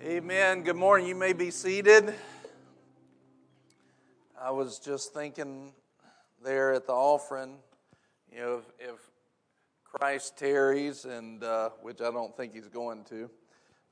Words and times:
Amen. 0.00 0.62
Good 0.62 0.76
morning. 0.76 1.08
You 1.08 1.16
may 1.16 1.32
be 1.32 1.50
seated. 1.50 2.14
I 4.40 4.52
was 4.52 4.78
just 4.78 5.12
thinking 5.12 5.72
there 6.44 6.72
at 6.72 6.86
the 6.86 6.92
offering, 6.92 7.56
you 8.32 8.38
know, 8.38 8.58
if, 8.78 8.90
if 8.90 9.00
Christ 9.82 10.38
tarries, 10.38 11.04
and 11.04 11.42
uh, 11.42 11.70
which 11.82 12.00
I 12.00 12.12
don't 12.12 12.36
think 12.36 12.54
he's 12.54 12.68
going 12.68 13.02
to, 13.06 13.28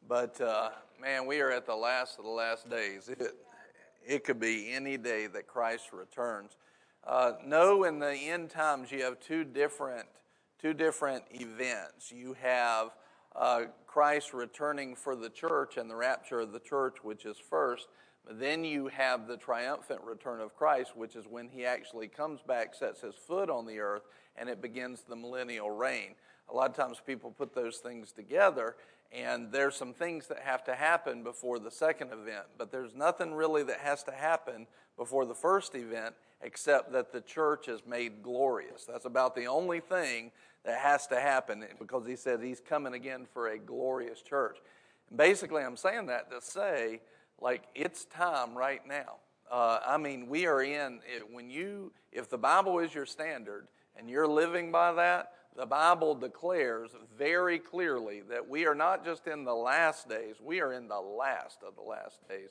but 0.06 0.40
uh, 0.40 0.70
man, 1.00 1.26
we 1.26 1.40
are 1.40 1.50
at 1.50 1.66
the 1.66 1.74
last 1.74 2.20
of 2.20 2.24
the 2.24 2.30
last 2.30 2.70
days. 2.70 3.08
It, 3.08 3.34
it 4.06 4.22
could 4.22 4.38
be 4.38 4.72
any 4.72 4.96
day 4.96 5.26
that 5.26 5.48
Christ 5.48 5.92
returns. 5.92 6.56
Uh, 7.04 7.32
know 7.44 7.82
in 7.82 7.98
the 7.98 8.14
end 8.14 8.50
times 8.50 8.92
you 8.92 9.02
have 9.02 9.18
two 9.18 9.42
different 9.42 10.06
two 10.62 10.72
different 10.72 11.24
events. 11.32 12.12
You 12.12 12.36
have 12.40 12.90
uh, 13.36 13.64
Christ 13.86 14.32
returning 14.32 14.94
for 14.94 15.14
the 15.14 15.30
church 15.30 15.76
and 15.76 15.90
the 15.90 15.96
rapture 15.96 16.40
of 16.40 16.52
the 16.52 16.60
church, 16.60 16.96
which 17.02 17.24
is 17.24 17.36
first. 17.38 17.88
Then 18.28 18.64
you 18.64 18.88
have 18.88 19.28
the 19.28 19.36
triumphant 19.36 20.00
return 20.02 20.40
of 20.40 20.56
Christ, 20.56 20.96
which 20.96 21.14
is 21.14 21.26
when 21.28 21.48
he 21.48 21.64
actually 21.64 22.08
comes 22.08 22.40
back, 22.42 22.74
sets 22.74 23.00
his 23.00 23.14
foot 23.14 23.48
on 23.48 23.66
the 23.66 23.78
earth, 23.78 24.02
and 24.36 24.48
it 24.48 24.60
begins 24.60 25.02
the 25.02 25.16
millennial 25.16 25.70
reign. 25.70 26.14
A 26.48 26.54
lot 26.54 26.70
of 26.70 26.76
times 26.76 27.00
people 27.04 27.30
put 27.30 27.54
those 27.54 27.78
things 27.78 28.12
together, 28.12 28.76
and 29.12 29.52
there's 29.52 29.76
some 29.76 29.92
things 29.92 30.26
that 30.28 30.40
have 30.40 30.64
to 30.64 30.74
happen 30.74 31.22
before 31.22 31.58
the 31.58 31.70
second 31.70 32.12
event, 32.12 32.46
but 32.58 32.72
there's 32.72 32.94
nothing 32.94 33.34
really 33.34 33.62
that 33.62 33.78
has 33.78 34.02
to 34.04 34.12
happen 34.12 34.66
before 34.96 35.24
the 35.24 35.34
first 35.34 35.74
event 35.74 36.14
except 36.42 36.92
that 36.92 37.12
the 37.12 37.20
church 37.20 37.68
is 37.68 37.80
made 37.86 38.22
glorious. 38.22 38.84
That's 38.84 39.04
about 39.04 39.34
the 39.34 39.46
only 39.46 39.80
thing 39.80 40.32
that 40.66 40.80
has 40.80 41.06
to 41.06 41.20
happen 41.20 41.64
because 41.78 42.06
he 42.06 42.16
says 42.16 42.40
he's 42.42 42.60
coming 42.60 42.92
again 42.92 43.26
for 43.32 43.48
a 43.48 43.58
glorious 43.58 44.20
church. 44.20 44.58
And 45.08 45.16
Basically, 45.16 45.62
I'm 45.62 45.76
saying 45.76 46.06
that 46.06 46.30
to 46.30 46.40
say, 46.40 47.00
like, 47.40 47.62
it's 47.74 48.04
time 48.06 48.56
right 48.56 48.86
now. 48.86 49.16
Uh, 49.50 49.78
I 49.86 49.96
mean, 49.96 50.28
we 50.28 50.46
are 50.46 50.62
in, 50.62 51.00
it, 51.06 51.22
when 51.32 51.48
you, 51.48 51.92
if 52.10 52.28
the 52.28 52.38
Bible 52.38 52.80
is 52.80 52.92
your 52.92 53.06
standard 53.06 53.68
and 53.96 54.10
you're 54.10 54.26
living 54.26 54.72
by 54.72 54.92
that, 54.94 55.32
the 55.56 55.66
Bible 55.66 56.16
declares 56.16 56.90
very 57.16 57.60
clearly 57.60 58.22
that 58.28 58.46
we 58.46 58.66
are 58.66 58.74
not 58.74 59.04
just 59.04 59.28
in 59.28 59.44
the 59.44 59.54
last 59.54 60.08
days, 60.08 60.34
we 60.42 60.60
are 60.60 60.72
in 60.72 60.88
the 60.88 61.00
last 61.00 61.60
of 61.66 61.76
the 61.76 61.82
last 61.82 62.28
days. 62.28 62.50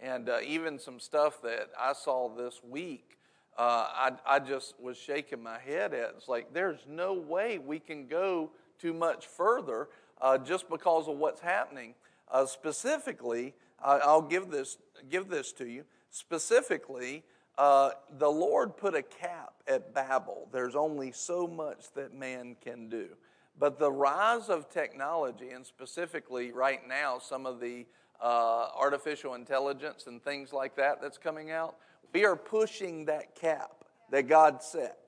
And 0.00 0.28
uh, 0.28 0.38
even 0.46 0.78
some 0.78 1.00
stuff 1.00 1.42
that 1.42 1.70
I 1.78 1.94
saw 1.94 2.28
this 2.28 2.60
week, 2.62 3.18
uh, 3.58 3.86
I, 3.90 4.10
I 4.26 4.38
just 4.38 4.74
was 4.80 4.96
shaking 4.96 5.42
my 5.42 5.58
head 5.58 5.94
at. 5.94 6.14
It's 6.16 6.28
like, 6.28 6.52
there's 6.52 6.80
no 6.88 7.14
way 7.14 7.58
we 7.58 7.78
can 7.78 8.06
go 8.06 8.50
too 8.78 8.92
much 8.92 9.26
further 9.26 9.88
uh, 10.20 10.38
just 10.38 10.68
because 10.68 11.08
of 11.08 11.16
what's 11.16 11.40
happening. 11.40 11.94
Uh, 12.30 12.46
specifically, 12.46 13.54
I'll 13.82 14.22
give 14.22 14.50
this, 14.50 14.78
give 15.10 15.28
this 15.28 15.52
to 15.52 15.66
you. 15.66 15.84
Specifically, 16.10 17.24
uh, 17.58 17.90
the 18.18 18.28
Lord 18.28 18.76
put 18.76 18.94
a 18.94 19.02
cap 19.02 19.54
at 19.66 19.94
Babel. 19.94 20.48
There's 20.52 20.74
only 20.74 21.12
so 21.12 21.46
much 21.46 21.92
that 21.94 22.14
man 22.14 22.56
can 22.60 22.88
do. 22.88 23.08
But 23.58 23.78
the 23.78 23.90
rise 23.90 24.48
of 24.50 24.68
technology, 24.68 25.50
and 25.50 25.64
specifically 25.64 26.52
right 26.52 26.86
now, 26.86 27.18
some 27.18 27.46
of 27.46 27.60
the 27.60 27.86
uh, 28.20 28.68
artificial 28.76 29.34
intelligence 29.34 30.06
and 30.06 30.22
things 30.22 30.52
like 30.52 30.76
that 30.76 31.00
that's 31.00 31.18
coming 31.18 31.50
out, 31.50 31.76
we 32.12 32.24
are 32.24 32.36
pushing 32.36 33.04
that 33.06 33.34
cap 33.34 33.84
that 34.10 34.28
God 34.28 34.62
set. 34.62 34.98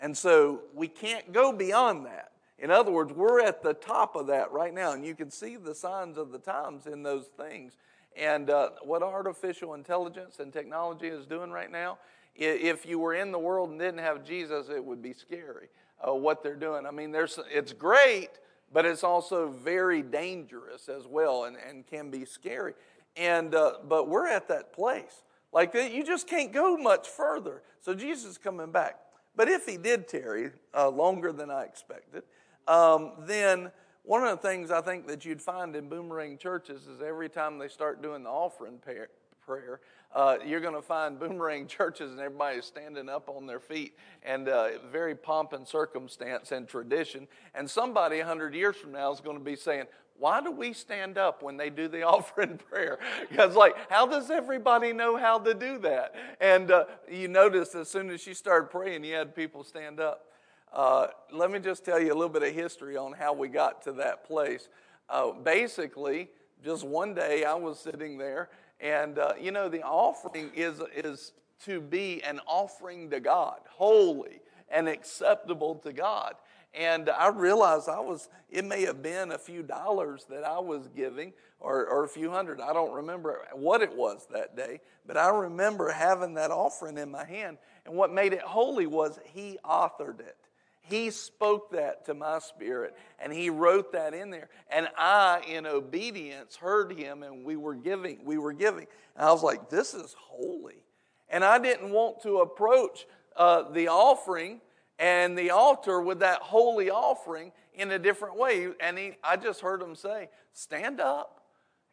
And 0.00 0.16
so 0.16 0.62
we 0.74 0.88
can't 0.88 1.32
go 1.32 1.52
beyond 1.52 2.06
that. 2.06 2.32
In 2.58 2.70
other 2.70 2.90
words, 2.90 3.12
we're 3.12 3.40
at 3.40 3.62
the 3.62 3.74
top 3.74 4.16
of 4.16 4.26
that 4.26 4.52
right 4.52 4.72
now, 4.72 4.92
and 4.92 5.04
you 5.04 5.14
can 5.14 5.30
see 5.30 5.56
the 5.56 5.74
signs 5.74 6.18
of 6.18 6.30
the 6.30 6.38
times 6.38 6.86
in 6.86 7.02
those 7.02 7.26
things. 7.26 7.76
And 8.16 8.50
uh, 8.50 8.70
what 8.82 9.02
artificial 9.02 9.74
intelligence 9.74 10.40
and 10.40 10.52
technology 10.52 11.06
is 11.06 11.26
doing 11.26 11.50
right 11.50 11.70
now, 11.70 11.98
if 12.34 12.84
you 12.84 12.98
were 12.98 13.14
in 13.14 13.32
the 13.32 13.38
world 13.38 13.70
and 13.70 13.78
didn't 13.78 14.00
have 14.00 14.24
Jesus, 14.24 14.68
it 14.68 14.84
would 14.84 15.02
be 15.02 15.12
scary 15.12 15.68
uh, 16.06 16.14
what 16.14 16.42
they're 16.42 16.54
doing. 16.54 16.86
I 16.86 16.90
mean, 16.90 17.12
there's, 17.12 17.38
it's 17.50 17.72
great, 17.72 18.30
but 18.72 18.84
it's 18.84 19.04
also 19.04 19.48
very 19.48 20.02
dangerous 20.02 20.88
as 20.88 21.06
well 21.06 21.44
and, 21.44 21.56
and 21.56 21.86
can 21.86 22.10
be 22.10 22.24
scary. 22.24 22.74
And, 23.16 23.54
uh, 23.54 23.74
but 23.88 24.08
we're 24.08 24.28
at 24.28 24.48
that 24.48 24.72
place. 24.72 25.22
Like, 25.52 25.72
that, 25.72 25.92
you 25.92 26.04
just 26.04 26.26
can't 26.26 26.52
go 26.52 26.76
much 26.76 27.08
further. 27.08 27.62
So 27.80 27.94
Jesus 27.94 28.32
is 28.32 28.38
coming 28.38 28.70
back. 28.70 28.98
But 29.36 29.48
if 29.48 29.66
he 29.66 29.76
did 29.76 30.08
tarry 30.08 30.50
uh, 30.74 30.88
longer 30.88 31.32
than 31.32 31.50
I 31.50 31.64
expected, 31.64 32.24
um, 32.68 33.12
then 33.20 33.70
one 34.02 34.26
of 34.26 34.40
the 34.40 34.48
things 34.48 34.70
I 34.70 34.80
think 34.80 35.06
that 35.08 35.24
you'd 35.24 35.42
find 35.42 35.74
in 35.76 35.88
boomerang 35.88 36.38
churches 36.38 36.86
is 36.86 37.00
every 37.00 37.28
time 37.28 37.58
they 37.58 37.68
start 37.68 38.02
doing 38.02 38.24
the 38.24 38.30
offering 38.30 38.78
prayer, 38.78 39.80
uh, 40.14 40.36
you're 40.44 40.60
going 40.60 40.74
to 40.74 40.82
find 40.82 41.18
boomerang 41.18 41.66
churches 41.68 42.10
and 42.10 42.20
everybody's 42.20 42.64
standing 42.64 43.08
up 43.08 43.28
on 43.28 43.46
their 43.46 43.60
feet 43.60 43.96
and 44.22 44.48
uh, 44.48 44.68
very 44.90 45.14
pomp 45.14 45.52
and 45.52 45.66
circumstance 45.66 46.52
and 46.52 46.68
tradition. 46.68 47.28
And 47.54 47.68
somebody 47.68 48.18
100 48.18 48.54
years 48.54 48.76
from 48.76 48.92
now 48.92 49.12
is 49.12 49.20
going 49.20 49.38
to 49.38 49.44
be 49.44 49.56
saying, 49.56 49.84
why 50.20 50.42
do 50.42 50.50
we 50.50 50.74
stand 50.74 51.16
up 51.16 51.42
when 51.42 51.56
they 51.56 51.70
do 51.70 51.88
the 51.88 52.02
offering 52.06 52.58
prayer? 52.58 52.98
Because, 53.28 53.56
like, 53.56 53.74
how 53.90 54.06
does 54.06 54.30
everybody 54.30 54.92
know 54.92 55.16
how 55.16 55.38
to 55.38 55.54
do 55.54 55.78
that? 55.78 56.14
And 56.40 56.70
uh, 56.70 56.84
you 57.10 57.26
notice 57.26 57.74
as 57.74 57.88
soon 57.88 58.10
as 58.10 58.20
she 58.20 58.34
started 58.34 58.70
praying, 58.70 59.02
you 59.02 59.14
had 59.14 59.34
people 59.34 59.64
stand 59.64 59.98
up. 59.98 60.26
Uh, 60.72 61.08
let 61.32 61.50
me 61.50 61.58
just 61.58 61.84
tell 61.84 61.98
you 61.98 62.12
a 62.12 62.14
little 62.14 62.28
bit 62.28 62.42
of 62.42 62.54
history 62.54 62.96
on 62.96 63.12
how 63.12 63.32
we 63.32 63.48
got 63.48 63.82
to 63.82 63.92
that 63.92 64.24
place. 64.24 64.68
Uh, 65.08 65.32
basically, 65.32 66.28
just 66.62 66.84
one 66.84 67.14
day 67.14 67.44
I 67.44 67.54
was 67.54 67.80
sitting 67.80 68.18
there, 68.18 68.50
and 68.78 69.18
uh, 69.18 69.32
you 69.40 69.50
know, 69.50 69.68
the 69.68 69.82
offering 69.82 70.50
is, 70.54 70.80
is 70.94 71.32
to 71.64 71.80
be 71.80 72.22
an 72.22 72.40
offering 72.46 73.10
to 73.10 73.20
God, 73.20 73.60
holy 73.68 74.40
and 74.68 74.88
acceptable 74.88 75.74
to 75.76 75.92
God. 75.92 76.34
And 76.72 77.10
I 77.10 77.28
realized 77.28 77.88
I 77.88 78.00
was, 78.00 78.28
it 78.48 78.64
may 78.64 78.82
have 78.82 79.02
been 79.02 79.32
a 79.32 79.38
few 79.38 79.62
dollars 79.62 80.24
that 80.30 80.44
I 80.44 80.60
was 80.60 80.88
giving 80.94 81.32
or, 81.58 81.86
or 81.86 82.04
a 82.04 82.08
few 82.08 82.30
hundred. 82.30 82.60
I 82.60 82.72
don't 82.72 82.92
remember 82.92 83.44
what 83.52 83.82
it 83.82 83.94
was 83.94 84.26
that 84.32 84.56
day, 84.56 84.80
but 85.06 85.16
I 85.16 85.30
remember 85.30 85.90
having 85.90 86.34
that 86.34 86.50
offering 86.50 86.96
in 86.96 87.10
my 87.10 87.24
hand. 87.24 87.58
And 87.84 87.94
what 87.94 88.12
made 88.12 88.32
it 88.32 88.42
holy 88.42 88.86
was 88.86 89.18
He 89.24 89.58
authored 89.64 90.20
it. 90.20 90.36
He 90.82 91.10
spoke 91.10 91.70
that 91.70 92.04
to 92.06 92.14
my 92.14 92.40
spirit 92.40 92.96
and 93.20 93.32
he 93.32 93.48
wrote 93.48 93.92
that 93.92 94.12
in 94.12 94.30
there. 94.30 94.48
And 94.68 94.88
I, 94.98 95.40
in 95.48 95.64
obedience, 95.64 96.56
heard 96.56 96.92
him 96.92 97.22
and 97.22 97.44
we 97.44 97.54
were 97.56 97.76
giving. 97.76 98.24
We 98.24 98.38
were 98.38 98.52
giving. 98.52 98.86
And 99.14 99.28
I 99.28 99.30
was 99.30 99.44
like, 99.44 99.70
this 99.70 99.94
is 99.94 100.16
holy. 100.18 100.82
And 101.28 101.44
I 101.44 101.60
didn't 101.60 101.92
want 101.92 102.22
to 102.22 102.38
approach 102.38 103.06
uh, 103.36 103.70
the 103.70 103.86
offering 103.86 104.60
and 105.00 105.36
the 105.36 105.50
altar 105.50 106.02
with 106.02 106.20
that 106.20 106.42
holy 106.42 106.90
offering 106.90 107.52
in 107.74 107.90
a 107.90 107.98
different 107.98 108.36
way. 108.36 108.68
And 108.78 108.98
he, 108.98 109.12
I 109.24 109.36
just 109.36 109.62
heard 109.62 109.80
him 109.80 109.96
say, 109.96 110.28
stand 110.52 111.00
up. 111.00 111.38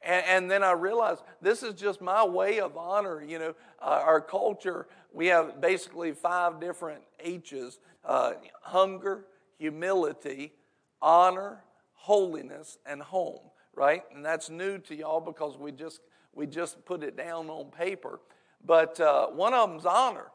And, 0.04 0.52
then 0.52 0.62
I 0.62 0.74
realized 0.74 1.24
this 1.42 1.64
is 1.64 1.74
just 1.74 2.02
my 2.02 2.24
way 2.24 2.60
of 2.60 2.78
honor. 2.78 3.24
You 3.24 3.40
know, 3.40 3.56
uh, 3.82 4.02
our 4.06 4.22
culture, 4.22 4.88
we 5.12 5.28
have 5.28 5.60
basically 5.60 6.12
five 6.12 6.60
different 6.60 7.02
H's 7.20 7.80
uh, 8.06 8.34
hunger, 8.62 9.26
humility, 9.58 10.54
honor, 11.02 11.64
holiness, 11.94 12.78
and 12.86 13.02
home, 13.02 13.40
right? 13.74 14.04
And 14.14 14.24
that's 14.24 14.52
new 14.52 14.78
to 14.80 14.96
y'all 14.96 15.20
because 15.20 15.58
we 15.58 15.72
just, 15.72 16.02
we 16.36 16.46
just 16.46 16.86
put 16.86 17.02
it 17.04 17.18
down 17.18 17.50
on 17.50 17.72
paper. 17.72 18.20
But 18.64 19.00
uh, 19.00 19.28
one 19.28 19.54
of 19.54 19.70
them's 19.70 19.86
honor. 19.86 20.28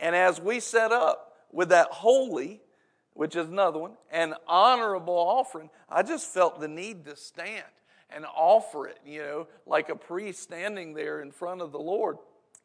And 0.00 0.16
as 0.16 0.40
we 0.40 0.58
set 0.58 0.90
up 0.90 1.33
with 1.54 1.68
that 1.70 1.88
holy, 1.88 2.60
which 3.14 3.36
is 3.36 3.46
another 3.46 3.78
one, 3.78 3.92
and 4.10 4.34
honorable 4.46 5.14
offering, 5.14 5.70
I 5.88 6.02
just 6.02 6.28
felt 6.34 6.60
the 6.60 6.68
need 6.68 7.04
to 7.06 7.16
stand 7.16 7.64
and 8.10 8.26
offer 8.36 8.88
it, 8.88 8.98
you 9.06 9.20
know, 9.20 9.46
like 9.66 9.88
a 9.88 9.96
priest 9.96 10.42
standing 10.42 10.94
there 10.94 11.22
in 11.22 11.30
front 11.30 11.62
of 11.62 11.72
the 11.72 11.78
Lord. 11.78 12.18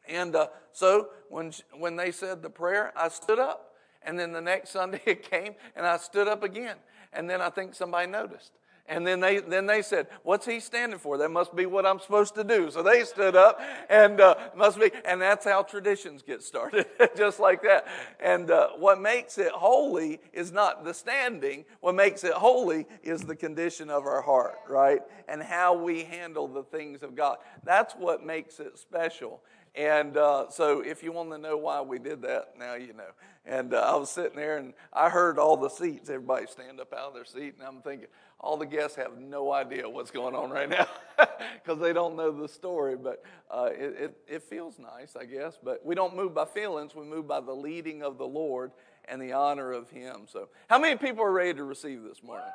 And 0.08 0.34
uh, 0.34 0.48
so 0.72 1.10
when, 1.28 1.52
when 1.78 1.96
they 1.96 2.10
said 2.10 2.42
the 2.42 2.50
prayer, 2.50 2.92
I 2.96 3.08
stood 3.08 3.38
up. 3.38 3.74
And 4.02 4.18
then 4.18 4.32
the 4.32 4.40
next 4.40 4.70
Sunday 4.72 5.02
it 5.06 5.30
came, 5.30 5.54
and 5.76 5.86
I 5.86 5.96
stood 5.96 6.26
up 6.26 6.42
again. 6.42 6.76
And 7.12 7.30
then 7.30 7.40
I 7.40 7.50
think 7.50 7.74
somebody 7.74 8.08
noticed. 8.08 8.52
And 8.90 9.06
then 9.06 9.20
they, 9.20 9.38
then 9.38 9.66
they 9.66 9.82
said, 9.82 10.08
What's 10.24 10.44
he 10.44 10.58
standing 10.58 10.98
for? 10.98 11.16
That 11.16 11.30
must 11.30 11.54
be 11.54 11.64
what 11.64 11.86
I'm 11.86 12.00
supposed 12.00 12.34
to 12.34 12.42
do. 12.42 12.72
So 12.72 12.82
they 12.82 13.04
stood 13.04 13.36
up 13.36 13.60
and 13.88 14.20
uh, 14.20 14.34
must 14.56 14.80
be, 14.80 14.90
and 15.04 15.22
that's 15.22 15.46
how 15.46 15.62
traditions 15.62 16.22
get 16.22 16.42
started, 16.42 16.86
just 17.16 17.38
like 17.38 17.62
that. 17.62 17.86
And 18.18 18.50
uh, 18.50 18.70
what 18.76 19.00
makes 19.00 19.38
it 19.38 19.52
holy 19.52 20.20
is 20.32 20.50
not 20.50 20.84
the 20.84 20.92
standing. 20.92 21.64
What 21.78 21.94
makes 21.94 22.24
it 22.24 22.32
holy 22.32 22.86
is 23.04 23.22
the 23.22 23.36
condition 23.36 23.90
of 23.90 24.06
our 24.06 24.22
heart, 24.22 24.58
right? 24.68 25.02
And 25.28 25.40
how 25.40 25.74
we 25.74 26.02
handle 26.02 26.48
the 26.48 26.64
things 26.64 27.04
of 27.04 27.14
God. 27.14 27.36
That's 27.62 27.94
what 27.94 28.26
makes 28.26 28.58
it 28.58 28.76
special. 28.76 29.40
And 29.76 30.16
uh, 30.16 30.50
so, 30.50 30.80
if 30.80 31.02
you 31.04 31.12
want 31.12 31.30
to 31.30 31.38
know 31.38 31.56
why 31.56 31.80
we 31.80 32.00
did 32.00 32.22
that, 32.22 32.54
now 32.58 32.74
you 32.74 32.92
know. 32.92 33.04
And 33.46 33.72
uh, 33.72 33.78
I 33.78 33.96
was 33.96 34.10
sitting 34.10 34.36
there 34.36 34.58
and 34.58 34.74
I 34.92 35.08
heard 35.08 35.38
all 35.38 35.56
the 35.56 35.68
seats, 35.68 36.10
everybody 36.10 36.46
stand 36.46 36.80
up 36.80 36.92
out 36.92 37.08
of 37.08 37.14
their 37.14 37.24
seat, 37.24 37.54
and 37.58 37.66
I'm 37.66 37.80
thinking, 37.80 38.08
all 38.40 38.56
the 38.56 38.66
guests 38.66 38.96
have 38.96 39.18
no 39.18 39.52
idea 39.52 39.88
what's 39.88 40.10
going 40.10 40.34
on 40.34 40.50
right 40.50 40.68
now 40.68 40.86
because 41.54 41.78
they 41.78 41.92
don't 41.92 42.16
know 42.16 42.30
the 42.30 42.48
story. 42.48 42.96
But 42.96 43.22
uh, 43.50 43.68
it, 43.72 43.96
it, 43.98 44.16
it 44.26 44.42
feels 44.42 44.78
nice, 44.78 45.14
I 45.14 45.24
guess. 45.26 45.58
But 45.62 45.84
we 45.84 45.94
don't 45.94 46.16
move 46.16 46.34
by 46.34 46.46
feelings, 46.46 46.94
we 46.94 47.04
move 47.04 47.28
by 47.28 47.40
the 47.40 47.52
leading 47.52 48.02
of 48.02 48.18
the 48.18 48.26
Lord 48.26 48.72
and 49.06 49.20
the 49.20 49.32
honor 49.32 49.72
of 49.72 49.90
Him. 49.90 50.22
So, 50.26 50.48
how 50.68 50.78
many 50.78 50.96
people 50.96 51.22
are 51.22 51.32
ready 51.32 51.54
to 51.54 51.64
receive 51.64 52.02
this 52.02 52.22
morning? 52.22 52.48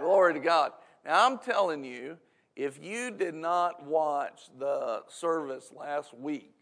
Glory 0.00 0.34
to 0.34 0.40
God. 0.40 0.72
Now, 1.04 1.26
I'm 1.26 1.38
telling 1.38 1.84
you, 1.84 2.16
if 2.56 2.82
you 2.82 3.10
did 3.10 3.34
not 3.34 3.84
watch 3.84 4.42
the 4.58 5.02
service 5.08 5.72
last 5.76 6.14
week, 6.14 6.54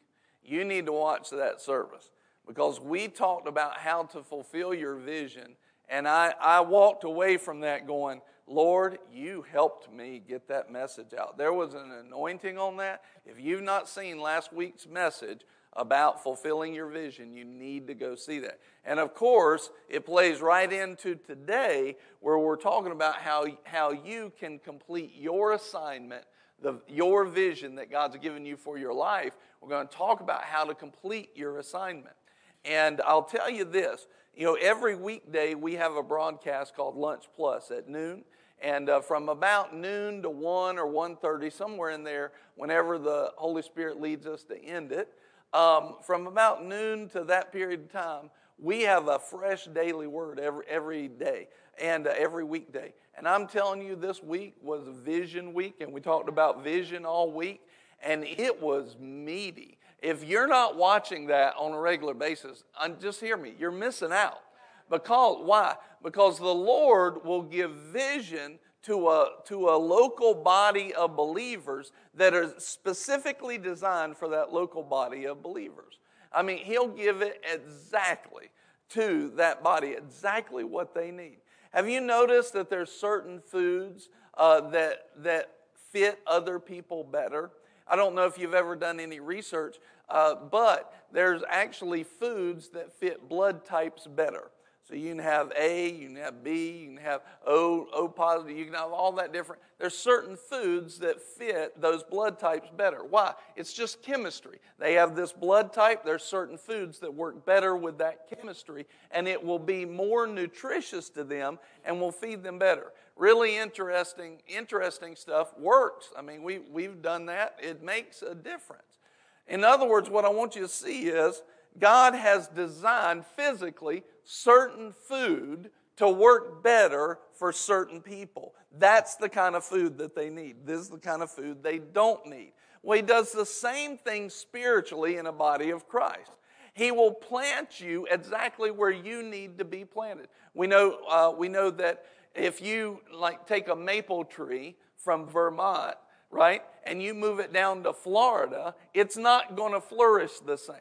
you 0.43 0.65
need 0.65 0.87
to 0.87 0.93
watch 0.93 1.31
that 1.31 1.61
service 1.61 2.11
because 2.47 2.81
we 2.81 3.09
talked 3.09 3.47
about 3.47 3.79
how 3.79 4.05
to 4.05 4.23
fulfill 4.23 4.75
your 4.75 4.97
vision. 4.97 5.56
And 5.91 6.09
I, 6.09 6.33
I 6.41 6.61
walked 6.61 7.05
away 7.05 7.37
from 7.37 7.61
that 7.61 7.87
going, 7.87 8.23
Lord, 8.47 8.99
you 9.13 9.45
helped 9.51 9.93
me 9.93 10.23
get 10.27 10.49
that 10.49 10.73
message 10.73 11.13
out. 11.19 11.37
There 11.37 11.53
was 11.53 11.75
an 11.75 11.93
anointing 12.07 12.57
on 12.57 12.79
that. 12.79 13.03
If 13.27 13.39
you've 13.39 13.63
not 13.63 13.89
seen 13.89 14.21
last 14.21 14.53
week's 14.53 14.87
message, 14.87 15.43
about 15.75 16.23
fulfilling 16.23 16.75
your 16.75 16.89
vision, 16.89 17.33
you 17.33 17.45
need 17.45 17.87
to 17.87 17.95
go 17.95 18.15
see 18.15 18.41
that. 18.41 18.59
And 18.85 18.99
of 18.99 19.15
course, 19.15 19.71
it 19.89 20.05
plays 20.05 20.41
right 20.41 20.71
into 20.71 21.15
today 21.15 21.97
where 22.21 22.39
we're 22.39 22.57
talking 22.57 22.93
about 22.93 23.17
how, 23.17 23.47
how 23.65 23.93
you 23.93 24.33
can 24.39 24.59
complete 24.59 25.15
your 25.17 25.53
assignment, 25.53 26.25
the, 26.61 26.81
your 26.89 27.25
vision 27.25 27.77
that 27.77 27.91
God's 27.91 28.17
given 28.17 28.45
you 28.45 28.57
for 28.57 28.79
your 28.79 28.93
life. 28.93 29.37
We're 29.61 29.69
going 29.69 29.87
to 29.87 29.97
talk 29.97 30.21
about 30.21 30.43
how 30.43 30.65
to 30.65 30.75
complete 30.75 31.31
your 31.37 31.59
assignment. 31.59 32.17
And 32.65 33.01
I'll 33.07 33.23
tell 33.23 33.49
you 33.49 33.65
this 33.65 34.07
you 34.35 34.47
know, 34.47 34.55
every 34.55 34.94
weekday 34.94 35.55
we 35.55 35.75
have 35.75 35.97
a 35.97 36.03
broadcast 36.03 36.75
called 36.75 36.97
Lunch 36.97 37.25
Plus 37.35 37.71
at 37.71 37.88
noon. 37.88 38.25
And 38.62 38.91
uh, 38.91 39.00
from 39.00 39.29
about 39.29 39.75
noon 39.75 40.23
to 40.23 40.31
1 40.31 40.79
or 40.79 40.87
1.30, 40.87 41.53
somewhere 41.53 41.91
in 41.91 42.05
there, 42.05 42.32
whenever 42.56 42.99
the 42.99 43.32
Holy 43.37 43.62
Spirit 43.62 44.00
leads 44.00 44.27
us 44.27 44.43
to 44.44 44.62
end 44.62 44.93
it, 44.93 45.09
um, 45.53 45.97
from 46.03 46.27
about 46.27 46.65
noon 46.65 47.09
to 47.11 47.25
that 47.25 47.53
period 47.53 47.81
of 47.81 47.93
time, 47.93 48.31
we 48.59 48.82
have 48.82 49.09
a 49.09 49.19
fresh 49.19 49.65
daily 49.65 50.06
word 50.06 50.38
every, 50.38 50.65
every 50.69 51.09
day 51.09 51.49
and 51.81 52.06
uh, 52.06 52.12
every 52.17 52.44
weekday. 52.44 52.93
And 53.17 53.27
I'm 53.27 53.47
telling 53.47 53.82
you, 53.82 53.97
this 53.97 54.23
week 54.23 54.55
was 54.62 54.87
Vision 55.05 55.53
Week, 55.55 55.81
and 55.81 55.93
we 55.93 56.00
talked 56.00 56.29
about 56.29 56.62
vision 56.62 57.05
all 57.05 57.32
week, 57.32 57.62
and 58.03 58.25
it 58.25 58.62
was 58.62 58.97
meaty. 59.00 59.79
If 60.02 60.25
you're 60.25 60.47
not 60.47 60.76
watching 60.76 61.26
that 61.26 61.55
on 61.58 61.73
a 61.73 61.79
regular 61.79 62.14
basis, 62.14 62.64
just 63.00 63.20
hear 63.20 63.37
me, 63.37 63.55
you're 63.58 63.70
missing 63.70 64.12
out. 64.12 64.41
Because, 64.88 65.38
why? 65.44 65.76
Because 66.02 66.38
the 66.38 66.55
Lord 66.55 67.25
will 67.25 67.43
give 67.43 67.70
vision 67.70 68.58
to 68.82 69.08
a, 69.08 69.29
to 69.44 69.69
a 69.69 69.76
local 69.76 70.35
body 70.35 70.94
of 70.94 71.14
believers 71.14 71.93
that 72.14 72.35
are 72.35 72.55
specifically 72.58 73.58
designed 73.58 74.17
for 74.17 74.29
that 74.29 74.52
local 74.52 74.82
body 74.82 75.26
of 75.26 75.43
believers. 75.43 75.99
I 76.32 76.43
mean, 76.43 76.58
He'll 76.58 76.88
give 76.88 77.23
it 77.23 77.44
exactly 77.53 78.50
to 78.91 79.32
that 79.37 79.62
body, 79.62 79.91
exactly 79.91 80.64
what 80.64 80.94
they 80.94 81.11
need. 81.11 81.38
Have 81.73 81.88
you 81.88 82.00
noticed 82.00 82.53
that 82.55 82.69
there's 82.69 82.91
certain 82.91 83.41
foods 83.41 84.08
uh, 84.37 84.70
that, 84.70 85.11
that 85.19 85.50
fit 85.93 86.20
other 86.26 86.58
people 86.58 87.05
better? 87.05 87.50
I 87.91 87.97
don't 87.97 88.15
know 88.15 88.25
if 88.25 88.39
you've 88.39 88.55
ever 88.55 88.77
done 88.77 89.01
any 89.01 89.19
research, 89.19 89.79
uh, 90.09 90.37
but 90.37 90.95
there's 91.13 91.43
actually 91.49 92.05
foods 92.05 92.69
that 92.69 92.93
fit 92.93 93.29
blood 93.29 93.65
types 93.65 94.07
better. 94.07 94.51
So 94.91 94.97
you 94.97 95.11
can 95.11 95.19
have 95.21 95.53
A, 95.57 95.89
you 95.89 96.09
can 96.09 96.17
have 96.17 96.43
B, 96.43 96.71
you 96.81 96.87
can 96.89 96.97
have 96.97 97.21
O, 97.47 97.87
O 97.93 98.09
positive, 98.09 98.57
you 98.57 98.65
can 98.65 98.75
have 98.75 98.91
all 98.91 99.13
that 99.13 99.33
different. 99.33 99.63
There's 99.79 99.97
certain 99.97 100.37
foods 100.37 100.99
that 100.99 101.23
fit 101.23 101.81
those 101.81 102.03
blood 102.03 102.41
types 102.41 102.69
better. 102.77 103.05
Why? 103.05 103.35
It's 103.55 103.73
just 103.73 104.03
chemistry. 104.03 104.59
They 104.81 104.95
have 104.95 105.15
this 105.15 105.33
blood 105.33 105.73
type, 105.73 106.05
there's 106.05 106.25
certain 106.25 106.59
foods 106.59 106.99
that 107.01 107.15
work 107.15 107.47
better 107.47 107.77
with 107.77 107.99
that 107.99 108.29
chemistry, 108.29 108.87
and 109.13 109.29
it 109.29 109.45
will 109.45 109.61
be 109.61 109.85
more 109.85 110.27
nutritious 110.27 111.09
to 111.11 111.23
them 111.23 111.61
and 111.85 112.01
will 112.01 112.13
feed 112.13 112.43
them 112.43 112.59
better. 112.59 112.93
Really 113.20 113.58
interesting, 113.58 114.40
interesting 114.49 115.14
stuff 115.14 115.52
works. 115.58 116.08
I 116.17 116.22
mean, 116.22 116.43
we, 116.43 116.61
we've 116.61 117.02
done 117.02 117.26
that. 117.26 117.55
It 117.62 117.82
makes 117.82 118.22
a 118.22 118.34
difference. 118.34 118.99
In 119.46 119.62
other 119.62 119.87
words, 119.87 120.08
what 120.08 120.25
I 120.25 120.31
want 120.31 120.56
you 120.56 120.62
to 120.62 120.69
see 120.69 121.08
is 121.08 121.43
God 121.78 122.14
has 122.14 122.49
designed 122.49 123.26
physically 123.26 124.05
certain 124.25 124.94
food 125.06 125.70
to 125.96 126.08
work 126.08 126.62
better 126.62 127.19
for 127.34 127.52
certain 127.52 128.00
people. 128.00 128.55
That's 128.78 129.17
the 129.17 129.28
kind 129.28 129.55
of 129.55 129.64
food 129.64 129.99
that 129.99 130.14
they 130.14 130.31
need. 130.31 130.64
This 130.64 130.81
is 130.81 130.88
the 130.88 130.96
kind 130.96 131.22
of 131.22 131.31
food 131.31 131.62
they 131.62 131.76
don't 131.76 132.25
need. 132.25 132.52
Well, 132.82 132.96
he 132.96 133.02
does 133.02 133.32
the 133.32 133.44
same 133.44 133.99
thing 133.99 134.31
spiritually 134.31 135.19
in 135.19 135.26
a 135.26 135.32
body 135.32 135.69
of 135.69 135.87
Christ. 135.87 136.31
He 136.72 136.90
will 136.90 137.12
plant 137.12 137.82
you 137.82 138.06
exactly 138.11 138.70
where 138.70 138.90
you 138.90 139.22
need 139.22 139.58
to 139.58 139.67
be 139.67 139.84
planted. 139.84 140.28
We 140.55 140.67
know, 140.67 141.00
uh, 141.06 141.34
we 141.37 141.50
know 141.50 141.70
that 141.72 142.06
if 142.35 142.61
you 142.61 143.00
like 143.12 143.47
take 143.47 143.69
a 143.69 143.77
maple 143.77 144.25
tree 144.25 144.77
from 144.97 145.27
Vermont, 145.27 145.97
right, 146.31 146.62
and 146.85 147.03
you 147.03 147.15
move 147.15 147.41
it 147.41 147.53
down 147.53 147.82
to 147.82 147.93
Florida, 147.93 148.75
it's 148.94 149.17
not 149.17 149.56
going 149.56 149.73
to 149.73 149.81
flourish 149.81 150.38
the 150.41 150.56
same. 150.56 150.77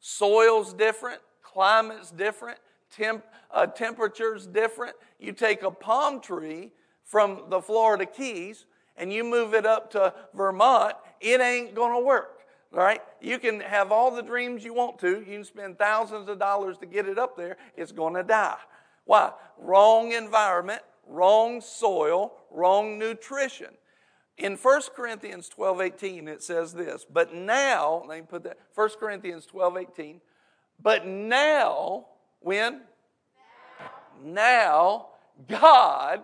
Soil's 0.00 0.72
different, 0.72 1.20
climate's 1.42 2.10
different, 2.10 2.58
temp, 2.90 3.24
uh, 3.50 3.66
temperature's 3.66 4.46
different. 4.46 4.94
You 5.18 5.32
take 5.32 5.62
a 5.62 5.70
palm 5.70 6.20
tree 6.20 6.72
from 7.04 7.44
the 7.48 7.60
Florida 7.60 8.06
Keys 8.06 8.66
and 8.96 9.12
you 9.12 9.24
move 9.24 9.54
it 9.54 9.64
up 9.64 9.90
to 9.92 10.12
Vermont, 10.34 10.94
it 11.20 11.40
ain't 11.40 11.74
going 11.74 11.92
to 11.92 12.04
work. 12.04 12.34
Right? 12.70 13.00
You 13.22 13.38
can 13.38 13.60
have 13.60 13.92
all 13.92 14.10
the 14.10 14.22
dreams 14.22 14.62
you 14.62 14.74
want 14.74 14.98
to. 14.98 15.20
You 15.20 15.24
can 15.24 15.44
spend 15.44 15.78
thousands 15.78 16.28
of 16.28 16.38
dollars 16.38 16.76
to 16.78 16.86
get 16.86 17.08
it 17.08 17.18
up 17.18 17.34
there. 17.34 17.56
It's 17.78 17.92
going 17.92 18.12
to 18.12 18.22
die. 18.22 18.58
Why? 19.08 19.32
Wrong 19.56 20.12
environment, 20.12 20.82
wrong 21.06 21.62
soil, 21.62 22.34
wrong 22.50 22.98
nutrition. 22.98 23.70
In 24.36 24.56
1 24.56 24.82
Corinthians 24.94 25.48
12 25.48 25.80
18, 25.80 26.28
it 26.28 26.42
says 26.42 26.74
this, 26.74 27.06
but 27.10 27.32
now, 27.32 28.04
let 28.06 28.18
me 28.20 28.26
put 28.28 28.42
that, 28.42 28.58
1 28.74 28.90
Corinthians 29.00 29.46
12 29.46 29.78
18, 29.78 30.20
but 30.82 31.06
now, 31.06 32.04
when? 32.40 32.82
Now, 34.22 35.06
now 35.06 35.06
God 35.48 36.20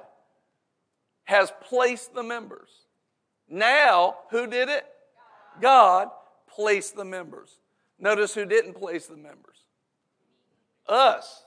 has 1.24 1.50
placed 1.62 2.14
the 2.14 2.22
members. 2.22 2.68
Now, 3.48 4.16
who 4.30 4.46
did 4.46 4.68
it? 4.68 4.84
God 5.58 6.08
placed 6.46 6.96
the 6.96 7.04
members. 7.06 7.60
Notice 7.98 8.34
who 8.34 8.44
didn't 8.44 8.74
place 8.74 9.06
the 9.06 9.16
members? 9.16 9.56
Us. 10.86 11.43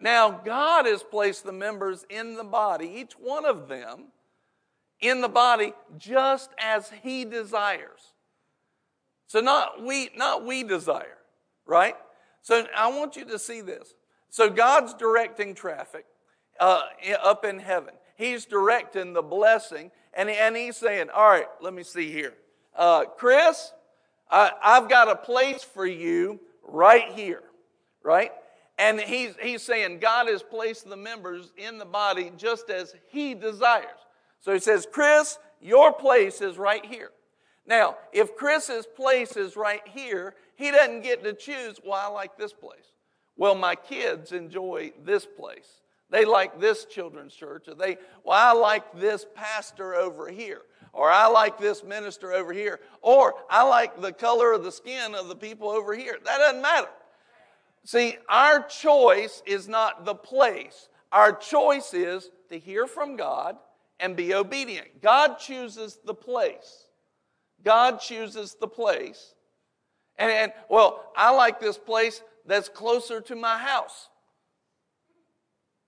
Now, 0.00 0.30
God 0.30 0.86
has 0.86 1.02
placed 1.02 1.44
the 1.44 1.52
members 1.52 2.04
in 2.10 2.34
the 2.34 2.44
body, 2.44 2.86
each 2.86 3.12
one 3.12 3.44
of 3.44 3.68
them 3.68 4.08
in 5.00 5.20
the 5.20 5.28
body 5.28 5.72
just 5.98 6.50
as 6.58 6.90
he 7.02 7.24
desires. 7.24 8.12
So 9.26 9.40
not 9.40 9.82
we 9.82 10.10
not 10.16 10.44
we 10.44 10.62
desire, 10.62 11.18
right? 11.66 11.96
So 12.42 12.66
I 12.76 12.88
want 12.88 13.16
you 13.16 13.24
to 13.26 13.38
see 13.38 13.60
this. 13.60 13.94
So 14.30 14.50
God's 14.50 14.94
directing 14.94 15.54
traffic 15.54 16.04
uh, 16.60 16.82
up 17.22 17.44
in 17.44 17.58
heaven. 17.58 17.94
He's 18.16 18.44
directing 18.44 19.12
the 19.12 19.22
blessing, 19.22 19.90
and, 20.12 20.28
and 20.28 20.56
he's 20.56 20.76
saying, 20.76 21.10
"All 21.10 21.28
right, 21.28 21.48
let 21.60 21.74
me 21.74 21.82
see 21.82 22.10
here, 22.12 22.34
uh, 22.76 23.04
Chris. 23.16 23.72
I, 24.30 24.52
I've 24.62 24.88
got 24.88 25.08
a 25.08 25.16
place 25.16 25.62
for 25.62 25.86
you 25.86 26.40
right 26.62 27.10
here, 27.12 27.42
right?" 28.02 28.32
And 28.78 29.00
he's, 29.00 29.34
he's 29.40 29.62
saying 29.62 30.00
God 30.00 30.26
has 30.28 30.42
placed 30.42 30.88
the 30.88 30.96
members 30.96 31.52
in 31.56 31.78
the 31.78 31.84
body 31.84 32.32
just 32.36 32.70
as 32.70 32.94
He 33.08 33.34
desires. 33.34 33.86
So 34.40 34.52
he 34.52 34.58
says, 34.58 34.86
Chris, 34.90 35.38
your 35.60 35.92
place 35.92 36.40
is 36.40 36.58
right 36.58 36.84
here. 36.84 37.10
Now, 37.66 37.96
if 38.12 38.36
Chris's 38.36 38.86
place 38.86 39.36
is 39.36 39.56
right 39.56 39.80
here, 39.88 40.34
he 40.56 40.70
doesn't 40.70 41.02
get 41.02 41.24
to 41.24 41.32
choose, 41.32 41.80
well, 41.82 41.94
I 41.94 42.08
like 42.08 42.36
this 42.36 42.52
place. 42.52 42.92
Well, 43.36 43.54
my 43.54 43.74
kids 43.74 44.32
enjoy 44.32 44.92
this 45.02 45.24
place. 45.24 45.80
They 46.10 46.24
like 46.24 46.60
this 46.60 46.84
children's 46.84 47.34
church. 47.34 47.68
Or 47.68 47.74
they, 47.74 47.96
well, 48.22 48.38
I 48.38 48.52
like 48.52 49.00
this 49.00 49.24
pastor 49.34 49.94
over 49.94 50.28
here. 50.28 50.62
Or 50.92 51.10
I 51.10 51.26
like 51.26 51.58
this 51.58 51.82
minister 51.82 52.32
over 52.32 52.52
here. 52.52 52.80
Or 53.00 53.34
I 53.48 53.62
like 53.62 54.00
the 54.00 54.12
color 54.12 54.52
of 54.52 54.62
the 54.62 54.70
skin 54.70 55.14
of 55.14 55.28
the 55.28 55.34
people 55.34 55.70
over 55.70 55.94
here. 55.94 56.18
That 56.24 56.38
doesn't 56.38 56.62
matter. 56.62 56.90
See, 57.84 58.16
our 58.28 58.62
choice 58.62 59.42
is 59.46 59.68
not 59.68 60.04
the 60.04 60.14
place. 60.14 60.88
Our 61.12 61.32
choice 61.32 61.92
is 61.94 62.30
to 62.48 62.58
hear 62.58 62.86
from 62.86 63.16
God 63.16 63.56
and 64.00 64.16
be 64.16 64.34
obedient. 64.34 65.02
God 65.02 65.38
chooses 65.38 65.98
the 66.04 66.14
place. 66.14 66.88
God 67.62 68.00
chooses 68.00 68.56
the 68.60 68.66
place. 68.68 69.34
And, 70.16 70.30
and, 70.30 70.52
well, 70.68 71.12
I 71.16 71.34
like 71.34 71.60
this 71.60 71.78
place 71.78 72.22
that's 72.46 72.68
closer 72.68 73.20
to 73.22 73.36
my 73.36 73.58
house. 73.58 74.08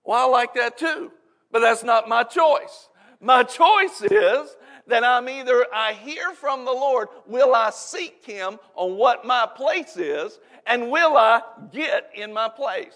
Well, 0.03 0.27
I 0.27 0.31
like 0.31 0.53
that 0.55 0.77
too. 0.77 1.11
But 1.51 1.57
But 1.57 1.61
that's 1.61 1.83
not 1.83 2.07
my 2.07 2.23
choice. 2.23 2.89
My 3.19 3.43
choice 3.43 4.01
is 4.01 4.55
that 4.87 5.03
I'm 5.03 5.29
either 5.29 5.65
I 5.73 5.93
hear 5.93 6.33
from 6.33 6.65
the 6.65 6.71
Lord, 6.71 7.09
will 7.25 7.53
I 7.53 7.69
seek 7.69 8.25
Him 8.25 8.59
on 8.75 8.95
what 8.97 9.25
my 9.25 9.47
place 9.55 9.97
is, 9.97 10.39
and 10.65 10.89
will 10.89 11.17
I 11.17 11.41
get 11.71 12.09
in 12.15 12.33
my 12.33 12.49
place? 12.49 12.95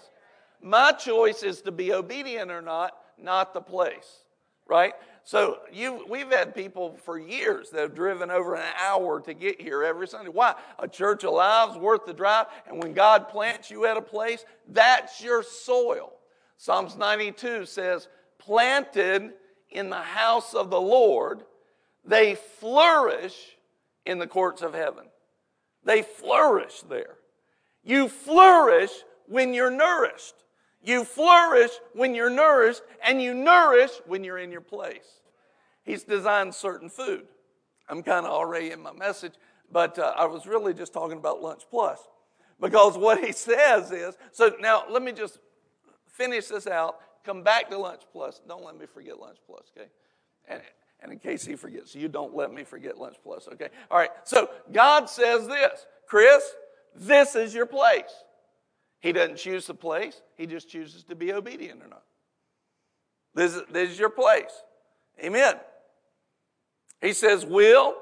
My 0.62 0.92
choice 0.92 1.42
is 1.42 1.60
to 1.62 1.72
be 1.72 1.92
obedient 1.92 2.50
or 2.50 2.62
not, 2.62 2.92
not 3.18 3.52
the 3.52 3.60
place, 3.60 4.20
right? 4.66 4.94
So 5.24 5.58
you, 5.72 6.04
we've 6.08 6.30
had 6.30 6.54
people 6.54 6.98
for 7.04 7.18
years 7.18 7.70
that 7.70 7.80
have 7.80 7.94
driven 7.94 8.30
over 8.30 8.54
an 8.54 8.72
hour 8.80 9.20
to 9.20 9.34
get 9.34 9.60
here 9.60 9.84
every 9.84 10.08
Sunday. 10.08 10.30
Why? 10.30 10.54
A 10.78 10.88
church 10.88 11.24
alive's 11.24 11.76
worth 11.76 12.06
the 12.06 12.12
drive, 12.12 12.46
and 12.66 12.82
when 12.82 12.92
God 12.92 13.28
plants 13.28 13.70
you 13.70 13.86
at 13.86 13.96
a 13.96 14.02
place, 14.02 14.44
that's 14.68 15.22
your 15.22 15.42
soil. 15.42 16.12
Psalms 16.56 16.96
92 16.96 17.66
says, 17.66 18.08
planted 18.38 19.32
in 19.70 19.90
the 19.90 19.96
house 19.96 20.54
of 20.54 20.70
the 20.70 20.80
Lord, 20.80 21.42
they 22.04 22.34
flourish 22.34 23.56
in 24.04 24.18
the 24.18 24.26
courts 24.26 24.62
of 24.62 24.74
heaven. 24.74 25.06
They 25.84 26.02
flourish 26.02 26.82
there. 26.88 27.16
You 27.82 28.08
flourish 28.08 28.90
when 29.26 29.54
you're 29.54 29.70
nourished. 29.70 30.34
You 30.84 31.04
flourish 31.04 31.70
when 31.94 32.14
you're 32.14 32.30
nourished, 32.30 32.82
and 33.04 33.22
you 33.22 33.34
nourish 33.34 33.90
when 34.06 34.24
you're 34.24 34.38
in 34.38 34.50
your 34.50 34.60
place. 34.60 35.20
He's 35.84 36.02
designed 36.02 36.54
certain 36.54 36.88
food. 36.88 37.26
I'm 37.88 38.02
kind 38.02 38.26
of 38.26 38.32
already 38.32 38.70
in 38.70 38.80
my 38.80 38.92
message, 38.92 39.34
but 39.70 39.98
uh, 39.98 40.14
I 40.16 40.24
was 40.24 40.46
really 40.46 40.74
just 40.74 40.92
talking 40.92 41.18
about 41.18 41.42
Lunch 41.42 41.62
Plus. 41.70 42.00
Because 42.60 42.96
what 42.96 43.22
he 43.22 43.32
says 43.32 43.90
is 43.90 44.16
so 44.32 44.54
now 44.60 44.84
let 44.90 45.02
me 45.02 45.12
just 45.12 45.38
finish 46.06 46.46
this 46.46 46.66
out, 46.66 46.96
come 47.24 47.42
back 47.42 47.70
to 47.70 47.78
Lunch 47.78 48.02
Plus. 48.12 48.40
Don't 48.48 48.64
let 48.64 48.76
me 48.76 48.86
forget 48.86 49.18
Lunch 49.20 49.38
Plus, 49.46 49.70
okay? 49.76 49.88
And, 50.48 50.62
and 51.02 51.12
in 51.12 51.18
case 51.18 51.44
he 51.44 51.56
forgets, 51.56 51.94
you 51.94 52.08
don't 52.08 52.34
let 52.34 52.52
me 52.52 52.62
forget 52.64 52.96
Lunch 52.96 53.16
Plus, 53.22 53.48
okay? 53.52 53.68
All 53.90 53.98
right, 53.98 54.10
so 54.24 54.48
God 54.72 55.08
says 55.10 55.46
this 55.46 55.86
Chris, 56.06 56.42
this 56.94 57.34
is 57.34 57.54
your 57.54 57.66
place. 57.66 58.24
He 59.00 59.12
doesn't 59.12 59.36
choose 59.36 59.66
the 59.66 59.74
place, 59.74 60.22
he 60.36 60.46
just 60.46 60.68
chooses 60.68 61.02
to 61.04 61.16
be 61.16 61.32
obedient 61.32 61.82
or 61.82 61.88
not. 61.88 62.04
This, 63.34 63.58
this 63.70 63.90
is 63.90 63.98
your 63.98 64.10
place. 64.10 64.62
Amen. 65.22 65.56
He 67.00 67.12
says, 67.12 67.44
Will, 67.44 67.94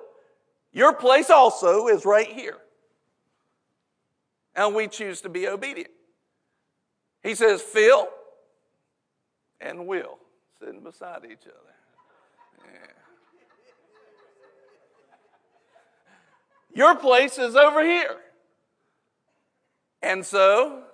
your 0.72 0.92
place 0.92 1.30
also 1.30 1.88
is 1.88 2.04
right 2.04 2.26
here. 2.26 2.58
And 4.54 4.74
we 4.74 4.88
choose 4.88 5.20
to 5.22 5.28
be 5.28 5.48
obedient. 5.48 5.90
He 7.22 7.34
says, 7.34 7.62
Phil 7.62 8.08
and 9.60 9.86
Will 9.86 10.18
sitting 10.58 10.80
beside 10.82 11.24
each 11.24 11.46
other. 11.46 11.69
Your 16.72 16.94
place 16.94 17.36
is 17.38 17.56
over 17.56 17.84
here. 17.84 18.16
And 20.02 20.24
so 20.24 20.84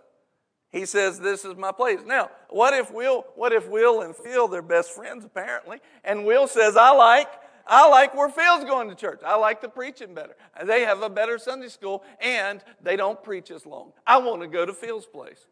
he 0.71 0.87
says, 0.87 1.21
This 1.21 1.45
is 1.45 1.55
my 1.57 1.73
place. 1.73 2.01
Now, 2.05 2.31
what 2.49 2.75
if 2.75 2.93
Will, 2.93 3.25
what 3.35 3.53
if 3.53 3.69
Will 3.69 4.03
and 4.03 4.17
Phil, 4.17 4.49
they're 4.49 4.63
best 4.63 4.91
friends 4.91 5.25
apparently, 5.25 5.79
and 6.05 6.25
Will 6.25 6.49
says, 6.49 6.77
I 6.77 6.91
like, 6.91 7.29
I 7.67 7.89
like 7.89 8.15
where 8.15 8.29
Phil's 8.29 8.65
going 8.65 8.89
to 8.89 8.95
church. 8.95 9.21
I 9.25 9.37
like 9.37 9.61
the 9.61 9.69
preaching 9.69 10.15
better. 10.15 10.37
They 10.65 10.83
have 10.83 11.03
a 11.03 11.11
better 11.11 11.39
Sunday 11.39 11.69
school 11.69 12.05
and 12.21 12.63
they 12.81 12.97
don't 12.97 13.23
preach 13.23 13.51
as 13.51 13.67
long. 13.67 13.93
I 14.07 14.19
want 14.19 14.43
to 14.43 14.49
go 14.49 14.65
to 14.65 14.73
Phil's 14.73 15.07
place. 15.07 15.47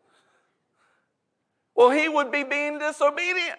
Well, 1.75 1.90
he 1.90 2.09
would 2.09 2.30
be 2.30 2.44
being 2.44 2.78
disobedient. 2.78 3.59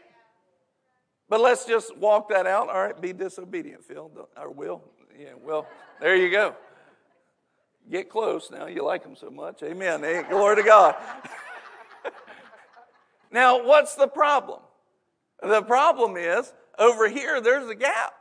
But 1.28 1.42
let's 1.42 1.66
just 1.66 1.96
walk 1.98 2.30
that 2.30 2.46
out. 2.46 2.70
All 2.70 2.84
right, 2.84 3.00
be 3.00 3.14
disobedient, 3.14 3.84
Phil, 3.84 4.12
or 4.38 4.50
Will. 4.52 4.82
Yeah, 5.20 5.30
well, 5.44 5.68
there 6.00 6.16
you 6.16 6.30
go. 6.30 6.56
Get 7.90 8.10
close 8.10 8.50
now. 8.52 8.66
You 8.68 8.84
like 8.84 9.04
them 9.04 9.16
so 9.16 9.30
much. 9.30 9.62
Amen. 9.64 10.02
Glory 10.30 10.56
to 10.58 10.64
God. 10.64 10.96
now, 13.32 13.64
what's 13.64 13.96
the 13.96 14.08
problem? 14.08 14.60
The 15.42 15.62
problem 15.62 16.18
is 16.18 16.52
over 16.80 17.08
here, 17.08 17.42
there's 17.42 17.70
a 17.70 17.76
gap. 17.76 18.14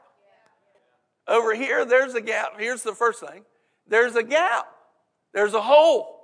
Over 1.26 1.54
here, 1.54 1.84
there's 1.84 2.14
a 2.14 2.20
gap. 2.20 2.58
Here's 2.58 2.82
the 2.82 2.94
first 2.94 3.20
thing 3.20 3.44
there's 3.86 4.16
a 4.16 4.22
gap, 4.22 4.66
there's 5.32 5.54
a 5.54 5.60
hole. 5.60 6.20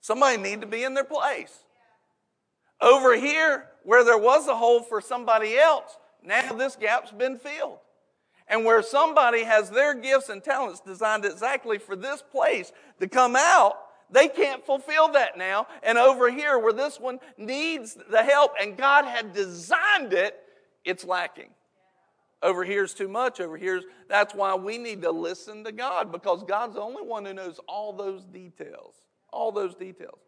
Somebody 0.00 0.36
need 0.36 0.60
to 0.62 0.66
be 0.66 0.82
in 0.82 0.94
their 0.94 1.04
place. 1.04 1.56
Over 2.80 3.14
here, 3.14 3.68
where 3.84 4.04
there 4.04 4.18
was 4.18 4.48
a 4.48 4.56
hole 4.56 4.82
for 4.82 5.00
somebody 5.00 5.56
else, 5.56 5.96
now 6.24 6.52
this 6.52 6.76
gap's 6.76 7.10
been 7.12 7.38
filled. 7.38 7.78
And 8.48 8.64
where 8.64 8.82
somebody 8.82 9.44
has 9.44 9.70
their 9.70 9.94
gifts 9.94 10.28
and 10.28 10.42
talents 10.42 10.80
designed 10.80 11.24
exactly 11.24 11.78
for 11.78 11.96
this 11.96 12.22
place 12.22 12.72
to 13.00 13.08
come 13.08 13.36
out, 13.36 13.76
they 14.10 14.28
can't 14.28 14.64
fulfill 14.64 15.12
that 15.12 15.38
now. 15.38 15.66
And 15.82 15.96
over 15.96 16.30
here, 16.30 16.58
where 16.58 16.72
this 16.72 17.00
one 17.00 17.18
needs 17.38 17.96
the 18.10 18.22
help 18.22 18.52
and 18.60 18.76
God 18.76 19.06
had 19.06 19.32
designed 19.32 20.12
it, 20.12 20.38
it's 20.84 21.04
lacking. 21.04 21.50
Over 22.42 22.64
here's 22.64 22.92
too 22.92 23.08
much. 23.08 23.40
Over 23.40 23.56
here's 23.56 23.84
that's 24.08 24.34
why 24.34 24.54
we 24.54 24.76
need 24.76 25.02
to 25.02 25.10
listen 25.10 25.64
to 25.64 25.72
God 25.72 26.10
because 26.10 26.42
God's 26.42 26.74
the 26.74 26.80
only 26.80 27.02
one 27.02 27.24
who 27.24 27.32
knows 27.32 27.60
all 27.68 27.92
those 27.92 28.24
details. 28.24 28.94
All 29.32 29.52
those 29.52 29.74
details. 29.74 30.18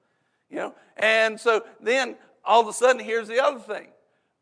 You 0.48 0.56
know? 0.56 0.74
And 0.96 1.38
so 1.38 1.64
then 1.80 2.16
all 2.44 2.62
of 2.62 2.68
a 2.68 2.72
sudden 2.72 3.04
here's 3.04 3.28
the 3.28 3.42
other 3.42 3.58
thing. 3.58 3.88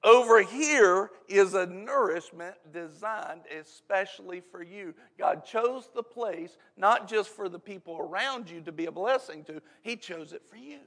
Over 0.05 0.43
here 0.43 1.11
is 1.29 1.55
a 1.55 1.67
nourishment 1.67 2.57
designed 2.73 3.43
especially 3.57 4.41
for 4.41 4.63
you. 4.63 4.95
God 5.17 5.45
chose 5.45 5.89
the 5.95 6.03
place 6.03 6.57
not 6.77 7.09
just 7.09 7.31
for 7.31 7.49
the 7.49 7.59
people 7.59 7.99
around 8.01 8.51
you 8.51 8.61
to 8.63 8.73
be 8.73 8.87
a 8.87 8.93
blessing 8.93 9.45
to, 9.45 9.63
He 9.83 9.97
chose 9.97 10.33
it 10.33 10.43
for 10.51 10.57
you. 10.57 10.79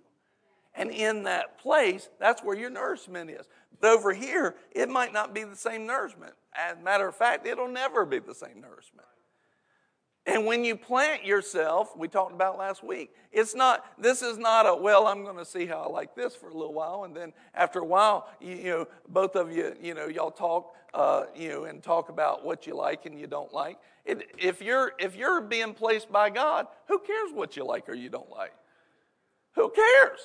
And 0.73 0.91
in 0.91 1.23
that 1.23 1.57
place, 1.57 2.09
that's 2.19 2.43
where 2.43 2.57
your 2.57 2.69
nourishment 2.69 3.29
is. 3.29 3.47
But 3.79 3.91
over 3.91 4.13
here, 4.13 4.55
it 4.71 4.89
might 4.89 5.13
not 5.13 5.33
be 5.33 5.45
the 5.45 5.55
same 5.55 5.85
nourishment. 5.85 6.33
As 6.53 6.77
a 6.77 6.81
matter 6.81 7.07
of 7.07 7.15
fact, 7.15 7.47
it'll 7.47 7.69
never 7.69 8.05
be 8.05 8.19
the 8.19 8.35
same 8.35 8.59
nourishment. 8.59 9.07
And 10.27 10.45
when 10.45 10.65
you 10.65 10.75
plant 10.75 11.23
yourself, 11.23 11.95
we 11.95 12.07
talked 12.07 12.33
about 12.33 12.57
last 12.57 12.83
week, 12.83 13.13
it's 13.31 13.53
not, 13.53 13.85
this 13.99 14.23
is 14.23 14.39
not 14.39 14.65
a, 14.65 14.75
well, 14.75 15.05
I'm 15.05 15.23
going 15.23 15.37
to 15.37 15.45
see 15.45 15.67
how 15.67 15.83
I 15.83 15.87
like 15.87 16.15
this 16.15 16.35
for 16.35 16.49
a 16.49 16.53
little 16.53 16.73
while. 16.73 17.03
And 17.03 17.15
then 17.15 17.31
after 17.53 17.79
a 17.79 17.85
while, 17.85 18.27
you, 18.41 18.55
you 18.55 18.69
know, 18.71 18.87
both 19.07 19.35
of 19.35 19.51
you, 19.51 19.75
you 19.79 19.93
know, 19.93 20.07
y'all 20.07 20.31
talk, 20.31 20.73
uh, 20.95 21.25
you 21.35 21.49
know, 21.49 21.65
and 21.65 21.83
talk 21.83 22.09
about 22.09 22.43
what 22.43 22.65
you 22.65 22.75
like 22.75 23.05
and 23.05 23.19
you 23.19 23.27
don't 23.27 23.53
like. 23.53 23.77
It, 24.03 24.31
if, 24.37 24.63
you're, 24.63 24.93
if 24.97 25.15
you're 25.15 25.41
being 25.41 25.75
placed 25.75 26.11
by 26.11 26.31
God, 26.31 26.67
who 26.87 26.97
cares 26.97 27.31
what 27.31 27.55
you 27.55 27.63
like 27.63 27.87
or 27.87 27.93
you 27.93 28.09
don't 28.09 28.31
like? 28.31 28.53
Who 29.53 29.69
cares? 29.69 30.19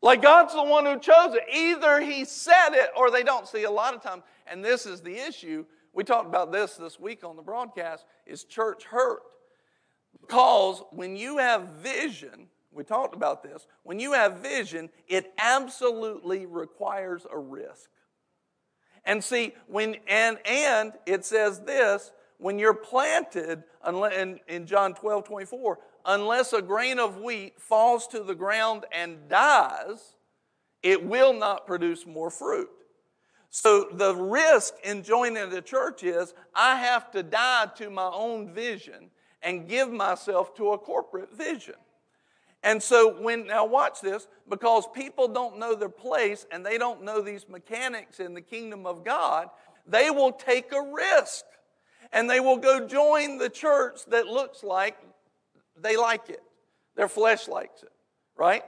Like 0.00 0.22
God's 0.22 0.54
the 0.54 0.62
one 0.62 0.86
who 0.86 0.98
chose 0.98 1.34
it. 1.34 1.42
Either 1.54 2.00
He 2.00 2.24
said 2.24 2.70
it 2.70 2.90
or 2.96 3.10
they 3.10 3.22
don't. 3.22 3.46
See, 3.46 3.64
a 3.64 3.70
lot 3.70 3.92
of 3.92 4.02
times, 4.02 4.22
and 4.46 4.64
this 4.64 4.86
is 4.86 5.02
the 5.02 5.16
issue, 5.16 5.66
we 5.96 6.04
talked 6.04 6.28
about 6.28 6.52
this 6.52 6.74
this 6.76 7.00
week 7.00 7.24
on 7.24 7.36
the 7.36 7.42
broadcast, 7.42 8.04
is 8.26 8.44
church 8.44 8.84
hurt. 8.84 9.22
Because 10.20 10.82
when 10.92 11.16
you 11.16 11.38
have 11.38 11.70
vision, 11.82 12.48
we 12.70 12.84
talked 12.84 13.14
about 13.14 13.42
this, 13.42 13.66
when 13.82 13.98
you 13.98 14.12
have 14.12 14.40
vision, 14.40 14.90
it 15.08 15.32
absolutely 15.38 16.44
requires 16.44 17.26
a 17.32 17.38
risk. 17.38 17.88
And 19.06 19.24
see, 19.24 19.54
when 19.68 19.96
and 20.06 20.38
and 20.44 20.92
it 21.06 21.24
says 21.24 21.60
this, 21.60 22.12
when 22.36 22.58
you're 22.58 22.74
planted, 22.74 23.64
in, 23.86 24.40
in 24.48 24.66
John 24.66 24.94
12, 24.94 25.24
24, 25.24 25.78
unless 26.04 26.52
a 26.52 26.60
grain 26.60 26.98
of 26.98 27.22
wheat 27.22 27.58
falls 27.58 28.06
to 28.08 28.22
the 28.22 28.34
ground 28.34 28.84
and 28.92 29.28
dies, 29.30 30.16
it 30.82 31.02
will 31.02 31.32
not 31.32 31.66
produce 31.66 32.04
more 32.04 32.30
fruit. 32.30 32.68
So 33.56 33.88
the 33.90 34.14
risk 34.14 34.74
in 34.84 35.02
joining 35.02 35.48
the 35.48 35.62
church 35.62 36.02
is 36.02 36.34
I 36.54 36.76
have 36.76 37.10
to 37.12 37.22
die 37.22 37.68
to 37.76 37.88
my 37.88 38.10
own 38.12 38.52
vision 38.52 39.08
and 39.40 39.66
give 39.66 39.90
myself 39.90 40.54
to 40.56 40.72
a 40.72 40.78
corporate 40.78 41.34
vision. 41.34 41.76
And 42.62 42.82
so 42.82 43.18
when 43.18 43.46
now 43.46 43.64
watch 43.64 44.02
this 44.02 44.28
because 44.46 44.86
people 44.94 45.26
don't 45.26 45.58
know 45.58 45.74
their 45.74 45.88
place 45.88 46.44
and 46.52 46.66
they 46.66 46.76
don't 46.76 47.02
know 47.02 47.22
these 47.22 47.48
mechanics 47.48 48.20
in 48.20 48.34
the 48.34 48.42
kingdom 48.42 48.84
of 48.84 49.06
God, 49.06 49.48
they 49.86 50.10
will 50.10 50.32
take 50.32 50.70
a 50.72 50.82
risk 50.92 51.46
and 52.12 52.28
they 52.28 52.40
will 52.40 52.58
go 52.58 52.86
join 52.86 53.38
the 53.38 53.48
church 53.48 54.04
that 54.08 54.26
looks 54.26 54.62
like 54.62 54.98
they 55.80 55.96
like 55.96 56.28
it. 56.28 56.42
Their 56.94 57.08
flesh 57.08 57.48
likes 57.48 57.82
it, 57.82 57.92
right? 58.36 58.64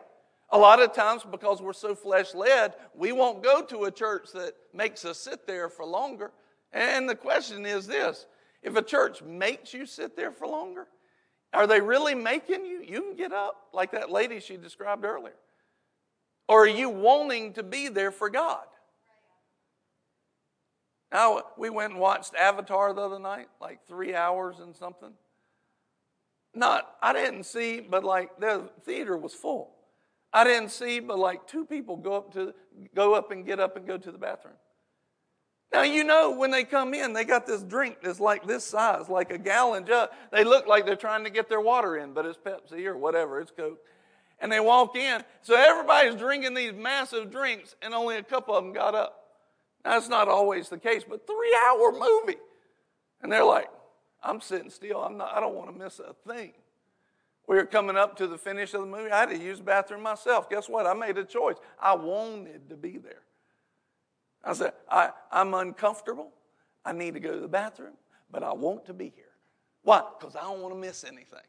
A 0.50 0.58
lot 0.58 0.80
of 0.80 0.94
times, 0.94 1.22
because 1.30 1.60
we're 1.60 1.74
so 1.74 1.94
flesh 1.94 2.34
led, 2.34 2.74
we 2.94 3.12
won't 3.12 3.42
go 3.42 3.62
to 3.62 3.84
a 3.84 3.90
church 3.90 4.30
that 4.32 4.54
makes 4.72 5.04
us 5.04 5.18
sit 5.18 5.46
there 5.46 5.68
for 5.68 5.84
longer. 5.84 6.30
And 6.72 7.08
the 7.08 7.14
question 7.14 7.66
is 7.66 7.86
this 7.86 8.26
if 8.62 8.76
a 8.76 8.82
church 8.82 9.22
makes 9.22 9.74
you 9.74 9.86
sit 9.86 10.16
there 10.16 10.32
for 10.32 10.46
longer, 10.46 10.86
are 11.52 11.66
they 11.66 11.80
really 11.80 12.14
making 12.14 12.64
you? 12.64 12.82
You 12.82 13.02
can 13.02 13.16
get 13.16 13.32
up, 13.32 13.68
like 13.72 13.92
that 13.92 14.10
lady 14.10 14.40
she 14.40 14.56
described 14.56 15.04
earlier. 15.04 15.36
Or 16.48 16.64
are 16.64 16.68
you 16.68 16.88
wanting 16.88 17.52
to 17.54 17.62
be 17.62 17.88
there 17.88 18.10
for 18.10 18.30
God? 18.30 18.64
Now, 21.12 21.42
we 21.56 21.70
went 21.70 21.92
and 21.92 22.00
watched 22.00 22.34
Avatar 22.34 22.92
the 22.92 23.02
other 23.02 23.18
night, 23.18 23.48
like 23.60 23.86
three 23.86 24.14
hours 24.14 24.58
and 24.58 24.76
something. 24.76 25.12
Not, 26.54 26.90
I 27.00 27.12
didn't 27.12 27.44
see, 27.44 27.80
but 27.80 28.04
like 28.04 28.38
the 28.38 28.68
theater 28.84 29.16
was 29.16 29.32
full. 29.34 29.70
I 30.32 30.44
didn't 30.44 30.70
see, 30.70 31.00
but 31.00 31.18
like 31.18 31.46
two 31.46 31.64
people 31.64 31.96
go 31.96 32.14
up 32.14 32.32
to 32.34 32.54
go 32.94 33.14
up 33.14 33.30
and 33.30 33.46
get 33.46 33.60
up 33.60 33.76
and 33.76 33.86
go 33.86 33.96
to 33.96 34.12
the 34.12 34.18
bathroom. 34.18 34.54
Now 35.72 35.82
you 35.82 36.04
know 36.04 36.30
when 36.30 36.50
they 36.50 36.64
come 36.64 36.94
in, 36.94 37.12
they 37.12 37.24
got 37.24 37.46
this 37.46 37.62
drink 37.62 37.98
that's 38.02 38.20
like 38.20 38.46
this 38.46 38.64
size, 38.64 39.08
like 39.08 39.30
a 39.30 39.38
gallon 39.38 39.86
jug. 39.86 40.10
They 40.32 40.44
look 40.44 40.66
like 40.66 40.86
they're 40.86 40.96
trying 40.96 41.24
to 41.24 41.30
get 41.30 41.48
their 41.48 41.60
water 41.60 41.96
in, 41.96 42.14
but 42.14 42.24
it's 42.24 42.38
Pepsi 42.38 42.86
or 42.86 42.96
whatever, 42.96 43.40
it's 43.40 43.50
Coke. 43.50 43.78
And 44.40 44.50
they 44.50 44.60
walk 44.60 44.96
in, 44.96 45.22
so 45.42 45.56
everybody's 45.56 46.14
drinking 46.14 46.54
these 46.54 46.72
massive 46.72 47.30
drinks, 47.30 47.74
and 47.82 47.92
only 47.92 48.16
a 48.16 48.22
couple 48.22 48.54
of 48.54 48.64
them 48.64 48.72
got 48.72 48.94
up. 48.94 49.18
That's 49.84 50.08
not 50.08 50.28
always 50.28 50.68
the 50.68 50.78
case, 50.78 51.04
but 51.08 51.26
three 51.26 51.58
hour 51.66 51.92
movie. 51.92 52.38
And 53.20 53.32
they're 53.32 53.44
like, 53.44 53.68
I'm 54.22 54.40
sitting 54.40 54.70
still. 54.70 55.02
I'm 55.02 55.16
not, 55.16 55.32
I 55.34 55.40
don't 55.40 55.54
want 55.54 55.72
to 55.72 55.84
miss 55.84 56.00
a 56.00 56.14
thing. 56.30 56.52
We 57.48 57.56
were 57.56 57.64
coming 57.64 57.96
up 57.96 58.14
to 58.18 58.26
the 58.26 58.36
finish 58.36 58.74
of 58.74 58.82
the 58.82 58.86
movie. 58.86 59.10
I 59.10 59.20
had 59.20 59.30
to 59.30 59.38
use 59.38 59.58
the 59.58 59.64
bathroom 59.64 60.02
myself. 60.02 60.50
Guess 60.50 60.68
what? 60.68 60.86
I 60.86 60.92
made 60.92 61.16
a 61.16 61.24
choice. 61.24 61.56
I 61.80 61.94
wanted 61.94 62.68
to 62.68 62.76
be 62.76 62.98
there. 62.98 63.22
I 64.44 64.52
said, 64.52 64.74
I, 64.88 65.10
I'm 65.32 65.54
uncomfortable. 65.54 66.30
I 66.84 66.92
need 66.92 67.14
to 67.14 67.20
go 67.20 67.32
to 67.32 67.40
the 67.40 67.48
bathroom, 67.48 67.94
but 68.30 68.42
I 68.42 68.52
want 68.52 68.84
to 68.86 68.92
be 68.92 69.12
here. 69.16 69.24
Why? 69.82 70.02
Because 70.18 70.36
I 70.36 70.42
don't 70.42 70.60
want 70.60 70.74
to 70.74 70.78
miss 70.78 71.04
anything. 71.04 71.40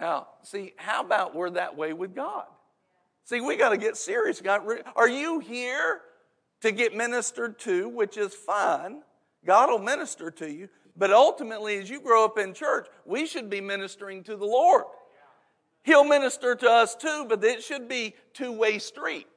Now, 0.00 0.28
see, 0.42 0.72
how 0.76 1.02
about 1.02 1.34
we're 1.34 1.50
that 1.50 1.76
way 1.76 1.92
with 1.92 2.14
God? 2.14 2.46
See, 3.24 3.42
we 3.42 3.56
got 3.56 3.70
to 3.70 3.76
get 3.76 3.98
serious. 3.98 4.40
God, 4.40 4.62
are 4.96 5.08
you 5.08 5.38
here 5.38 6.00
to 6.62 6.72
get 6.72 6.96
ministered 6.96 7.58
to, 7.60 7.90
which 7.90 8.16
is 8.16 8.34
fine? 8.34 9.02
God 9.44 9.68
will 9.70 9.78
minister 9.78 10.30
to 10.30 10.50
you. 10.50 10.70
But 10.98 11.12
ultimately, 11.12 11.78
as 11.78 11.88
you 11.88 12.00
grow 12.00 12.24
up 12.24 12.38
in 12.38 12.52
church, 12.52 12.88
we 13.04 13.24
should 13.24 13.48
be 13.48 13.60
ministering 13.60 14.24
to 14.24 14.36
the 14.36 14.44
Lord. 14.44 14.84
He'll 15.84 16.04
minister 16.04 16.56
to 16.56 16.68
us 16.68 16.96
too, 16.96 17.24
but 17.28 17.42
it 17.44 17.62
should 17.62 17.88
be 17.88 18.16
two-way 18.34 18.78
street. 18.80 19.28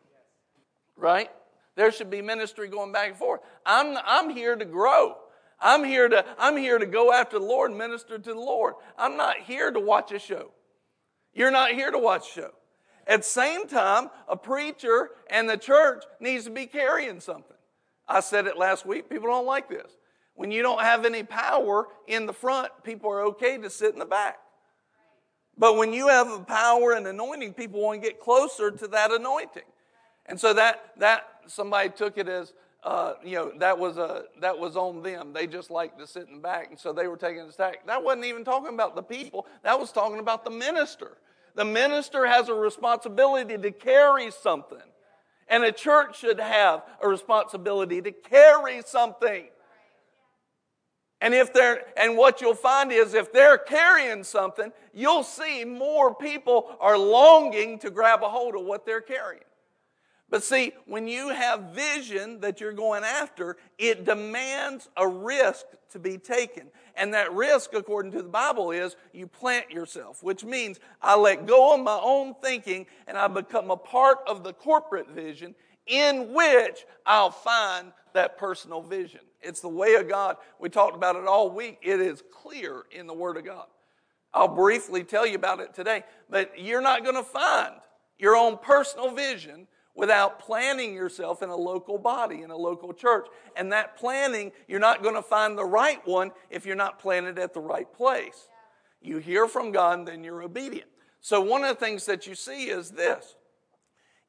Right? 0.97 1.29
There 1.75 1.91
should 1.91 2.09
be 2.09 2.21
ministry 2.21 2.67
going 2.67 2.91
back 2.91 3.09
and 3.09 3.17
forth. 3.17 3.41
I'm, 3.63 3.95
I'm 4.03 4.31
here 4.31 4.55
to 4.55 4.65
grow. 4.65 5.15
I'm 5.59 5.83
here 5.83 6.09
to, 6.09 6.25
I'm 6.39 6.57
here 6.57 6.79
to 6.79 6.87
go 6.87 7.13
after 7.13 7.37
the 7.37 7.45
Lord 7.45 7.69
and 7.69 7.77
minister 7.77 8.17
to 8.17 8.33
the 8.33 8.39
Lord. 8.39 8.73
I'm 8.97 9.15
not 9.15 9.37
here 9.37 9.69
to 9.71 9.79
watch 9.79 10.11
a 10.11 10.19
show. 10.19 10.51
You're 11.33 11.51
not 11.51 11.71
here 11.71 11.91
to 11.91 11.99
watch 11.99 12.27
a 12.29 12.41
show. 12.41 12.51
At 13.05 13.19
the 13.19 13.25
same 13.25 13.67
time, 13.67 14.09
a 14.27 14.35
preacher 14.35 15.11
and 15.29 15.47
the 15.47 15.57
church 15.57 16.03
needs 16.19 16.45
to 16.45 16.49
be 16.49 16.65
carrying 16.65 17.19
something. 17.19 17.57
I 18.07 18.19
said 18.19 18.47
it 18.47 18.57
last 18.57 18.85
week. 18.85 19.09
People 19.09 19.27
don't 19.27 19.45
like 19.45 19.69
this. 19.69 19.91
When 20.35 20.51
you 20.51 20.61
don't 20.61 20.81
have 20.81 21.05
any 21.05 21.23
power 21.23 21.87
in 22.07 22.25
the 22.25 22.33
front, 22.33 22.71
people 22.83 23.09
are 23.09 23.25
okay 23.25 23.57
to 23.57 23.69
sit 23.69 23.93
in 23.93 23.99
the 23.99 24.05
back. 24.05 24.39
But 25.57 25.77
when 25.77 25.93
you 25.93 26.07
have 26.07 26.31
a 26.31 26.39
power 26.39 26.93
and 26.93 27.05
anointing, 27.05 27.53
people 27.53 27.81
want 27.81 28.01
to 28.01 28.07
get 28.07 28.19
closer 28.19 28.71
to 28.71 28.87
that 28.87 29.11
anointing. 29.11 29.63
And 30.25 30.39
so 30.39 30.53
that 30.53 30.93
that 30.97 31.27
somebody 31.47 31.89
took 31.89 32.17
it 32.17 32.27
as 32.27 32.53
uh, 32.83 33.13
you 33.23 33.35
know 33.35 33.51
that 33.59 33.77
was 33.77 33.97
a 33.97 34.23
that 34.39 34.57
was 34.57 34.75
on 34.75 35.03
them. 35.03 35.33
They 35.33 35.47
just 35.47 35.69
like 35.69 35.97
to 35.97 36.07
sit 36.07 36.27
in 36.27 36.35
the 36.35 36.39
back, 36.39 36.69
and 36.69 36.79
so 36.79 36.93
they 36.93 37.07
were 37.07 37.17
taking 37.17 37.45
the 37.45 37.51
stack. 37.51 37.85
That 37.85 38.03
wasn't 38.03 38.25
even 38.25 38.43
talking 38.43 38.73
about 38.73 38.95
the 38.95 39.03
people. 39.03 39.45
That 39.63 39.79
was 39.79 39.91
talking 39.91 40.19
about 40.19 40.43
the 40.43 40.51
minister. 40.51 41.17
The 41.55 41.65
minister 41.65 42.25
has 42.25 42.49
a 42.49 42.53
responsibility 42.53 43.57
to 43.57 43.71
carry 43.71 44.31
something, 44.31 44.79
and 45.47 45.63
a 45.63 45.71
church 45.71 46.19
should 46.19 46.39
have 46.39 46.83
a 47.03 47.07
responsibility 47.07 48.01
to 48.01 48.11
carry 48.11 48.81
something. 48.85 49.47
And 51.21 51.35
if 51.35 51.53
they're 51.53 51.83
and 51.95 52.17
what 52.17 52.41
you'll 52.41 52.55
find 52.55 52.91
is 52.91 53.13
if 53.13 53.31
they're 53.31 53.59
carrying 53.59 54.23
something, 54.23 54.73
you'll 54.93 55.23
see 55.23 55.63
more 55.63 56.13
people 56.13 56.75
are 56.79 56.97
longing 56.97 57.77
to 57.79 57.91
grab 57.91 58.23
a 58.23 58.29
hold 58.29 58.55
of 58.55 58.63
what 58.63 58.85
they're 58.85 59.01
carrying. 59.01 59.43
But 60.31 60.43
see, 60.43 60.71
when 60.85 61.09
you 61.09 61.29
have 61.29 61.73
vision 61.73 62.39
that 62.39 62.61
you're 62.61 62.71
going 62.71 63.03
after, 63.03 63.57
it 63.77 64.05
demands 64.05 64.89
a 64.95 65.05
risk 65.05 65.65
to 65.91 65.99
be 65.99 66.17
taken. 66.17 66.67
And 66.95 67.13
that 67.13 67.33
risk, 67.33 67.73
according 67.73 68.13
to 68.13 68.21
the 68.21 68.29
Bible, 68.29 68.71
is 68.71 68.95
you 69.11 69.27
plant 69.27 69.69
yourself, 69.71 70.23
which 70.23 70.45
means 70.45 70.79
I 71.01 71.17
let 71.17 71.45
go 71.45 71.75
of 71.75 71.81
my 71.81 71.99
own 72.01 72.33
thinking 72.41 72.87
and 73.07 73.17
I 73.17 73.27
become 73.27 73.69
a 73.71 73.77
part 73.77 74.19
of 74.25 74.43
the 74.43 74.53
corporate 74.53 75.09
vision 75.09 75.53
in 75.87 76.33
which 76.33 76.85
I'll 77.05 77.31
find 77.31 77.91
that 78.13 78.37
personal 78.37 78.81
vision. 78.81 79.21
It's 79.41 79.61
the 79.61 79.69
way 79.69 79.95
of 79.95 80.07
God. 80.07 80.37
We 80.59 80.69
talked 80.69 80.95
about 80.95 81.15
it 81.15 81.25
all 81.25 81.49
week. 81.49 81.79
It 81.81 81.99
is 81.99 82.23
clear 82.31 82.83
in 82.91 83.07
the 83.07 83.13
Word 83.13 83.37
of 83.37 83.45
God. 83.45 83.65
I'll 84.33 84.47
briefly 84.47 85.03
tell 85.03 85.25
you 85.25 85.35
about 85.35 85.59
it 85.59 85.73
today, 85.73 86.03
but 86.29 86.53
you're 86.57 86.81
not 86.81 87.03
going 87.03 87.15
to 87.15 87.23
find 87.23 87.75
your 88.17 88.35
own 88.35 88.57
personal 88.57 89.11
vision 89.11 89.67
without 89.95 90.39
planning 90.39 90.93
yourself 90.93 91.43
in 91.43 91.49
a 91.49 91.55
local 91.55 91.97
body, 91.97 92.43
in 92.43 92.51
a 92.51 92.55
local 92.55 92.93
church. 92.93 93.27
And 93.57 93.71
that 93.73 93.97
planning, 93.97 94.51
you're 94.67 94.79
not 94.79 95.03
going 95.03 95.15
to 95.15 95.21
find 95.21 95.57
the 95.57 95.65
right 95.65 96.05
one 96.07 96.31
if 96.49 96.65
you're 96.65 96.75
not 96.75 96.99
planted 96.99 97.37
at 97.39 97.53
the 97.53 97.59
right 97.59 97.91
place. 97.91 98.47
You 99.01 99.17
hear 99.17 99.47
from 99.47 99.71
God, 99.71 100.05
then 100.05 100.23
you're 100.23 100.43
obedient. 100.43 100.89
So, 101.19 101.41
one 101.41 101.63
of 101.63 101.69
the 101.69 101.85
things 101.85 102.05
that 102.05 102.25
you 102.25 102.35
see 102.35 102.65
is 102.65 102.91
this 102.91 103.35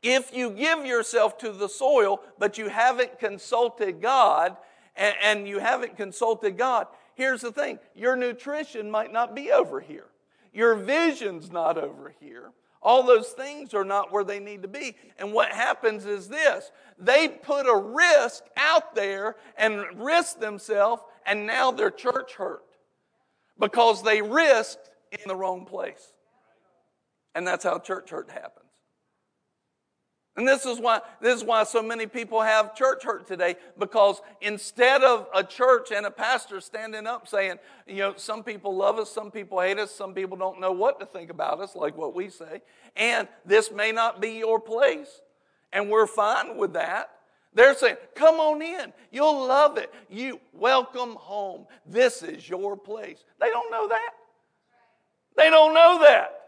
if 0.02 0.34
you 0.34 0.50
give 0.50 0.84
yourself 0.84 1.38
to 1.38 1.52
the 1.52 1.68
soil, 1.68 2.20
but 2.38 2.58
you 2.58 2.68
haven't 2.68 3.18
consulted 3.18 4.00
God, 4.00 4.56
and, 4.96 5.14
and 5.22 5.48
you 5.48 5.58
haven't 5.58 5.96
consulted 5.96 6.58
God, 6.58 6.86
here's 7.14 7.42
the 7.42 7.52
thing 7.52 7.78
your 7.94 8.16
nutrition 8.16 8.90
might 8.90 9.12
not 9.12 9.34
be 9.34 9.52
over 9.52 9.80
here, 9.80 10.06
your 10.52 10.74
vision's 10.74 11.50
not 11.50 11.78
over 11.78 12.14
here. 12.20 12.50
All 12.84 13.04
those 13.04 13.28
things 13.28 13.74
are 13.74 13.84
not 13.84 14.10
where 14.10 14.24
they 14.24 14.40
need 14.40 14.62
to 14.62 14.68
be. 14.68 14.96
And 15.16 15.32
what 15.32 15.52
happens 15.52 16.04
is 16.04 16.28
this 16.28 16.72
they 16.98 17.28
put 17.28 17.66
a 17.66 17.76
risk 17.76 18.42
out 18.56 18.96
there 18.96 19.36
and 19.56 19.84
risk 19.94 20.40
themselves, 20.40 21.02
and 21.24 21.46
now 21.46 21.70
their 21.70 21.92
church 21.92 22.34
hurt 22.34 22.64
because 23.58 24.02
they 24.02 24.20
risked 24.20 24.90
in 25.12 25.20
the 25.28 25.36
wrong 25.36 25.64
place. 25.64 26.12
And 27.34 27.46
that's 27.46 27.64
how 27.64 27.78
church 27.78 28.10
hurt 28.10 28.30
happens. 28.30 28.61
And 30.34 30.48
this 30.48 30.64
is 30.64 30.80
why 30.80 31.00
this 31.20 31.36
is 31.36 31.44
why 31.44 31.64
so 31.64 31.82
many 31.82 32.06
people 32.06 32.40
have 32.40 32.74
church 32.74 33.04
hurt 33.04 33.26
today 33.26 33.56
because 33.78 34.22
instead 34.40 35.02
of 35.02 35.26
a 35.34 35.44
church 35.44 35.90
and 35.94 36.06
a 36.06 36.10
pastor 36.10 36.60
standing 36.62 37.06
up 37.06 37.28
saying, 37.28 37.58
you 37.86 37.96
know, 37.96 38.14
some 38.16 38.42
people 38.42 38.74
love 38.74 38.98
us, 38.98 39.10
some 39.10 39.30
people 39.30 39.60
hate 39.60 39.78
us, 39.78 39.90
some 39.90 40.14
people 40.14 40.38
don't 40.38 40.58
know 40.58 40.72
what 40.72 40.98
to 41.00 41.06
think 41.06 41.28
about 41.28 41.60
us 41.60 41.76
like 41.76 41.98
what 41.98 42.14
we 42.14 42.30
say, 42.30 42.62
and 42.96 43.28
this 43.44 43.70
may 43.70 43.92
not 43.92 44.22
be 44.22 44.38
your 44.38 44.58
place, 44.58 45.20
and 45.70 45.90
we're 45.90 46.06
fine 46.06 46.56
with 46.56 46.72
that. 46.72 47.10
They're 47.52 47.74
saying, 47.74 47.96
"Come 48.14 48.40
on 48.40 48.62
in. 48.62 48.94
You'll 49.10 49.46
love 49.46 49.76
it. 49.76 49.92
You 50.08 50.40
welcome 50.54 51.14
home. 51.16 51.66
This 51.84 52.22
is 52.22 52.48
your 52.48 52.78
place." 52.78 53.22
They 53.38 53.50
don't 53.50 53.70
know 53.70 53.86
that. 53.88 54.14
They 55.36 55.50
don't 55.50 55.74
know 55.74 55.98
that. 56.00 56.41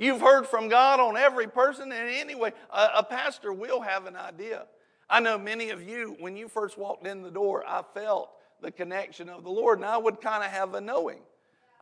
You've 0.00 0.22
heard 0.22 0.46
from 0.46 0.68
God 0.68 0.98
on 0.98 1.18
every 1.18 1.46
person, 1.46 1.92
and 1.92 2.08
anyway, 2.08 2.54
a, 2.72 2.88
a, 2.96 3.02
pastor 3.02 3.52
will 3.52 3.82
have 3.82 4.06
an 4.06 4.16
idea. 4.16 4.64
I 5.10 5.20
know 5.20 5.36
many 5.36 5.68
of 5.68 5.86
you, 5.86 6.16
when 6.18 6.38
you 6.38 6.48
first 6.48 6.78
walked 6.78 7.06
in 7.06 7.20
the 7.22 7.30
door, 7.30 7.62
I 7.68 7.82
felt 7.92 8.30
the 8.62 8.70
connection 8.70 9.28
of 9.28 9.44
the 9.44 9.50
Lord, 9.50 9.78
and 9.78 9.84
I 9.84 9.98
would 9.98 10.22
kind 10.22 10.42
of 10.42 10.50
have 10.50 10.72
a 10.72 10.80
knowing. 10.80 11.18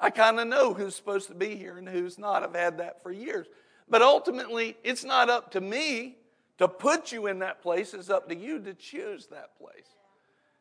I 0.00 0.10
kind 0.10 0.40
of 0.40 0.48
know 0.48 0.74
who's 0.74 0.96
supposed 0.96 1.28
to 1.28 1.34
be 1.34 1.54
here 1.54 1.78
and 1.78 1.88
who's 1.88 2.18
not. 2.18 2.42
I've 2.42 2.56
had 2.56 2.78
that 2.78 3.04
for 3.04 3.12
years. 3.12 3.46
But 3.88 4.02
ultimately, 4.02 4.76
it's 4.82 5.04
not 5.04 5.30
up 5.30 5.52
to 5.52 5.60
me 5.60 6.16
to 6.58 6.66
put 6.66 7.12
you 7.12 7.28
in 7.28 7.38
that 7.38 7.62
place, 7.62 7.94
it's 7.94 8.10
up 8.10 8.28
to 8.30 8.34
you 8.34 8.58
to 8.58 8.74
choose 8.74 9.28
that 9.28 9.56
place. 9.60 9.94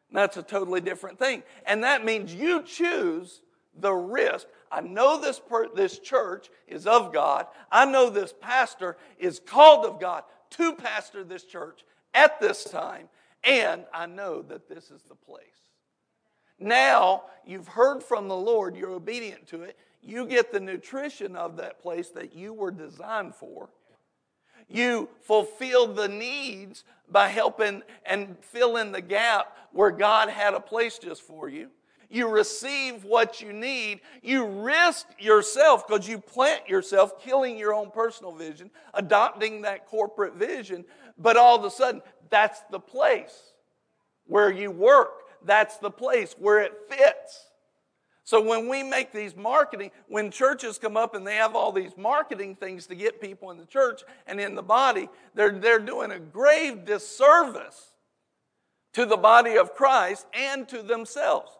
And 0.09 0.17
that's 0.19 0.37
a 0.37 0.43
totally 0.43 0.79
different 0.79 1.17
thing. 1.17 1.41
And 1.65 1.83
that 1.83 2.05
means 2.05 2.35
you 2.35 2.61
choose 2.61 3.41
the 3.79 3.93
risk. 3.93 4.47
I 4.71 4.81
know 4.81 5.19
this, 5.19 5.39
per, 5.39 5.67
this 5.73 5.99
church 5.99 6.49
is 6.67 6.87
of 6.87 7.13
God. 7.13 7.47
I 7.71 7.85
know 7.85 8.09
this 8.09 8.33
pastor 8.39 8.97
is 9.17 9.39
called 9.39 9.85
of 9.85 9.99
God 9.99 10.23
to 10.51 10.73
pastor 10.73 11.23
this 11.23 11.43
church 11.43 11.83
at 12.13 12.39
this 12.39 12.63
time. 12.63 13.09
And 13.43 13.85
I 13.93 14.05
know 14.05 14.41
that 14.43 14.67
this 14.67 14.91
is 14.91 15.01
the 15.03 15.15
place. 15.15 15.41
Now 16.59 17.23
you've 17.45 17.67
heard 17.67 18.03
from 18.03 18.27
the 18.27 18.35
Lord, 18.35 18.75
you're 18.75 18.91
obedient 18.91 19.47
to 19.47 19.61
it. 19.61 19.77
You 20.01 20.25
get 20.25 20.51
the 20.51 20.59
nutrition 20.59 21.35
of 21.35 21.57
that 21.57 21.81
place 21.81 22.09
that 22.09 22.35
you 22.35 22.53
were 22.53 22.71
designed 22.71 23.35
for. 23.35 23.69
You 24.69 25.09
fulfill 25.21 25.87
the 25.87 26.07
needs 26.07 26.83
by 27.09 27.29
helping 27.29 27.83
and 28.05 28.37
fill 28.41 28.77
in 28.77 28.91
the 28.91 29.01
gap 29.01 29.55
where 29.71 29.91
God 29.91 30.29
had 30.29 30.53
a 30.53 30.59
place 30.59 30.97
just 30.97 31.21
for 31.21 31.47
you. 31.47 31.69
You 32.09 32.29
receive 32.29 33.03
what 33.03 33.41
you 33.41 33.51
need. 33.51 34.01
You 34.21 34.45
risk 34.45 35.07
yourself 35.19 35.87
because 35.87 36.07
you 36.07 36.19
plant 36.19 36.69
yourself, 36.69 37.21
killing 37.21 37.57
your 37.57 37.73
own 37.73 37.91
personal 37.91 38.31
vision, 38.31 38.71
adopting 38.93 39.63
that 39.63 39.87
corporate 39.87 40.35
vision. 40.35 40.85
But 41.17 41.35
all 41.35 41.57
of 41.57 41.65
a 41.65 41.71
sudden, 41.71 42.01
that's 42.29 42.61
the 42.71 42.79
place. 42.79 43.53
Where 44.25 44.51
you 44.51 44.71
work, 44.71 45.23
that's 45.45 45.77
the 45.77 45.91
place 45.91 46.35
where 46.37 46.61
it 46.61 46.73
fits. 46.89 47.47
So 48.23 48.41
when 48.41 48.67
we 48.67 48.83
make 48.83 49.13
these 49.13 49.37
marketing, 49.37 49.91
when 50.09 50.31
churches 50.31 50.77
come 50.77 50.97
up 50.97 51.15
and 51.15 51.25
they 51.25 51.35
have 51.35 51.55
all 51.55 51.71
these 51.71 51.95
marketing 51.95 52.55
things 52.55 52.85
to 52.87 52.95
get 52.95 53.21
people 53.21 53.51
in 53.51 53.57
the 53.57 53.65
church 53.65 54.03
and 54.27 54.39
in 54.39 54.53
the 54.53 54.61
body, 54.61 55.07
they're, 55.33 55.57
they're 55.57 55.79
doing 55.79 56.11
a 56.11 56.19
grave 56.19 56.83
disservice 56.83 57.93
to 58.93 59.05
the 59.05 59.15
body 59.15 59.57
of 59.57 59.73
Christ 59.75 60.25
and 60.33 60.67
to 60.67 60.81
themselves. 60.81 61.56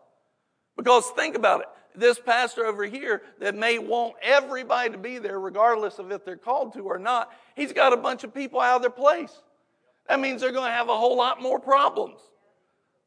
Because 0.77 1.09
think 1.11 1.35
about 1.35 1.61
it. 1.61 1.67
This 1.95 2.19
pastor 2.19 2.65
over 2.65 2.85
here 2.85 3.23
that 3.39 3.55
may 3.55 3.79
want 3.79 4.13
everybody 4.21 4.91
to 4.91 4.97
be 4.97 5.17
there, 5.17 5.39
regardless 5.39 5.97
of 5.97 6.11
if 6.11 6.23
they're 6.23 6.37
called 6.37 6.73
to 6.73 6.81
or 6.81 6.99
not, 6.99 7.31
he's 7.55 7.73
got 7.73 7.91
a 7.91 7.97
bunch 7.97 8.23
of 8.23 8.33
people 8.33 8.61
out 8.61 8.77
of 8.77 8.81
their 8.83 8.91
place. 8.91 9.41
That 10.07 10.19
means 10.19 10.41
they're 10.41 10.51
going 10.51 10.69
to 10.69 10.75
have 10.75 10.89
a 10.89 10.97
whole 10.97 11.17
lot 11.17 11.41
more 11.41 11.59
problems. 11.59 12.19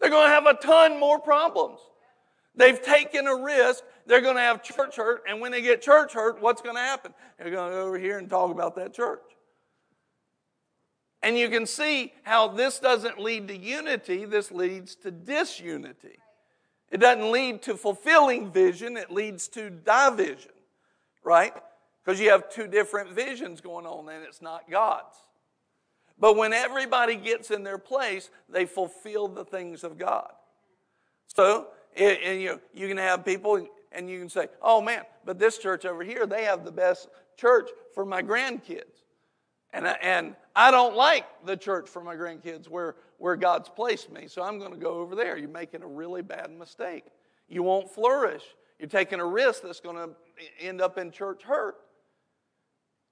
They're 0.00 0.10
going 0.10 0.26
to 0.26 0.34
have 0.34 0.46
a 0.46 0.54
ton 0.54 0.98
more 0.98 1.20
problems. 1.20 1.78
They've 2.56 2.82
taken 2.82 3.26
a 3.28 3.36
risk. 3.36 3.84
They're 4.06 4.20
going 4.20 4.34
to 4.34 4.42
have 4.42 4.62
church 4.62 4.96
hurt. 4.96 5.22
And 5.28 5.40
when 5.40 5.52
they 5.52 5.62
get 5.62 5.80
church 5.80 6.12
hurt, 6.12 6.42
what's 6.42 6.60
going 6.60 6.74
to 6.74 6.82
happen? 6.82 7.14
They're 7.38 7.50
going 7.50 7.70
to 7.70 7.76
go 7.76 7.86
over 7.86 7.98
here 7.98 8.18
and 8.18 8.28
talk 8.28 8.50
about 8.50 8.74
that 8.76 8.92
church. 8.92 9.22
And 11.22 11.38
you 11.38 11.48
can 11.48 11.66
see 11.66 12.12
how 12.22 12.48
this 12.48 12.78
doesn't 12.78 13.18
lead 13.20 13.48
to 13.48 13.56
unity, 13.56 14.24
this 14.24 14.50
leads 14.50 14.96
to 14.96 15.10
disunity. 15.10 16.18
It 16.90 16.98
doesn't 16.98 17.30
lead 17.30 17.62
to 17.62 17.76
fulfilling 17.76 18.50
vision, 18.50 18.96
it 18.96 19.10
leads 19.10 19.48
to 19.48 19.70
division, 19.70 20.52
right? 21.22 21.54
Because 22.04 22.20
you 22.20 22.30
have 22.30 22.50
two 22.50 22.66
different 22.66 23.10
visions 23.10 23.60
going 23.60 23.86
on 23.86 24.08
and 24.08 24.24
it's 24.24 24.42
not 24.42 24.70
God's. 24.70 25.16
But 26.18 26.36
when 26.36 26.52
everybody 26.52 27.16
gets 27.16 27.50
in 27.50 27.62
their 27.62 27.78
place, 27.78 28.30
they 28.48 28.66
fulfill 28.66 29.28
the 29.28 29.44
things 29.44 29.84
of 29.84 29.96
God. 29.96 30.30
So, 31.28 31.68
and 31.96 32.40
you, 32.40 32.60
you 32.74 32.88
can 32.88 32.98
have 32.98 33.24
people 33.24 33.66
and 33.92 34.10
you 34.10 34.18
can 34.20 34.28
say, 34.28 34.48
oh 34.60 34.80
man, 34.80 35.02
but 35.24 35.38
this 35.38 35.58
church 35.58 35.84
over 35.84 36.02
here, 36.02 36.26
they 36.26 36.44
have 36.44 36.64
the 36.64 36.72
best 36.72 37.08
church 37.36 37.70
for 37.94 38.04
my 38.04 38.22
grandkids. 38.22 39.04
And, 39.72 39.86
and 40.02 40.36
I 40.54 40.70
don't 40.70 40.96
like 40.96 41.26
the 41.44 41.56
church 41.56 41.88
for 41.88 42.02
my 42.02 42.16
grandkids 42.16 42.68
where, 42.68 42.96
where 43.18 43.36
God's 43.36 43.68
placed 43.68 44.10
me, 44.10 44.26
so 44.26 44.42
I'm 44.42 44.58
going 44.58 44.72
to 44.72 44.78
go 44.78 44.94
over 44.94 45.14
there. 45.14 45.36
You're 45.36 45.48
making 45.48 45.82
a 45.82 45.86
really 45.86 46.22
bad 46.22 46.50
mistake. 46.50 47.04
You 47.48 47.62
won't 47.62 47.90
flourish. 47.90 48.42
You're 48.78 48.88
taking 48.88 49.20
a 49.20 49.26
risk 49.26 49.62
that's 49.62 49.80
going 49.80 49.96
to 49.96 50.10
end 50.60 50.80
up 50.80 50.98
in 50.98 51.10
church 51.10 51.42
hurt. 51.42 51.76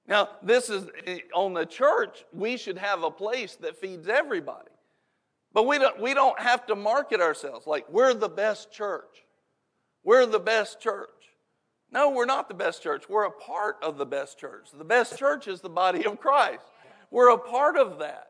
Now, 0.06 0.30
this 0.42 0.70
is 0.70 0.86
eh, 1.06 1.18
on 1.34 1.52
the 1.52 1.66
church, 1.66 2.24
we 2.32 2.56
should 2.56 2.78
have 2.78 3.02
a 3.02 3.10
place 3.10 3.56
that 3.56 3.76
feeds 3.76 4.08
everybody. 4.08 4.70
But 5.52 5.66
we 5.66 5.78
don't, 5.78 6.00
we 6.00 6.14
don't 6.14 6.38
have 6.40 6.66
to 6.66 6.76
market 6.76 7.20
ourselves 7.20 7.66
like 7.66 7.84
we're 7.90 8.14
the 8.14 8.28
best 8.28 8.72
church. 8.72 9.24
We're 10.04 10.26
the 10.26 10.40
best 10.40 10.80
church. 10.80 11.08
No, 11.90 12.10
we're 12.10 12.26
not 12.26 12.48
the 12.48 12.54
best 12.54 12.82
church. 12.82 13.08
We're 13.08 13.24
a 13.24 13.30
part 13.30 13.76
of 13.82 13.98
the 13.98 14.06
best 14.06 14.38
church. 14.38 14.68
The 14.76 14.84
best 14.84 15.18
church 15.18 15.48
is 15.48 15.60
the 15.60 15.70
body 15.70 16.04
of 16.04 16.18
Christ. 16.20 16.64
We're 17.10 17.30
a 17.30 17.38
part 17.38 17.76
of 17.76 17.98
that. 18.00 18.28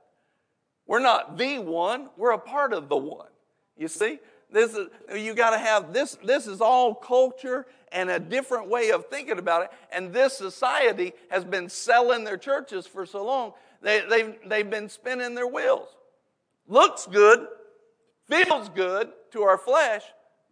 We're 0.86 1.00
not 1.00 1.36
the 1.36 1.58
one, 1.58 2.08
we're 2.16 2.32
a 2.32 2.38
part 2.38 2.72
of 2.72 2.88
the 2.88 2.96
one. 2.96 3.28
You 3.76 3.88
see? 3.88 4.20
This 4.50 4.74
is 4.74 4.88
you 5.14 5.34
got 5.34 5.50
to 5.50 5.58
have 5.58 5.92
this 5.92 6.16
this 6.24 6.46
is 6.46 6.62
all 6.62 6.94
culture 6.94 7.66
and 7.92 8.10
a 8.10 8.18
different 8.18 8.68
way 8.68 8.90
of 8.90 9.06
thinking 9.06 9.38
about 9.38 9.64
it. 9.64 9.70
And 9.92 10.12
this 10.12 10.36
society 10.36 11.12
has 11.30 11.44
been 11.44 11.68
selling 11.68 12.24
their 12.24 12.36
churches 12.36 12.86
for 12.86 13.06
so 13.06 13.24
long. 13.24 13.52
They, 13.80 14.02
they've, 14.08 14.34
they've 14.46 14.68
been 14.68 14.88
spinning 14.88 15.34
their 15.34 15.46
wheels. 15.46 15.88
Looks 16.66 17.06
good, 17.06 17.46
feels 18.28 18.68
good 18.68 19.10
to 19.32 19.42
our 19.42 19.58
flesh, 19.58 20.02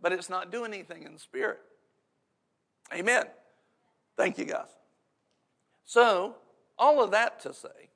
but 0.00 0.12
it's 0.12 0.30
not 0.30 0.50
doing 0.50 0.72
anything 0.72 1.02
in 1.02 1.12
the 1.12 1.18
spirit. 1.18 1.58
Amen. 2.94 3.24
Thank 4.16 4.38
you, 4.38 4.44
guys. 4.44 4.68
So, 5.84 6.36
all 6.78 7.02
of 7.02 7.10
that 7.10 7.40
to 7.40 7.52
say, 7.52 7.90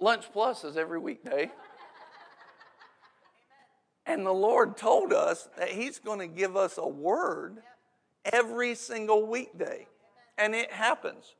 Lunch 0.00 0.32
Plus 0.32 0.64
is 0.64 0.76
every 0.76 0.98
weekday. 0.98 1.50
And 4.06 4.26
the 4.26 4.32
Lord 4.32 4.76
told 4.76 5.12
us 5.12 5.48
that 5.58 5.68
He's 5.68 5.98
going 5.98 6.18
to 6.18 6.26
give 6.26 6.56
us 6.56 6.78
a 6.78 6.88
word 6.88 7.58
every 8.24 8.74
single 8.74 9.26
weekday. 9.26 9.86
And 10.38 10.54
it 10.54 10.72
happens. 10.72 11.34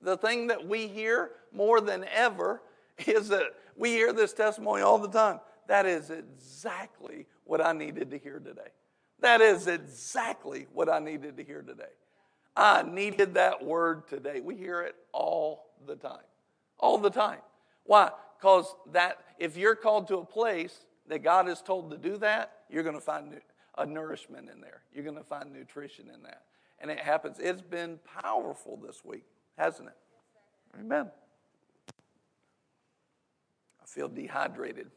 The 0.00 0.16
thing 0.16 0.46
that 0.46 0.66
we 0.66 0.86
hear 0.86 1.30
more 1.52 1.80
than 1.80 2.04
ever 2.14 2.62
is 3.06 3.28
that 3.28 3.54
we 3.76 3.90
hear 3.90 4.12
this 4.12 4.32
testimony 4.32 4.82
all 4.82 4.98
the 4.98 5.08
time. 5.08 5.40
That 5.66 5.84
is 5.84 6.10
exactly 6.10 7.26
what 7.44 7.60
I 7.60 7.72
needed 7.72 8.10
to 8.12 8.18
hear 8.18 8.38
today. 8.38 8.70
That 9.20 9.40
is 9.40 9.66
exactly 9.66 10.68
what 10.72 10.88
I 10.88 11.00
needed 11.00 11.36
to 11.38 11.44
hear 11.44 11.62
today. 11.62 11.84
I 12.56 12.82
needed 12.82 13.34
that 13.34 13.64
word 13.64 14.08
today. 14.08 14.40
We 14.40 14.54
hear 14.56 14.82
it 14.82 14.94
all 15.12 15.66
the 15.86 15.96
time. 15.96 16.24
All 16.78 16.98
the 16.98 17.10
time. 17.10 17.40
Why? 17.86 18.10
Because 18.38 18.74
that 18.92 19.18
if 19.38 19.56
you're 19.56 19.74
called 19.74 20.08
to 20.08 20.18
a 20.18 20.24
place 20.24 20.78
that 21.08 21.22
God 21.22 21.48
is 21.48 21.62
told 21.62 21.90
to 21.90 21.96
do 21.96 22.16
that, 22.18 22.52
you're 22.68 22.82
going 22.82 22.96
to 22.96 23.00
find 23.00 23.40
a 23.78 23.86
nourishment 23.86 24.48
in 24.52 24.60
there. 24.60 24.82
You're 24.92 25.04
going 25.04 25.16
to 25.16 25.24
find 25.24 25.52
nutrition 25.52 26.10
in 26.12 26.22
that. 26.22 26.42
And 26.78 26.90
it 26.90 26.98
happens. 26.98 27.38
It's 27.38 27.62
been 27.62 27.98
powerful 28.22 28.76
this 28.76 29.04
week, 29.04 29.24
hasn't 29.56 29.88
it? 29.88 29.96
Amen. 30.78 31.10
I 33.80 33.86
feel 33.86 34.08
dehydrated. 34.08 34.90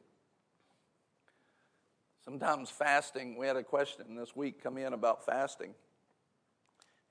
Sometimes 2.25 2.69
fasting, 2.69 3.37
we 3.37 3.47
had 3.47 3.55
a 3.55 3.63
question 3.63 4.15
this 4.15 4.35
week 4.35 4.61
come 4.61 4.77
in 4.77 4.93
about 4.93 5.25
fasting. 5.25 5.73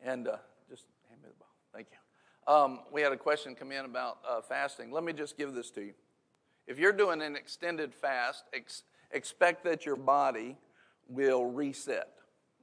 And 0.04 0.28
uh, 0.28 0.36
just 0.70 0.84
hand 1.08 1.22
me 1.22 1.28
the 1.28 1.34
ball. 1.38 1.48
Thank 1.72 1.88
you. 1.90 2.07
Um, 2.48 2.80
we 2.90 3.02
had 3.02 3.12
a 3.12 3.16
question 3.16 3.54
come 3.54 3.72
in 3.72 3.84
about 3.84 4.20
uh, 4.26 4.40
fasting. 4.40 4.90
Let 4.90 5.04
me 5.04 5.12
just 5.12 5.36
give 5.36 5.52
this 5.52 5.70
to 5.72 5.82
you. 5.82 5.92
If 6.66 6.78
you're 6.78 6.94
doing 6.94 7.20
an 7.20 7.36
extended 7.36 7.94
fast, 7.94 8.44
ex- 8.54 8.84
expect 9.10 9.64
that 9.64 9.84
your 9.84 9.96
body 9.96 10.56
will 11.08 11.44
reset, 11.44 12.08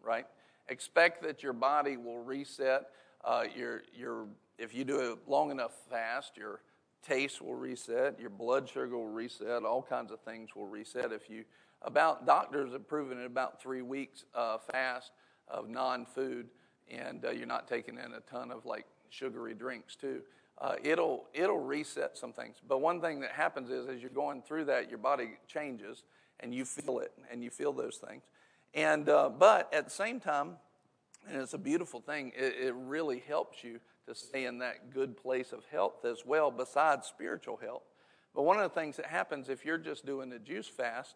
right? 0.04 0.26
Expect 0.70 1.22
that 1.22 1.44
your 1.44 1.54
body 1.54 1.98
will 1.98 2.24
reset. 2.24 2.88
Uh, 3.24 3.44
your, 3.56 3.84
your, 3.96 4.26
if 4.58 4.74
you 4.74 4.86
do 4.86 5.00
a 5.00 5.30
long 5.30 5.52
enough 5.52 5.74
fast, 5.88 6.36
your 6.36 6.62
taste 7.08 7.40
will 7.40 7.54
reset, 7.54 8.20
your 8.20 8.32
blood 8.32 8.68
sugar 8.68 8.98
will 8.98 9.08
reset, 9.08 9.64
all 9.64 9.84
kinds 9.84 10.12
of 10.12 10.20
things 10.22 10.56
will 10.56 10.66
reset. 10.66 11.12
If 11.12 11.30
you, 11.30 11.46
about, 11.84 12.26
doctors 12.26 12.72
have 12.74 12.88
proven 12.88 13.20
in 13.20 13.26
about 13.26 13.62
three 13.62 13.84
weeks 13.84 14.26
uh, 14.34 14.58
fast 14.58 15.12
of 15.48 15.70
non 15.70 16.08
food, 16.08 16.48
and 16.90 17.24
uh, 17.24 17.30
you're 17.30 17.46
not 17.46 17.68
taking 17.68 18.00
in 18.00 18.14
a 18.14 18.20
ton 18.22 18.50
of 18.50 18.66
like 18.66 18.88
sugary 19.16 19.54
drinks 19.54 19.96
too, 19.96 20.22
uh, 20.60 20.76
it'll, 20.84 21.26
it'll 21.34 21.60
reset 21.60 22.18
some 22.18 22.34
things. 22.34 22.58
But 22.68 22.80
one 22.82 23.02
thing 23.02 23.20
that 23.22 23.32
happens 23.32 23.70
is 23.70 23.88
as 23.88 24.02
you're 24.02 24.10
going 24.10 24.42
through 24.42 24.66
that, 24.66 24.90
your 24.90 24.98
body 24.98 25.32
changes 25.48 26.04
and 26.40 26.54
you 26.54 26.66
feel 26.66 27.00
it 27.00 27.12
and 27.32 27.44
you 27.44 27.50
feel 27.50 27.74
those 27.74 27.98
things. 27.98 28.24
And, 28.74 29.08
uh, 29.10 29.30
but 29.30 29.74
at 29.74 29.86
the 29.86 29.92
same 29.92 30.20
time, 30.20 30.58
and 31.28 31.42
it's 31.42 31.54
a 31.54 31.58
beautiful 31.58 32.02
thing, 32.02 32.32
it, 32.38 32.56
it 32.68 32.76
really 32.76 33.24
helps 33.28 33.64
you 33.64 33.80
to 34.08 34.14
stay 34.14 34.46
in 34.46 34.60
that 34.60 34.94
good 34.94 35.18
place 35.18 35.52
of 35.52 35.66
health 35.72 36.06
as 36.06 36.26
well, 36.26 36.52
besides 36.52 37.08
spiritual 37.08 37.58
health. 37.58 37.84
But 38.36 38.44
one 38.44 38.58
of 38.58 38.64
the 38.64 38.80
things 38.80 38.98
that 38.98 39.08
happens 39.08 39.50
if 39.50 39.66
you're 39.66 39.78
just 39.78 40.06
doing 40.06 40.32
a 40.34 40.40
juice 40.40 40.68
fast, 40.68 41.16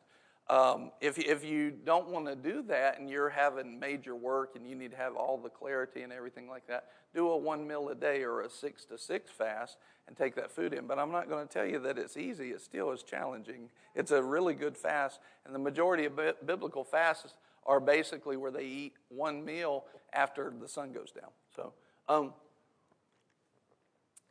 um, 0.50 0.92
if, 1.00 1.20
if 1.20 1.46
you 1.46 1.70
don't 1.70 2.10
want 2.10 2.26
to 2.26 2.36
do 2.36 2.64
that 2.64 3.00
and 3.00 3.08
you're 3.08 3.30
having 3.30 3.80
major 3.80 4.16
work 4.16 4.56
and 4.56 4.68
you 4.68 4.76
need 4.76 4.92
to 4.92 4.98
have 4.98 5.16
all 5.16 5.38
the 5.38 5.50
clarity 5.50 6.02
and 6.02 6.12
everything 6.12 6.50
like 6.50 6.66
that, 6.68 6.86
do 7.14 7.30
a 7.30 7.38
one 7.38 7.68
meal 7.68 7.90
a 7.90 7.96
day 7.96 8.24
or 8.24 8.42
a 8.42 8.50
six 8.50 8.84
to 8.86 8.98
six 8.98 9.30
fast 9.30 9.78
and 10.08 10.18
take 10.18 10.36
that 10.36 10.52
food 10.52 10.74
in. 10.74 10.88
But 10.88 10.98
I'm 10.98 11.12
not 11.12 11.30
going 11.30 11.48
to 11.48 11.54
tell 11.54 11.66
you 11.66 11.78
that 11.82 12.00
it's 12.00 12.18
easy. 12.18 12.50
It 12.50 12.62
still 12.62 12.92
is 12.92 13.04
challenging. 13.04 13.70
It's 13.94 14.10
a 14.10 14.24
really 14.24 14.56
good 14.56 14.76
fast, 14.76 15.20
and 15.46 15.54
the 15.54 15.60
majority 15.60 16.06
of 16.06 16.20
biblical 16.46 16.84
fasts 16.84 17.36
are 17.68 17.80
basically 17.80 18.36
where 18.36 18.52
they 18.52 18.66
eat 18.66 18.94
one 19.10 19.46
meal 19.46 19.86
after 20.14 20.52
the 20.60 20.68
sun 20.68 20.92
goes 20.92 21.12
down. 21.12 21.30
So, 21.56 21.74
um, 22.08 22.34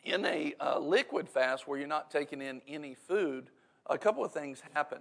in 0.03 0.25
a 0.25 0.55
uh, 0.59 0.81
liquid 0.81 1.29
fast 1.29 1.69
where 1.69 1.79
you're 1.79 1.87
not 1.87 2.11
taking 2.11 2.43
in 2.43 2.61
any 2.67 2.95
food, 2.95 3.51
a 3.87 3.99
couple 3.99 4.25
of 4.25 4.33
things 4.33 4.63
happen. 4.75 5.01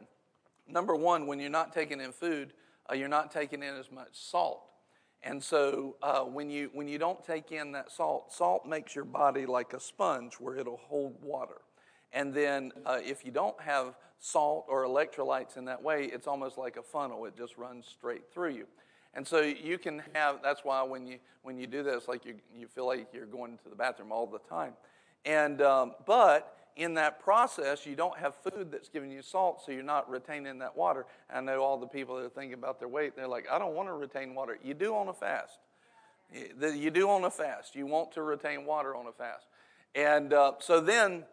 Number 0.68 0.96
one, 0.96 1.28
when 1.28 1.40
you're 1.40 1.50
not 1.50 1.74
taking 1.74 2.02
in 2.02 2.12
food, 2.12 2.54
uh, 2.90 2.96
you're 2.96 3.08
not 3.08 3.32
taking 3.32 3.64
in 3.64 3.76
as 3.76 3.92
much 3.92 4.10
salt. 4.12 4.64
And 5.24 5.44
so 5.44 5.96
uh, 6.02 6.22
when, 6.22 6.50
you, 6.50 6.70
when 6.74 6.88
you 6.88 6.98
don't 6.98 7.24
take 7.26 7.52
in 7.52 7.72
that 7.72 7.92
salt, 7.92 8.32
salt 8.32 8.66
makes 8.66 8.96
your 8.96 9.06
body 9.06 9.46
like 9.46 9.74
a 9.74 9.80
sponge 9.80 10.36
where 10.36 10.56
it'll 10.56 10.78
hold 10.78 11.16
water. 11.24 11.62
And 12.14 12.34
then 12.34 12.72
uh, 12.86 13.00
if 13.04 13.26
you 13.26 13.32
don't 13.32 13.60
have 13.62 13.96
salt 14.20 14.66
or 14.70 14.86
electrolytes 14.86 15.58
in 15.58 15.66
that 15.66 15.82
way, 15.82 16.06
it's 16.06 16.28
almost 16.28 16.58
like 16.58 16.78
a 16.78 16.84
funnel. 16.84 17.26
It 17.26 17.38
just 17.38 17.58
runs 17.58 17.86
straight 17.88 18.32
through 18.34 18.54
you. 18.54 18.68
And 19.14 19.28
so 19.28 19.42
you 19.42 19.78
can 19.78 20.04
have, 20.14 20.38
that's 20.44 20.64
why 20.64 20.84
when 20.84 21.06
you, 21.06 21.18
when 21.42 21.58
you 21.58 21.66
do 21.68 21.84
this, 21.84 22.08
like 22.08 22.26
you, 22.26 22.36
you 22.56 22.68
feel 22.68 22.86
like 22.86 23.08
you're 23.14 23.26
going 23.26 23.58
to 23.64 23.70
the 23.70 23.76
bathroom 23.76 24.12
all 24.12 24.28
the 24.28 24.40
time. 24.40 24.74
And, 25.26 25.62
um, 25.62 25.94
but 26.06 26.57
in 26.78 26.94
that 26.94 27.20
process, 27.20 27.86
you 27.88 27.96
don't 27.96 28.18
have 28.18 28.36
food 28.36 28.72
that's 28.72 28.88
giving 28.88 29.12
you 29.12 29.24
salt, 29.24 29.64
so 29.66 29.72
you're 29.72 29.82
not 29.84 30.08
retaining 30.10 30.60
that 30.60 30.78
water. 30.78 31.08
I 31.34 31.42
know 31.42 31.62
all 31.62 31.78
the 31.78 31.88
people 31.88 32.16
that 32.18 32.26
are 32.26 32.30
thinking 32.30 32.54
about 32.54 32.80
their 32.80 32.88
weight, 32.88 33.16
they're 33.16 33.28
like, 33.28 33.48
I 33.52 33.58
don't 33.58 33.74
want 33.74 33.90
to 33.90 33.94
retain 33.94 34.36
water. 34.36 34.60
You 34.64 34.76
do 34.76 34.96
on 34.96 35.08
a 35.08 35.14
fast. 35.14 35.58
You 36.32 36.92
do 36.92 37.10
on 37.10 37.24
a 37.24 37.32
fast. 37.32 37.76
You 37.76 37.88
want 37.88 38.12
to 38.14 38.22
retain 38.22 38.66
water 38.66 38.96
on 38.96 39.08
a 39.08 39.12
fast. 39.12 39.48
And 39.96 40.34
uh, 40.34 40.54
so 40.60 40.80
then, 40.80 41.24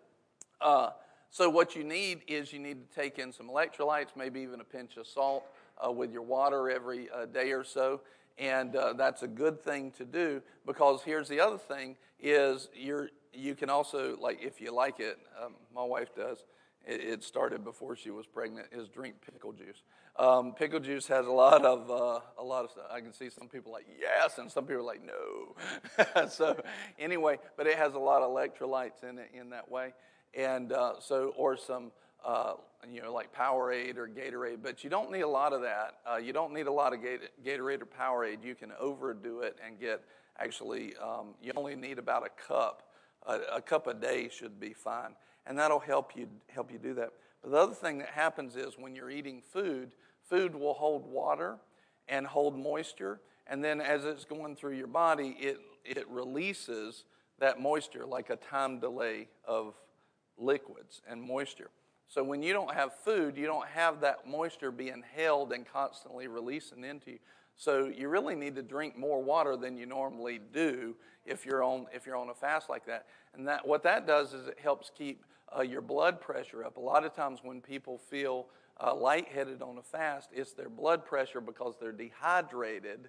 uh, 0.63 0.91
so 1.31 1.51
what 1.51 1.77
you 1.77 1.85
need 1.85 2.23
is 2.27 2.53
you 2.53 2.59
need 2.59 2.79
to 2.89 2.95
take 2.95 3.19
in 3.19 3.31
some 3.31 3.49
electrolytes, 3.49 4.17
maybe 4.17 4.41
even 4.41 4.61
a 4.61 4.65
pinch 4.65 4.97
of 4.97 5.07
salt 5.07 5.45
uh, 5.85 5.91
with 5.91 6.11
your 6.11 6.23
water 6.23 6.71
every 6.71 7.11
uh, 7.11 7.27
day 7.27 7.53
or 7.53 7.65
so. 7.65 8.01
And 8.39 8.75
uh, 8.75 8.95
that's 8.95 9.23
a 9.23 9.29
good 9.29 9.63
thing 9.63 9.91
to 9.99 10.07
do 10.07 10.41
because 10.65 11.03
here's 11.03 11.29
the 11.29 11.41
other 11.41 11.59
thing 11.59 11.97
is 12.19 12.69
you're, 12.75 13.11
you 13.37 13.55
can 13.55 13.71
also, 13.71 14.17
like 14.21 14.43
if 14.43 14.61
you 14.61 14.75
like 14.75 15.01
it, 15.01 15.19
um, 15.43 15.55
my 15.75 15.85
wife 15.85 16.15
does, 16.15 16.45
it, 16.87 17.01
it, 17.01 17.25
started 17.25 17.65
before 17.65 17.97
she 17.97 18.11
was 18.11 18.27
pregnant, 18.27 18.67
is 18.73 18.89
drink 18.89 19.17
pickle 19.25 19.53
juice. 19.53 19.83
Um, 20.17 20.53
pickle 20.55 20.81
juice 20.81 21.07
has 21.09 21.27
a 21.27 21.33
lot 21.33 21.65
of 21.65 21.91
uh, 21.91 22.21
a 22.39 22.45
lot 22.45 22.65
of 22.65 22.71
stuff. 22.71 22.85
I 22.93 23.01
can 23.01 23.13
see 23.13 23.31
some 23.31 23.49
people 23.49 23.73
like 23.73 23.87
yes, 23.99 24.39
and 24.39 24.51
some 24.51 24.65
people 24.65 24.83
are 24.83 24.87
like 24.87 25.01
no. 25.05 26.29
so 26.29 26.63
anyway, 26.99 27.39
but 27.57 27.67
it 27.67 27.77
has 27.77 27.95
a 27.95 27.99
lot 27.99 28.23
of 28.23 28.31
electrolytes 28.31 29.03
in 29.03 29.19
it 29.19 29.31
in 29.33 29.51
that 29.51 29.71
way, 29.71 29.95
and 30.35 30.73
uh, 30.73 30.95
so 31.01 31.33
or 31.37 31.57
some 31.57 31.91
uh, 32.25 32.55
you 32.91 33.03
know 33.03 33.13
like 33.13 33.35
Powerade 33.35 33.97
or 33.97 34.07
Gatorade. 34.07 34.59
But 34.63 34.85
you 34.85 34.91
don't 34.91 35.11
need 35.11 35.23
a 35.23 35.29
lot 35.29 35.53
of 35.53 35.63
that. 35.63 35.95
Uh, 36.09 36.17
you 36.17 36.33
don't 36.33 36.53
need 36.53 36.67
a 36.67 36.73
lot 36.73 36.93
of 36.93 37.01
Gatorade 37.45 37.83
or 37.83 37.87
Powerade. 37.87 38.45
You 38.45 38.55
can 38.55 38.73
overdo 38.79 39.41
it 39.41 39.57
and 39.67 39.81
get 39.81 40.03
actually 40.39 40.95
um, 41.03 41.35
you 41.43 41.53
only 41.57 41.77
need 41.77 41.99
about 41.99 42.25
a 42.25 42.31
cup. 42.49 42.91
A, 43.27 43.41
a 43.57 43.63
cup 43.63 43.87
a 43.87 43.95
day 43.95 44.29
should 44.29 44.61
be 44.61 44.73
fine, 44.73 45.15
and 45.47 45.59
that'll 45.59 45.81
help 45.81 46.17
you 46.17 46.29
help 46.49 46.71
you 46.73 46.79
do 46.79 46.95
that. 46.95 47.13
But 47.43 47.51
the 47.51 47.57
other 47.57 47.75
thing 47.75 47.99
that 47.99 48.09
happens 48.09 48.57
is 48.57 48.79
when 48.79 48.95
you're 48.95 49.11
eating 49.11 49.43
food, 49.43 49.93
food 50.29 50.55
will 50.55 50.75
hold 50.75 51.07
water 51.07 51.57
and 52.09 52.27
hold 52.27 52.59
moisture, 52.59 53.21
and 53.47 53.63
then 53.63 53.81
as 53.81 54.05
it's 54.05 54.25
going 54.25 54.57
through 54.57 54.77
your 54.77 54.87
body, 54.87 55.37
it, 55.39 55.61
it 55.85 56.09
releases 56.09 57.05
that 57.39 57.61
moisture 57.61 58.07
like 58.07 58.31
a 58.31 58.37
time 58.37 58.79
delay 58.79 59.29
of 59.47 59.75
liquids 60.39 61.03
and 61.09 61.23
moisture. 61.23 61.71
So 62.09 62.23
when 62.23 62.43
you 62.43 62.53
don't 62.53 62.73
have 62.73 62.95
food, 62.95 63.37
you 63.37 63.47
don't 63.47 63.67
have 63.69 64.01
that 64.03 64.29
moisture 64.29 64.71
being 64.71 65.03
held 65.15 65.53
and 65.53 65.67
constantly 65.67 66.29
releasing 66.29 66.85
into 66.85 67.13
you. 67.13 67.19
So 67.57 67.87
you 67.87 68.09
really 68.09 68.35
need 68.35 68.57
to 68.57 68.63
drink 68.63 68.97
more 68.97 69.23
water 69.23 69.57
than 69.57 69.77
you 69.77 69.87
normally 69.87 70.41
do 70.53 70.97
if 71.25 71.47
you're 71.47 71.63
on 71.63 71.87
if 71.95 72.07
you're 72.07 72.17
on 72.17 72.31
a 72.31 72.35
fast 72.35 72.69
like 72.69 72.87
that. 72.87 73.07
And 73.35 73.47
that 73.49 73.67
what 73.67 73.83
that 73.85 74.07
does 74.07 74.35
is 74.35 74.49
it 74.49 74.59
helps 74.61 74.91
keep 74.97 75.25
uh, 75.57 75.63
your 75.63 75.81
blood 75.81 76.21
pressure 76.21 76.65
up. 76.65 76.77
A 76.77 76.81
lot 76.81 77.05
of 77.05 77.15
times 77.15 77.41
when 77.43 77.61
people 77.61 77.99
feel 77.99 78.47
uh, 78.81 78.95
lightheaded 78.95 79.63
on 79.63 79.79
a 79.79 79.83
fast, 79.83 80.31
it's 80.33 80.53
their 80.53 80.69
blood 80.69 81.05
pressure 81.05 81.41
because 81.41 81.75
they're 81.81 81.93
dehydrated 81.93 83.09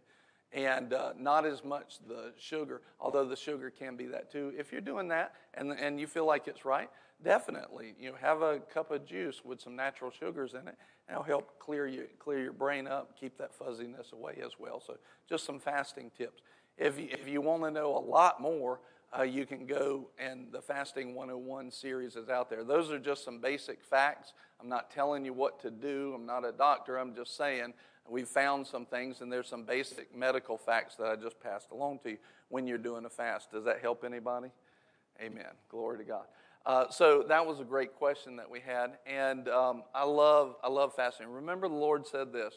and 0.53 0.93
uh, 0.93 1.13
not 1.17 1.45
as 1.45 1.63
much 1.63 1.97
the 2.07 2.31
sugar, 2.37 2.81
although 2.99 3.25
the 3.25 3.35
sugar 3.35 3.69
can 3.69 3.95
be 3.97 4.05
that 4.05 4.31
too. 4.31 4.53
If 4.57 4.71
you're 4.71 4.81
doing 4.81 5.07
that 5.09 5.33
and, 5.53 5.71
and 5.71 5.99
you 5.99 6.07
feel 6.07 6.25
like 6.25 6.47
it's 6.47 6.63
right, 6.65 6.89
definitely, 7.23 7.95
you 7.99 8.11
know, 8.11 8.17
have 8.19 8.41
a 8.41 8.59
cup 8.59 8.91
of 8.91 9.05
juice 9.05 9.43
with 9.43 9.61
some 9.61 9.75
natural 9.75 10.11
sugars 10.11 10.53
in 10.53 10.67
it, 10.67 10.77
and 11.07 11.15
it'll 11.15 11.23
help 11.23 11.59
clear, 11.59 11.87
you, 11.87 12.05
clear 12.19 12.41
your 12.41 12.53
brain 12.53 12.87
up, 12.87 13.19
keep 13.19 13.37
that 13.37 13.53
fuzziness 13.53 14.11
away 14.13 14.39
as 14.43 14.53
well. 14.59 14.81
So 14.85 14.97
just 15.29 15.45
some 15.45 15.59
fasting 15.59 16.11
tips. 16.17 16.41
If 16.77 16.99
you, 16.99 17.07
if 17.11 17.27
you 17.27 17.41
want 17.41 17.63
to 17.63 17.71
know 17.71 17.95
a 17.97 17.99
lot 17.99 18.41
more, 18.41 18.79
uh, 19.17 19.23
you 19.23 19.45
can 19.45 19.65
go 19.65 20.07
and 20.19 20.51
the 20.51 20.61
Fasting 20.61 21.15
101 21.15 21.71
series 21.71 22.15
is 22.15 22.29
out 22.29 22.49
there. 22.49 22.63
Those 22.63 22.91
are 22.91 22.99
just 22.99 23.23
some 23.23 23.39
basic 23.39 23.83
facts. 23.83 24.33
I'm 24.59 24.67
not 24.67 24.91
telling 24.91 25.23
you 25.23 25.33
what 25.33 25.61
to 25.61 25.71
do. 25.71 26.13
I'm 26.15 26.25
not 26.25 26.45
a 26.45 26.51
doctor. 26.51 26.97
I'm 26.97 27.15
just 27.15 27.37
saying 27.37 27.73
we've 28.09 28.27
found 28.27 28.67
some 28.67 28.85
things, 28.85 29.21
and 29.21 29.31
there's 29.31 29.47
some 29.47 29.63
basic 29.63 30.15
medical 30.15 30.57
facts 30.57 30.95
that 30.97 31.07
I 31.07 31.15
just 31.15 31.39
passed 31.39 31.71
along 31.71 31.99
to 32.03 32.11
you 32.11 32.17
when 32.49 32.67
you're 32.67 32.77
doing 32.77 33.05
a 33.05 33.09
fast. 33.09 33.51
Does 33.51 33.65
that 33.65 33.79
help 33.81 34.03
anybody? 34.03 34.49
Amen. 35.21 35.53
Glory 35.69 35.97
to 35.99 36.03
God. 36.03 36.25
Uh, 36.65 36.89
so 36.89 37.23
that 37.27 37.45
was 37.45 37.59
a 37.59 37.63
great 37.63 37.93
question 37.95 38.35
that 38.37 38.49
we 38.49 38.59
had, 38.59 38.97
and 39.05 39.47
um, 39.49 39.83
I 39.93 40.03
love 40.03 40.55
I 40.63 40.69
love 40.69 40.95
fasting. 40.95 41.27
Remember, 41.27 41.67
the 41.67 41.75
Lord 41.75 42.07
said 42.07 42.33
this. 42.33 42.55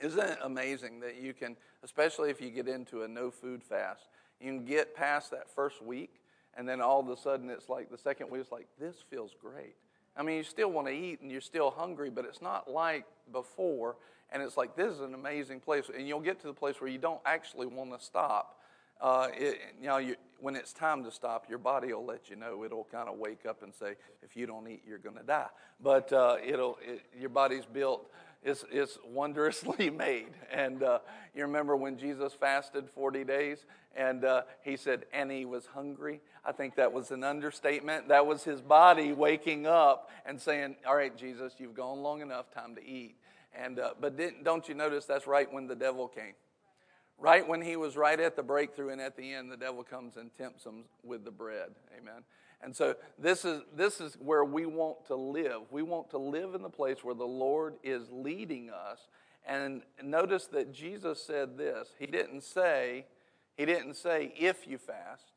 Isn't 0.00 0.20
it 0.20 0.38
amazing 0.42 1.00
that 1.00 1.16
you 1.20 1.32
can, 1.32 1.56
especially 1.82 2.30
if 2.30 2.40
you 2.40 2.50
get 2.50 2.68
into 2.68 3.02
a 3.02 3.08
no 3.08 3.30
food 3.30 3.64
fast, 3.64 4.08
you 4.40 4.46
can 4.46 4.64
get 4.64 4.94
past 4.94 5.30
that 5.30 5.48
first 5.48 5.82
week, 5.82 6.20
and 6.56 6.68
then 6.68 6.80
all 6.80 7.00
of 7.00 7.08
a 7.08 7.16
sudden 7.16 7.48
it's 7.48 7.68
like 7.68 7.90
the 7.90 7.98
second 7.98 8.30
week, 8.30 8.42
is 8.42 8.52
like, 8.52 8.66
this 8.78 8.96
feels 9.10 9.34
great. 9.40 9.74
I 10.16 10.22
mean, 10.22 10.36
you 10.36 10.42
still 10.42 10.70
want 10.70 10.88
to 10.88 10.92
eat 10.92 11.20
and 11.20 11.30
you're 11.30 11.40
still 11.40 11.70
hungry, 11.70 12.10
but 12.10 12.24
it's 12.24 12.42
not 12.42 12.68
like 12.70 13.06
before. 13.32 13.96
And 14.30 14.42
it's 14.42 14.56
like, 14.56 14.76
this 14.76 14.92
is 14.92 15.00
an 15.00 15.14
amazing 15.14 15.60
place. 15.60 15.84
And 15.96 16.06
you'll 16.06 16.20
get 16.20 16.40
to 16.40 16.48
the 16.48 16.52
place 16.52 16.80
where 16.80 16.90
you 16.90 16.98
don't 16.98 17.20
actually 17.24 17.66
want 17.66 17.96
to 17.98 18.04
stop. 18.04 18.58
Uh, 19.00 19.28
it, 19.32 19.58
you 19.80 19.86
know, 19.86 19.98
you, 19.98 20.16
when 20.40 20.56
it's 20.56 20.72
time 20.72 21.04
to 21.04 21.10
stop, 21.10 21.48
your 21.48 21.58
body 21.58 21.92
will 21.92 22.04
let 22.04 22.30
you 22.30 22.36
know. 22.36 22.64
It'll 22.64 22.86
kind 22.90 23.08
of 23.08 23.18
wake 23.18 23.46
up 23.46 23.62
and 23.62 23.74
say, 23.74 23.94
if 24.22 24.36
you 24.36 24.46
don't 24.46 24.66
eat, 24.68 24.82
you're 24.86 24.98
going 24.98 25.16
to 25.16 25.22
die. 25.22 25.48
But 25.80 26.12
uh, 26.12 26.36
it'll, 26.44 26.78
it, 26.82 27.02
your 27.18 27.30
body's 27.30 27.66
built 27.66 28.10
it's, 28.42 28.64
is 28.70 28.98
wondrously 29.04 29.90
made. 29.96 30.30
And 30.52 30.82
uh, 30.82 31.00
you 31.34 31.42
remember 31.42 31.76
when 31.76 31.96
Jesus 31.96 32.32
fasted 32.32 32.88
40 32.90 33.24
days 33.24 33.66
and 33.96 34.24
uh, 34.24 34.42
he 34.62 34.76
said, 34.76 35.06
and 35.12 35.30
he 35.30 35.44
was 35.44 35.66
hungry? 35.66 36.20
I 36.44 36.52
think 36.52 36.76
that 36.76 36.92
was 36.92 37.10
an 37.10 37.24
understatement. 37.24 38.08
That 38.08 38.26
was 38.26 38.44
his 38.44 38.60
body 38.60 39.12
waking 39.12 39.66
up 39.66 40.10
and 40.24 40.40
saying, 40.40 40.76
All 40.86 40.96
right, 40.96 41.16
Jesus, 41.16 41.54
you've 41.58 41.74
gone 41.74 41.98
long 42.00 42.20
enough, 42.22 42.50
time 42.52 42.74
to 42.76 42.84
eat. 42.84 43.16
And, 43.54 43.78
uh, 43.78 43.94
but 44.00 44.18
don't 44.44 44.68
you 44.68 44.74
notice 44.74 45.04
that's 45.04 45.26
right 45.26 45.52
when 45.52 45.66
the 45.66 45.74
devil 45.74 46.06
came? 46.06 46.34
Right 47.18 47.46
when 47.46 47.62
he 47.62 47.76
was 47.76 47.96
right 47.96 48.18
at 48.18 48.36
the 48.36 48.44
breakthrough 48.44 48.90
and 48.90 49.00
at 49.00 49.16
the 49.16 49.32
end, 49.32 49.50
the 49.50 49.56
devil 49.56 49.82
comes 49.82 50.16
and 50.16 50.30
tempts 50.36 50.64
him 50.64 50.84
with 51.02 51.24
the 51.24 51.32
bread. 51.32 51.70
Amen. 51.98 52.22
And 52.62 52.74
so 52.74 52.94
this 53.18 53.44
is, 53.44 53.62
this 53.76 54.00
is 54.00 54.16
where 54.20 54.44
we 54.44 54.66
want 54.66 55.06
to 55.06 55.16
live. 55.16 55.62
We 55.70 55.82
want 55.82 56.10
to 56.10 56.18
live 56.18 56.54
in 56.54 56.62
the 56.62 56.70
place 56.70 57.02
where 57.02 57.14
the 57.14 57.24
Lord 57.24 57.74
is 57.82 58.08
leading 58.12 58.70
us. 58.70 59.08
And 59.46 59.82
notice 60.02 60.46
that 60.46 60.72
Jesus 60.72 61.22
said 61.22 61.56
this. 61.56 61.88
He 61.98 62.06
didn't 62.06 62.42
say, 62.42 63.06
he 63.56 63.64
didn't 63.64 63.94
say 63.94 64.32
if 64.36 64.66
you 64.66 64.78
fast. 64.78 65.32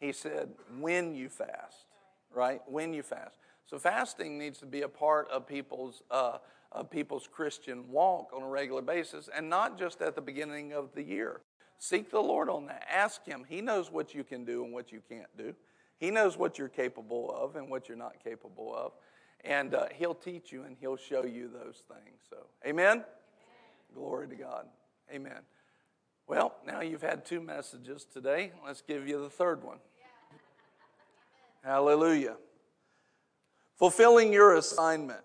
He 0.00 0.12
said 0.12 0.50
when 0.78 1.14
you 1.14 1.28
fast, 1.28 1.86
right? 2.34 2.62
When 2.66 2.94
you 2.94 3.02
fast. 3.02 3.36
So 3.66 3.78
fasting 3.78 4.38
needs 4.38 4.58
to 4.58 4.66
be 4.66 4.82
a 4.82 4.88
part 4.88 5.28
of 5.30 5.46
people's 5.46 6.02
uh, 6.10 6.38
of 6.72 6.90
people's 6.90 7.28
Christian 7.30 7.90
walk 7.90 8.32
on 8.34 8.42
a 8.42 8.48
regular 8.48 8.82
basis, 8.82 9.28
and 9.34 9.48
not 9.48 9.78
just 9.78 10.00
at 10.00 10.14
the 10.14 10.20
beginning 10.20 10.72
of 10.72 10.94
the 10.94 11.02
year. 11.02 11.40
Seek 11.78 12.10
the 12.10 12.20
Lord 12.20 12.48
on 12.48 12.66
that. 12.66 12.86
Ask 12.92 13.24
Him. 13.24 13.44
He 13.48 13.60
knows 13.60 13.90
what 13.90 14.14
you 14.14 14.22
can 14.22 14.44
do 14.44 14.64
and 14.64 14.72
what 14.72 14.92
you 14.92 15.00
can't 15.08 15.34
do. 15.36 15.54
He 15.98 16.10
knows 16.10 16.36
what 16.36 16.58
you're 16.58 16.68
capable 16.68 17.34
of 17.34 17.56
and 17.56 17.70
what 17.70 17.88
you're 17.88 17.98
not 17.98 18.22
capable 18.22 18.74
of. 18.74 18.92
And 19.44 19.74
uh, 19.74 19.86
He'll 19.94 20.14
teach 20.14 20.52
you 20.52 20.64
and 20.64 20.76
He'll 20.78 20.96
show 20.96 21.24
you 21.24 21.48
those 21.48 21.82
things. 21.88 22.20
So, 22.28 22.36
amen? 22.66 22.86
amen? 22.86 23.04
Glory 23.94 24.28
to 24.28 24.34
God. 24.36 24.66
Amen. 25.12 25.40
Well, 26.26 26.54
now 26.64 26.80
you've 26.80 27.02
had 27.02 27.24
two 27.24 27.40
messages 27.40 28.04
today. 28.04 28.52
Let's 28.64 28.82
give 28.82 29.08
you 29.08 29.20
the 29.20 29.30
third 29.30 29.64
one. 29.64 29.78
Yeah. 31.64 31.70
Hallelujah. 31.72 32.36
Fulfilling 33.76 34.32
your 34.32 34.54
assignment. 34.54 35.22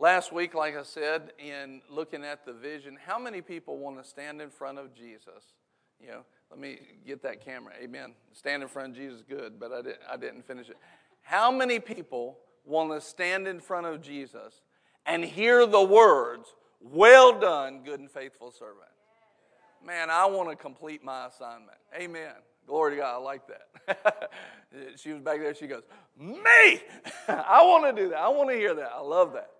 Last 0.00 0.32
week, 0.32 0.54
like 0.54 0.78
I 0.78 0.82
said, 0.82 1.34
in 1.38 1.82
looking 1.90 2.24
at 2.24 2.46
the 2.46 2.54
vision, 2.54 2.96
how 3.06 3.18
many 3.18 3.42
people 3.42 3.76
want 3.76 4.02
to 4.02 4.08
stand 4.08 4.40
in 4.40 4.48
front 4.48 4.78
of 4.78 4.94
Jesus? 4.94 5.52
You 6.00 6.08
know, 6.08 6.20
let 6.50 6.58
me 6.58 6.78
get 7.06 7.22
that 7.22 7.44
camera. 7.44 7.74
Amen. 7.78 8.14
Stand 8.32 8.62
in 8.62 8.68
front 8.70 8.92
of 8.92 8.96
Jesus, 8.96 9.22
good, 9.28 9.60
but 9.60 9.72
I 9.72 9.82
didn't, 9.82 10.00
I 10.10 10.16
didn't 10.16 10.46
finish 10.46 10.70
it. 10.70 10.78
How 11.20 11.52
many 11.52 11.78
people 11.80 12.38
want 12.64 12.90
to 12.92 13.00
stand 13.02 13.46
in 13.46 13.60
front 13.60 13.84
of 13.84 14.00
Jesus 14.00 14.62
and 15.04 15.22
hear 15.22 15.66
the 15.66 15.82
words, 15.82 16.48
Well 16.80 17.38
done, 17.38 17.82
good 17.84 18.00
and 18.00 18.10
faithful 18.10 18.52
servant? 18.52 18.88
Man, 19.86 20.08
I 20.08 20.24
want 20.24 20.48
to 20.48 20.56
complete 20.56 21.04
my 21.04 21.26
assignment. 21.26 21.76
Amen. 21.94 22.32
Glory 22.66 22.92
to 22.92 23.02
God. 23.02 23.16
I 23.16 23.18
like 23.18 23.42
that. 23.48 24.30
she 24.96 25.12
was 25.12 25.20
back 25.20 25.40
there. 25.40 25.54
She 25.54 25.66
goes, 25.66 25.82
Me! 26.18 26.80
I 27.28 27.62
want 27.64 27.94
to 27.94 28.02
do 28.02 28.08
that. 28.08 28.18
I 28.18 28.28
want 28.28 28.48
to 28.48 28.56
hear 28.56 28.72
that. 28.74 28.92
I 28.94 29.02
love 29.02 29.34
that. 29.34 29.50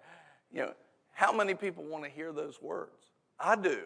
You 0.53 0.61
know, 0.63 0.73
how 1.13 1.33
many 1.33 1.55
people 1.55 1.85
want 1.85 2.05
to 2.05 2.11
hear 2.11 2.33
those 2.33 2.61
words? 2.61 3.07
I 3.39 3.57
do. 3.57 3.83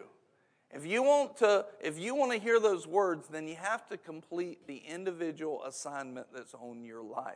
If 0.71 0.85
you 0.85 1.03
want 1.03 1.37
to 1.37 1.65
if 1.79 1.99
you 1.99 2.15
want 2.15 2.31
to 2.31 2.39
hear 2.39 2.59
those 2.59 2.87
words, 2.87 3.27
then 3.27 3.47
you 3.47 3.55
have 3.55 3.87
to 3.87 3.97
complete 3.97 4.67
the 4.67 4.77
individual 4.77 5.63
assignment 5.63 6.27
that's 6.33 6.53
on 6.53 6.83
your 6.83 7.03
life. 7.03 7.35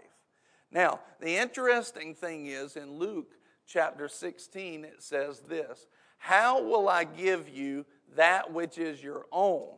Now, 0.71 0.99
the 1.19 1.35
interesting 1.37 2.15
thing 2.15 2.47
is 2.47 2.75
in 2.75 2.97
Luke 2.97 3.35
chapter 3.65 4.07
16 4.07 4.83
it 4.83 5.01
says 5.01 5.41
this, 5.41 5.87
"How 6.17 6.61
will 6.61 6.89
I 6.89 7.03
give 7.03 7.47
you 7.47 7.85
that 8.15 8.51
which 8.51 8.77
is 8.77 9.03
your 9.03 9.25
own 9.31 9.75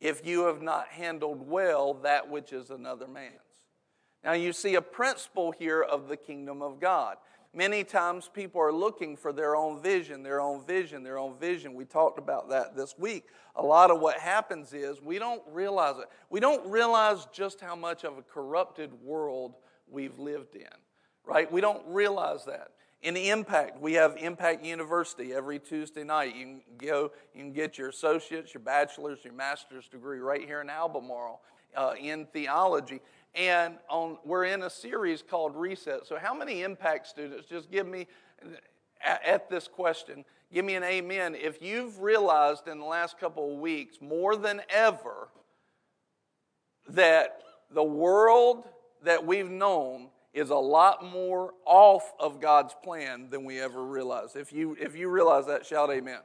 if 0.00 0.24
you 0.26 0.44
have 0.44 0.62
not 0.62 0.88
handled 0.88 1.48
well 1.48 1.94
that 1.94 2.28
which 2.28 2.52
is 2.52 2.70
another 2.70 3.08
man's?" 3.08 3.40
Now, 4.22 4.32
you 4.32 4.54
see 4.54 4.74
a 4.74 4.82
principle 4.82 5.52
here 5.52 5.82
of 5.82 6.08
the 6.08 6.16
kingdom 6.16 6.62
of 6.62 6.80
God. 6.80 7.18
Many 7.56 7.84
times 7.84 8.28
people 8.32 8.60
are 8.60 8.72
looking 8.72 9.16
for 9.16 9.32
their 9.32 9.54
own 9.54 9.80
vision, 9.80 10.24
their 10.24 10.40
own 10.40 10.66
vision, 10.66 11.04
their 11.04 11.18
own 11.20 11.38
vision. 11.38 11.74
We 11.74 11.84
talked 11.84 12.18
about 12.18 12.50
that 12.50 12.74
this 12.76 12.96
week. 12.98 13.28
A 13.54 13.62
lot 13.62 13.92
of 13.92 14.00
what 14.00 14.18
happens 14.18 14.72
is 14.72 15.00
we 15.00 15.20
don't 15.20 15.42
realize 15.52 15.98
it. 15.98 16.06
We 16.30 16.40
don't 16.40 16.68
realize 16.68 17.26
just 17.32 17.60
how 17.60 17.76
much 17.76 18.02
of 18.02 18.18
a 18.18 18.22
corrupted 18.22 18.90
world 19.04 19.54
we've 19.88 20.18
lived 20.18 20.56
in, 20.56 20.66
right? 21.24 21.50
We 21.50 21.60
don't 21.60 21.82
realize 21.86 22.44
that. 22.46 22.72
In 23.02 23.16
Impact, 23.16 23.80
we 23.80 23.92
have 23.92 24.16
Impact 24.18 24.64
University 24.64 25.32
every 25.32 25.60
Tuesday 25.60 26.02
night. 26.02 26.34
You 26.34 26.44
can 26.44 26.62
go, 26.78 27.12
you 27.34 27.42
can 27.42 27.52
get 27.52 27.78
your 27.78 27.90
associate's, 27.90 28.52
your 28.52 28.62
bachelor's, 28.62 29.22
your 29.22 29.34
master's 29.34 29.86
degree 29.86 30.18
right 30.18 30.44
here 30.44 30.60
in 30.60 30.70
Albemarle 30.70 31.40
uh, 31.76 31.94
in 32.00 32.26
theology. 32.32 33.00
And 33.34 33.76
on, 33.88 34.18
we're 34.24 34.44
in 34.44 34.62
a 34.62 34.70
series 34.70 35.22
called 35.22 35.56
Reset. 35.56 36.06
So, 36.06 36.18
how 36.18 36.34
many 36.34 36.62
impact 36.62 37.08
students, 37.08 37.48
just 37.48 37.70
give 37.70 37.86
me, 37.86 38.06
at, 39.04 39.24
at 39.24 39.50
this 39.50 39.66
question, 39.66 40.24
give 40.52 40.64
me 40.64 40.74
an 40.76 40.84
amen. 40.84 41.34
If 41.34 41.60
you've 41.60 42.00
realized 42.00 42.68
in 42.68 42.78
the 42.78 42.84
last 42.84 43.18
couple 43.18 43.52
of 43.52 43.58
weeks, 43.58 43.98
more 44.00 44.36
than 44.36 44.62
ever, 44.68 45.28
that 46.88 47.40
the 47.70 47.82
world 47.82 48.64
that 49.02 49.26
we've 49.26 49.50
known 49.50 50.08
is 50.32 50.50
a 50.50 50.56
lot 50.56 51.04
more 51.04 51.54
off 51.64 52.12
of 52.18 52.40
God's 52.40 52.74
plan 52.82 53.30
than 53.30 53.44
we 53.44 53.60
ever 53.60 53.84
realized. 53.84 54.36
If 54.36 54.52
you, 54.52 54.76
if 54.80 54.96
you 54.96 55.08
realize 55.08 55.46
that, 55.46 55.64
shout 55.64 55.90
amen. 55.90 56.00
amen. 56.02 56.22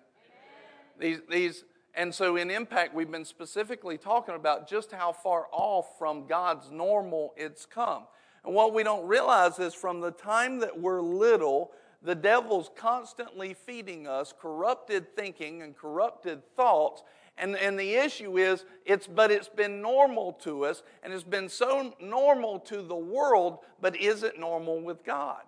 These, 0.99 1.19
these 1.29 1.63
and 1.95 2.13
so 2.13 2.35
in 2.35 2.51
Impact, 2.51 2.93
we've 2.93 3.11
been 3.11 3.25
specifically 3.25 3.97
talking 3.97 4.35
about 4.35 4.67
just 4.67 4.91
how 4.91 5.11
far 5.11 5.47
off 5.51 5.97
from 5.97 6.27
God's 6.27 6.71
normal 6.71 7.33
it's 7.35 7.65
come. 7.65 8.03
And 8.45 8.53
what 8.53 8.73
we 8.73 8.83
don't 8.83 9.07
realize 9.07 9.59
is 9.59 9.73
from 9.73 9.99
the 9.99 10.11
time 10.11 10.59
that 10.59 10.79
we're 10.79 11.01
little, 11.01 11.71
the 12.01 12.15
devil's 12.15 12.69
constantly 12.75 13.53
feeding 13.53 14.07
us 14.07 14.33
corrupted 14.39 15.15
thinking 15.15 15.61
and 15.61 15.75
corrupted 15.75 16.41
thoughts. 16.55 17.03
And, 17.37 17.55
and 17.55 17.79
the 17.79 17.95
issue 17.95 18.37
is, 18.37 18.65
it's, 18.85 19.07
but 19.07 19.31
it's 19.31 19.49
been 19.49 19.81
normal 19.81 20.33
to 20.43 20.65
us, 20.65 20.83
and 21.03 21.13
it's 21.13 21.23
been 21.23 21.49
so 21.49 21.93
normal 21.99 22.59
to 22.61 22.81
the 22.81 22.95
world, 22.95 23.59
but 23.81 23.95
is 23.95 24.23
it 24.23 24.39
normal 24.39 24.81
with 24.81 25.03
God? 25.03 25.41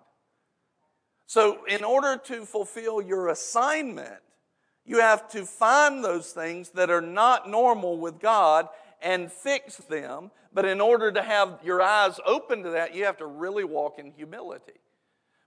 So, 1.26 1.64
in 1.66 1.84
order 1.84 2.18
to 2.24 2.44
fulfill 2.44 3.00
your 3.00 3.28
assignment, 3.28 4.20
you 4.84 5.00
have 5.00 5.28
to 5.30 5.44
find 5.44 6.02
those 6.02 6.32
things 6.32 6.70
that 6.70 6.90
are 6.90 7.00
not 7.00 7.48
normal 7.48 7.98
with 7.98 8.18
God 8.20 8.68
and 9.00 9.30
fix 9.30 9.76
them. 9.76 10.30
But 10.52 10.64
in 10.64 10.80
order 10.80 11.10
to 11.10 11.22
have 11.22 11.60
your 11.64 11.80
eyes 11.80 12.20
open 12.26 12.62
to 12.64 12.70
that, 12.70 12.94
you 12.94 13.04
have 13.04 13.16
to 13.18 13.26
really 13.26 13.64
walk 13.64 13.98
in 13.98 14.12
humility. 14.12 14.74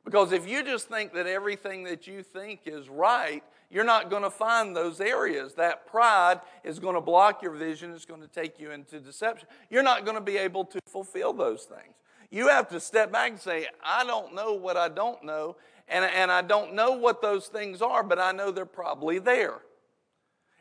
Because 0.03 0.31
if 0.31 0.47
you 0.47 0.63
just 0.63 0.87
think 0.87 1.13
that 1.13 1.25
everything 1.25 1.83
that 1.85 2.05
you 2.05 2.21
think 2.21 2.61
is 2.65 2.89
right, 2.89 3.43
you're 3.71 3.83
not 3.83 4.09
going 4.09 4.21
to 4.21 4.29
find 4.29 4.75
those 4.75 5.01
areas. 5.01 5.55
That 5.55 5.87
pride 5.87 6.41
is 6.63 6.79
going 6.79 6.93
to 6.93 7.01
block 7.01 7.41
your 7.41 7.53
vision, 7.53 7.91
it's 7.91 8.05
going 8.05 8.21
to 8.21 8.27
take 8.27 8.59
you 8.59 8.71
into 8.71 8.99
deception. 8.99 9.47
You're 9.69 9.83
not 9.83 10.05
going 10.05 10.15
to 10.15 10.21
be 10.21 10.37
able 10.37 10.65
to 10.65 10.79
fulfill 10.87 11.33
those 11.33 11.63
things. 11.63 11.95
You 12.29 12.49
have 12.49 12.69
to 12.69 12.79
step 12.79 13.11
back 13.11 13.31
and 13.31 13.39
say, 13.39 13.67
I 13.83 14.03
don't 14.03 14.35
know 14.35 14.53
what 14.53 14.77
I 14.77 14.89
don't 14.89 15.23
know, 15.23 15.55
and, 15.87 16.05
and 16.05 16.31
I 16.31 16.41
don't 16.41 16.73
know 16.73 16.91
what 16.91 17.21
those 17.21 17.47
things 17.47 17.81
are, 17.81 18.03
but 18.03 18.19
I 18.19 18.31
know 18.31 18.51
they're 18.51 18.65
probably 18.65 19.19
there. 19.19 19.61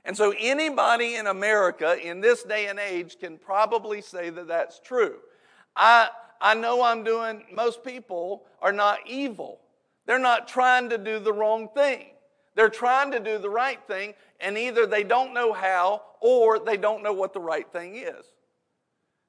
And 0.05 0.17
so 0.17 0.35
anybody 0.39 1.15
in 1.15 1.27
America 1.27 1.97
in 1.99 2.21
this 2.21 2.43
day 2.43 2.67
and 2.67 2.79
age 2.79 3.19
can 3.19 3.39
probably 3.39 4.03
say 4.03 4.29
that 4.31 4.49
that's 4.49 4.81
true. 4.81 5.17
I, 5.75 6.11
I 6.41 6.55
know 6.55 6.83
I'm 6.83 7.05
doing, 7.05 7.45
most 7.55 7.83
people 7.83 8.45
are 8.61 8.73
not 8.73 8.99
evil. 9.07 9.61
They're 10.07 10.19
not 10.19 10.47
trying 10.47 10.91
to 10.91 10.99
do 10.99 11.19
the 11.19 11.33
wrong 11.33 11.69
thing. 11.75 12.11
They're 12.55 12.69
trying 12.69 13.11
to 13.13 13.21
do 13.21 13.39
the 13.39 13.51
right 13.51 13.81
thing, 13.87 14.15
and 14.41 14.57
either 14.59 14.87
they 14.87 15.03
don't 15.03 15.35
know 15.35 15.53
how 15.53 16.03
or 16.21 16.59
they 16.59 16.77
don't 16.77 17.03
know 17.03 17.13
what 17.13 17.33
the 17.33 17.41
right 17.41 17.67
thing 17.73 17.97
is. 17.97 18.27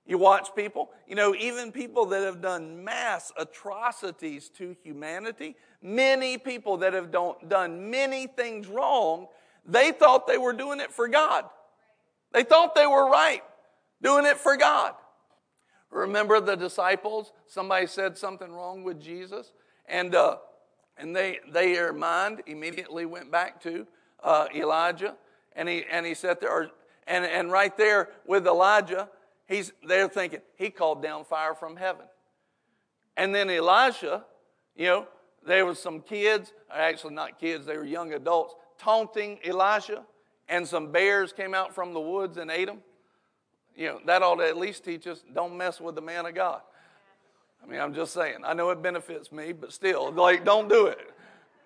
You 0.07 0.19
watch 0.19 0.49
people, 0.55 0.91
you 1.07 1.15
know, 1.15 1.33
even 1.33 1.71
people 1.71 2.05
that 2.07 2.21
have 2.21 2.39
done 2.39 2.83
mass 2.83 3.31
atrocities 3.37 4.49
to 4.49 4.75
humanity, 4.83 5.55
many 5.81 6.37
people 6.37 6.77
that 6.77 6.93
have 6.93 7.11
done 7.11 7.89
many 7.89 8.27
things 8.27 8.67
wrong, 8.67 9.27
they 9.65 9.91
thought 9.91 10.27
they 10.27 10.37
were 10.37 10.53
doing 10.53 10.79
it 10.79 10.91
for 10.91 11.07
God. 11.07 11.45
They 12.33 12.43
thought 12.43 12.75
they 12.75 12.85
were 12.85 13.09
right, 13.09 13.41
doing 14.01 14.25
it 14.25 14.37
for 14.37 14.57
God. 14.57 14.93
Remember 15.89 16.39
the 16.39 16.55
disciples? 16.55 17.31
Somebody 17.47 17.87
said 17.87 18.17
something 18.17 18.51
wrong 18.51 18.83
with 18.83 19.01
Jesus, 19.01 19.53
and 19.87 20.13
uh, 20.13 20.37
and 20.97 21.15
they 21.15 21.39
their 21.51 21.93
mind 21.93 22.43
immediately 22.45 23.05
went 23.05 23.31
back 23.31 23.61
to 23.63 23.87
uh, 24.23 24.47
Elijah, 24.53 25.15
and 25.55 25.69
he 25.69 25.85
and 25.89 26.05
he 26.05 26.13
said 26.13 26.41
there, 26.41 26.51
or, 26.51 26.71
and 27.07 27.23
and 27.23 27.51
right 27.51 27.75
there 27.77 28.09
with 28.27 28.45
Elijah, 28.45 29.09
he's 29.47 29.71
they're 29.87 30.07
thinking 30.09 30.41
he 30.55 30.69
called 30.69 31.01
down 31.01 31.25
fire 31.25 31.55
from 31.55 31.75
heaven, 31.75 32.05
and 33.17 33.33
then 33.33 33.49
Elisha, 33.49 34.25
you 34.75 34.87
know, 34.87 35.07
there 35.45 35.65
was 35.65 35.79
some 35.79 36.01
kids, 36.01 36.53
actually 36.73 37.13
not 37.13 37.39
kids, 37.39 37.65
they 37.65 37.77
were 37.77 37.85
young 37.85 38.13
adults, 38.13 38.55
taunting 38.77 39.39
Elisha, 39.43 40.03
and 40.49 40.67
some 40.67 40.91
bears 40.91 41.31
came 41.33 41.53
out 41.53 41.73
from 41.73 41.93
the 41.93 41.99
woods 41.99 42.37
and 42.37 42.51
ate 42.51 42.67
them. 42.67 42.79
You 43.75 43.87
know, 43.87 43.99
that 44.05 44.21
ought 44.21 44.35
to 44.35 44.47
at 44.47 44.57
least 44.57 44.85
teach 44.85 45.05
us 45.07 45.23
don't 45.33 45.57
mess 45.57 45.81
with 45.81 45.95
the 45.95 46.01
man 46.01 46.25
of 46.25 46.33
God. 46.33 46.61
I 47.63 47.67
mean, 47.67 47.79
I'm 47.79 47.93
just 47.93 48.13
saying. 48.13 48.37
I 48.45 48.53
know 48.53 48.69
it 48.69 48.81
benefits 48.81 49.31
me, 49.31 49.51
but 49.51 49.73
still, 49.73 50.11
like, 50.11 50.45
don't 50.45 50.69
do 50.69 50.87
it. 50.87 50.99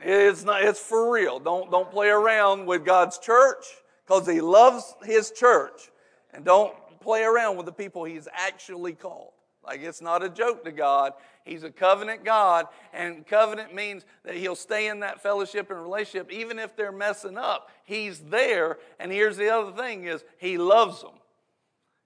It's 0.01 0.43
not. 0.43 0.63
It's 0.63 0.79
for 0.79 1.11
real. 1.11 1.39
Don't 1.39 1.69
don't 1.69 1.91
play 1.91 2.07
around 2.07 2.65
with 2.65 2.85
God's 2.85 3.19
church 3.19 3.65
because 4.05 4.25
He 4.25 4.39
loves 4.39 4.95
His 5.03 5.31
church, 5.31 5.91
and 6.33 6.45
don't 6.45 6.73
play 7.01 7.23
around 7.23 7.57
with 7.57 7.65
the 7.65 7.71
people 7.71 8.03
He's 8.03 8.27
actually 8.33 8.93
called. 8.93 9.31
Like 9.65 9.81
it's 9.81 10.01
not 10.01 10.23
a 10.23 10.29
joke 10.29 10.63
to 10.65 10.71
God. 10.71 11.13
He's 11.43 11.63
a 11.63 11.71
covenant 11.71 12.23
God, 12.23 12.67
and 12.93 13.25
covenant 13.25 13.73
means 13.73 14.05
that 14.23 14.35
He'll 14.35 14.55
stay 14.55 14.87
in 14.87 15.01
that 15.01 15.21
fellowship 15.21 15.69
and 15.69 15.81
relationship 15.81 16.31
even 16.31 16.59
if 16.59 16.75
they're 16.75 16.91
messing 16.91 17.37
up. 17.37 17.69
He's 17.83 18.19
there, 18.19 18.77
and 18.99 19.11
here's 19.11 19.37
the 19.37 19.49
other 19.49 19.71
thing: 19.71 20.05
is 20.05 20.23
He 20.37 20.57
loves 20.57 21.01
them. 21.01 21.19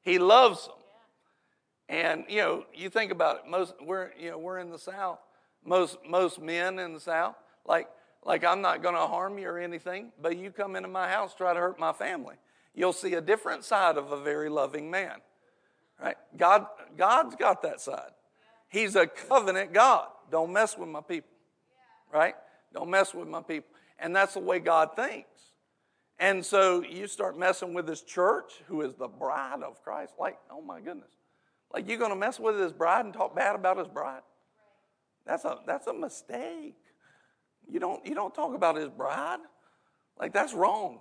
He 0.01 0.19
loves 0.19 0.65
them. 0.65 0.75
And 1.89 2.25
you 2.27 2.37
know, 2.37 2.65
you 2.73 2.89
think 2.89 3.11
about 3.11 3.37
it. 3.37 3.49
Most 3.49 3.75
we're 3.81 4.11
you 4.19 4.31
know 4.31 4.37
we're 4.37 4.59
in 4.59 4.69
the 4.69 4.79
South. 4.79 5.19
Most 5.65 5.97
most 6.07 6.41
men 6.41 6.79
in 6.79 6.93
the 6.93 6.99
South, 6.99 7.35
like 7.65 7.87
like 8.25 8.43
I'm 8.43 8.61
not 8.61 8.81
going 8.81 8.95
to 8.95 9.01
harm 9.01 9.37
you 9.37 9.47
or 9.47 9.59
anything, 9.59 10.11
but 10.21 10.37
you 10.37 10.51
come 10.51 10.75
into 10.75 10.89
my 10.89 11.07
house 11.07 11.35
try 11.35 11.53
to 11.53 11.59
hurt 11.59 11.79
my 11.79 11.93
family. 11.93 12.35
You'll 12.73 12.93
see 12.93 13.13
a 13.13 13.21
different 13.21 13.63
side 13.63 13.97
of 13.97 14.11
a 14.11 14.21
very 14.21 14.49
loving 14.49 14.89
man. 14.89 15.17
Right? 16.01 16.17
God, 16.35 16.65
God's 16.97 17.35
got 17.35 17.61
that 17.61 17.79
side. 17.79 18.11
He's 18.67 18.95
a 18.95 19.05
covenant 19.05 19.73
God. 19.73 20.07
Don't 20.31 20.51
mess 20.51 20.77
with 20.77 20.89
my 20.89 21.01
people. 21.01 21.29
Right? 22.11 22.35
Don't 22.73 22.89
mess 22.89 23.13
with 23.13 23.27
my 23.27 23.41
people. 23.41 23.69
And 23.99 24.15
that's 24.15 24.33
the 24.33 24.39
way 24.39 24.59
God 24.59 24.95
thinks. 24.95 25.29
And 26.19 26.45
so 26.45 26.83
you 26.83 27.07
start 27.07 27.37
messing 27.37 27.73
with 27.73 27.87
his 27.87 28.01
church, 28.01 28.53
who 28.67 28.81
is 28.81 28.95
the 28.95 29.07
bride 29.07 29.61
of 29.63 29.81
Christ. 29.83 30.13
Like, 30.19 30.37
oh 30.51 30.61
my 30.61 30.79
goodness. 30.79 31.11
Like 31.71 31.87
you're 31.87 31.97
going 31.97 32.11
to 32.11 32.15
mess 32.15 32.39
with 32.39 32.59
his 32.59 32.71
bride 32.71 33.05
and 33.05 33.13
talk 33.13 33.35
bad 33.35 33.55
about 33.55 33.77
his 33.77 33.87
bride? 33.87 34.21
That's 35.25 35.45
a, 35.45 35.59
that's 35.65 35.87
a 35.87 35.93
mistake. 35.93 36.77
You 37.69 37.79
don't, 37.79 38.05
you 38.05 38.15
don't 38.15 38.33
talk 38.33 38.55
about 38.55 38.75
his 38.75 38.89
bride. 38.89 39.39
Like 40.19 40.33
that's 40.33 40.53
wrong. 40.53 40.99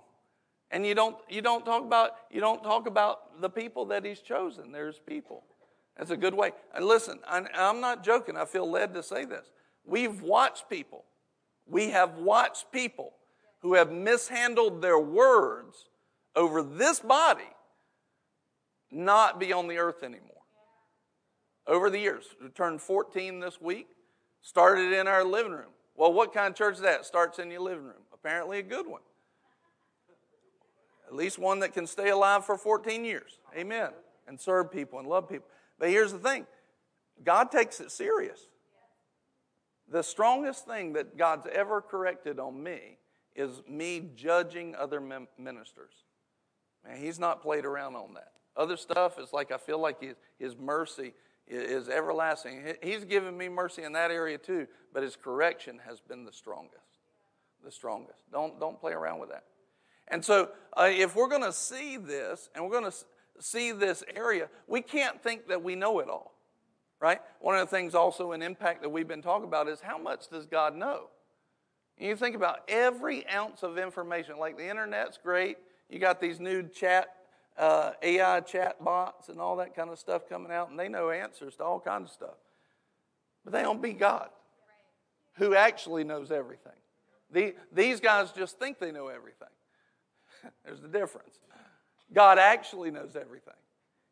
And 0.73 0.87
you 0.87 0.95
don't, 0.95 1.15
you 1.29 1.43
don't 1.43 1.63
talk 1.63 1.83
about 1.83 2.13
you 2.31 2.41
don't 2.41 2.63
talk 2.63 2.87
about 2.87 3.39
the 3.39 3.49
people 3.49 3.85
that 3.85 4.03
he's 4.03 4.19
chosen. 4.19 4.71
There's 4.71 4.99
people. 4.99 5.43
That's 5.95 6.09
a 6.09 6.17
good 6.17 6.33
way. 6.33 6.51
And 6.73 6.83
listen, 6.83 7.19
I'm 7.27 7.79
not 7.79 8.03
joking. 8.03 8.35
I 8.35 8.45
feel 8.45 8.69
led 8.69 8.95
to 8.95 9.03
say 9.03 9.23
this. 9.23 9.51
We've 9.85 10.19
watched 10.23 10.67
people. 10.71 11.05
We 11.67 11.91
have 11.91 12.17
watched 12.17 12.71
people 12.71 13.13
who 13.61 13.75
have 13.75 13.91
mishandled 13.91 14.81
their 14.81 14.97
words 14.97 15.89
over 16.35 16.63
this 16.63 16.99
body 16.99 17.43
not 18.89 19.39
be 19.39 19.53
on 19.53 19.67
the 19.67 19.77
earth 19.77 20.01
anymore. 20.01 20.29
Over 21.67 21.91
the 21.91 21.99
years, 21.99 22.25
we 22.41 22.49
turned 22.49 22.81
14 22.81 23.39
this 23.39 23.61
week, 23.61 23.87
started 24.41 24.91
in 24.91 25.07
our 25.07 25.23
living 25.23 25.51
room. 25.51 25.71
Well, 25.95 26.11
what 26.11 26.33
kind 26.33 26.47
of 26.47 26.55
church 26.55 26.75
is 26.75 26.81
that? 26.81 27.05
Starts 27.05 27.37
in 27.37 27.51
your 27.51 27.61
living 27.61 27.85
room. 27.85 28.01
Apparently, 28.11 28.57
a 28.57 28.63
good 28.63 28.87
one. 28.87 29.01
At 31.13 31.17
least 31.17 31.37
one 31.37 31.59
that 31.59 31.73
can 31.73 31.85
stay 31.85 32.09
alive 32.09 32.43
for 32.43 32.57
14 32.57 33.05
years. 33.05 33.37
Amen. 33.55 33.91
And 34.27 34.41
serve 34.41 34.71
people 34.71 34.97
and 34.97 35.07
love 35.07 35.29
people. 35.29 35.45
But 35.77 35.89
here's 35.89 36.11
the 36.11 36.17
thing 36.17 36.47
God 37.23 37.51
takes 37.51 37.79
it 37.79 37.91
serious. 37.91 38.47
The 39.91 40.01
strongest 40.01 40.65
thing 40.65 40.93
that 40.93 41.15
God's 41.15 41.45
ever 41.53 41.81
corrected 41.81 42.39
on 42.39 42.63
me 42.63 42.97
is 43.35 43.61
me 43.69 44.09
judging 44.15 44.73
other 44.73 44.99
ministers. 45.37 45.93
Man, 46.83 46.97
he's 46.97 47.19
not 47.19 47.43
played 47.43 47.65
around 47.65 47.95
on 47.95 48.15
that. 48.15 48.31
Other 48.57 48.75
stuff 48.75 49.19
is 49.19 49.31
like 49.31 49.51
I 49.51 49.59
feel 49.59 49.77
like 49.77 50.01
his, 50.01 50.15
his 50.39 50.57
mercy 50.57 51.13
is 51.47 51.89
everlasting. 51.89 52.73
He's 52.81 53.05
given 53.05 53.37
me 53.37 53.49
mercy 53.49 53.83
in 53.83 53.93
that 53.93 54.09
area 54.09 54.39
too, 54.39 54.65
but 54.91 55.03
his 55.03 55.15
correction 55.15 55.79
has 55.87 55.99
been 55.99 56.25
the 56.25 56.33
strongest. 56.33 56.79
The 57.63 57.71
strongest. 57.71 58.17
Don't, 58.31 58.59
don't 58.59 58.79
play 58.79 58.93
around 58.93 59.19
with 59.19 59.29
that. 59.29 59.43
And 60.07 60.23
so, 60.23 60.49
uh, 60.77 60.89
if 60.89 61.15
we're 61.15 61.29
going 61.29 61.43
to 61.43 61.53
see 61.53 61.97
this 61.97 62.49
and 62.53 62.63
we're 62.63 62.79
going 62.79 62.91
to 62.91 62.97
see 63.39 63.71
this 63.71 64.03
area, 64.15 64.49
we 64.67 64.81
can't 64.81 65.21
think 65.21 65.47
that 65.47 65.63
we 65.63 65.75
know 65.75 65.99
it 65.99 66.09
all, 66.09 66.35
right? 66.99 67.19
One 67.39 67.55
of 67.55 67.61
the 67.61 67.75
things 67.75 67.95
also 67.95 68.31
in 68.31 68.41
impact 68.41 68.81
that 68.81 68.89
we've 68.89 69.07
been 69.07 69.21
talking 69.21 69.47
about 69.47 69.67
is 69.67 69.81
how 69.81 69.97
much 69.97 70.29
does 70.29 70.45
God 70.45 70.75
know? 70.75 71.07
And 71.97 72.07
you 72.07 72.15
think 72.15 72.35
about 72.35 72.61
every 72.67 73.27
ounce 73.27 73.63
of 73.63 73.77
information, 73.77 74.37
like 74.37 74.57
the 74.57 74.69
internet's 74.69 75.17
great. 75.21 75.57
You 75.89 75.99
got 75.99 76.19
these 76.19 76.39
new 76.39 76.63
chat, 76.67 77.07
uh, 77.57 77.91
AI 78.01 78.39
chat 78.41 78.83
bots 78.83 79.29
and 79.29 79.39
all 79.39 79.57
that 79.57 79.75
kind 79.75 79.89
of 79.89 79.99
stuff 79.99 80.27
coming 80.27 80.51
out, 80.51 80.69
and 80.69 80.79
they 80.79 80.89
know 80.89 81.11
answers 81.11 81.55
to 81.57 81.63
all 81.63 81.79
kinds 81.79 82.09
of 82.09 82.13
stuff. 82.13 82.35
But 83.43 83.53
they 83.53 83.61
don't 83.61 83.81
beat 83.81 83.99
God, 83.99 84.29
who 85.35 85.53
actually 85.53 86.03
knows 86.03 86.31
everything. 86.31 86.73
The, 87.31 87.55
these 87.71 87.99
guys 87.99 88.31
just 88.31 88.57
think 88.57 88.79
they 88.79 88.91
know 88.91 89.07
everything. 89.07 89.47
There's 90.65 90.81
the 90.81 90.87
difference. 90.87 91.39
God 92.13 92.37
actually 92.37 92.91
knows 92.91 93.15
everything. 93.15 93.53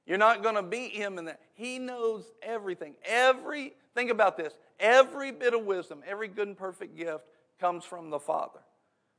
You're 0.06 0.18
not 0.18 0.42
going 0.42 0.56
to 0.56 0.64
beat 0.64 0.94
him 0.94 1.18
in 1.18 1.26
that. 1.26 1.40
He 1.54 1.78
knows 1.78 2.32
everything. 2.42 2.96
Every, 3.06 3.74
think 3.94 4.10
about 4.10 4.36
this, 4.36 4.54
every 4.80 5.32
bit 5.32 5.54
of 5.54 5.66
wisdom, 5.66 6.02
every 6.08 6.28
good 6.28 6.48
and 6.48 6.58
perfect 6.58 6.98
gift 6.98 7.26
comes 7.60 7.86
from 7.86 8.10
the 8.10 8.20
Father, 8.20 8.60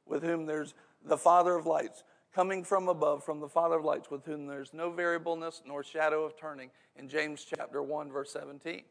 with 0.06 0.22
whom 0.22 0.46
there's 0.46 0.74
the 1.04 1.16
Father 1.16 1.54
of 1.54 1.66
lights, 1.66 2.02
coming 2.34 2.64
from 2.64 2.88
above, 2.88 3.24
from 3.24 3.40
the 3.40 3.48
Father 3.48 3.76
of 3.76 3.84
lights, 3.84 4.10
with 4.10 4.24
whom 4.24 4.46
there's 4.46 4.74
no 4.74 4.90
variableness 4.90 5.62
nor 5.64 5.84
shadow 5.84 6.24
of 6.24 6.36
turning, 6.36 6.70
in 6.96 7.08
James 7.08 7.44
chapter 7.44 7.82
1, 7.82 8.10
verse 8.10 8.32
17. 8.32 8.82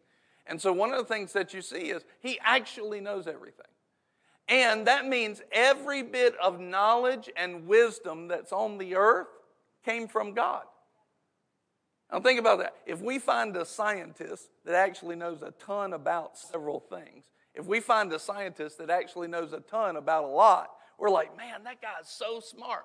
And 0.47 0.59
so 0.59 0.73
one 0.73 0.91
of 0.91 0.97
the 0.97 1.13
things 1.13 1.33
that 1.33 1.53
you 1.53 1.61
see 1.61 1.91
is 1.91 2.03
he 2.19 2.39
actually 2.43 2.99
knows 2.99 3.27
everything. 3.27 3.67
And 4.51 4.85
that 4.85 5.07
means 5.07 5.41
every 5.53 6.03
bit 6.03 6.35
of 6.43 6.59
knowledge 6.59 7.29
and 7.37 7.67
wisdom 7.67 8.27
that's 8.27 8.51
on 8.51 8.77
the 8.77 8.95
earth 8.95 9.29
came 9.85 10.09
from 10.09 10.33
God. 10.33 10.63
Now, 12.11 12.19
think 12.19 12.37
about 12.37 12.59
that. 12.59 12.75
If 12.85 12.99
we 12.99 13.17
find 13.17 13.55
a 13.55 13.63
scientist 13.63 14.49
that 14.65 14.75
actually 14.75 15.15
knows 15.15 15.41
a 15.41 15.51
ton 15.51 15.93
about 15.93 16.37
several 16.37 16.81
things, 16.81 17.29
if 17.55 17.65
we 17.65 17.79
find 17.79 18.11
a 18.11 18.19
scientist 18.19 18.77
that 18.79 18.89
actually 18.89 19.29
knows 19.29 19.53
a 19.53 19.61
ton 19.61 19.95
about 19.95 20.25
a 20.25 20.27
lot, 20.27 20.71
we're 20.99 21.09
like, 21.09 21.35
man, 21.37 21.63
that 21.63 21.81
guy's 21.81 22.09
so 22.09 22.41
smart. 22.41 22.83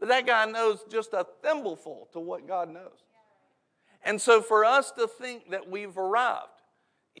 But 0.00 0.08
that 0.08 0.26
guy 0.26 0.46
knows 0.46 0.84
just 0.90 1.12
a 1.12 1.24
thimbleful 1.44 2.08
to 2.12 2.18
what 2.18 2.48
God 2.48 2.68
knows. 2.68 3.04
And 4.04 4.20
so 4.20 4.42
for 4.42 4.64
us 4.64 4.90
to 4.98 5.06
think 5.06 5.52
that 5.52 5.70
we've 5.70 5.96
arrived 5.96 6.48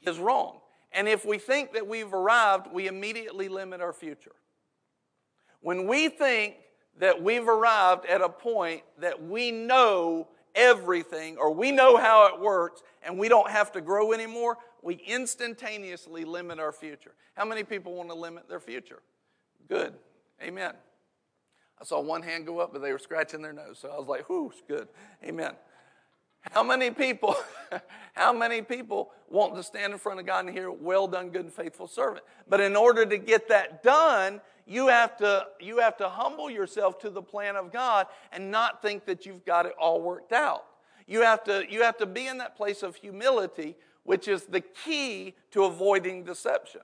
is 0.04 0.18
wrong. 0.18 0.58
And 0.94 1.08
if 1.08 1.24
we 1.24 1.38
think 1.38 1.72
that 1.72 1.86
we've 1.86 2.14
arrived, 2.14 2.68
we 2.72 2.86
immediately 2.86 3.48
limit 3.48 3.80
our 3.80 3.92
future. 3.92 4.32
When 5.60 5.86
we 5.86 6.08
think 6.08 6.54
that 6.98 7.20
we've 7.20 7.48
arrived 7.48 8.06
at 8.06 8.20
a 8.20 8.28
point 8.28 8.82
that 8.98 9.22
we 9.22 9.50
know 9.50 10.28
everything 10.54 11.36
or 11.36 11.52
we 11.52 11.72
know 11.72 11.96
how 11.96 12.26
it 12.28 12.40
works 12.40 12.82
and 13.02 13.18
we 13.18 13.28
don't 13.28 13.50
have 13.50 13.72
to 13.72 13.80
grow 13.80 14.12
anymore, 14.12 14.56
we 14.82 14.94
instantaneously 14.94 16.24
limit 16.24 16.60
our 16.60 16.70
future. 16.70 17.14
How 17.34 17.44
many 17.44 17.64
people 17.64 17.94
want 17.94 18.10
to 18.10 18.14
limit 18.14 18.48
their 18.48 18.60
future? 18.60 19.02
Good. 19.68 19.94
Amen. 20.40 20.74
I 21.80 21.84
saw 21.84 22.00
one 22.00 22.22
hand 22.22 22.46
go 22.46 22.60
up, 22.60 22.72
but 22.72 22.82
they 22.82 22.92
were 22.92 22.98
scratching 22.98 23.42
their 23.42 23.52
nose. 23.52 23.78
So 23.80 23.88
I 23.90 23.98
was 23.98 24.06
like, 24.06 24.28
whoo, 24.28 24.52
good. 24.68 24.88
Amen. 25.24 25.54
How 26.52 26.62
many 26.62 26.90
people, 26.90 27.36
how 28.14 28.32
many 28.32 28.62
people 28.62 29.10
want 29.28 29.54
to 29.56 29.62
stand 29.62 29.92
in 29.92 29.98
front 29.98 30.20
of 30.20 30.26
God 30.26 30.46
and 30.46 30.54
hear, 30.54 30.70
well 30.70 31.06
done, 31.06 31.30
good 31.30 31.42
and 31.42 31.52
faithful 31.52 31.88
servant? 31.88 32.24
But 32.48 32.60
in 32.60 32.76
order 32.76 33.06
to 33.06 33.18
get 33.18 33.48
that 33.48 33.82
done, 33.82 34.40
you 34.66 34.88
have 34.88 35.16
to, 35.18 35.46
you 35.60 35.78
have 35.78 35.96
to 35.98 36.08
humble 36.08 36.50
yourself 36.50 36.98
to 37.00 37.10
the 37.10 37.22
plan 37.22 37.56
of 37.56 37.72
God 37.72 38.06
and 38.32 38.50
not 38.50 38.82
think 38.82 39.04
that 39.06 39.26
you've 39.26 39.44
got 39.44 39.66
it 39.66 39.74
all 39.78 40.00
worked 40.00 40.32
out. 40.32 40.64
You 41.06 41.22
have 41.22 41.44
to, 41.44 41.64
you 41.68 41.82
have 41.82 41.98
to 41.98 42.06
be 42.06 42.26
in 42.26 42.38
that 42.38 42.56
place 42.56 42.82
of 42.82 42.96
humility, 42.96 43.76
which 44.04 44.28
is 44.28 44.44
the 44.44 44.60
key 44.60 45.34
to 45.50 45.64
avoiding 45.64 46.24
deception. 46.24 46.80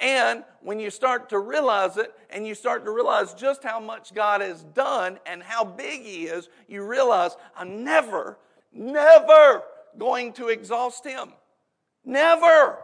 And 0.00 0.42
when 0.60 0.80
you 0.80 0.90
start 0.90 1.28
to 1.28 1.38
realize 1.38 1.96
it 1.96 2.12
and 2.30 2.44
you 2.44 2.56
start 2.56 2.84
to 2.86 2.90
realize 2.90 3.34
just 3.34 3.62
how 3.62 3.78
much 3.78 4.12
God 4.12 4.40
has 4.40 4.64
done 4.64 5.20
and 5.26 5.40
how 5.40 5.64
big 5.64 6.02
He 6.02 6.24
is, 6.24 6.48
you 6.66 6.84
realize 6.84 7.36
I'm 7.56 7.84
never 7.84 8.38
Never 8.72 9.62
going 9.98 10.32
to 10.34 10.48
exhaust 10.48 11.04
him. 11.04 11.32
Never. 12.04 12.78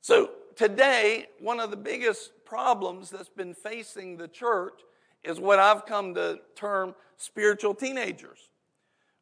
So 0.00 0.30
today, 0.54 1.26
one 1.40 1.60
of 1.60 1.70
the 1.70 1.76
biggest 1.76 2.32
problems 2.44 3.10
that's 3.10 3.28
been 3.28 3.54
facing 3.54 4.16
the 4.16 4.28
church 4.28 4.80
is 5.24 5.40
what 5.40 5.58
I've 5.58 5.86
come 5.86 6.14
to 6.14 6.40
term 6.54 6.94
spiritual 7.16 7.74
teenagers. 7.74 8.48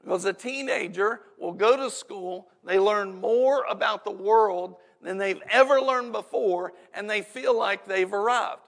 Because 0.02 0.24
a 0.26 0.32
teenager 0.32 1.20
will 1.38 1.52
go 1.52 1.76
to 1.76 1.90
school, 1.90 2.48
they 2.62 2.78
learn 2.78 3.20
more 3.20 3.64
about 3.70 4.04
the 4.04 4.10
world 4.10 4.76
than 5.02 5.16
they've 5.16 5.40
ever 5.50 5.80
learned 5.80 6.12
before, 6.12 6.72
and 6.92 7.08
they 7.08 7.22
feel 7.22 7.56
like 7.56 7.86
they've 7.86 8.12
arrived. 8.12 8.60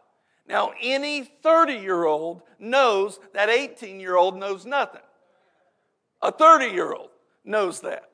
Now, 0.49 0.73
any 0.81 1.25
30 1.25 1.75
year 1.75 2.05
old 2.05 2.43
knows 2.59 3.19
that 3.35 3.49
18 3.49 4.01
year 4.01 4.17
old 4.17 4.39
knows 4.39 4.65
nothing. 4.65 5.03
A 6.27 6.33
30 6.33 6.67
year 6.75 6.93
old 6.93 7.11
knows 7.45 7.81
that. 7.83 8.11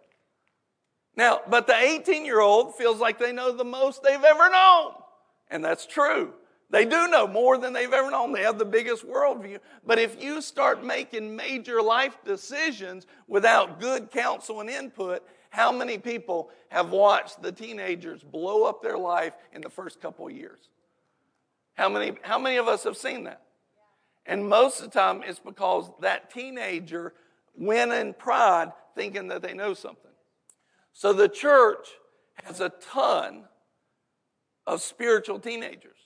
Now, 1.16 1.40
but 1.48 1.66
the 1.66 1.74
18 1.74 2.26
year 2.26 2.40
old 2.40 2.74
feels 2.74 3.00
like 3.00 3.18
they 3.18 3.32
know 3.32 3.52
the 3.52 3.64
most 3.64 4.02
they've 4.02 4.22
ever 4.22 4.50
known. 4.50 4.92
And 5.50 5.64
that's 5.64 5.86
true. 5.86 6.34
They 6.68 6.84
do 6.84 7.08
know 7.08 7.26
more 7.26 7.56
than 7.56 7.72
they've 7.72 7.92
ever 7.92 8.10
known. 8.10 8.32
They 8.32 8.42
have 8.42 8.58
the 8.58 8.66
biggest 8.66 9.06
worldview. 9.06 9.60
But 9.86 9.98
if 9.98 10.22
you 10.22 10.42
start 10.42 10.84
making 10.84 11.34
major 11.34 11.80
life 11.80 12.18
decisions 12.22 13.06
without 13.28 13.80
good 13.80 14.10
counsel 14.10 14.60
and 14.60 14.68
input, 14.68 15.22
how 15.48 15.72
many 15.72 15.96
people 15.96 16.50
have 16.68 16.90
watched 16.90 17.40
the 17.40 17.52
teenagers 17.52 18.22
blow 18.22 18.64
up 18.64 18.82
their 18.82 18.98
life 18.98 19.32
in 19.54 19.62
the 19.62 19.70
first 19.70 20.02
couple 20.02 20.26
of 20.26 20.32
years? 20.32 20.68
How 21.74 21.88
many, 21.88 22.18
how 22.20 22.38
many 22.38 22.56
of 22.58 22.68
us 22.68 22.84
have 22.84 22.98
seen 22.98 23.24
that? 23.24 23.40
And 24.26 24.48
most 24.48 24.80
of 24.80 24.90
the 24.90 24.98
time, 24.98 25.22
it's 25.26 25.40
because 25.40 25.90
that 26.00 26.30
teenager 26.30 27.14
went 27.54 27.92
in 27.92 28.14
pride 28.14 28.72
thinking 28.94 29.28
that 29.28 29.42
they 29.42 29.54
know 29.54 29.74
something. 29.74 30.10
So 30.92 31.12
the 31.12 31.28
church 31.28 31.88
has 32.44 32.60
a 32.60 32.70
ton 32.70 33.44
of 34.66 34.80
spiritual 34.82 35.38
teenagers. 35.38 35.98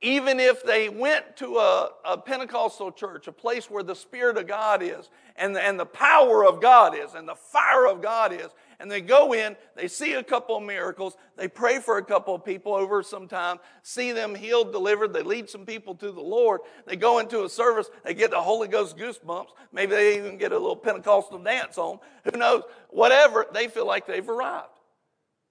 Even 0.00 0.40
if 0.40 0.64
they 0.64 0.88
went 0.88 1.36
to 1.36 1.58
a, 1.58 1.90
a, 2.04 2.18
Pentecostal 2.18 2.90
church, 2.90 3.28
a 3.28 3.32
place 3.32 3.70
where 3.70 3.84
the 3.84 3.94
Spirit 3.94 4.36
of 4.36 4.48
God 4.48 4.82
is, 4.82 5.10
and 5.36 5.54
the, 5.54 5.62
and 5.62 5.78
the 5.78 5.86
power 5.86 6.44
of 6.44 6.60
God 6.60 6.96
is, 6.96 7.14
and 7.14 7.28
the 7.28 7.36
fire 7.36 7.86
of 7.86 8.02
God 8.02 8.32
is, 8.32 8.48
and 8.82 8.90
they 8.90 9.00
go 9.00 9.32
in, 9.32 9.54
they 9.76 9.86
see 9.86 10.14
a 10.14 10.24
couple 10.24 10.56
of 10.56 10.62
miracles, 10.64 11.16
they 11.36 11.46
pray 11.46 11.78
for 11.78 11.98
a 11.98 12.04
couple 12.04 12.34
of 12.34 12.44
people 12.44 12.74
over 12.74 13.00
some 13.00 13.28
time, 13.28 13.58
see 13.84 14.10
them 14.10 14.34
healed, 14.34 14.72
delivered, 14.72 15.12
they 15.12 15.22
lead 15.22 15.48
some 15.48 15.64
people 15.64 15.94
to 15.94 16.10
the 16.10 16.20
Lord, 16.20 16.62
they 16.84 16.96
go 16.96 17.20
into 17.20 17.44
a 17.44 17.48
service, 17.48 17.88
they 18.04 18.12
get 18.12 18.32
the 18.32 18.40
Holy 18.40 18.66
Ghost 18.66 18.96
goosebumps, 18.96 19.50
maybe 19.72 19.92
they 19.92 20.18
even 20.18 20.36
get 20.36 20.50
a 20.50 20.58
little 20.58 20.74
Pentecostal 20.74 21.38
dance 21.38 21.78
on, 21.78 22.00
who 22.24 22.36
knows, 22.36 22.64
whatever, 22.88 23.46
they 23.54 23.68
feel 23.68 23.86
like 23.86 24.04
they've 24.04 24.28
arrived. 24.28 24.66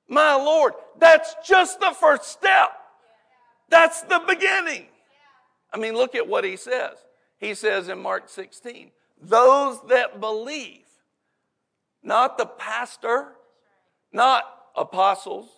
My 0.10 0.36
Lord, 0.36 0.74
that's 1.00 1.34
just 1.48 1.80
the 1.80 1.96
first 1.98 2.26
step. 2.26 2.72
That's 3.70 4.02
the 4.02 4.22
beginning. 4.28 4.88
I 5.74 5.78
mean, 5.78 5.94
look 5.94 6.16
at 6.16 6.28
what 6.28 6.44
he 6.44 6.58
says. 6.58 6.98
He 7.40 7.54
says 7.54 7.88
in 7.88 8.00
Mark 8.00 8.28
16, 8.28 8.92
those 9.22 9.80
that 9.88 10.20
believe, 10.20 10.81
not 12.04 12.38
the 12.38 12.45
pastor, 12.45 13.34
not 14.12 14.43
apostles, 14.76 15.49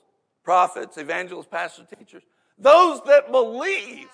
prophets, 0.44 0.98
evangelists, 0.98 1.48
pastors, 1.50 1.88
teachers. 1.98 2.24
Those 2.58 3.02
that 3.06 3.32
believe 3.32 4.08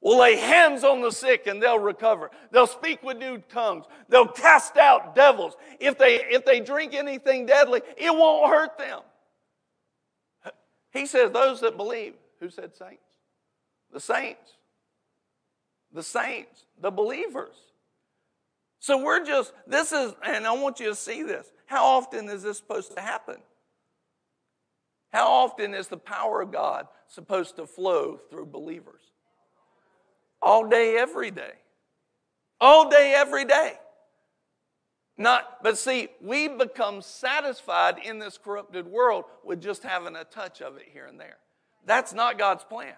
will 0.00 0.18
lay 0.18 0.36
hands 0.36 0.82
on 0.84 1.02
the 1.02 1.10
sick 1.10 1.46
and 1.46 1.62
they'll 1.62 1.78
recover. 1.78 2.30
They'll 2.50 2.66
speak 2.66 3.02
with 3.02 3.18
new 3.18 3.38
tongues. 3.48 3.84
They'll 4.08 4.28
cast 4.28 4.76
out 4.76 5.14
devils. 5.14 5.54
If 5.78 5.98
they, 5.98 6.16
if 6.16 6.44
they 6.44 6.60
drink 6.60 6.94
anything 6.94 7.46
deadly, 7.46 7.82
it 7.96 8.10
won't 8.10 8.50
hurt 8.50 8.78
them. 8.78 9.00
He 10.92 11.06
says, 11.06 11.30
those 11.30 11.60
that 11.60 11.76
believe. 11.76 12.14
Who 12.40 12.48
said 12.48 12.74
saints? 12.74 13.02
The 13.92 14.00
saints. 14.00 14.52
The 15.92 16.02
saints, 16.02 16.64
the 16.80 16.90
believers. 16.90 17.56
So 18.80 19.02
we're 19.02 19.24
just, 19.24 19.52
this 19.66 19.92
is, 19.92 20.14
and 20.26 20.46
I 20.46 20.52
want 20.52 20.80
you 20.80 20.86
to 20.86 20.94
see 20.94 21.22
this. 21.22 21.46
How 21.66 21.84
often 21.84 22.28
is 22.28 22.42
this 22.42 22.56
supposed 22.56 22.96
to 22.96 23.00
happen? 23.00 23.36
How 25.12 25.28
often 25.28 25.74
is 25.74 25.88
the 25.88 25.98
power 25.98 26.40
of 26.40 26.50
God 26.50 26.86
supposed 27.06 27.56
to 27.56 27.66
flow 27.66 28.18
through 28.30 28.46
believers? 28.46 29.02
All 30.40 30.66
day, 30.66 30.96
every 30.96 31.30
day. 31.30 31.52
All 32.58 32.88
day, 32.88 33.12
every 33.14 33.44
day. 33.44 33.74
Not, 35.18 35.62
but 35.62 35.76
see, 35.76 36.08
we 36.22 36.48
become 36.48 37.02
satisfied 37.02 37.96
in 38.02 38.18
this 38.18 38.38
corrupted 38.38 38.86
world 38.86 39.24
with 39.44 39.60
just 39.60 39.82
having 39.82 40.16
a 40.16 40.24
touch 40.24 40.62
of 40.62 40.76
it 40.76 40.86
here 40.90 41.04
and 41.04 41.20
there. 41.20 41.36
That's 41.84 42.14
not 42.14 42.38
God's 42.38 42.64
plan. 42.64 42.94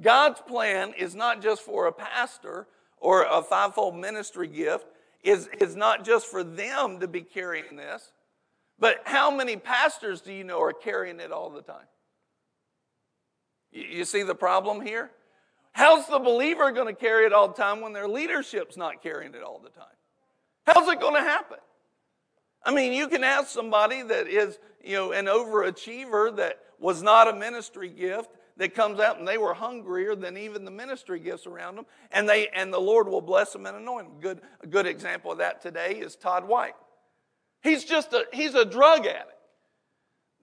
God's 0.00 0.40
plan 0.40 0.92
is 0.98 1.14
not 1.14 1.40
just 1.40 1.62
for 1.62 1.86
a 1.86 1.92
pastor 1.92 2.66
or 3.00 3.24
a 3.24 3.42
fivefold 3.42 3.96
ministry 3.96 4.48
gift, 4.48 4.86
is, 5.22 5.48
is 5.60 5.76
not 5.76 6.04
just 6.04 6.26
for 6.26 6.44
them 6.44 7.00
to 7.00 7.08
be 7.08 7.22
carrying 7.22 7.76
this, 7.76 8.12
but 8.78 9.02
how 9.04 9.30
many 9.30 9.56
pastors 9.56 10.20
do 10.20 10.32
you 10.32 10.44
know 10.44 10.60
are 10.60 10.72
carrying 10.72 11.20
it 11.20 11.32
all 11.32 11.50
the 11.50 11.62
time? 11.62 11.86
You, 13.72 13.82
you 13.82 14.04
see 14.04 14.22
the 14.22 14.34
problem 14.34 14.80
here? 14.80 15.10
How's 15.72 16.06
the 16.06 16.18
believer 16.18 16.70
going 16.72 16.92
to 16.92 16.98
carry 16.98 17.26
it 17.26 17.32
all 17.32 17.48
the 17.48 17.54
time 17.54 17.80
when 17.80 17.92
their 17.92 18.08
leadership's 18.08 18.76
not 18.76 19.02
carrying 19.02 19.34
it 19.34 19.42
all 19.42 19.60
the 19.62 19.70
time? 19.70 19.86
How's 20.66 20.88
it 20.88 21.00
going 21.00 21.14
to 21.14 21.20
happen? 21.20 21.58
I 22.64 22.72
mean, 22.72 22.92
you 22.92 23.08
can 23.08 23.24
ask 23.24 23.48
somebody 23.48 24.02
that 24.02 24.26
is, 24.26 24.58
you 24.82 24.94
know, 24.94 25.12
an 25.12 25.26
overachiever 25.26 26.34
that 26.36 26.58
was 26.78 27.02
not 27.02 27.28
a 27.28 27.32
ministry 27.32 27.88
gift 27.88 28.30
that 28.58 28.74
comes 28.74 29.00
out 29.00 29.18
and 29.18 29.26
they 29.26 29.38
were 29.38 29.54
hungrier 29.54 30.14
than 30.14 30.36
even 30.36 30.64
the 30.64 30.70
ministry 30.70 31.18
gifts 31.18 31.46
around 31.46 31.76
them, 31.76 31.86
and 32.12 32.28
they 32.28 32.48
and 32.48 32.72
the 32.72 32.80
Lord 32.80 33.08
will 33.08 33.20
bless 33.20 33.52
them 33.52 33.66
and 33.66 33.76
anoint 33.76 34.08
them. 34.08 34.20
Good, 34.20 34.40
a 34.60 34.66
good 34.66 34.86
example 34.86 35.32
of 35.32 35.38
that 35.38 35.62
today 35.62 35.94
is 35.94 36.16
Todd 36.16 36.46
White. 36.46 36.74
He's 37.62 37.84
just 37.84 38.12
a 38.12 38.24
he's 38.32 38.54
a 38.54 38.64
drug 38.64 39.06
addict 39.06 39.32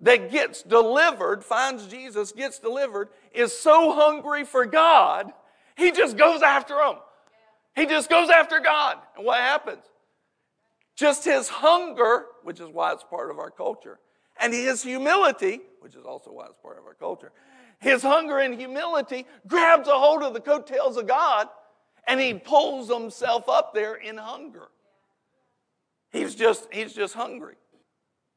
that 0.01 0.31
gets 0.31 0.63
delivered, 0.63 1.43
finds 1.43 1.87
Jesus, 1.87 2.31
gets 2.31 2.59
delivered, 2.59 3.09
is 3.33 3.57
so 3.57 3.93
hungry 3.93 4.43
for 4.43 4.65
God, 4.65 5.31
he 5.77 5.91
just 5.91 6.17
goes 6.17 6.41
after 6.41 6.75
him. 6.79 6.95
He 7.75 7.85
just 7.85 8.09
goes 8.09 8.29
after 8.29 8.59
God. 8.59 8.97
And 9.15 9.25
what 9.25 9.39
happens? 9.39 9.83
Just 10.95 11.25
his 11.25 11.49
hunger, 11.49 12.25
which 12.43 12.59
is 12.59 12.69
why 12.69 12.93
it's 12.93 13.03
part 13.03 13.29
of 13.29 13.37
our 13.37 13.51
culture, 13.51 13.99
and 14.39 14.53
his 14.53 14.83
humility, 14.83 15.59
which 15.81 15.95
is 15.95 16.05
also 16.05 16.31
why 16.31 16.45
it's 16.45 16.55
part 16.61 16.77
of 16.77 16.85
our 16.85 16.93
culture, 16.93 17.31
his 17.79 18.01
hunger 18.01 18.39
and 18.39 18.55
humility 18.55 19.25
grabs 19.47 19.87
a 19.87 19.97
hold 19.97 20.23
of 20.23 20.33
the 20.33 20.41
coattails 20.41 20.97
of 20.97 21.07
God 21.07 21.47
and 22.07 22.19
he 22.19 22.33
pulls 22.33 22.89
himself 22.89 23.49
up 23.49 23.73
there 23.73 23.95
in 23.95 24.17
hunger. 24.17 24.67
He's 26.11 26.35
just, 26.35 26.67
he's 26.71 26.93
just 26.93 27.13
hungry. 27.13 27.55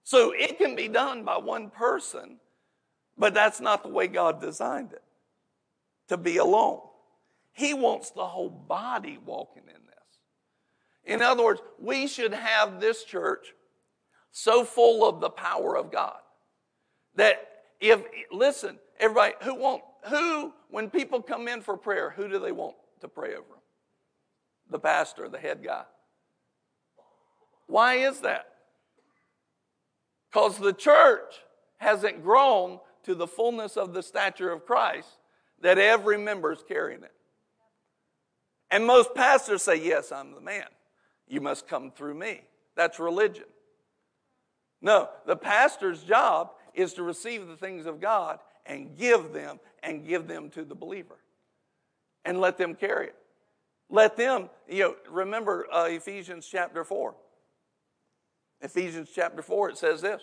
So 0.04 0.32
it 0.34 0.58
can 0.58 0.74
be 0.74 0.88
done 0.88 1.24
by 1.24 1.36
one 1.36 1.70
person, 1.70 2.38
but 3.16 3.34
that's 3.34 3.60
not 3.60 3.82
the 3.82 3.90
way 3.90 4.06
God 4.06 4.40
designed 4.40 4.92
it 4.92 5.02
to 6.08 6.16
be 6.16 6.38
alone. 6.38 6.80
He 7.52 7.74
wants 7.74 8.10
the 8.10 8.24
whole 8.24 8.48
body 8.48 9.18
walking 9.24 9.64
in 9.66 9.82
this. 9.86 11.14
in 11.14 11.22
other 11.22 11.44
words, 11.44 11.60
we 11.78 12.06
should 12.06 12.32
have 12.32 12.80
this 12.80 13.04
church 13.04 13.54
so 14.30 14.64
full 14.64 15.08
of 15.08 15.20
the 15.20 15.30
power 15.30 15.76
of 15.76 15.92
God 15.92 16.18
that 17.16 17.46
if, 17.80 18.02
listen, 18.32 18.78
everybody, 18.98 19.34
who 19.42 19.54
want, 19.54 19.82
who, 20.08 20.52
when 20.70 20.90
people 20.90 21.22
come 21.22 21.48
in 21.48 21.60
for 21.60 21.76
prayer, 21.76 22.10
who 22.10 22.28
do 22.28 22.38
they 22.38 22.52
want 22.52 22.76
to 23.00 23.08
pray 23.08 23.34
over? 23.34 23.44
The 24.70 24.78
pastor, 24.78 25.28
the 25.28 25.38
head 25.38 25.62
guy. 25.64 25.84
Why 27.66 27.94
is 27.94 28.20
that? 28.20 28.46
Because 30.30 30.58
the 30.58 30.72
church 30.72 31.34
hasn't 31.78 32.22
grown 32.22 32.80
to 33.04 33.14
the 33.14 33.26
fullness 33.26 33.76
of 33.76 33.94
the 33.94 34.02
stature 34.02 34.50
of 34.50 34.66
Christ 34.66 35.08
that 35.60 35.78
every 35.78 36.18
member 36.18 36.52
is 36.52 36.62
carrying 36.66 37.02
it. 37.02 37.12
And 38.70 38.86
most 38.86 39.14
pastors 39.14 39.62
say, 39.62 39.76
Yes, 39.76 40.12
I'm 40.12 40.32
the 40.34 40.40
man. 40.40 40.66
You 41.26 41.40
must 41.40 41.66
come 41.66 41.90
through 41.90 42.14
me. 42.14 42.42
That's 42.76 42.98
religion. 42.98 43.44
No, 44.80 45.08
the 45.26 45.36
pastor's 45.36 46.02
job 46.02 46.50
is 46.74 46.94
to 46.94 47.02
receive 47.02 47.48
the 47.48 47.56
things 47.56 47.86
of 47.86 48.00
God 48.00 48.38
and 48.68 48.96
give 48.96 49.32
them 49.32 49.58
and 49.82 50.06
give 50.06 50.28
them 50.28 50.50
to 50.50 50.64
the 50.64 50.74
believer 50.74 51.16
and 52.24 52.40
let 52.40 52.58
them 52.58 52.74
carry 52.74 53.08
it. 53.08 53.16
Let 53.90 54.16
them, 54.16 54.50
you 54.68 54.82
know, 54.82 54.96
remember 55.10 55.66
uh, 55.72 55.86
Ephesians 55.86 56.46
chapter 56.50 56.84
4. 56.84 57.14
Ephesians 58.60 59.08
chapter 59.14 59.40
4, 59.40 59.70
it 59.70 59.78
says 59.78 60.02
this. 60.02 60.22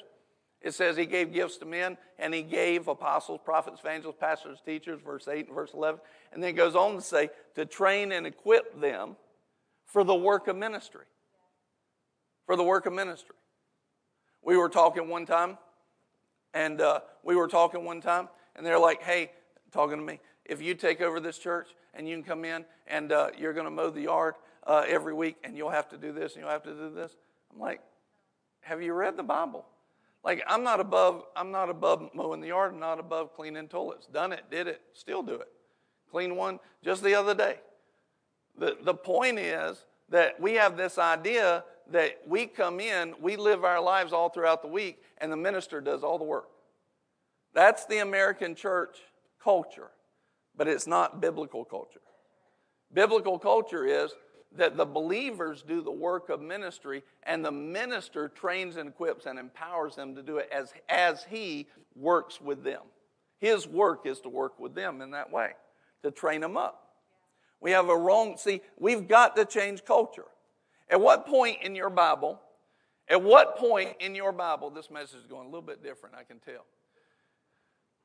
It 0.62 0.74
says 0.74 0.98
he 0.98 1.06
gave 1.06 1.34
gifts 1.34 1.58
to 1.58 1.66
men 1.66 1.98
and 2.18 2.34
he 2.34 2.42
gave 2.42 2.88
apostles, 2.88 3.40
prophets, 3.44 3.80
evangelists, 3.82 4.18
pastors, 4.20 4.60
teachers, 4.66 5.00
verse 5.04 5.28
8 5.28 5.48
and 5.48 5.56
verse 5.56 5.74
11. 5.74 6.00
And 6.32 6.42
then 6.42 6.52
it 6.52 6.54
goes 6.54 6.76
on 6.76 6.96
to 6.96 7.02
say 7.02 7.30
to 7.56 7.66
train 7.66 8.12
and 8.12 8.26
equip 8.26 8.80
them 8.80 9.16
for 9.86 10.04
the 10.04 10.16
work 10.16 10.48
of 10.48 10.56
ministry. 10.56 11.06
For 12.46 12.56
the 12.56 12.64
work 12.64 12.86
of 12.86 12.94
ministry. 12.94 13.36
We 14.44 14.58
were 14.58 14.70
talking 14.70 15.10
one 15.10 15.26
time, 15.26 15.58
and 16.56 16.82
uh, 16.82 17.02
we 17.22 17.36
were 17.36 17.48
talking 17.48 17.86
one 17.86 18.02
time, 18.02 18.30
and 18.56 18.66
they're 18.66 18.80
like, 18.80 19.04
hey, 19.04 19.32
talking 19.72 19.98
to 19.98 20.04
me, 20.04 20.20
if 20.46 20.62
you 20.62 20.74
take 20.74 21.02
over 21.02 21.20
this 21.20 21.38
church 21.38 21.68
and 21.94 22.08
you 22.08 22.16
can 22.16 22.24
come 22.24 22.46
in 22.46 22.66
and 22.88 23.12
uh, 23.12 23.30
you're 23.38 23.54
going 23.54 23.66
to 23.66 23.72
mow 23.72 23.90
the 23.90 24.02
yard 24.02 24.36
uh, 24.66 24.84
every 24.88 25.14
week 25.14 25.36
and 25.44 25.58
you'll 25.58 25.70
have 25.70 25.90
to 25.90 25.98
do 25.98 26.12
this 26.12 26.34
and 26.34 26.42
you'll 26.42 26.52
have 26.52 26.64
to 26.64 26.74
do 26.74 26.94
this. 26.94 27.16
I'm 27.54 27.60
like, 27.60 27.82
have 28.62 28.82
you 28.82 28.94
read 28.94 29.18
the 29.18 29.24
Bible? 29.24 29.66
Like 30.24 30.44
I'm 30.48 30.64
not 30.64 30.80
above 30.80 31.24
I'm 31.36 31.52
not 31.52 31.70
above 31.70 32.10
mowing 32.16 32.42
the 32.42 32.48
yard, 32.48 32.74
I'm 32.74 32.80
not 32.80 33.00
above 33.00 33.36
cleaning 33.36 33.68
toilets. 33.68 34.08
Done 34.08 34.34
it, 34.34 34.46
did 34.50 34.68
it, 34.68 34.82
still 34.94 35.22
do 35.22 35.36
it. 35.36 35.48
Clean 36.10 36.36
one 36.36 36.60
just 36.84 37.04
the 37.04 37.14
other 37.14 37.36
day. 37.36 37.60
The, 38.58 38.78
the 38.82 38.94
point 38.94 39.38
is 39.38 39.86
that 40.10 40.40
we 40.40 40.54
have 40.54 40.78
this 40.78 40.98
idea 40.98 41.64
that 41.92 42.22
we 42.28 42.48
come 42.48 42.80
in, 42.80 43.14
we 43.22 43.36
live 43.36 43.64
our 43.64 43.82
lives 43.82 44.14
all 44.14 44.30
throughout 44.30 44.62
the 44.62 44.68
week, 44.68 45.02
and 45.20 45.32
the 45.32 45.38
minister 45.38 45.82
does 45.82 46.04
all 46.04 46.18
the 46.18 46.24
work. 46.24 46.50
That's 47.54 47.86
the 47.86 48.00
American 48.00 48.56
church 48.56 48.98
culture, 49.42 49.90
but 50.58 50.68
it's 50.68 50.88
not 50.88 51.22
biblical 51.22 51.64
culture. 51.64 52.02
Biblical 52.94 53.40
culture 53.40 53.86
is 53.86 54.12
that 54.58 54.78
the 54.78 54.86
believers 54.86 55.64
do 55.68 55.82
the 55.82 55.92
work 55.92 56.30
of 56.30 56.42
ministry, 56.42 57.04
and 57.24 57.44
the 57.44 57.52
minister 57.52 58.30
trains 58.30 58.78
and 58.78 58.90
equips 58.90 59.26
and 59.26 59.38
empowers 59.38 59.96
them 59.96 60.16
to 60.16 60.24
do 60.24 60.38
it 60.38 60.50
as, 60.52 60.74
as 60.90 61.26
he 61.30 61.68
works 61.96 62.42
with 62.42 62.64
them. 62.64 62.82
His 63.40 63.68
work 63.68 64.06
is 64.06 64.22
to 64.22 64.30
work 64.30 64.60
with 64.60 64.76
them 64.76 65.02
in 65.02 65.12
that 65.12 65.32
way, 65.32 65.52
to 66.04 66.12
train 66.12 66.42
them 66.42 66.58
up. 66.58 66.82
We 67.62 67.72
have 67.72 67.90
a 67.90 67.98
wrong, 67.98 68.38
see, 68.38 68.62
we've 68.78 69.08
got 69.08 69.36
to 69.36 69.46
change 69.46 69.84
culture. 69.86 70.26
At 70.90 71.02
what 71.02 71.26
point 71.26 71.58
in 71.64 71.76
your 71.76 71.90
Bible, 71.90 72.40
at 73.08 73.22
what 73.22 73.58
point 73.58 73.96
in 74.00 74.16
your 74.16 74.32
Bible, 74.32 74.70
this 74.70 74.90
message 74.90 75.20
is 75.20 75.28
going 75.28 75.44
a 75.44 75.50
little 75.50 75.62
bit 75.62 75.84
different, 75.84 76.16
I 76.16 76.24
can 76.24 76.40
tell. 76.40 76.66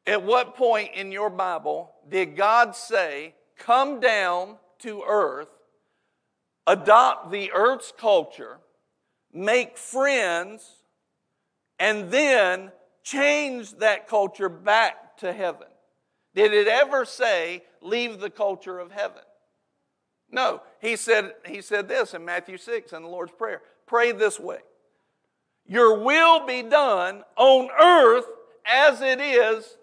At 0.06 0.22
what 0.22 0.56
point 0.56 0.90
in 0.94 1.12
your 1.12 1.30
Bible 1.30 1.92
did 2.08 2.36
God 2.36 2.74
say, 2.74 3.34
come 3.58 4.00
down 4.00 4.56
to 4.80 5.02
earth, 5.06 5.48
adopt 6.66 7.30
the 7.30 7.52
earth's 7.52 7.92
culture, 7.96 8.58
make 9.32 9.76
friends, 9.76 10.68
and 11.78 12.10
then 12.10 12.72
change 13.02 13.72
that 13.78 14.08
culture 14.08 14.48
back 14.48 15.18
to 15.18 15.32
heaven? 15.32 15.68
Did 16.34 16.52
it 16.52 16.68
ever 16.68 17.04
say, 17.04 17.62
leave 17.82 18.20
the 18.20 18.30
culture 18.30 18.78
of 18.78 18.92
heaven? 18.92 19.22
No, 20.32 20.62
he 20.80 20.96
said, 20.96 21.34
he 21.44 21.60
said 21.60 21.88
this 21.88 22.14
in 22.14 22.24
Matthew 22.24 22.56
6 22.56 22.92
in 22.92 23.02
the 23.02 23.08
Lord's 23.08 23.32
Prayer. 23.32 23.62
Pray 23.86 24.12
this 24.12 24.38
way. 24.38 24.58
Your 25.66 25.98
will 26.00 26.46
be 26.46 26.62
done 26.62 27.22
on 27.36 27.68
earth 27.80 28.26
as 28.64 29.00
it 29.00 29.20
is 29.20 29.76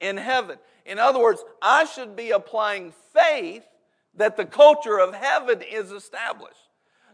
in 0.00 0.16
heaven. 0.16 0.58
In 0.86 0.98
other 0.98 1.20
words, 1.20 1.44
I 1.60 1.84
should 1.84 2.16
be 2.16 2.30
applying 2.30 2.92
faith 3.12 3.64
that 4.14 4.36
the 4.36 4.46
culture 4.46 4.98
of 4.98 5.14
heaven 5.14 5.62
is 5.62 5.92
established. 5.92 6.56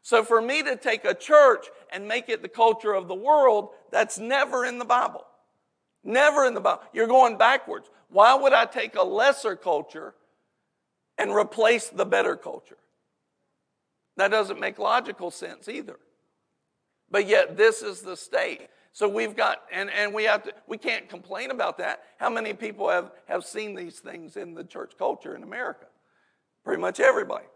So 0.02 0.22
for 0.22 0.40
me 0.40 0.62
to 0.62 0.76
take 0.76 1.05
a 1.05 1.14
church 1.14 1.66
and 1.90 2.07
make 2.07 2.28
it 2.28 2.42
the 2.42 2.48
culture 2.48 2.92
of 2.92 3.09
the 3.09 3.14
world, 3.14 3.70
that's 3.90 4.18
never 4.18 4.64
in 4.64 4.78
the 4.78 4.84
Bible. 4.84 5.24
Never 6.05 6.44
in 6.44 6.55
the 6.55 6.61
Bible. 6.61 6.82
You're 6.92 7.07
going 7.07 7.38
backwards. 7.38 7.90
Why 8.11 8.34
would 8.34 8.52
I 8.52 8.66
take 8.66 8.96
a 8.96 9.02
lesser 9.02 9.57
culture 9.57 10.14
and 11.19 11.35
replace 11.35 11.89
the 11.89 12.05
better 12.05 12.37
culture. 12.37 12.79
That 14.17 14.31
doesn't 14.31 14.61
make 14.61 14.79
logical 14.79 15.31
sense 15.31 15.69
either. 15.69 15.99
But 17.11 17.27
yet, 17.29 17.57
this 17.57 17.83
is 17.83 18.01
the 18.01 18.17
state. 18.17 18.69
So 18.93 19.09
we've 19.09 19.37
got, 19.37 19.62
and, 19.73 19.91
and 19.91 20.15
we 20.15 20.25
have 20.25 20.45
to, 20.45 20.53
we 20.67 20.79
can't 20.79 21.09
complain 21.09 21.51
about 21.51 21.79
that. 21.79 22.03
How 22.19 22.31
many 22.31 22.53
people 22.53 22.89
have, 22.89 23.11
have 23.27 23.45
seen 23.45 23.75
these 23.75 23.99
things 23.99 24.37
in 24.37 24.55
the 24.55 24.65
church 24.65 24.93
culture 24.97 25.35
in 25.35 25.43
America? 25.43 25.87
Pretty 26.65 26.81
much 26.81 27.01
everybody. 27.01 27.47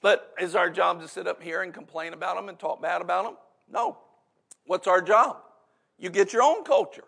But 0.00 0.34
is 0.40 0.54
our 0.54 0.70
job 0.70 1.00
to 1.00 1.08
sit 1.08 1.26
up 1.26 1.42
here 1.42 1.62
and 1.62 1.72
complain 1.72 2.12
about 2.12 2.36
them 2.36 2.48
and 2.48 2.58
talk 2.58 2.82
bad 2.82 3.00
about 3.00 3.24
them? 3.24 3.36
No. 3.70 3.98
What's 4.66 4.86
our 4.86 5.00
job? 5.00 5.38
You 5.98 6.10
get 6.10 6.32
your 6.32 6.42
own 6.42 6.64
culture. 6.64 7.04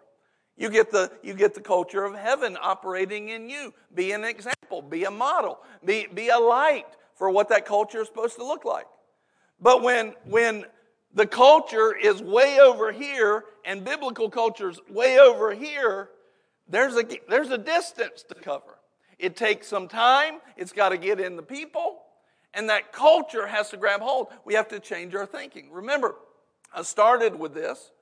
You 0.61 0.69
get 0.69 0.91
the, 0.91 1.11
you 1.23 1.33
get 1.33 1.55
the 1.55 1.63
culture 1.63 2.05
of 2.05 2.15
heaven 2.15 2.59
operating 2.61 3.31
in 3.31 3.49
you. 3.49 3.73
Be 3.95 4.13
an 4.13 4.25
example, 4.25 4.83
be 4.83 5.05
a 5.05 5.11
model, 5.11 5.61
be, 5.83 6.07
be 6.13 6.29
a 6.29 6.39
light 6.39 6.85
for 7.15 7.31
what 7.31 7.49
that 7.49 7.65
culture 7.65 8.03
is 8.03 8.09
supposed 8.09 8.37
to 8.37 8.45
look 8.45 8.67
like. 8.67 8.85
But 9.59 9.83
when, 9.83 10.15
when 10.27 10.67
the 11.15 11.27
culture 11.27 11.97
is 11.97 12.23
way 12.23 12.61
over 12.61 12.93
here 12.93 13.45
and 13.65 13.83
biblical 13.87 14.29
culture 14.29 14.69
is 14.69 14.79
way 14.91 15.19
over 15.19 15.55
here, 15.55 16.11
there's 16.69 16.95
a, 16.95 17.05
there's 17.27 17.51
a 17.51 17.59
distance 17.59 18.23
to 18.29 18.35
cover. 18.35 18.77
It 19.19 19.37
takes 19.37 19.67
some 19.67 19.89
time, 19.89 20.41
it's 20.59 20.73
got 20.73 20.91
to 20.91 20.99
get 20.99 21.21
in 21.21 21.37
the 21.37 21.43
people, 21.43 22.03
and 22.53 22.69
that 22.69 22.93
culture 22.93 23.47
has 23.47 23.71
to 23.71 23.79
grab 23.79 24.03
hold. 24.03 24.27
We 24.45 24.53
have 24.55 24.69
to 24.69 24.79
change 24.79 25.15
our 25.15 25.25
thinking. 25.25 25.71
Remember, 25.73 26.17
I 26.75 26.83
started 26.83 27.35
with 27.35 27.55
this. 27.55 27.93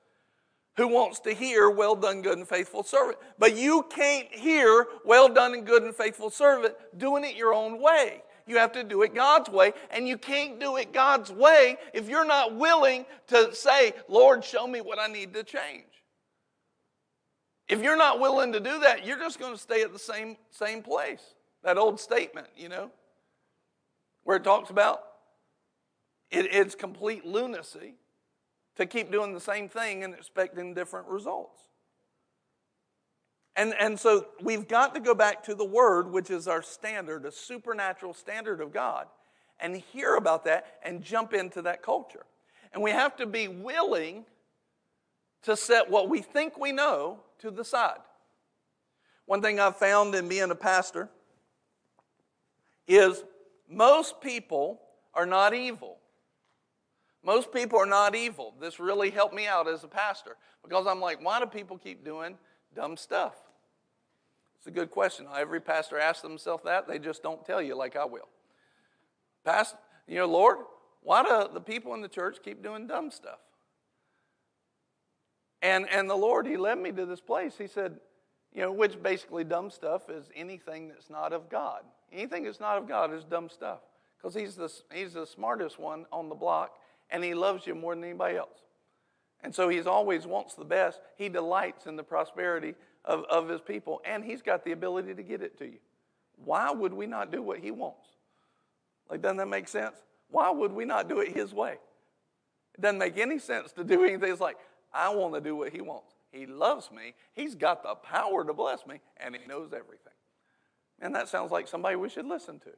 Who 0.77 0.87
wants 0.87 1.19
to 1.21 1.33
hear, 1.33 1.69
well 1.69 1.95
done, 1.95 2.21
good 2.21 2.37
and 2.37 2.47
faithful 2.47 2.83
servant? 2.83 3.17
But 3.37 3.57
you 3.57 3.85
can't 3.89 4.27
hear, 4.33 4.87
well 5.03 5.27
done 5.27 5.53
and 5.53 5.65
good 5.65 5.83
and 5.83 5.93
faithful 5.93 6.29
servant, 6.29 6.75
doing 6.97 7.25
it 7.25 7.35
your 7.35 7.53
own 7.53 7.81
way. 7.81 8.21
You 8.47 8.57
have 8.57 8.71
to 8.71 8.83
do 8.83 9.03
it 9.03 9.13
God's 9.13 9.49
way, 9.49 9.73
and 9.91 10.07
you 10.07 10.17
can't 10.17 10.59
do 10.59 10.77
it 10.77 10.91
God's 10.91 11.31
way 11.31 11.77
if 11.93 12.09
you're 12.09 12.25
not 12.25 12.55
willing 12.55 13.05
to 13.27 13.53
say, 13.53 13.93
Lord, 14.07 14.43
show 14.43 14.65
me 14.65 14.81
what 14.81 14.97
I 14.99 15.07
need 15.07 15.33
to 15.33 15.43
change. 15.43 15.83
If 17.67 17.83
you're 17.83 17.97
not 17.97 18.19
willing 18.19 18.53
to 18.53 18.59
do 18.59 18.79
that, 18.79 19.05
you're 19.05 19.19
just 19.19 19.39
going 19.39 19.53
to 19.53 19.59
stay 19.59 19.83
at 19.83 19.93
the 19.93 19.99
same, 19.99 20.37
same 20.49 20.81
place. 20.81 21.21
That 21.63 21.77
old 21.77 21.99
statement, 21.99 22.47
you 22.57 22.69
know, 22.69 22.89
where 24.23 24.37
it 24.37 24.43
talks 24.43 24.71
about 24.71 25.03
it, 26.31 26.47
it's 26.51 26.73
complete 26.73 27.25
lunacy 27.25 27.95
to 28.79 28.85
keep 28.85 29.11
doing 29.11 29.33
the 29.33 29.39
same 29.41 29.69
thing 29.69 30.03
and 30.03 30.13
expecting 30.13 30.73
different 30.73 31.07
results. 31.07 31.63
And, 33.55 33.75
and 33.77 33.99
so 33.99 34.27
we've 34.41 34.69
got 34.69 34.95
to 34.95 35.01
go 35.01 35.13
back 35.13 35.43
to 35.43 35.53
the 35.53 35.65
Word, 35.65 36.09
which 36.09 36.29
is 36.29 36.47
our 36.47 36.61
standard, 36.61 37.25
a 37.25 37.31
supernatural 37.31 38.13
standard 38.13 38.61
of 38.61 38.71
God, 38.71 39.07
and 39.59 39.75
hear 39.75 40.15
about 40.15 40.45
that 40.45 40.79
and 40.81 41.03
jump 41.03 41.33
into 41.33 41.61
that 41.63 41.83
culture. 41.83 42.25
And 42.71 42.81
we 42.81 42.91
have 42.91 43.17
to 43.17 43.25
be 43.25 43.49
willing 43.49 44.25
to 45.43 45.57
set 45.57 45.89
what 45.89 46.07
we 46.07 46.21
think 46.21 46.57
we 46.57 46.71
know 46.71 47.19
to 47.39 47.51
the 47.51 47.65
side. 47.65 47.99
One 49.25 49.41
thing 49.41 49.59
I've 49.59 49.75
found 49.75 50.15
in 50.15 50.29
being 50.29 50.51
a 50.51 50.55
pastor 50.55 51.09
is 52.87 53.25
most 53.69 54.21
people 54.21 54.79
are 55.13 55.25
not 55.25 55.53
evil. 55.53 55.98
Most 57.23 57.51
people 57.51 57.79
are 57.79 57.85
not 57.85 58.15
evil. 58.15 58.53
This 58.59 58.79
really 58.79 59.09
helped 59.09 59.35
me 59.35 59.45
out 59.45 59.67
as 59.67 59.83
a 59.83 59.87
pastor 59.87 60.37
because 60.63 60.87
I'm 60.87 61.01
like, 61.01 61.23
why 61.23 61.39
do 61.39 61.45
people 61.45 61.77
keep 61.77 62.05
doing 62.05 62.37
dumb 62.75 62.95
stuff? 62.95 63.35
It's 64.57 64.67
a 64.67 64.71
good 64.71 64.91
question. 64.91 65.25
Every 65.35 65.59
pastor 65.59 65.97
asks 65.97 66.21
themselves 66.21 66.63
that. 66.65 66.87
They 66.87 66.99
just 66.99 67.23
don't 67.23 67.45
tell 67.45 67.61
you 67.61 67.75
like 67.75 67.95
I 67.95 68.05
will. 68.05 68.27
Pastor, 69.45 69.77
you 70.07 70.15
know, 70.15 70.27
Lord, 70.27 70.57
why 71.01 71.23
do 71.23 71.53
the 71.53 71.61
people 71.61 71.93
in 71.93 72.01
the 72.01 72.09
church 72.09 72.37
keep 72.43 72.61
doing 72.61 72.87
dumb 72.87 73.11
stuff? 73.11 73.39
And, 75.61 75.89
and 75.89 76.09
the 76.09 76.15
Lord, 76.15 76.45
He 76.45 76.57
led 76.57 76.77
me 76.77 76.91
to 76.91 77.05
this 77.05 77.21
place. 77.21 77.55
He 77.57 77.67
said, 77.67 77.99
you 78.53 78.61
know, 78.61 78.71
which 78.71 79.01
basically 79.01 79.43
dumb 79.43 79.69
stuff 79.69 80.09
is 80.09 80.29
anything 80.35 80.87
that's 80.87 81.09
not 81.09 81.33
of 81.33 81.49
God. 81.49 81.83
Anything 82.11 82.43
that's 82.43 82.59
not 82.59 82.77
of 82.77 82.87
God 82.87 83.13
is 83.13 83.23
dumb 83.23 83.49
stuff 83.49 83.79
because 84.17 84.33
he's 84.33 84.55
the, 84.55 84.71
he's 84.93 85.13
the 85.13 85.25
smartest 85.25 85.79
one 85.79 86.05
on 86.11 86.29
the 86.29 86.35
block 86.35 86.73
and 87.09 87.23
He 87.23 87.33
loves 87.33 87.65
you 87.65 87.75
more 87.75 87.95
than 87.95 88.03
anybody 88.03 88.37
else. 88.37 88.59
And 89.41 89.53
so 89.53 89.69
He 89.69 89.79
always 89.81 90.25
wants 90.25 90.55
the 90.55 90.65
best. 90.65 90.99
He 91.17 91.29
delights 91.29 91.85
in 91.85 91.95
the 91.95 92.03
prosperity 92.03 92.75
of, 93.05 93.23
of 93.29 93.47
His 93.49 93.61
people, 93.61 94.01
and 94.05 94.23
He's 94.23 94.41
got 94.41 94.63
the 94.63 94.71
ability 94.71 95.13
to 95.15 95.23
get 95.23 95.41
it 95.41 95.57
to 95.59 95.65
you. 95.65 95.79
Why 96.43 96.71
would 96.71 96.93
we 96.93 97.05
not 97.05 97.31
do 97.31 97.41
what 97.41 97.59
He 97.59 97.71
wants? 97.71 98.07
Like, 99.09 99.21
doesn't 99.21 99.37
that 99.37 99.47
make 99.47 99.67
sense? 99.67 99.95
Why 100.29 100.51
would 100.51 100.71
we 100.71 100.85
not 100.85 101.09
do 101.09 101.19
it 101.19 101.35
His 101.35 101.53
way? 101.53 101.77
It 102.75 102.81
doesn't 102.81 102.99
make 102.99 103.17
any 103.17 103.39
sense 103.39 103.71
to 103.73 103.83
do 103.83 104.03
anything. 104.03 104.31
It's 104.31 104.41
like, 104.41 104.57
I 104.93 105.13
want 105.13 105.33
to 105.33 105.41
do 105.41 105.55
what 105.55 105.71
He 105.71 105.81
wants. 105.81 106.13
He 106.31 106.45
loves 106.45 106.91
me. 106.91 107.15
He's 107.33 107.55
got 107.55 107.81
the 107.83 107.95
power 107.95 108.45
to 108.45 108.53
bless 108.53 108.85
me, 108.85 109.01
and 109.17 109.35
He 109.35 109.47
knows 109.47 109.73
everything. 109.73 110.13
And 111.01 111.15
that 111.15 111.29
sounds 111.29 111.51
like 111.51 111.67
somebody 111.67 111.95
we 111.95 112.09
should 112.09 112.25
listen 112.25 112.59
to. 112.59 112.71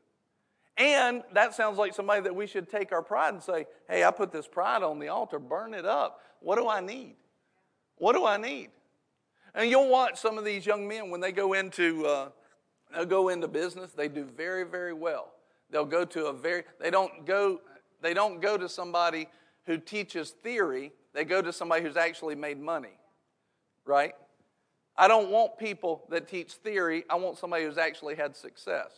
And 0.78 1.24
that 1.34 1.54
sounds 1.54 1.78
like 1.78 1.94
somebody 1.94 2.22
that 2.22 2.36
we 2.36 2.48
should 2.48 2.70
take 2.70 2.92
our 2.92 3.02
pride 3.02 3.34
and 3.34 3.44
say, 3.44 3.66
hey, 3.90 4.04
I 4.04 4.12
put 4.12 4.32
this 4.32 4.48
pride 4.48 4.84
on 4.84 5.00
the 5.00 5.10
altar, 5.10 5.38
burn 5.38 5.74
it 5.74 5.86
up. 5.86 6.22
What 6.40 6.58
do 6.58 6.68
I 6.68 6.80
need? 6.80 7.16
What 7.98 8.14
do 8.14 8.26
I 8.26 8.38
need? 8.38 8.70
And 9.54 9.70
you'll 9.70 9.90
watch 9.90 10.20
some 10.20 10.38
of 10.38 10.46
these 10.46 10.66
young 10.66 10.88
men 10.88 11.10
when 11.10 11.20
they 11.20 11.32
go 11.32 11.54
into 11.54 12.06
uh, 12.06 12.30
they'll 12.94 13.06
go 13.06 13.30
into 13.30 13.48
business, 13.48 13.92
they 13.92 14.08
do 14.08 14.24
very, 14.24 14.64
very 14.64 14.94
well. 14.94 15.34
They'll 15.70 15.86
go 15.86 16.06
to 16.06 16.28
a 16.28 16.34
very 16.34 16.64
they 16.80 16.90
don't 16.90 17.26
go 17.26 17.62
they 18.02 18.14
don't 18.14 18.42
go 18.42 18.58
to 18.58 18.68
somebody 18.68 19.28
who 19.66 19.78
teaches 19.78 20.32
theory, 20.32 20.92
they 21.14 21.26
go 21.26 21.42
to 21.42 21.54
somebody 21.54 21.84
who's 21.84 21.98
actually 21.98 22.36
made 22.36 22.60
money. 22.60 22.98
Right? 23.86 24.14
I 24.98 25.08
don't 25.08 25.30
want 25.30 25.58
people 25.58 26.04
that 26.10 26.28
teach 26.28 26.54
theory, 26.54 27.04
I 27.10 27.16
want 27.16 27.38
somebody 27.38 27.66
who's 27.66 27.78
actually 27.78 28.16
had 28.16 28.36
success. 28.36 28.92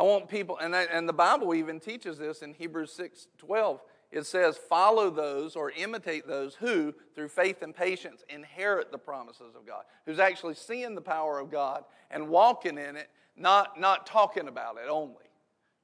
I 0.00 0.02
want 0.02 0.30
people, 0.30 0.56
and, 0.56 0.72
that, 0.72 0.88
and 0.90 1.06
the 1.06 1.12
Bible 1.12 1.54
even 1.54 1.78
teaches 1.78 2.16
this 2.16 2.40
in 2.40 2.54
Hebrews 2.54 2.90
6 2.94 3.28
12. 3.36 3.82
It 4.10 4.24
says, 4.24 4.56
Follow 4.56 5.10
those 5.10 5.56
or 5.56 5.72
imitate 5.72 6.26
those 6.26 6.54
who, 6.54 6.94
through 7.14 7.28
faith 7.28 7.60
and 7.60 7.76
patience, 7.76 8.24
inherit 8.30 8.92
the 8.92 8.96
promises 8.96 9.54
of 9.54 9.66
God, 9.66 9.82
who's 10.06 10.18
actually 10.18 10.54
seeing 10.54 10.94
the 10.94 11.02
power 11.02 11.38
of 11.38 11.50
God 11.50 11.84
and 12.10 12.30
walking 12.30 12.78
in 12.78 12.96
it, 12.96 13.10
not, 13.36 13.78
not 13.78 14.06
talking 14.06 14.48
about 14.48 14.78
it 14.82 14.88
only, 14.88 15.28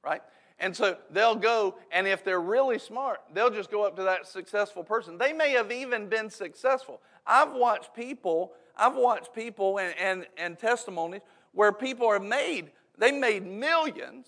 right? 0.03 0.23
And 0.57 0.75
so 0.75 0.97
they'll 1.11 1.35
go, 1.35 1.75
and 1.91 2.07
if 2.07 2.23
they're 2.23 2.41
really 2.41 2.79
smart, 2.79 3.19
they'll 3.35 3.51
just 3.51 3.69
go 3.69 3.85
up 3.85 3.95
to 3.97 4.03
that 4.03 4.25
successful 4.25 4.83
person. 4.83 5.19
They 5.19 5.31
may 5.31 5.51
have 5.51 5.71
even 5.71 6.09
been 6.09 6.31
successful. 6.31 7.01
I've 7.27 7.53
watched 7.53 7.93
people, 7.93 8.53
I've 8.75 8.95
watched 8.95 9.31
people 9.35 9.77
and, 9.77 9.93
and, 9.99 10.25
and 10.39 10.57
testimonies 10.57 11.21
where 11.51 11.71
people 11.71 12.07
are 12.07 12.19
made 12.19 12.71
they 12.97 13.11
made 13.11 13.45
millions, 13.45 14.27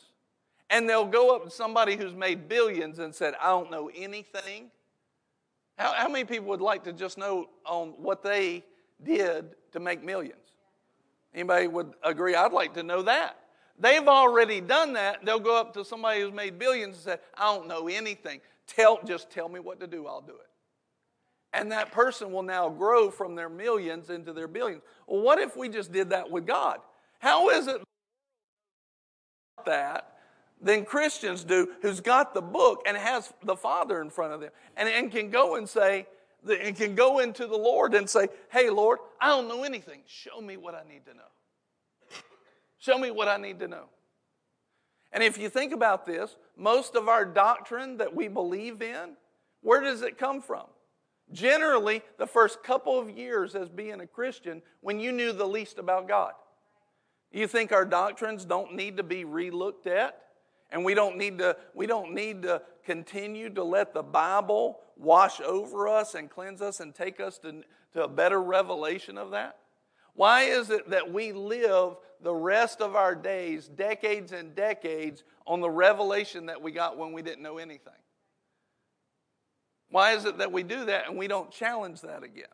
and 0.69 0.87
they'll 0.87 1.05
go 1.05 1.35
up 1.35 1.45
to 1.45 1.51
somebody 1.51 1.95
who's 1.95 2.13
made 2.13 2.47
billions 2.47 2.99
and 2.99 3.13
said, 3.13 3.33
I 3.41 3.49
don't 3.49 3.71
know 3.71 3.89
anything. 3.95 4.69
How, 5.77 5.93
how 5.93 6.09
many 6.09 6.25
people 6.25 6.47
would 6.47 6.61
like 6.61 6.83
to 6.83 6.93
just 6.93 7.17
know 7.17 7.47
on 7.65 7.89
what 7.97 8.21
they 8.21 8.63
did 9.03 9.55
to 9.71 9.79
make 9.79 10.03
millions? 10.03 10.35
Anybody 11.33 11.67
would 11.67 11.93
agree? 12.03 12.35
I'd 12.35 12.53
like 12.53 12.73
to 12.73 12.83
know 12.83 13.01
that. 13.03 13.37
They've 13.79 14.07
already 14.07 14.61
done 14.61 14.93
that. 14.93 15.25
They'll 15.25 15.39
go 15.39 15.57
up 15.57 15.73
to 15.75 15.85
somebody 15.85 16.21
who's 16.21 16.33
made 16.33 16.59
billions 16.59 16.95
and 16.97 17.03
say, 17.03 17.17
I 17.37 17.55
don't 17.55 17.67
know 17.67 17.87
anything. 17.87 18.41
Tell, 18.67 18.99
just 19.05 19.29
tell 19.29 19.47
me 19.47 19.59
what 19.59 19.79
to 19.79 19.87
do, 19.87 20.05
I'll 20.05 20.21
do 20.21 20.33
it. 20.33 20.49
And 21.53 21.71
that 21.71 21.91
person 21.91 22.31
will 22.31 22.43
now 22.43 22.69
grow 22.69 23.09
from 23.09 23.35
their 23.35 23.49
millions 23.49 24.09
into 24.09 24.33
their 24.33 24.47
billions. 24.47 24.83
Well, 25.07 25.21
what 25.21 25.39
if 25.39 25.57
we 25.57 25.69
just 25.69 25.91
did 25.91 26.09
that 26.11 26.29
with 26.29 26.45
God? 26.45 26.79
How 27.19 27.49
is 27.49 27.67
it 27.67 27.81
that 29.65 30.13
than 30.61 30.85
Christians 30.85 31.43
do 31.43 31.69
who's 31.81 32.01
got 32.01 32.33
the 32.33 32.41
book 32.41 32.83
and 32.85 32.97
has 32.97 33.33
the 33.43 33.55
Father 33.55 34.01
in 34.01 34.09
front 34.09 34.33
of 34.33 34.41
them 34.41 34.51
and, 34.75 34.89
and 34.89 35.11
can 35.11 35.29
go 35.29 35.55
and 35.55 35.67
say, 35.67 36.07
and 36.47 36.75
can 36.75 36.95
go 36.95 37.19
into 37.19 37.47
the 37.47 37.57
Lord 37.57 37.93
and 37.93 38.09
say, 38.09 38.27
Hey, 38.49 38.69
Lord, 38.69 38.99
I 39.19 39.27
don't 39.27 39.47
know 39.47 39.63
anything. 39.63 40.01
Show 40.05 40.41
me 40.41 40.57
what 40.57 40.75
I 40.75 40.83
need 40.87 41.05
to 41.05 41.13
know. 41.13 42.19
Show 42.77 42.97
me 42.97 43.11
what 43.11 43.27
I 43.27 43.37
need 43.37 43.59
to 43.59 43.67
know. 43.67 43.85
And 45.11 45.23
if 45.23 45.37
you 45.37 45.49
think 45.49 45.73
about 45.73 46.05
this, 46.05 46.35
most 46.55 46.95
of 46.95 47.09
our 47.09 47.25
doctrine 47.25 47.97
that 47.97 48.15
we 48.15 48.27
believe 48.27 48.81
in, 48.81 49.15
where 49.61 49.81
does 49.81 50.01
it 50.01 50.17
come 50.17 50.41
from? 50.41 50.65
Generally, 51.31 52.01
the 52.17 52.27
first 52.27 52.63
couple 52.63 52.97
of 52.97 53.09
years 53.09 53.53
as 53.53 53.69
being 53.69 54.01
a 54.01 54.07
Christian 54.07 54.61
when 54.81 54.99
you 54.99 55.11
knew 55.11 55.31
the 55.31 55.47
least 55.47 55.77
about 55.77 56.07
God. 56.07 56.33
You 57.31 57.47
think 57.47 57.71
our 57.71 57.85
doctrines 57.85 58.45
don't 58.45 58.75
need 58.75 58.97
to 58.97 59.03
be 59.03 59.23
relooked 59.23 59.87
at? 59.87 60.21
And 60.71 60.85
we 60.85 60.93
don't 60.93 61.17
need 61.17 61.39
to, 61.39 61.57
we 61.73 61.87
don't 61.87 62.13
need 62.13 62.43
to 62.43 62.61
continue 62.83 63.49
to 63.51 63.63
let 63.63 63.93
the 63.93 64.03
Bible 64.03 64.79
wash 64.97 65.39
over 65.41 65.87
us 65.87 66.13
and 66.15 66.29
cleanse 66.29 66.61
us 66.61 66.79
and 66.79 66.93
take 66.93 67.19
us 67.19 67.37
to, 67.39 67.63
to 67.93 68.03
a 68.03 68.07
better 68.07 68.41
revelation 68.41 69.17
of 69.17 69.31
that? 69.31 69.57
Why 70.13 70.43
is 70.43 70.69
it 70.69 70.89
that 70.89 71.11
we 71.11 71.31
live 71.31 71.95
the 72.21 72.33
rest 72.33 72.81
of 72.81 72.95
our 72.95 73.15
days, 73.15 73.67
decades 73.67 74.31
and 74.31 74.53
decades, 74.53 75.23
on 75.47 75.61
the 75.61 75.69
revelation 75.69 76.47
that 76.47 76.61
we 76.61 76.71
got 76.71 76.97
when 76.97 77.13
we 77.13 77.21
didn't 77.21 77.41
know 77.41 77.57
anything? 77.57 77.93
Why 79.89 80.13
is 80.13 80.25
it 80.25 80.37
that 80.37 80.51
we 80.51 80.61
do 80.61 80.85
that 80.85 81.07
and 81.07 81.17
we 81.17 81.27
don't 81.27 81.49
challenge 81.49 82.01
that 82.01 82.23
again? 82.23 82.45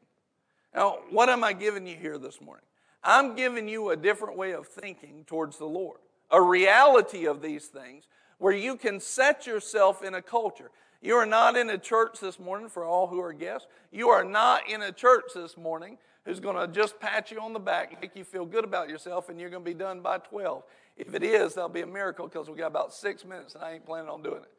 Now, 0.73 0.99
what 1.09 1.29
am 1.29 1.43
I 1.43 1.53
giving 1.53 1.87
you 1.87 1.95
here 1.95 2.17
this 2.17 2.39
morning? 2.39 2.65
I'm 3.05 3.35
giving 3.35 3.67
you 3.67 3.91
a 3.91 3.95
different 3.95 4.35
way 4.35 4.53
of 4.53 4.67
thinking 4.67 5.23
towards 5.27 5.57
the 5.57 5.65
Lord, 5.65 5.99
a 6.31 6.41
reality 6.41 7.27
of 7.27 7.41
these 7.41 7.67
things 7.67 8.05
where 8.39 8.53
you 8.53 8.75
can 8.75 8.99
set 8.99 9.45
yourself 9.45 10.03
in 10.03 10.15
a 10.15 10.21
culture. 10.21 10.71
You 11.01 11.15
are 11.15 11.25
not 11.25 11.55
in 11.55 11.69
a 11.69 11.77
church 11.77 12.19
this 12.19 12.39
morning, 12.39 12.67
for 12.67 12.83
all 12.83 13.05
who 13.07 13.21
are 13.21 13.31
guests. 13.31 13.67
You 13.91 14.09
are 14.09 14.23
not 14.23 14.67
in 14.67 14.81
a 14.81 14.91
church 14.91 15.25
this 15.35 15.55
morning 15.55 15.99
who's 16.25 16.39
going 16.39 16.55
to 16.55 16.67
just 16.67 16.99
pat 16.99 17.29
you 17.29 17.39
on 17.39 17.53
the 17.53 17.59
back, 17.59 18.01
make 18.01 18.15
you 18.15 18.23
feel 18.23 18.45
good 18.45 18.63
about 18.63 18.89
yourself, 18.89 19.29
and 19.29 19.39
you're 19.39 19.51
going 19.51 19.63
to 19.63 19.69
be 19.69 19.75
done 19.75 20.01
by 20.01 20.17
12. 20.17 20.63
If 20.97 21.13
it 21.13 21.21
is, 21.21 21.53
that'll 21.53 21.69
be 21.69 21.81
a 21.81 21.87
miracle 21.87 22.27
because 22.27 22.49
we 22.49 22.57
got 22.57 22.67
about 22.67 22.91
six 22.93 23.23
minutes 23.23 23.53
and 23.53 23.63
I 23.63 23.73
ain't 23.73 23.85
planning 23.85 24.09
on 24.09 24.23
doing 24.23 24.41
it. 24.41 24.51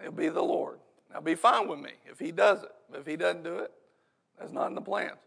It'll 0.00 0.12
be 0.12 0.28
the 0.28 0.42
Lord. 0.42 0.78
That'll 1.08 1.22
be 1.22 1.36
fine 1.36 1.68
with 1.68 1.78
me 1.78 1.92
if 2.10 2.18
He 2.18 2.32
does 2.32 2.64
it. 2.64 2.72
If 2.94 3.06
He 3.06 3.16
doesn't 3.16 3.42
do 3.42 3.58
it, 3.58 3.72
that's 4.38 4.52
not 4.52 4.68
in 4.68 4.74
the 4.74 4.80
plans. 4.80 5.18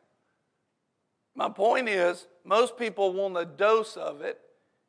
My 1.35 1.49
point 1.49 1.89
is, 1.89 2.27
most 2.45 2.77
people 2.77 3.13
want 3.13 3.37
a 3.37 3.45
dose 3.45 3.97
of 3.97 4.21
it 4.21 4.39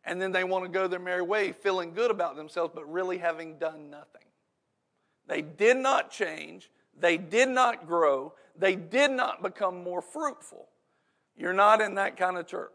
and 0.05 0.23
then 0.23 0.31
they 0.31 0.45
want 0.45 0.65
to 0.65 0.71
go 0.71 0.87
their 0.87 1.01
merry 1.01 1.23
way, 1.23 1.51
feeling 1.53 1.93
good 1.93 2.13
about 2.13 2.37
themselves, 2.37 2.73
but 2.75 2.91
really 2.91 3.19
having 3.19 3.59
done 3.59 3.91
nothing. 3.91 4.23
They 5.27 5.43
did 5.43 5.77
not 5.77 6.13
change, 6.13 6.71
they 6.99 7.19
did 7.19 7.49
not 7.49 7.87
grow, 7.87 8.35
they 8.57 8.77
did 8.77 9.11
not 9.11 9.43
become 9.43 9.83
more 9.83 10.01
fruitful. 10.01 10.69
You're 11.37 11.53
not 11.53 11.81
in 11.81 11.97
that 11.97 12.17
kind 12.17 12.39
of 12.39 12.47
church. 12.47 12.71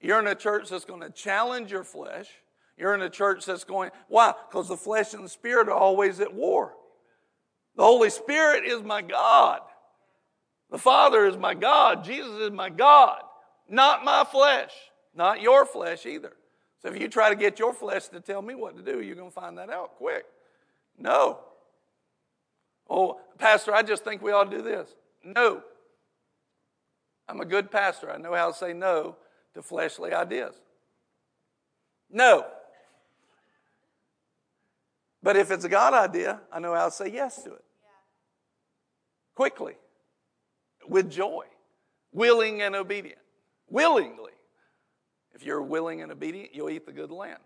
You're 0.00 0.20
in 0.20 0.26
a 0.26 0.34
church 0.34 0.68
that's 0.68 0.84
going 0.84 1.00
to 1.00 1.10
challenge 1.10 1.72
your 1.72 1.82
flesh. 1.82 2.28
You're 2.76 2.94
in 2.94 3.02
a 3.02 3.10
church 3.10 3.46
that's 3.46 3.64
going, 3.64 3.90
why? 4.08 4.34
Because 4.48 4.68
the 4.68 4.76
flesh 4.76 5.14
and 5.14 5.24
the 5.24 5.28
spirit 5.28 5.68
are 5.68 5.72
always 5.72 6.20
at 6.20 6.34
war. 6.34 6.74
The 7.76 7.82
Holy 7.82 8.10
Spirit 8.10 8.64
is 8.64 8.82
my 8.82 9.02
God. 9.02 9.60
The 10.70 10.78
Father 10.78 11.26
is 11.26 11.36
my 11.36 11.54
God. 11.54 12.04
Jesus 12.04 12.40
is 12.40 12.50
my 12.50 12.70
God, 12.70 13.22
not 13.68 14.04
my 14.04 14.24
flesh, 14.24 14.72
not 15.14 15.40
your 15.40 15.66
flesh 15.66 16.06
either. 16.06 16.32
So 16.82 16.88
if 16.88 17.00
you 17.00 17.08
try 17.08 17.30
to 17.30 17.36
get 17.36 17.58
your 17.58 17.72
flesh 17.72 18.08
to 18.08 18.20
tell 18.20 18.42
me 18.42 18.54
what 18.54 18.76
to 18.76 18.82
do, 18.82 19.00
you're 19.00 19.16
going 19.16 19.30
to 19.30 19.34
find 19.34 19.56
that 19.58 19.70
out 19.70 19.96
quick. 19.96 20.24
No. 20.98 21.38
Oh, 22.88 23.20
Pastor, 23.38 23.74
I 23.74 23.82
just 23.82 24.04
think 24.04 24.20
we 24.20 24.32
ought 24.32 24.50
to 24.50 24.56
do 24.58 24.62
this. 24.62 24.88
No. 25.24 25.62
I'm 27.28 27.40
a 27.40 27.46
good 27.46 27.70
pastor. 27.70 28.10
I 28.10 28.18
know 28.18 28.34
how 28.34 28.50
to 28.50 28.56
say 28.56 28.72
no 28.72 29.16
to 29.54 29.62
fleshly 29.62 30.12
ideas. 30.12 30.54
No. 32.10 32.46
But 35.22 35.36
if 35.36 35.50
it's 35.50 35.64
a 35.64 35.70
God 35.70 35.94
idea, 35.94 36.40
I 36.52 36.60
know 36.60 36.74
how 36.74 36.84
to 36.84 36.90
say 36.90 37.08
yes 37.08 37.42
to 37.44 37.54
it. 37.54 37.63
Quickly, 39.34 39.74
with 40.88 41.10
joy, 41.10 41.44
willing 42.12 42.62
and 42.62 42.74
obedient. 42.76 43.18
Willingly. 43.68 44.32
If 45.34 45.44
you're 45.44 45.62
willing 45.62 46.02
and 46.02 46.12
obedient, 46.12 46.54
you'll 46.54 46.70
eat 46.70 46.86
the 46.86 46.92
good 46.92 47.10
land. 47.10 47.40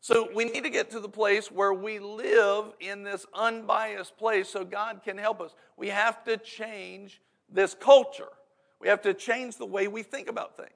So 0.00 0.28
we 0.34 0.44
need 0.44 0.64
to 0.64 0.70
get 0.70 0.90
to 0.90 1.00
the 1.00 1.08
place 1.08 1.50
where 1.50 1.72
we 1.72 1.98
live 2.00 2.72
in 2.80 3.04
this 3.04 3.24
unbiased 3.34 4.16
place 4.16 4.48
so 4.48 4.64
God 4.64 5.00
can 5.04 5.16
help 5.16 5.40
us. 5.40 5.54
We 5.76 5.88
have 5.88 6.24
to 6.24 6.36
change 6.36 7.20
this 7.48 7.74
culture. 7.74 8.28
We 8.80 8.88
have 8.88 9.02
to 9.02 9.14
change 9.14 9.56
the 9.56 9.66
way 9.66 9.86
we 9.86 10.02
think 10.02 10.28
about 10.28 10.56
things. 10.56 10.70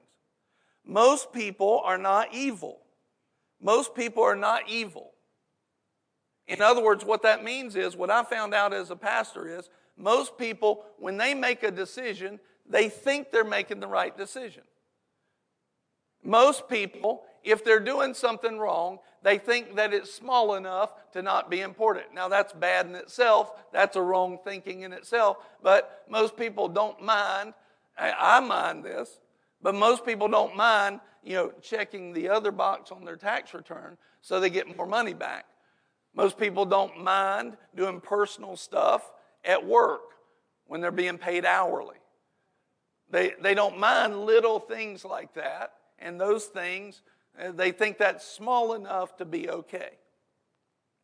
Most 0.85 1.33
people 1.33 1.81
are 1.83 1.97
not 1.97 2.33
evil. 2.33 2.79
Most 3.61 3.95
people 3.95 4.23
are 4.23 4.35
not 4.35 4.69
evil. 4.69 5.11
In 6.47 6.61
other 6.61 6.81
words, 6.81 7.03
what 7.03 7.23
that 7.23 7.43
means 7.43 7.75
is 7.75 7.95
what 7.95 8.09
I 8.09 8.23
found 8.23 8.53
out 8.53 8.73
as 8.73 8.89
a 8.89 8.95
pastor 8.95 9.59
is 9.59 9.69
most 9.97 10.37
people, 10.37 10.85
when 10.97 11.17
they 11.17 11.33
make 11.33 11.63
a 11.63 11.71
decision, 11.71 12.39
they 12.69 12.89
think 12.89 13.31
they're 13.31 13.43
making 13.43 13.79
the 13.79 13.87
right 13.87 14.15
decision. 14.15 14.63
Most 16.23 16.67
people, 16.69 17.23
if 17.43 17.63
they're 17.63 17.79
doing 17.79 18.13
something 18.13 18.57
wrong, 18.57 18.99
they 19.23 19.37
think 19.37 19.75
that 19.75 19.93
it's 19.93 20.13
small 20.13 20.55
enough 20.55 20.91
to 21.13 21.21
not 21.21 21.49
be 21.49 21.61
important. 21.61 22.13
Now, 22.13 22.27
that's 22.27 22.53
bad 22.53 22.85
in 22.85 22.95
itself. 22.95 23.51
That's 23.71 23.95
a 23.95 24.01
wrong 24.01 24.37
thinking 24.43 24.81
in 24.81 24.93
itself. 24.93 25.37
But 25.61 26.05
most 26.09 26.37
people 26.37 26.67
don't 26.67 27.01
mind. 27.01 27.53
I 27.97 28.39
mind 28.41 28.83
this, 28.83 29.19
but 29.61 29.73
most 29.73 30.05
people 30.05 30.27
don't 30.27 30.55
mind, 30.55 30.99
you 31.23 31.33
know, 31.33 31.51
checking 31.61 32.13
the 32.13 32.29
other 32.29 32.51
box 32.51 32.91
on 32.91 33.03
their 33.03 33.15
tax 33.15 33.53
return 33.53 33.97
so 34.21 34.39
they 34.39 34.51
get 34.51 34.77
more 34.77 34.85
money 34.85 35.13
back. 35.13 35.45
Most 36.17 36.39
people 36.39 36.65
don't 36.65 37.03
mind 37.03 37.57
doing 37.75 38.01
personal 38.01 38.55
stuff 38.55 39.11
at 39.45 39.63
work 39.63 40.01
when 40.65 40.81
they're 40.81 40.89
being 40.89 41.19
paid 41.19 41.45
hourly. 41.45 41.97
They, 43.11 43.33
they 43.39 43.53
don't 43.53 43.77
mind 43.77 44.25
little 44.25 44.59
things 44.59 45.05
like 45.05 45.35
that, 45.35 45.73
and 45.99 46.19
those 46.19 46.45
things, 46.45 47.03
uh, 47.39 47.51
they 47.51 47.71
think 47.71 47.99
that's 47.99 48.25
small 48.25 48.73
enough 48.73 49.15
to 49.17 49.25
be 49.25 49.47
okay. 49.47 49.91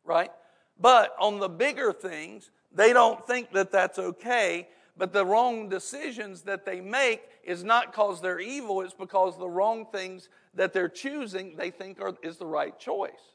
Right? 0.04 0.32
But 0.80 1.14
on 1.20 1.38
the 1.38 1.48
bigger 1.48 1.92
things, 1.92 2.50
they 2.72 2.92
don't 2.92 3.24
think 3.24 3.52
that 3.52 3.70
that's 3.70 4.00
okay, 4.00 4.66
but 4.96 5.12
the 5.12 5.24
wrong 5.24 5.68
decisions 5.68 6.42
that 6.42 6.66
they 6.66 6.80
make 6.80 7.22
is 7.44 7.62
not 7.62 7.92
because 7.92 8.20
they're 8.20 8.40
evil, 8.40 8.80
it's 8.80 8.92
because 8.92 9.38
the 9.38 9.48
wrong 9.48 9.86
things 9.92 10.28
that 10.54 10.72
they're 10.72 10.88
choosing 10.88 11.54
they 11.54 11.70
think 11.70 12.00
are, 12.00 12.14
is 12.20 12.36
the 12.36 12.46
right 12.46 12.76
choice. 12.80 13.33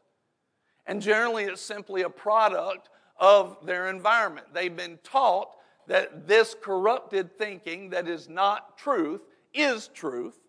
And 0.90 1.04
generally, 1.04 1.44
it's 1.44 1.62
simply 1.62 2.02
a 2.02 2.10
product 2.10 2.90
of 3.20 3.64
their 3.64 3.92
environment. 3.92 4.48
They've 4.56 4.76
been 4.76 4.98
taught 5.04 5.52
that 5.86 6.28
this 6.28 6.56
corrupted 6.60 7.38
thinking 7.38 7.92
that 7.92 8.08
is 8.08 8.28
not 8.28 8.76
truth 8.76 9.22
is 9.54 9.88
truth. 9.90 10.40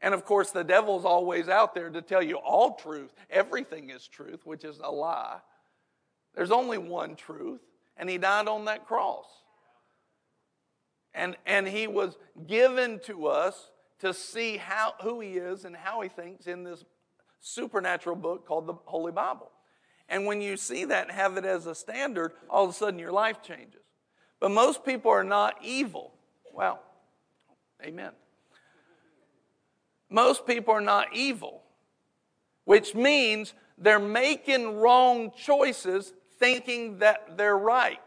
And 0.00 0.14
of 0.14 0.24
course, 0.24 0.52
the 0.52 0.64
devil's 0.64 1.04
always 1.04 1.50
out 1.50 1.74
there 1.74 1.90
to 1.90 2.00
tell 2.00 2.22
you 2.22 2.36
all 2.36 2.76
truth. 2.76 3.12
Everything 3.28 3.90
is 3.90 4.08
truth, 4.08 4.40
which 4.46 4.64
is 4.64 4.80
a 4.82 4.90
lie. 4.90 5.40
There's 6.34 6.50
only 6.50 6.78
one 6.78 7.14
truth, 7.14 7.60
and 7.98 8.08
he 8.08 8.16
died 8.16 8.48
on 8.48 8.64
that 8.64 8.86
cross. 8.86 9.26
And, 11.12 11.36
and 11.44 11.68
he 11.68 11.86
was 11.86 12.16
given 12.46 13.00
to 13.00 13.26
us 13.26 13.70
to 13.98 14.14
see 14.14 14.56
how, 14.56 14.94
who 15.02 15.20
he 15.20 15.32
is 15.32 15.66
and 15.66 15.76
how 15.76 16.00
he 16.00 16.08
thinks 16.08 16.46
in 16.46 16.64
this 16.64 16.86
supernatural 17.42 18.16
book 18.16 18.46
called 18.46 18.66
the 18.66 18.74
Holy 18.84 19.12
Bible. 19.12 19.50
And 20.08 20.26
when 20.26 20.40
you 20.40 20.56
see 20.56 20.84
that 20.86 21.08
and 21.08 21.12
have 21.12 21.36
it 21.36 21.44
as 21.44 21.66
a 21.66 21.74
standard, 21.74 22.32
all 22.48 22.64
of 22.64 22.70
a 22.70 22.72
sudden 22.72 22.98
your 22.98 23.12
life 23.12 23.42
changes. 23.42 23.82
But 24.40 24.50
most 24.50 24.84
people 24.84 25.10
are 25.10 25.24
not 25.24 25.56
evil. 25.62 26.14
Well, 26.52 26.82
amen. 27.84 28.12
Most 30.08 30.46
people 30.46 30.74
are 30.74 30.80
not 30.80 31.14
evil, 31.14 31.62
which 32.64 32.94
means 32.94 33.54
they're 33.78 33.98
making 33.98 34.76
wrong 34.76 35.32
choices 35.36 36.12
thinking 36.38 36.98
that 36.98 37.36
they're 37.36 37.58
right. 37.58 38.00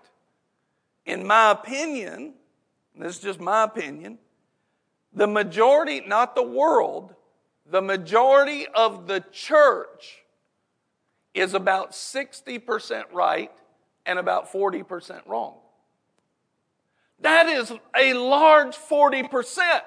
In 1.05 1.25
my 1.25 1.51
opinion, 1.51 2.35
this 2.95 3.15
is 3.15 3.21
just 3.21 3.39
my 3.39 3.63
opinion, 3.63 4.19
the 5.13 5.27
majority, 5.27 6.01
not 6.05 6.35
the 6.35 6.43
world, 6.43 7.15
the 7.69 7.81
majority 7.81 8.67
of 8.67 9.07
the 9.07 9.23
church 9.31 10.23
is 11.33 11.53
about 11.53 11.91
60% 11.91 13.03
right 13.11 13.51
and 14.05 14.19
about 14.19 14.51
40% 14.51 15.27
wrong. 15.27 15.55
That 17.19 17.47
is 17.47 17.71
a 17.97 18.13
large 18.13 18.75
40% 18.75 19.81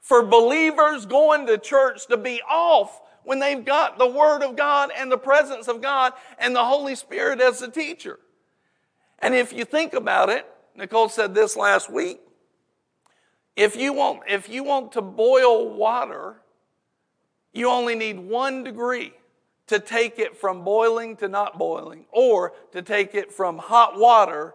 for 0.00 0.22
believers 0.22 1.06
going 1.06 1.46
to 1.46 1.56
church 1.56 2.06
to 2.08 2.16
be 2.16 2.42
off 2.42 3.00
when 3.22 3.38
they've 3.38 3.64
got 3.64 3.96
the 3.98 4.06
Word 4.06 4.42
of 4.42 4.56
God 4.56 4.90
and 4.96 5.10
the 5.10 5.18
presence 5.18 5.68
of 5.68 5.80
God 5.80 6.12
and 6.38 6.54
the 6.54 6.64
Holy 6.64 6.94
Spirit 6.94 7.40
as 7.40 7.60
the 7.60 7.68
teacher. 7.68 8.18
And 9.20 9.34
if 9.34 9.52
you 9.52 9.64
think 9.64 9.94
about 9.94 10.28
it, 10.28 10.46
Nicole 10.76 11.08
said 11.08 11.34
this 11.34 11.56
last 11.56 11.90
week. 11.90 12.20
If 13.56 13.76
you 13.76 13.92
want, 13.92 14.22
if 14.28 14.48
you 14.48 14.64
want 14.64 14.92
to 14.92 15.00
boil 15.00 15.72
water, 15.72 16.42
you 17.54 17.70
only 17.70 17.94
need 17.94 18.18
one 18.18 18.64
degree 18.64 19.14
to 19.68 19.78
take 19.78 20.18
it 20.18 20.36
from 20.36 20.62
boiling 20.62 21.16
to 21.16 21.28
not 21.28 21.58
boiling, 21.58 22.04
or 22.12 22.52
to 22.72 22.82
take 22.82 23.14
it 23.14 23.32
from 23.32 23.56
hot 23.56 23.98
water 23.98 24.54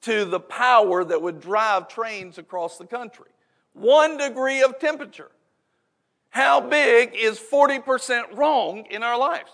to 0.00 0.24
the 0.24 0.40
power 0.40 1.04
that 1.04 1.22
would 1.22 1.40
drive 1.40 1.86
trains 1.86 2.38
across 2.38 2.76
the 2.76 2.86
country. 2.86 3.30
One 3.72 4.16
degree 4.16 4.62
of 4.62 4.80
temperature. 4.80 5.30
How 6.30 6.60
big 6.60 7.14
is 7.14 7.38
40% 7.38 8.36
wrong 8.36 8.84
in 8.90 9.02
our 9.02 9.16
lives? 9.16 9.50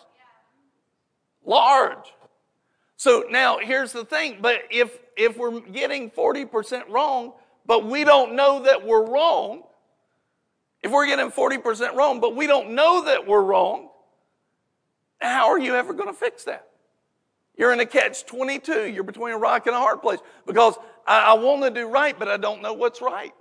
Large. 1.45 2.15
So 2.97 3.25
now 3.31 3.59
here's 3.59 3.93
the 3.93 4.05
thing, 4.05 4.39
but 4.41 4.63
if 4.71 4.99
if 5.17 5.37
we're 5.37 5.61
getting 5.61 6.11
40% 6.11 6.89
wrong, 6.89 7.35
but 7.67 7.85
we 7.87 8.05
don't 8.05 8.35
know 8.35 8.63
that 8.65 8.85
we're 8.85 9.07
wrong, 9.07 9.63
if 10.85 10.91
we're 10.91 11.07
getting 11.07 11.31
40% 11.31 11.95
wrong, 11.95 12.21
but 12.21 12.37
we 12.37 12.47
don't 12.47 12.73
know 12.73 13.07
that 13.07 13.27
we're 13.27 13.43
wrong, 13.43 13.89
how 15.19 15.49
are 15.49 15.59
you 15.59 15.75
ever 15.75 15.95
going 15.95 16.11
to 16.11 16.15
fix 16.15 16.45
that? 16.45 16.69
You're 17.57 17.73
in 17.73 17.81
a 17.81 17.87
catch 17.87 18.27
22. 18.27 18.91
You're 18.91 19.03
between 19.03 19.33
a 19.33 19.39
rock 19.39 19.67
and 19.67 19.75
a 19.75 19.79
hard 19.79 20.03
place 20.03 20.19
because 20.47 20.77
I, 21.07 21.31
I 21.31 21.35
want 21.35 21.63
to 21.63 21.71
do 21.71 21.87
right, 21.87 22.17
but 22.19 22.29
I 22.29 22.37
don't 22.37 22.61
know 22.61 22.75
what's 22.75 23.01
right. 23.01 23.33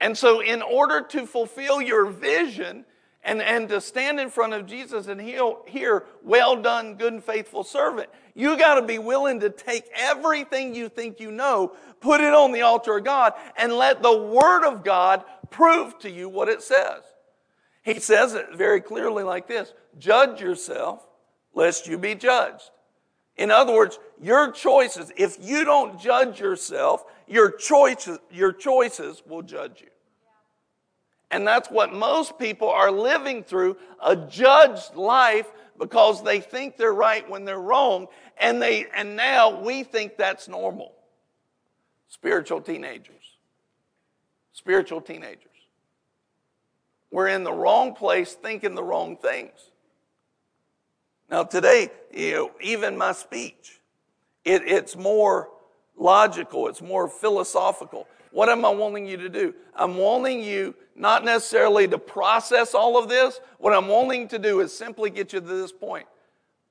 And 0.00 0.18
so, 0.18 0.40
in 0.40 0.62
order 0.62 1.00
to 1.10 1.26
fulfill 1.26 1.80
your 1.80 2.06
vision 2.06 2.84
and, 3.26 3.42
and 3.42 3.68
to 3.68 3.80
stand 3.80 4.20
in 4.20 4.30
front 4.30 4.54
of 4.54 4.66
Jesus 4.66 5.08
and 5.08 5.20
hear, 5.20 6.04
well 6.22 6.56
done, 6.62 6.94
good 6.94 7.12
and 7.12 7.22
faithful 7.22 7.64
servant. 7.64 8.08
You 8.34 8.56
got 8.56 8.76
to 8.76 8.82
be 8.82 8.98
willing 8.98 9.40
to 9.40 9.50
take 9.50 9.84
everything 9.94 10.74
you 10.74 10.88
think 10.88 11.18
you 11.18 11.32
know, 11.32 11.72
put 12.00 12.20
it 12.20 12.32
on 12.32 12.52
the 12.52 12.62
altar 12.62 12.98
of 12.98 13.04
God, 13.04 13.32
and 13.56 13.72
let 13.72 14.00
the 14.00 14.16
Word 14.16 14.64
of 14.64 14.84
God 14.84 15.24
prove 15.50 15.98
to 16.00 16.10
you 16.10 16.28
what 16.28 16.48
it 16.48 16.62
says. 16.62 17.02
He 17.82 18.00
says 18.00 18.34
it 18.34 18.46
very 18.54 18.80
clearly 18.80 19.22
like 19.22 19.46
this 19.46 19.72
Judge 19.98 20.40
yourself, 20.40 21.06
lest 21.54 21.86
you 21.86 21.98
be 21.98 22.14
judged. 22.14 22.70
In 23.36 23.50
other 23.50 23.74
words, 23.74 23.98
your 24.20 24.50
choices, 24.50 25.12
if 25.16 25.36
you 25.40 25.64
don't 25.64 26.00
judge 26.00 26.40
yourself, 26.40 27.04
your 27.26 27.50
choices, 27.50 28.18
your 28.30 28.52
choices 28.52 29.22
will 29.26 29.42
judge 29.42 29.82
you. 29.82 29.88
And 31.30 31.46
that's 31.46 31.70
what 31.70 31.92
most 31.92 32.38
people 32.38 32.70
are 32.70 32.90
living 32.90 33.42
through 33.42 33.76
a 34.02 34.16
judged 34.16 34.94
life 34.94 35.46
because 35.78 36.22
they 36.22 36.40
think 36.40 36.76
they're 36.76 36.94
right 36.94 37.28
when 37.28 37.44
they're 37.44 37.60
wrong. 37.60 38.06
And, 38.38 38.62
they, 38.62 38.86
and 38.94 39.16
now 39.16 39.60
we 39.60 39.82
think 39.82 40.16
that's 40.16 40.48
normal. 40.48 40.92
Spiritual 42.08 42.60
teenagers. 42.60 43.35
Spiritual 44.56 45.02
teenagers. 45.02 45.50
We're 47.10 47.28
in 47.28 47.44
the 47.44 47.52
wrong 47.52 47.94
place 47.94 48.32
thinking 48.32 48.74
the 48.74 48.82
wrong 48.82 49.18
things. 49.18 49.52
Now, 51.30 51.44
today, 51.44 51.90
you 52.10 52.32
know, 52.32 52.50
even 52.62 52.96
my 52.96 53.12
speech, 53.12 53.82
it, 54.46 54.62
it's 54.64 54.96
more 54.96 55.50
logical, 55.94 56.68
it's 56.68 56.80
more 56.80 57.06
philosophical. 57.06 58.08
What 58.30 58.48
am 58.48 58.64
I 58.64 58.70
wanting 58.70 59.04
you 59.06 59.18
to 59.18 59.28
do? 59.28 59.54
I'm 59.74 59.98
wanting 59.98 60.42
you 60.42 60.74
not 60.94 61.22
necessarily 61.22 61.86
to 61.88 61.98
process 61.98 62.74
all 62.74 62.96
of 62.96 63.10
this. 63.10 63.40
What 63.58 63.74
I'm 63.74 63.88
wanting 63.88 64.26
to 64.28 64.38
do 64.38 64.60
is 64.60 64.72
simply 64.72 65.10
get 65.10 65.34
you 65.34 65.40
to 65.40 65.46
this 65.46 65.70
point. 65.70 66.06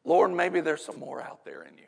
Lord, 0.04 0.32
maybe 0.32 0.60
there's 0.60 0.84
some 0.84 1.00
more 1.00 1.22
out 1.22 1.46
there 1.46 1.62
in 1.62 1.78
you. 1.78 1.84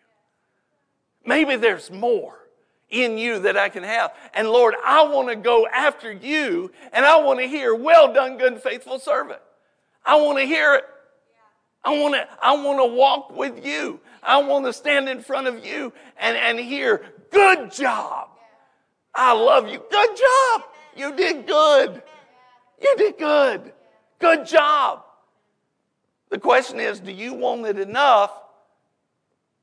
Maybe 1.26 1.56
there's 1.56 1.90
more 1.90 2.47
in 2.90 3.18
you 3.18 3.40
that 3.40 3.58
I 3.58 3.70
can 3.70 3.84
have. 3.84 4.14
And 4.34 4.50
Lord, 4.50 4.76
I 4.86 5.06
want 5.08 5.30
to 5.30 5.36
go 5.36 5.68
after 5.68 6.12
you 6.12 6.72
and 6.94 7.06
I 7.06 7.20
want 7.22 7.40
to 7.40 7.48
hear, 7.48 7.76
well 7.76 8.14
done, 8.14 8.38
good 8.38 8.54
and 8.54 8.62
faithful 8.62 9.00
servant. 9.00 9.42
I 10.06 10.16
want 10.16 10.38
to 10.40 10.46
hear 10.46 10.76
it. 10.76 10.86
I 11.84 12.00
want 12.00 12.16
to, 12.16 12.28
I 12.42 12.54
want 12.54 12.80
to 12.80 12.86
walk 12.86 13.36
with 13.36 13.66
you. 13.66 14.00
I 14.24 14.42
want 14.42 14.66
to 14.66 14.74
stand 14.74 15.08
in 15.10 15.22
front 15.22 15.48
of 15.48 15.66
you 15.66 15.94
and, 16.18 16.36
and 16.38 16.60
hear, 16.60 17.06
good 17.32 17.72
job. 17.72 18.30
I 19.14 19.34
love 19.34 19.68
you. 19.68 19.82
Good 19.90 20.18
job. 20.18 20.64
You 20.96 21.16
did 21.16 21.48
good. 21.48 22.02
You 22.82 22.96
did 22.98 23.18
good. 23.18 23.74
Good 24.20 24.46
job. 24.46 25.04
The 26.30 26.40
question 26.40 26.80
is 26.80 27.00
do 27.00 27.12
you 27.12 27.34
want 27.34 27.66
it 27.66 27.80
enough 27.80 28.32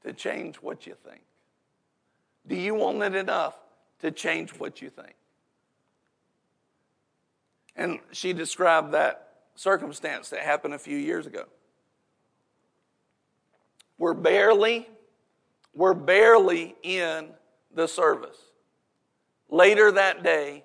to 0.05 0.13
change 0.13 0.57
what 0.57 0.87
you 0.87 0.97
think? 1.07 1.21
Do 2.47 2.57
you 2.57 2.75
want 2.75 3.03
it 3.03 3.15
enough 3.15 3.55
to 4.01 4.11
change 4.11 4.51
what 4.51 4.83
you 4.83 4.91
think? 4.91 5.15
And 7.77 7.99
she 8.13 8.33
described 8.33 8.93
that 8.93 9.33
circumstance 9.55 10.31
that 10.31 10.41
happened 10.41 10.75
a 10.75 10.79
few 10.79 10.97
years 10.97 11.27
ago. 11.27 11.45
We're 13.99 14.15
barely, 14.15 14.89
we're 15.75 15.95
barely 15.95 16.75
in 16.83 17.29
the 17.75 17.87
service. 17.87 18.37
Later 19.49 19.93
that 19.93 20.23
day, 20.23 20.65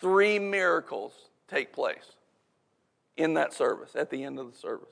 three 0.00 0.38
miracles 0.38 1.12
take 1.48 1.72
place 1.72 2.16
in 3.16 3.34
that 3.34 3.52
service, 3.52 3.94
at 3.94 4.10
the 4.10 4.24
end 4.24 4.38
of 4.38 4.50
the 4.50 4.58
service. 4.58 4.88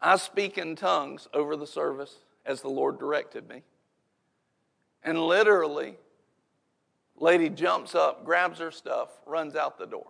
I 0.00 0.16
speak 0.16 0.58
in 0.58 0.76
tongues 0.76 1.28
over 1.32 1.56
the 1.56 1.66
service 1.66 2.16
as 2.44 2.60
the 2.60 2.68
Lord 2.68 2.98
directed 2.98 3.48
me. 3.48 3.62
And 5.04 5.20
literally, 5.20 5.96
lady 7.16 7.50
jumps 7.50 7.94
up, 7.94 8.24
grabs 8.24 8.58
her 8.58 8.70
stuff, 8.70 9.10
runs 9.26 9.54
out 9.54 9.78
the 9.78 9.86
door. 9.86 10.06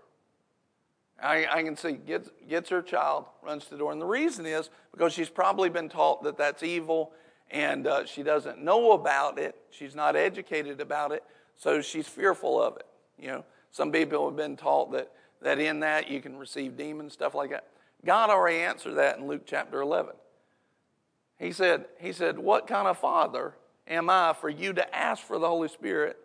I, 1.23 1.47
I, 1.47 1.63
can 1.63 1.77
see, 1.77 1.93
gets, 1.93 2.31
gets 2.49 2.69
her 2.71 2.83
child, 2.83 3.27
runs 3.43 3.65
to 3.65 3.71
the 3.71 3.79
door. 3.79 3.93
And 3.93 4.01
the 4.01 4.07
reason 4.07 4.47
is 4.47 4.71
because 4.93 5.13
she's 5.13 5.29
probably 5.29 5.69
been 5.69 5.89
taught 5.89 6.23
that 6.25 6.37
that's 6.37 6.63
evil 6.63 7.13
and 7.51 7.87
uh, 7.87 8.05
she 8.05 8.23
doesn't 8.23 8.63
know 8.63 8.93
about 8.93 9.39
it. 9.39 9.55
She's 9.71 9.95
not 9.95 10.17
educated 10.17 10.81
about 10.81 11.13
it, 11.13 11.23
so 11.57 11.81
she's 11.81 12.09
fearful 12.09 12.61
of 12.61 12.77
it. 12.77 12.87
You 13.19 13.29
know, 13.29 13.45
some 13.71 13.93
people 13.93 14.27
have 14.27 14.37
been 14.37 14.57
taught 14.57 14.93
that, 14.93 15.13
that 15.43 15.59
in 15.59 15.81
that 15.81 16.11
you 16.11 16.21
can 16.21 16.37
receive 16.37 16.77
demons, 16.77 17.13
stuff 17.13 17.35
like 17.35 17.51
that. 17.51 17.67
God 18.05 18.31
already 18.31 18.59
answered 18.59 18.95
that 18.95 19.19
in 19.19 19.27
Luke 19.27 19.43
chapter 19.47 19.81
11. 19.81 20.15
He 21.39 21.53
said, 21.53 21.87
he 22.01 22.13
said, 22.13 22.39
What 22.39 22.67
kind 22.67 22.89
of 22.89 22.99
father 22.99 23.55
am 23.87 24.11
I 24.11 24.35
for 24.39 24.49
you 24.49 24.73
to 24.73 24.95
ask 24.95 25.23
for 25.23 25.39
the 25.39 25.49
Holy 25.49 25.69
Spirit? 25.69 26.19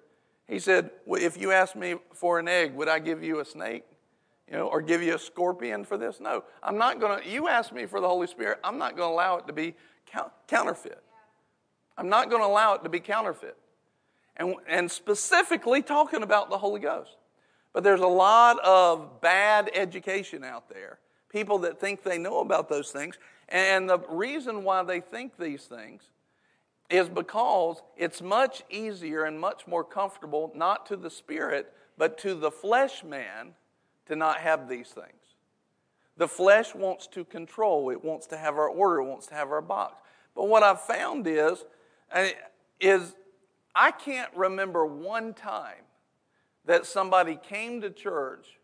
He 0.47 0.60
said, 0.60 0.91
well, 1.05 1.22
If 1.22 1.39
you 1.39 1.51
ask 1.51 1.76
me 1.76 1.95
for 2.14 2.39
an 2.39 2.47
egg, 2.47 2.74
would 2.74 2.88
I 2.88 2.99
give 2.99 3.24
you 3.24 3.39
a 3.39 3.45
snake? 3.45 3.84
You 4.49 4.57
know, 4.57 4.68
or 4.68 4.82
give 4.82 5.03
you 5.03 5.14
a 5.14 5.20
scorpion 5.20 5.86
for 5.86 5.95
this? 5.95 6.20
No, 6.20 6.43
I'm 6.64 6.78
not 6.78 6.99
going 6.99 7.22
to. 7.22 7.30
You 7.30 7.47
ask 7.47 7.72
me 7.72 7.86
for 7.86 8.01
the 8.01 8.07
Holy 8.07 8.26
Spirit, 8.26 8.57
I'm 8.64 8.80
not 8.80 8.97
going 8.97 9.10
to 9.10 9.14
allow 9.14 9.38
it 9.38 9.45
to 9.45 9.53
be 9.53 9.76
counterfeit. 10.47 11.03
I'm 11.97 12.10
not 12.10 12.30
going 12.30 12.41
to 12.41 12.47
allow 12.47 12.74
it 12.74 12.84
to 12.84 12.89
be 12.89 12.99
counterfeit. 12.99 13.57
And, 14.38 14.55
and 14.68 14.89
specifically 14.89 15.84
talking 15.84 16.24
about 16.24 16.49
the 16.49 16.57
Holy 16.57 16.80
Ghost. 16.80 17.18
But 17.74 17.84
there's 17.84 17.99
a 17.99 18.07
lot 18.07 18.57
of 18.60 19.22
bad 19.22 19.70
education 19.76 20.43
out 20.43 20.70
there, 20.70 20.97
people 21.30 21.60
that 21.60 21.80
think 21.80 22.01
they 22.01 22.18
know 22.18 22.39
about 22.39 22.70
those 22.70 22.89
things. 22.89 23.20
And 23.49 23.88
the 23.88 23.99
reason 24.10 24.64
why 24.64 24.82
they 24.84 24.99
think 24.99 25.38
these 25.38 25.66
things 25.66 26.03
is 26.90 27.08
because 27.08 27.82
it's 27.98 28.22
much 28.22 28.64
easier 28.70 29.26
and 29.26 29.40
much 29.40 29.68
more 29.68 29.84
comfortable, 29.84 30.52
not 30.56 30.86
to 30.88 30.98
the 30.98 31.10
spirit, 31.10 31.72
but 31.98 32.18
to 32.20 32.34
the 32.34 32.50
flesh 32.50 33.04
man 33.04 33.54
to 34.08 34.16
not 34.16 34.38
have 34.38 34.68
these 34.68 34.88
things. 34.90 35.14
The 36.18 36.28
flesh 36.28 36.76
wants 36.76 37.08
to 37.08 37.24
control, 37.24 37.92
it 37.92 38.04
wants 38.04 38.28
to 38.28 38.38
have 38.38 38.56
our 38.56 38.68
order, 38.68 39.02
it 39.02 39.06
wants 39.06 39.28
to 39.28 39.36
have 39.36 39.52
our 39.52 39.62
box. 39.62 39.96
But 40.36 40.48
what 40.48 40.64
I've 40.64 40.82
found 40.82 41.28
is, 41.28 41.64
eh, 42.12 42.32
is 42.80 43.16
I 43.76 43.92
can't 43.92 44.32
remember 44.36 44.86
one 44.86 45.34
time 45.34 45.84
that 46.66 46.86
somebody 46.86 47.38
came 47.42 47.82
to 47.82 47.90
church, 47.90 48.60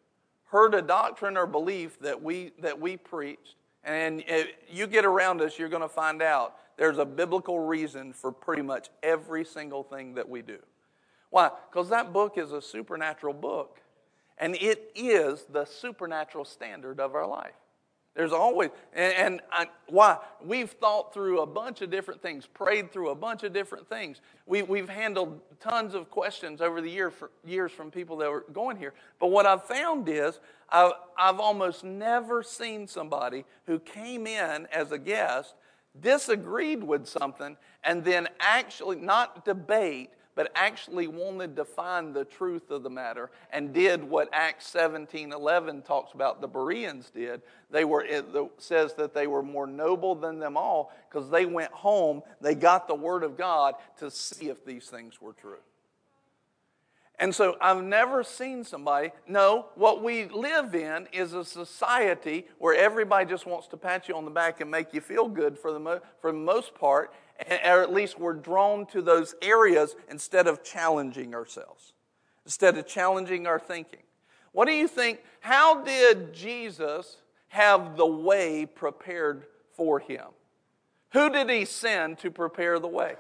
heard 0.46 0.74
a 0.74 0.82
doctrine 0.82 1.38
or 1.38 1.46
belief 1.46 2.00
that 2.00 2.22
we, 2.22 2.52
that 2.60 2.80
we 2.80 2.98
preached, 2.98 3.56
and 3.84 4.24
eh, 4.28 4.46
you 4.70 4.88
get 4.88 5.06
around 5.06 5.42
us, 5.42 5.58
you're 5.58 5.70
going 5.70 5.82
to 5.82 5.88
find 5.88 6.22
out 6.22 6.56
there's 6.78 6.98
a 6.98 7.06
biblical 7.06 7.60
reason 7.60 8.14
for 8.14 8.32
pretty 8.32 8.62
much 8.62 8.90
every 9.02 9.46
single 9.46 9.84
thing 9.84 10.16
that 10.16 10.28
we 10.28 10.42
do. 10.42 10.60
Why? 11.30 11.52
Because 11.70 11.90
that 11.90 12.14
book 12.14 12.38
is 12.38 12.52
a 12.52 12.62
supernatural 12.62 13.34
book, 13.34 13.80
and 14.38 14.56
it 14.56 14.92
is 14.96 15.46
the 15.52 15.66
supernatural 15.66 16.46
standard 16.46 17.00
of 17.00 17.16
our 17.16 17.28
life. 17.28 17.56
There's 18.16 18.32
always, 18.32 18.70
and, 18.94 19.14
and 19.14 19.42
I, 19.52 19.68
why? 19.88 20.18
We've 20.42 20.72
thought 20.72 21.14
through 21.14 21.42
a 21.42 21.46
bunch 21.46 21.82
of 21.82 21.92
different 21.92 22.22
things, 22.22 22.48
prayed 22.48 22.94
through 22.94 23.10
a 23.10 23.16
bunch 23.16 23.44
of 23.44 23.52
different 23.52 23.90
things. 23.90 24.22
We, 24.46 24.64
we've 24.64 24.88
handled 24.88 25.42
tons 25.60 25.94
of 25.94 26.10
questions 26.10 26.62
over 26.62 26.80
the 26.80 26.90
year 26.90 27.12
for, 27.12 27.30
years 27.46 27.74
from 27.74 27.92
people 27.92 28.16
that 28.18 28.32
were 28.32 28.46
going 28.54 28.78
here. 28.78 28.94
But 29.20 29.28
what 29.28 29.46
I've 29.46 29.66
found 29.66 30.08
is 30.08 30.40
I've, 30.70 30.94
I've 31.18 31.42
almost 31.42 31.84
never 31.84 32.42
seen 32.42 32.88
somebody 32.88 33.44
who 33.66 33.80
came 33.80 34.28
in 34.28 34.66
as 34.72 34.94
a 34.94 34.98
guest 34.98 35.54
disagreed 36.02 36.84
with 36.84 37.08
something, 37.08 37.58
and 37.84 38.04
then 38.04 38.28
actually 38.40 38.98
not 38.98 39.46
debate, 39.46 40.10
but 40.36 40.52
actually 40.54 41.08
wanted 41.08 41.56
to 41.56 41.64
find 41.64 42.14
the 42.14 42.26
truth 42.26 42.70
of 42.70 42.84
the 42.84 42.90
matter 42.90 43.32
and 43.52 43.74
did 43.74 44.04
what 44.04 44.28
Acts 44.34 44.68
17 44.68 45.32
11 45.32 45.82
talks 45.82 46.14
about 46.14 46.42
the 46.42 46.48
Bereans 46.48 47.10
did. 47.10 47.42
They 47.72 47.86
were, 47.86 48.04
it 48.04 48.26
says 48.58 48.94
that 48.96 49.14
they 49.14 49.28
were 49.28 49.42
more 49.42 49.66
noble 49.66 50.14
than 50.14 50.40
them 50.40 50.58
all 50.58 50.92
because 51.10 51.30
they 51.30 51.46
went 51.46 51.72
home, 51.72 52.22
they 52.42 52.54
got 52.54 52.88
the 52.88 52.96
Word 52.96 53.24
of 53.24 53.38
God 53.38 53.76
to 54.00 54.12
see 54.12 54.50
if 54.50 54.66
these 54.66 54.88
things 54.88 55.22
were 55.22 55.34
true. 55.34 55.60
And 57.18 57.34
so 57.34 57.56
I've 57.62 57.84
never 57.84 58.24
seen 58.24 58.64
somebody. 58.64 59.12
No, 59.28 59.68
what 59.76 60.04
we 60.04 60.26
live 60.26 60.76
in 60.76 61.08
is 61.14 61.34
a 61.34 61.46
society 61.46 62.46
where 62.60 62.76
everybody 62.76 63.30
just 63.30 63.46
wants 63.46 63.68
to 63.70 63.78
pat 63.78 64.10
you 64.10 64.16
on 64.16 64.26
the 64.26 64.32
back 64.32 64.60
and 64.60 64.70
make 64.70 64.94
you 64.94 65.00
feel 65.00 65.30
good 65.30 65.58
for 65.58 65.72
the, 65.72 65.80
mo- 65.80 66.02
for 66.20 66.32
the 66.32 66.38
most 66.38 66.76
part, 66.76 67.14
or 67.50 67.82
at 67.82 67.94
least 67.94 68.20
we're 68.20 68.34
drawn 68.34 68.86
to 68.88 69.02
those 69.02 69.34
areas 69.42 69.96
instead 70.10 70.46
of 70.48 70.64
challenging 70.64 71.34
ourselves, 71.34 71.94
instead 72.46 72.78
of 72.78 72.86
challenging 72.86 73.48
our 73.48 73.60
thinking. 73.60 74.04
What 74.52 74.66
do 74.66 74.74
you 74.74 74.88
think? 74.88 75.22
How 75.40 75.84
did 75.84 76.34
Jesus 76.34 77.18
have 77.50 77.96
the 77.96 78.06
way 78.06 78.66
prepared 78.66 79.46
for 79.74 80.00
him? 80.00 80.28
Who 81.14 81.30
did 81.30 81.50
he 81.50 81.64
send 81.64 82.20
to 82.20 82.32
prepare 82.32 82.78
the 82.78 82.88
way? 82.88 83.16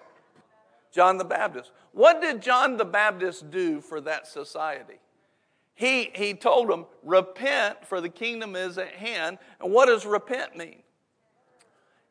John 0.96 1.18
the 1.18 1.26
Baptist. 1.26 1.72
What 1.92 2.22
did 2.22 2.42
John 2.42 2.78
the 2.78 2.86
Baptist 2.86 3.52
do 3.52 3.82
for 3.82 4.02
that 4.02 4.26
society? 4.26 5.00
he, 5.76 6.10
he 6.16 6.34
told 6.34 6.70
them, 6.70 6.86
Repent, 7.04 7.86
for 7.86 8.02
the 8.02 8.10
kingdom 8.10 8.56
is 8.56 8.78
at 8.78 8.94
hand. 8.94 9.38
And 9.62 9.72
what 9.72 9.88
does 9.88 10.06
repent 10.06 10.58
mean? 10.58 10.82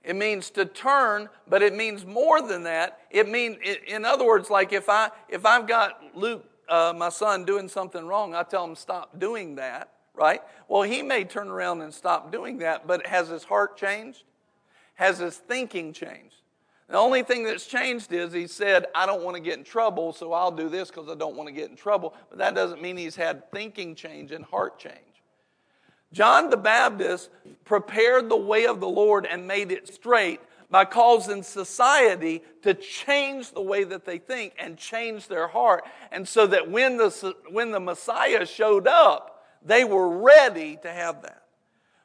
It 0.05 0.17
means 0.17 0.51
to 0.51 0.67
turn, 0.67 1.31
but 1.49 1.63
it 1.63 1.75
means 1.75 2.05
more 2.05 2.47
than 2.47 2.65
that. 2.65 3.01
It 3.11 3.27
means, 3.27 3.57
in 3.87 4.05
other 4.05 4.27
words, 4.27 4.51
like 4.51 4.75
if 4.75 4.91
I 4.91 5.11
if 5.31 5.47
I've 5.47 5.67
got 5.67 6.03
Luke, 6.15 6.45
uh, 6.69 6.93
my 6.95 7.09
son, 7.09 7.47
doing 7.47 7.69
something 7.69 8.07
wrong, 8.07 8.35
I 8.35 8.43
tell 8.43 8.65
him 8.65 8.77
stop 8.77 9.19
doing 9.19 9.55
that. 9.55 9.91
Right? 10.13 10.43
Well, 10.69 10.83
he 10.83 11.03
may 11.03 11.25
turn 11.25 11.49
around 11.49 11.81
and 11.81 11.93
stop 11.93 12.31
doing 12.31 12.59
that, 12.59 12.87
but 12.87 13.07
has 13.07 13.29
his 13.29 13.45
heart 13.45 13.79
changed? 13.79 14.25
Has 14.95 15.19
his 15.19 15.39
thinking 15.39 15.93
changed? 15.95 16.37
The 16.89 16.99
only 16.99 17.23
thing 17.23 17.45
that's 17.45 17.67
changed 17.67 18.13
is 18.13 18.33
he 18.33 18.47
said, 18.47 18.87
I 18.95 19.07
don't 19.07 19.23
want 19.23 19.37
to 19.37 19.43
get 19.43 19.59
in 19.59 19.65
trouble, 19.65 20.13
so 20.13 20.33
I'll 20.33 20.51
do 20.51 20.69
this 20.69 20.89
because 20.91 21.09
I 21.09 21.15
don't 21.15 21.35
want 21.35 21.49
to 21.49 21.55
get 21.55 21.71
in 21.71 21.77
trouble. 21.77 22.15
But 22.29 22.39
that 22.39 22.55
doesn't 22.55 22.83
mean 22.83 22.97
he's 22.97 23.17
had 23.17 23.51
thinking 23.51 23.95
change 23.95 24.33
and 24.33 24.45
heart 24.45 24.79
change. 24.79 24.99
John 26.13 26.51
the 26.51 26.57
Baptist 26.57 27.31
prepared 27.65 28.29
the 28.29 28.37
way 28.37 28.67
of 28.67 28.81
the 28.81 28.89
Lord 28.89 29.27
and 29.27 29.47
made 29.47 29.73
it 29.73 29.93
straight 29.93 30.41
by 30.71 30.85
causing 30.85 31.43
society 31.43 32.43
to 32.63 32.75
change 32.75 33.53
the 33.53 33.63
way 33.63 33.85
that 33.85 34.05
they 34.05 34.19
think 34.19 34.55
and 34.59 34.77
change 34.77 35.27
their 35.27 35.49
heart. 35.49 35.85
And 36.13 36.27
so 36.27 36.47
that 36.49 36.71
when 36.71 36.97
the, 36.97 37.35
when 37.51 37.71
the 37.71 37.81
Messiah 37.81 38.45
showed 38.45 38.87
up, 38.87 39.45
they 39.65 39.85
were 39.85 40.19
ready 40.19 40.79
to 40.83 40.91
have 40.91 41.23
that. 41.23 41.44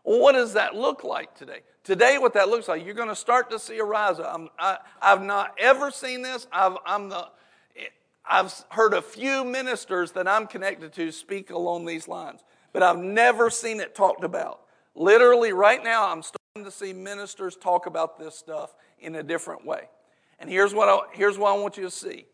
What 0.10 0.32
does 0.32 0.53
that 0.53 0.74
look 0.74 1.03
like 1.03 1.36
today? 1.36 1.60
Today, 1.84 2.18
what 2.18 2.34
that 2.34 2.49
looks 2.49 2.68
like, 2.68 2.84
you're 2.84 2.95
going 2.95 3.10
to 3.10 3.16
start 3.16 3.51
to 3.51 3.60
see 3.60 3.78
a 3.78 3.84
rise. 3.84 4.18
I'm, 4.18 4.49
I, 4.57 4.80
have 5.03 5.22
not 5.22 5.53
ever 5.60 5.91
seen 5.91 6.24
this. 6.24 6.47
I've, 6.51 6.78
I'm 6.84 7.10
the, 7.10 7.28
I've 8.28 8.51
heard 8.70 8.95
a 8.95 9.03
few 9.03 9.43
ministers 9.43 10.12
that 10.14 10.28
I'm 10.28 10.47
connected 10.47 10.93
to 10.93 11.12
speak 11.12 11.51
along 11.51 11.86
these 11.86 12.07
lines, 12.07 12.43
but 12.74 12.82
I've 12.82 12.97
never 12.97 13.51
seen 13.51 13.80
it 13.80 13.93
talked 13.93 14.24
about. 14.24 14.62
Literally, 14.95 15.53
right 15.53 15.84
now, 15.84 16.12
I'm 16.12 16.24
starting 16.24 16.66
to 16.66 16.72
see 16.72 16.91
ministers 16.91 17.55
talk 17.55 17.86
about 17.86 18.18
this 18.18 18.34
stuff 18.34 18.74
in 18.97 19.14
a 19.14 19.22
different 19.22 19.64
way. 19.64 19.89
And 20.39 20.49
here's 20.49 20.74
what 20.74 20.89
I, 20.89 21.16
here's 21.16 21.38
what 21.38 21.51
I 21.55 21.60
want 21.60 21.78
you 21.78 21.84
to 21.84 21.91
see. 21.91 22.26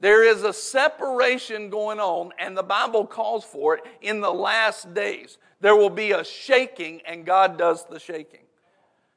There 0.00 0.24
is 0.24 0.42
a 0.42 0.52
separation 0.52 1.70
going 1.70 2.00
on, 2.00 2.32
and 2.40 2.56
the 2.56 2.64
Bible 2.64 3.06
calls 3.06 3.44
for 3.44 3.76
it 3.76 3.84
in 4.00 4.20
the 4.20 4.32
last 4.32 4.94
days. 4.94 5.38
There 5.60 5.76
will 5.76 5.90
be 5.90 6.12
a 6.12 6.24
shaking, 6.24 7.00
and 7.06 7.26
God 7.26 7.58
does 7.58 7.84
the 7.84 7.98
shaking. 7.98 8.40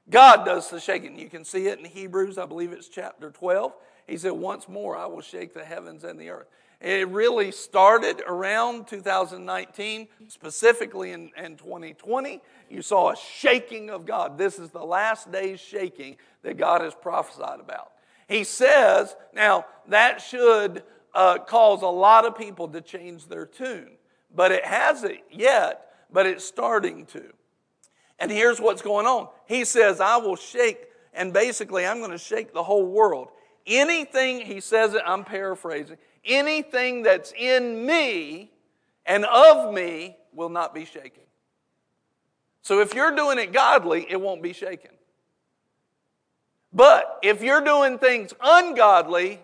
God 0.10 0.46
does 0.46 0.70
the 0.70 0.80
shaking. 0.80 1.18
You 1.18 1.30
can 1.30 1.46
see 1.46 1.68
it 1.68 1.80
in 1.80 1.86
Hebrews, 1.86 2.38
I 2.38 2.46
believe 2.46 2.72
it's 2.72 2.90
chapter 2.90 3.32
12. 3.32 3.74
He 4.08 4.18
said, 4.18 4.34
Once 4.34 4.68
more 4.68 4.98
I 4.98 5.06
will 5.06 5.22
shake 5.22 5.54
the 5.54 5.64
heavens 5.64 6.04
and 6.04 6.20
the 6.20 6.30
earth. 6.30 6.48
It 6.82 7.08
really 7.08 7.52
started 7.52 8.22
around 8.28 8.88
2019, 8.88 10.08
specifically 10.28 11.14
in, 11.14 11.32
in 11.38 11.56
2020. 11.56 12.42
You 12.70 12.82
saw 12.82 13.12
a 13.12 13.16
shaking 13.16 13.90
of 13.90 14.06
God. 14.06 14.38
This 14.38 14.60
is 14.60 14.70
the 14.70 14.84
last 14.84 15.32
day's 15.32 15.62
shaking 15.62 16.18
that 16.42 16.58
God 16.58 16.82
has 16.82 16.94
prophesied 16.94 17.62
about. 17.62 17.94
He 18.28 18.44
says, 18.44 19.16
now 19.34 19.66
that 19.88 20.22
should 20.22 20.84
uh, 21.16 21.38
cause 21.38 21.84
a 21.84 21.88
lot 21.88 22.26
of 22.26 22.38
people 22.38 22.68
to 22.68 22.82
change 22.82 23.28
their 23.28 23.46
tune, 23.46 23.92
but 24.36 24.52
it 24.52 24.66
hasn't 24.66 25.20
yet, 25.32 25.93
but 26.14 26.26
it's 26.26 26.46
starting 26.46 27.06
to. 27.08 27.24
And 28.20 28.32
here's 28.32 28.62
what's 28.62 28.82
going 28.82 29.06
on. 29.06 29.28
He 29.48 29.66
says, 29.66 30.00
I 30.00 30.18
will 30.18 30.38
shake, 30.38 30.86
and 31.14 31.34
basically, 31.34 31.86
I'm 31.86 31.98
going 31.98 32.12
to 32.12 32.18
shake 32.18 32.54
the 32.54 32.64
whole 32.64 32.86
world. 32.86 33.30
Anything, 33.66 34.42
he 34.42 34.62
says 34.62 34.94
it, 34.94 35.02
I'm 35.06 35.26
paraphrasing, 35.26 35.98
anything 36.24 37.04
that's 37.04 37.34
in 37.38 37.86
me 37.86 38.52
and 39.06 39.26
of 39.26 39.74
me 39.74 40.16
will 40.32 40.50
not 40.50 40.74
be 40.74 40.86
shaken. 40.86 41.24
So 42.62 42.80
if 42.80 42.94
you're 42.94 43.16
doing 43.16 43.40
it 43.40 43.52
godly, 43.52 44.06
it 44.10 44.20
won't 44.20 44.42
be 44.42 44.54
shaken. 44.54 44.92
But 46.72 47.20
if 47.22 47.42
you're 47.42 47.64
doing 47.64 48.00
things 48.00 48.34
ungodly 48.42 49.42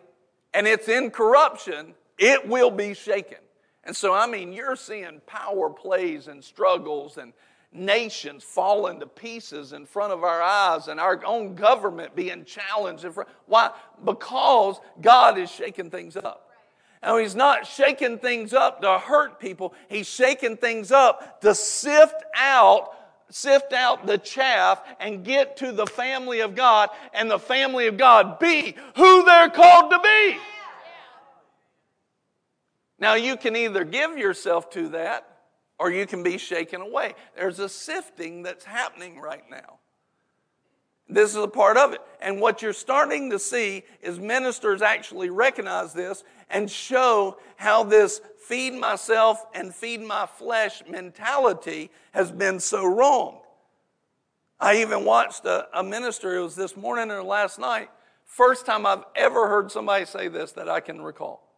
and 0.53 0.65
it's 0.65 0.87
in 0.87 1.11
corruption, 1.11 1.93
it 2.17 2.47
will 2.47 2.71
be 2.71 2.93
shaken. 2.93 3.37
And 3.83 3.95
so, 3.95 4.13
I 4.13 4.27
mean, 4.27 4.53
you're 4.53 4.75
seeing 4.75 5.21
power 5.25 5.69
plays 5.69 6.27
and 6.27 6.43
struggles 6.43 7.17
and 7.17 7.33
nations 7.71 8.43
falling 8.43 8.99
to 8.99 9.07
pieces 9.07 9.73
in 9.73 9.85
front 9.85 10.11
of 10.11 10.23
our 10.23 10.41
eyes 10.41 10.87
and 10.87 10.99
our 10.99 11.23
own 11.25 11.55
government 11.55 12.15
being 12.15 12.43
challenged. 12.45 13.05
Why? 13.45 13.71
Because 14.03 14.79
God 15.01 15.37
is 15.37 15.51
shaking 15.51 15.89
things 15.89 16.17
up. 16.17 16.49
Now, 17.01 17.17
He's 17.17 17.35
not 17.35 17.65
shaking 17.65 18.17
things 18.17 18.53
up 18.53 18.81
to 18.81 18.99
hurt 18.99 19.39
people, 19.39 19.73
He's 19.87 20.07
shaking 20.07 20.57
things 20.57 20.91
up 20.91 21.41
to 21.41 21.55
sift 21.55 22.23
out 22.35 22.95
sift 23.31 23.73
out 23.73 24.07
the 24.07 24.17
chaff 24.17 24.81
and 24.99 25.23
get 25.23 25.57
to 25.57 25.71
the 25.71 25.85
family 25.85 26.39
of 26.39 26.55
God 26.55 26.89
and 27.13 27.29
the 27.29 27.37
family 27.37 27.85
of 27.85 27.95
God 27.95 28.39
be 28.39 28.75
who 28.95 29.23
they're 29.23 29.51
called 29.51 29.91
to 29.91 29.99
be. 29.99 30.37
Now, 32.99 33.13
you 33.13 33.37
can 33.37 33.55
either 33.55 33.83
give 33.83 34.17
yourself 34.17 34.69
to 34.71 34.89
that 34.89 35.25
or 35.79 35.89
you 35.89 36.05
can 36.05 36.23
be 36.23 36.37
shaken 36.37 36.81
away. 36.81 37.13
There's 37.35 37.59
a 37.59 37.69
sifting 37.69 38.43
that's 38.43 38.65
happening 38.65 39.19
right 39.19 39.43
now. 39.49 39.79
This 41.07 41.31
is 41.31 41.37
a 41.37 41.47
part 41.47 41.77
of 41.77 41.93
it. 41.93 42.01
And 42.21 42.39
what 42.39 42.61
you're 42.61 42.73
starting 42.73 43.31
to 43.31 43.39
see 43.39 43.83
is 44.01 44.19
ministers 44.19 44.81
actually 44.81 45.31
recognize 45.31 45.93
this 45.93 46.23
and 46.49 46.69
show 46.69 47.37
how 47.55 47.83
this 47.83 48.21
feed 48.45 48.73
myself 48.73 49.43
and 49.53 49.73
feed 49.73 50.01
my 50.01 50.27
flesh 50.27 50.83
mentality 50.87 51.89
has 52.11 52.31
been 52.31 52.59
so 52.59 52.85
wrong. 52.85 53.39
I 54.59 54.81
even 54.81 55.05
watched 55.05 55.45
a, 55.45 55.67
a 55.73 55.83
minister, 55.83 56.35
it 56.37 56.43
was 56.43 56.55
this 56.55 56.75
morning 56.75 57.09
or 57.09 57.23
last 57.23 57.57
night, 57.57 57.89
first 58.25 58.65
time 58.65 58.85
I've 58.85 59.05
ever 59.15 59.47
heard 59.47 59.71
somebody 59.71 60.05
say 60.05 60.27
this 60.27 60.51
that 60.51 60.69
I 60.69 60.79
can 60.79 61.01
recall. 61.01 61.48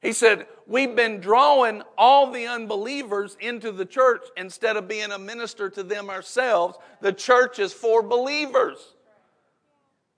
He 0.00 0.12
said, 0.12 0.46
We've 0.66 0.94
been 0.94 1.20
drawing 1.20 1.82
all 1.98 2.30
the 2.30 2.46
unbelievers 2.46 3.36
into 3.40 3.72
the 3.72 3.84
church 3.84 4.22
instead 4.36 4.76
of 4.76 4.86
being 4.86 5.10
a 5.10 5.18
minister 5.18 5.68
to 5.70 5.82
them 5.82 6.08
ourselves. 6.08 6.78
The 7.00 7.12
church 7.12 7.58
is 7.58 7.72
for 7.72 8.02
believers. 8.02 8.94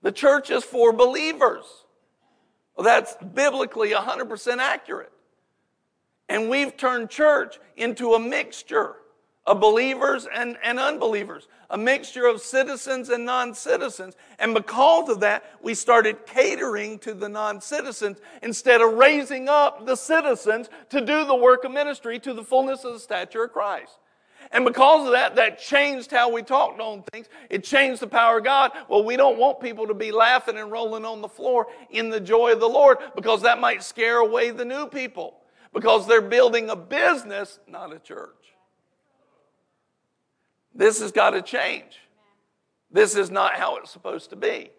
The 0.03 0.11
church 0.11 0.51
is 0.51 0.63
for 0.63 0.93
believers. 0.93 1.63
Well, 2.75 2.85
that's 2.85 3.15
biblically 3.33 3.91
100% 3.91 4.57
accurate. 4.57 5.11
And 6.29 6.49
we've 6.49 6.75
turned 6.77 7.09
church 7.09 7.59
into 7.75 8.13
a 8.13 8.19
mixture 8.19 8.95
of 9.45 9.59
believers 9.59 10.25
and, 10.33 10.57
and 10.63 10.79
unbelievers, 10.79 11.47
a 11.69 11.77
mixture 11.77 12.25
of 12.25 12.41
citizens 12.41 13.09
and 13.09 13.25
non 13.25 13.53
citizens. 13.53 14.15
And 14.39 14.53
because 14.53 15.09
of 15.09 15.19
that, 15.19 15.43
we 15.61 15.73
started 15.73 16.25
catering 16.25 16.99
to 16.99 17.13
the 17.13 17.27
non 17.27 17.59
citizens 17.59 18.19
instead 18.41 18.81
of 18.81 18.93
raising 18.93 19.49
up 19.49 19.85
the 19.85 19.95
citizens 19.95 20.69
to 20.89 21.01
do 21.01 21.25
the 21.25 21.35
work 21.35 21.63
of 21.65 21.71
ministry 21.71 22.19
to 22.19 22.33
the 22.33 22.43
fullness 22.43 22.83
of 22.83 22.93
the 22.93 22.99
stature 22.99 23.43
of 23.43 23.51
Christ. 23.51 23.99
And 24.51 24.65
because 24.65 25.05
of 25.05 25.13
that, 25.13 25.35
that 25.35 25.59
changed 25.59 26.11
how 26.11 26.31
we 26.31 26.43
talked 26.43 26.79
on 26.79 27.03
things. 27.11 27.27
It 27.49 27.63
changed 27.63 28.01
the 28.01 28.07
power 28.07 28.37
of 28.37 28.43
God. 28.43 28.71
Well, 28.89 29.03
we 29.03 29.15
don't 29.17 29.37
want 29.37 29.59
people 29.59 29.87
to 29.87 29.93
be 29.93 30.11
laughing 30.11 30.57
and 30.57 30.71
rolling 30.71 31.05
on 31.05 31.21
the 31.21 31.29
floor 31.29 31.67
in 31.89 32.09
the 32.09 32.19
joy 32.19 32.51
of 32.51 32.59
the 32.59 32.69
Lord 32.69 32.97
because 33.15 33.41
that 33.43 33.59
might 33.59 33.83
scare 33.83 34.17
away 34.17 34.51
the 34.51 34.65
new 34.65 34.87
people 34.87 35.37
because 35.73 36.07
they're 36.07 36.21
building 36.21 36.69
a 36.69 36.75
business, 36.75 37.59
not 37.67 37.93
a 37.93 37.99
church. 37.99 38.42
This 40.73 40.99
has 41.01 41.11
got 41.11 41.31
to 41.31 41.41
change. 41.41 41.99
This 42.91 43.15
is 43.15 43.29
not 43.29 43.55
how 43.55 43.77
it's 43.77 43.91
supposed 43.91 44.29
to 44.31 44.35
be. 44.35 44.69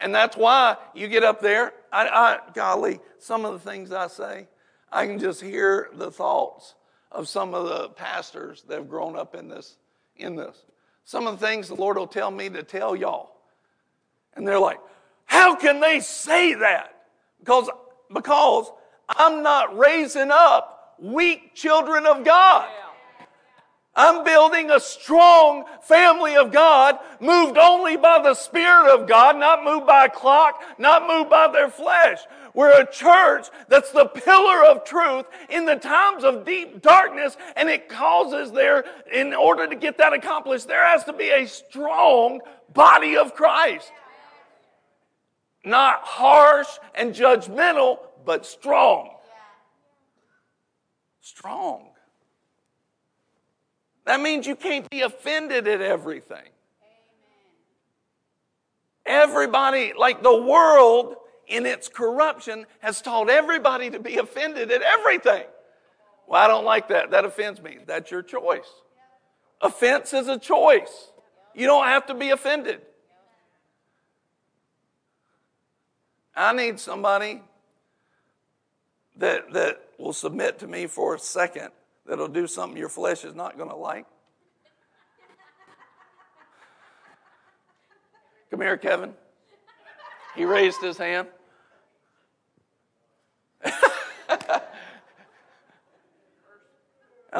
And 0.00 0.14
that's 0.14 0.36
why 0.36 0.76
you 0.94 1.08
get 1.08 1.24
up 1.24 1.40
there. 1.40 1.72
I, 1.92 2.08
I, 2.08 2.38
golly, 2.54 3.00
some 3.18 3.44
of 3.44 3.52
the 3.52 3.70
things 3.70 3.92
I 3.92 4.06
say, 4.06 4.46
I 4.92 5.06
can 5.06 5.18
just 5.18 5.40
hear 5.40 5.90
the 5.92 6.10
thoughts 6.10 6.74
of 7.10 7.28
some 7.28 7.54
of 7.54 7.68
the 7.68 7.88
pastors 7.90 8.62
that 8.68 8.78
have 8.78 8.88
grown 8.88 9.16
up 9.16 9.34
in 9.34 9.48
this. 9.48 9.76
In 10.16 10.34
this, 10.34 10.64
some 11.04 11.28
of 11.28 11.38
the 11.38 11.46
things 11.46 11.68
the 11.68 11.76
Lord 11.76 11.96
will 11.96 12.08
tell 12.08 12.32
me 12.32 12.48
to 12.48 12.64
tell 12.64 12.96
y'all, 12.96 13.36
and 14.34 14.46
they're 14.46 14.58
like, 14.58 14.80
"How 15.26 15.54
can 15.54 15.78
they 15.78 16.00
say 16.00 16.54
that?" 16.54 17.06
Because 17.38 17.70
because 18.12 18.72
I'm 19.08 19.44
not 19.44 19.78
raising 19.78 20.32
up 20.32 20.96
weak 20.98 21.54
children 21.54 22.04
of 22.04 22.24
God. 22.24 22.68
Yeah. 22.68 22.87
I'm 23.98 24.22
building 24.22 24.70
a 24.70 24.78
strong 24.78 25.64
family 25.82 26.36
of 26.36 26.52
God, 26.52 27.00
moved 27.18 27.58
only 27.58 27.96
by 27.96 28.20
the 28.22 28.34
Spirit 28.34 28.94
of 28.94 29.08
God, 29.08 29.36
not 29.36 29.64
moved 29.64 29.88
by 29.88 30.04
a 30.04 30.08
clock, 30.08 30.62
not 30.78 31.08
moved 31.08 31.28
by 31.28 31.48
their 31.48 31.68
flesh. 31.68 32.20
We're 32.54 32.80
a 32.80 32.88
church 32.88 33.48
that's 33.68 33.90
the 33.90 34.06
pillar 34.06 34.64
of 34.64 34.84
truth 34.84 35.26
in 35.50 35.66
the 35.66 35.74
times 35.74 36.22
of 36.22 36.46
deep 36.46 36.80
darkness, 36.80 37.36
and 37.56 37.68
it 37.68 37.88
causes 37.88 38.52
there, 38.52 38.84
in 39.12 39.34
order 39.34 39.66
to 39.66 39.74
get 39.74 39.98
that 39.98 40.12
accomplished, 40.12 40.68
there 40.68 40.86
has 40.86 41.02
to 41.04 41.12
be 41.12 41.30
a 41.30 41.48
strong 41.48 42.40
body 42.72 43.16
of 43.16 43.34
Christ. 43.34 43.90
Not 45.64 46.02
harsh 46.02 46.68
and 46.94 47.12
judgmental, 47.12 47.98
but 48.24 48.46
strong. 48.46 49.10
Strong. 51.20 51.87
That 54.08 54.22
means 54.22 54.46
you 54.46 54.56
can't 54.56 54.88
be 54.88 55.02
offended 55.02 55.68
at 55.68 55.82
everything. 55.82 56.48
Everybody, 59.04 59.92
like 59.98 60.22
the 60.22 60.34
world 60.34 61.16
in 61.46 61.66
its 61.66 61.88
corruption, 61.88 62.64
has 62.78 63.02
taught 63.02 63.28
everybody 63.28 63.90
to 63.90 64.00
be 64.00 64.16
offended 64.16 64.72
at 64.72 64.80
everything. 64.80 65.44
Well, 66.26 66.42
I 66.42 66.48
don't 66.48 66.64
like 66.64 66.88
that. 66.88 67.10
That 67.10 67.26
offends 67.26 67.60
me. 67.60 67.80
That's 67.86 68.10
your 68.10 68.22
choice. 68.22 68.70
Offense 69.60 70.14
is 70.14 70.26
a 70.26 70.38
choice. 70.38 71.10
You 71.54 71.66
don't 71.66 71.84
have 71.84 72.06
to 72.06 72.14
be 72.14 72.30
offended. 72.30 72.80
I 76.34 76.54
need 76.54 76.80
somebody 76.80 77.42
that, 79.16 79.52
that 79.52 79.82
will 79.98 80.14
submit 80.14 80.60
to 80.60 80.66
me 80.66 80.86
for 80.86 81.14
a 81.14 81.18
second 81.18 81.72
that'll 82.08 82.26
do 82.26 82.46
something 82.46 82.78
your 82.78 82.88
flesh 82.88 83.24
is 83.24 83.34
not 83.34 83.56
going 83.56 83.68
to 83.68 83.76
like. 83.76 84.06
Come 88.50 88.62
here, 88.62 88.78
Kevin. 88.78 89.12
He 90.34 90.44
raised 90.44 90.80
his 90.80 90.96
hand. 90.96 91.28
now 93.64 93.72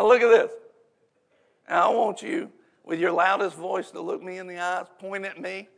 look 0.07 0.21
at 0.21 0.29
this. 0.29 0.53
Now 1.69 1.91
I 1.91 1.95
want 1.95 2.23
you, 2.23 2.51
with 2.85 3.01
your 3.01 3.13
loudest 3.13 3.57
voice, 3.57 3.91
to 3.93 4.01
look 4.01 4.23
me 4.23 4.39
in 4.39 4.47
the 4.47 4.59
eyes, 4.59 4.87
point 4.99 5.25
at 5.25 5.41
me, 5.41 5.69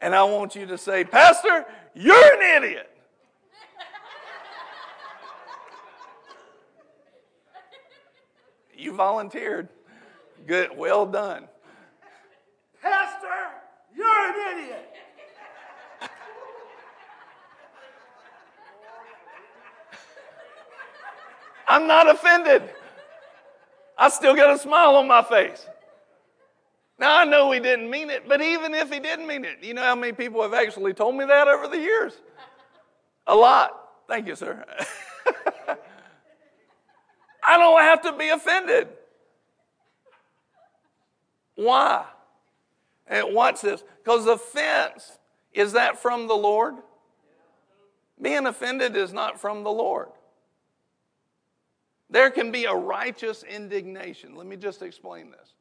and 0.00 0.14
I 0.14 0.24
want 0.24 0.56
you 0.56 0.66
to 0.66 0.78
say, 0.78 1.04
Pastor, 1.04 1.64
you're 1.94 2.34
an 2.34 2.62
idiot. 2.62 2.90
You 8.80 8.94
volunteered. 8.94 9.68
Good, 10.46 10.70
well 10.74 11.04
done. 11.04 11.46
Pastor, 12.80 13.28
you're 13.94 14.06
an 14.06 14.58
idiot. 14.58 14.86
I'm 21.68 21.86
not 21.86 22.08
offended. 22.08 22.62
I 23.98 24.08
still 24.08 24.34
got 24.34 24.54
a 24.54 24.58
smile 24.58 24.96
on 24.96 25.06
my 25.06 25.22
face. 25.22 25.66
Now, 26.98 27.18
I 27.18 27.24
know 27.24 27.52
he 27.52 27.60
didn't 27.60 27.90
mean 27.90 28.08
it, 28.08 28.26
but 28.26 28.40
even 28.40 28.74
if 28.74 28.90
he 28.90 28.98
didn't 28.98 29.26
mean 29.26 29.44
it, 29.44 29.58
you 29.62 29.74
know 29.74 29.82
how 29.82 29.94
many 29.94 30.12
people 30.12 30.40
have 30.42 30.54
actually 30.54 30.94
told 30.94 31.16
me 31.16 31.26
that 31.26 31.48
over 31.48 31.68
the 31.68 31.78
years? 31.78 32.14
A 33.26 33.34
lot. 33.34 33.72
Thank 34.08 34.26
you, 34.26 34.36
sir. 34.36 34.64
I 37.50 37.56
don't 37.56 37.80
have 37.80 38.02
to 38.02 38.12
be 38.12 38.28
offended. 38.28 38.86
Why? 41.56 42.04
And 43.08 43.34
watch 43.34 43.60
this. 43.60 43.82
Because 43.98 44.24
offense, 44.26 45.18
is 45.52 45.72
that 45.72 45.98
from 45.98 46.28
the 46.28 46.34
Lord? 46.34 46.76
Being 48.22 48.46
offended 48.46 48.94
is 48.94 49.12
not 49.12 49.40
from 49.40 49.64
the 49.64 49.70
Lord. 49.70 50.10
There 52.08 52.30
can 52.30 52.52
be 52.52 52.66
a 52.66 52.74
righteous 52.74 53.42
indignation. 53.42 54.36
Let 54.36 54.46
me 54.46 54.56
just 54.56 54.80
explain 54.80 55.32
this. 55.32 55.54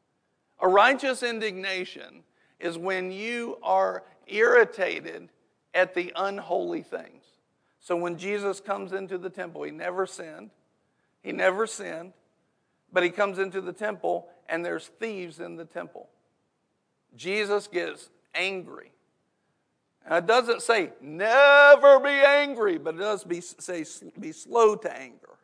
A 0.60 0.68
righteous 0.68 1.24
indignation 1.24 2.22
is 2.60 2.78
when 2.78 3.12
you 3.12 3.58
are 3.64 4.04
irritated 4.28 5.30
at 5.74 5.96
the 5.96 6.14
unholy 6.16 6.84
things. 6.84 7.24
So 7.80 7.96
when 7.96 8.16
Jesus 8.16 8.60
comes 8.60 8.94
into 8.94 9.18
the 9.18 9.30
temple, 9.32 9.64
he 9.64 9.72
never 9.72 10.06
sinned. 10.06 10.52
He 11.22 11.32
never 11.32 11.68
sinned, 11.68 12.14
but 12.92 13.04
he 13.04 13.10
comes 13.10 13.40
into 13.40 13.62
the 13.62 13.74
temple 13.74 14.28
and 14.48 14.66
there's 14.66 14.88
thieves 15.00 15.40
in 15.40 15.56
the 15.56 15.66
temple. 15.66 16.10
Jesus 17.16 17.68
gets 17.68 18.10
angry. 18.34 18.92
Now, 20.10 20.18
it 20.18 20.26
doesn't 20.26 20.62
say 20.62 20.92
never 21.02 22.00
be 22.00 22.10
angry, 22.10 22.78
but 22.78 22.96
it 22.96 23.00
does 23.00 23.24
be, 23.24 23.42
say 23.42 23.86
be 24.20 24.32
slow 24.32 24.76
to 24.76 24.98
anger. 24.98 25.38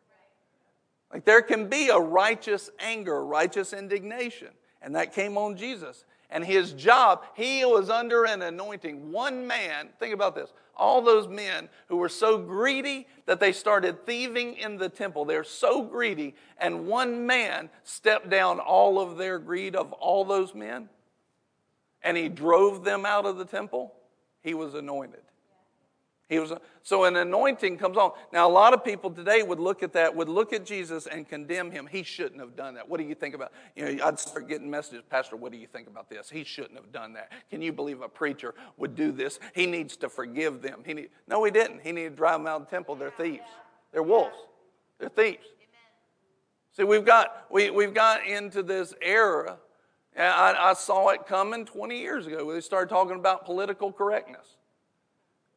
Like 1.13 1.25
there 1.25 1.41
can 1.41 1.69
be 1.69 1.89
a 1.89 1.97
righteous 1.97 2.69
anger, 2.79 3.23
righteous 3.23 3.73
indignation, 3.73 4.49
and 4.81 4.95
that 4.95 5.13
came 5.13 5.37
on 5.37 5.55
Jesus. 5.55 6.03
And 6.31 6.43
his 6.43 6.73
job, 6.73 7.23
he 7.35 7.63
was 7.63 7.89
under 7.89 8.25
an 8.25 8.41
anointing. 8.41 9.11
One 9.11 9.45
man, 9.45 9.89
think 9.99 10.13
about 10.13 10.35
this 10.35 10.51
all 10.75 11.01
those 11.01 11.27
men 11.27 11.69
who 11.87 11.97
were 11.97 12.09
so 12.09 12.37
greedy 12.37 13.07
that 13.25 13.39
they 13.39 13.51
started 13.51 14.05
thieving 14.05 14.55
in 14.55 14.77
the 14.77 14.89
temple. 14.89 15.25
They're 15.25 15.43
so 15.43 15.81
greedy, 15.81 16.35
and 16.57 16.87
one 16.87 17.25
man 17.25 17.69
stepped 17.83 18.29
down 18.29 18.59
all 18.59 18.99
of 18.99 19.17
their 19.17 19.39
greed 19.39 19.75
of 19.75 19.93
all 19.93 20.25
those 20.25 20.53
men, 20.53 20.89
and 22.01 22.17
he 22.17 22.29
drove 22.29 22.83
them 22.83 23.05
out 23.05 23.25
of 23.25 23.37
the 23.37 23.45
temple. 23.45 23.93
He 24.41 24.53
was 24.53 24.75
anointed. 24.75 25.21
He 26.27 26.39
was 26.39 26.51
so 26.81 27.03
an 27.03 27.15
anointing 27.15 27.77
comes 27.77 27.97
on. 27.97 28.11
Now 28.33 28.47
a 28.47 28.51
lot 28.51 28.73
of 28.73 28.83
people 28.83 29.11
today 29.11 29.43
would 29.43 29.59
look 29.59 29.83
at 29.83 29.93
that, 29.93 30.15
would 30.15 30.29
look 30.29 30.53
at 30.53 30.65
Jesus 30.65 31.05
and 31.05 31.27
condemn 31.27 31.69
him. 31.69 31.87
He 31.87 32.01
shouldn't 32.01 32.39
have 32.39 32.55
done 32.55 32.73
that. 32.75 32.89
What 32.89 32.99
do 32.99 33.05
you 33.05 33.13
think 33.13 33.35
about? 33.35 33.51
You 33.75 33.85
know, 33.95 34.05
I'd 34.05 34.19
start 34.19 34.47
getting 34.47 34.69
messages, 34.69 35.03
Pastor. 35.07 35.35
What 35.35 35.51
do 35.51 35.59
you 35.59 35.67
think 35.67 35.87
about 35.87 36.09
this? 36.09 36.29
He 36.29 36.43
shouldn't 36.43 36.75
have 36.75 36.91
done 36.91 37.13
that. 37.13 37.31
Can 37.51 37.61
you 37.61 37.71
believe 37.71 38.01
a 38.01 38.09
preacher 38.09 38.55
would 38.77 38.95
do 38.95 39.11
this? 39.11 39.39
He 39.53 39.67
needs 39.67 39.97
to 39.97 40.09
forgive 40.09 40.63
them. 40.63 40.81
He 40.83 40.95
need, 40.95 41.09
no, 41.27 41.43
he 41.43 41.51
didn't. 41.51 41.81
He 41.83 41.91
needed 41.91 42.11
to 42.11 42.15
drive 42.15 42.39
them 42.39 42.47
out 42.47 42.61
of 42.61 42.67
the 42.67 42.71
temple. 42.71 42.95
They're 42.95 43.11
thieves. 43.11 43.43
They're 43.91 44.03
wolves. 44.03 44.35
They're 44.99 45.09
thieves. 45.09 45.45
See, 46.75 46.83
we've 46.83 47.05
got 47.05 47.45
we 47.51 47.69
we've 47.69 47.93
got 47.93 48.25
into 48.25 48.63
this 48.63 48.93
era. 49.01 49.57
I, 50.17 50.55
I 50.57 50.73
saw 50.73 51.09
it 51.09 51.27
coming 51.27 51.65
20 51.65 51.99
years 51.99 52.25
ago. 52.25 52.45
When 52.45 52.55
they 52.55 52.61
started 52.61 52.89
talking 52.89 53.15
about 53.15 53.45
political 53.45 53.91
correctness. 53.91 54.55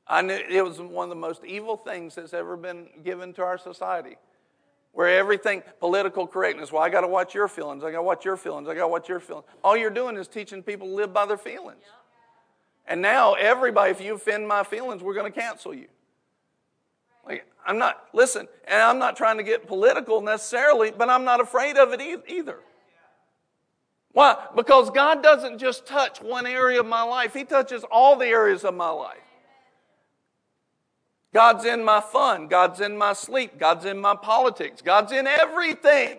I 0.08 0.22
knew 0.22 0.34
it 0.34 0.64
was 0.64 0.80
one 0.80 1.04
of 1.04 1.10
the 1.10 1.16
most 1.16 1.44
evil 1.44 1.76
things 1.76 2.14
that's 2.14 2.32
ever 2.32 2.56
been 2.56 2.88
given 3.04 3.34
to 3.34 3.42
our 3.42 3.58
society. 3.58 4.16
Where 4.92 5.18
everything, 5.18 5.62
political 5.80 6.26
correctness, 6.26 6.72
well, 6.72 6.82
I 6.82 6.88
got 6.88 7.02
to 7.02 7.08
watch 7.08 7.34
your 7.34 7.46
feelings, 7.46 7.84
I 7.84 7.90
got 7.92 7.98
to 7.98 8.02
watch 8.02 8.24
your 8.24 8.36
feelings, 8.36 8.68
I 8.68 8.74
got 8.74 8.82
to 8.82 8.88
watch 8.88 9.08
your 9.08 9.20
feelings. 9.20 9.46
All 9.62 9.76
you're 9.76 9.90
doing 9.90 10.16
is 10.16 10.26
teaching 10.26 10.62
people 10.62 10.88
to 10.88 10.94
live 10.94 11.12
by 11.12 11.26
their 11.26 11.36
feelings. 11.36 11.82
And 12.86 13.02
now, 13.02 13.34
everybody, 13.34 13.90
if 13.90 14.00
you 14.00 14.14
offend 14.14 14.48
my 14.48 14.64
feelings, 14.64 15.02
we're 15.02 15.14
going 15.14 15.30
to 15.30 15.40
cancel 15.40 15.74
you. 15.74 15.88
Like, 17.26 17.44
I'm 17.66 17.78
not, 17.78 18.06
listen, 18.14 18.48
and 18.66 18.80
I'm 18.80 18.98
not 18.98 19.14
trying 19.14 19.36
to 19.36 19.42
get 19.42 19.66
political 19.66 20.22
necessarily, 20.22 20.90
but 20.90 21.10
I'm 21.10 21.24
not 21.24 21.40
afraid 21.40 21.76
of 21.76 21.92
it 21.92 22.00
either. 22.26 22.58
Why? 24.12 24.36
Because 24.56 24.90
God 24.90 25.22
doesn't 25.22 25.58
just 25.58 25.86
touch 25.86 26.22
one 26.22 26.46
area 26.46 26.80
of 26.80 26.86
my 26.86 27.02
life, 27.02 27.34
He 27.34 27.44
touches 27.44 27.84
all 27.84 28.16
the 28.16 28.26
areas 28.26 28.64
of 28.64 28.74
my 28.74 28.88
life. 28.88 29.18
God's 31.38 31.66
in 31.66 31.84
my 31.84 32.00
fun. 32.00 32.48
God's 32.48 32.80
in 32.80 32.98
my 32.98 33.12
sleep. 33.12 33.60
God's 33.60 33.84
in 33.84 34.00
my 34.00 34.16
politics. 34.16 34.82
God's 34.82 35.12
in 35.12 35.28
everything. 35.28 36.18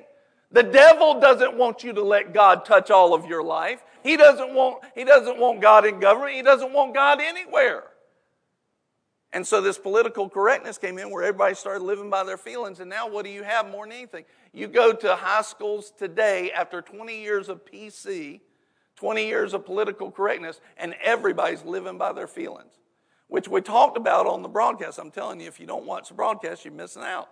The 0.49 0.63
devil 0.63 1.19
doesn't 1.19 1.57
want 1.57 1.83
you 1.83 1.91
to 1.91 2.01
let 2.01 2.33
God 2.33 2.63
touch 2.63 2.89
all 2.89 3.13
of 3.13 3.25
your 3.25 3.43
life. 3.43 3.83
He 4.01 4.15
doesn't 4.15 4.53
want, 4.53 4.81
he 4.95 5.03
doesn't 5.03 5.37
want 5.37 5.59
God 5.59 5.85
in 5.85 5.99
government. 5.99 6.35
He 6.35 6.41
doesn't 6.41 6.71
want 6.71 6.93
God 6.93 7.19
anywhere. 7.19 7.83
And 9.33 9.45
so 9.45 9.59
this 9.59 9.77
political 9.77 10.29
correctness 10.29 10.77
came 10.77 10.97
in 10.97 11.11
where 11.11 11.25
everybody 11.25 11.53
started 11.53 11.83
living 11.83 12.09
by 12.09 12.23
their 12.23 12.37
feelings. 12.37 12.79
And 12.79 12.89
now 12.89 13.09
what 13.09 13.25
do 13.25 13.29
you 13.29 13.43
have 13.43 13.69
more 13.69 13.85
than 13.85 13.97
anything? 13.97 14.23
You 14.53 14.69
go 14.69 14.93
to 14.93 15.17
high 15.17 15.41
schools 15.41 15.91
today 15.97 16.49
after 16.53 16.81
20 16.81 17.21
years 17.21 17.49
of 17.49 17.65
PC, 17.65 18.39
20 18.95 19.27
years 19.27 19.53
of 19.53 19.65
political 19.65 20.11
correctness, 20.11 20.61
and 20.77 20.95
everybody's 21.03 21.65
living 21.65 21.97
by 21.97 22.13
their 22.13 22.27
feelings 22.27 22.79
which 23.29 23.47
we 23.47 23.61
talked 23.61 23.95
about 23.95 24.27
on 24.27 24.41
the 24.41 24.49
broadcast. 24.49 24.99
I'm 24.99 25.11
telling 25.11 25.39
you, 25.39 25.47
if 25.47 25.59
you 25.59 25.65
don't 25.65 25.85
watch 25.85 26.09
the 26.09 26.15
broadcast, 26.15 26.65
you're 26.65 26.73
missing 26.73 27.03
out. 27.03 27.29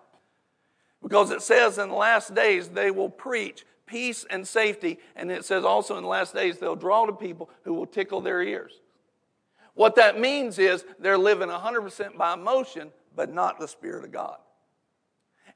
Because 1.02 1.32
it 1.32 1.41
says 1.41 1.78
in 1.78 1.90
the 1.90 1.95
last 1.95 2.34
days 2.34 2.69
they 2.69 2.91
will 2.91 3.10
preach 3.10 3.65
peace 3.86 4.26
and 4.30 4.48
safety, 4.48 4.99
and 5.15 5.32
it 5.32 5.45
says 5.45 5.64
also 5.64 5.98
in 5.98 6.03
the 6.03 6.10
last 6.10 6.34
days 6.34 6.60
they'll 6.60 6.76
draw 6.76 7.06
to 7.06 7.14
people 7.14 7.49
who 7.64 7.74
will 7.74 7.86
tickle 7.86 8.22
their 8.22 8.41
ears. 8.41 8.74
What 9.74 9.95
that 9.95 10.19
means 10.19 10.60
is 10.60 10.86
they're 10.99 11.18
living 11.18 11.49
100% 11.49 12.18
by 12.18 12.34
emotion, 12.34 12.91
but 13.15 13.34
not 13.34 13.60
the 13.60 13.68
Spirit 13.68 14.03
of 14.03 14.11
God. 14.11 14.38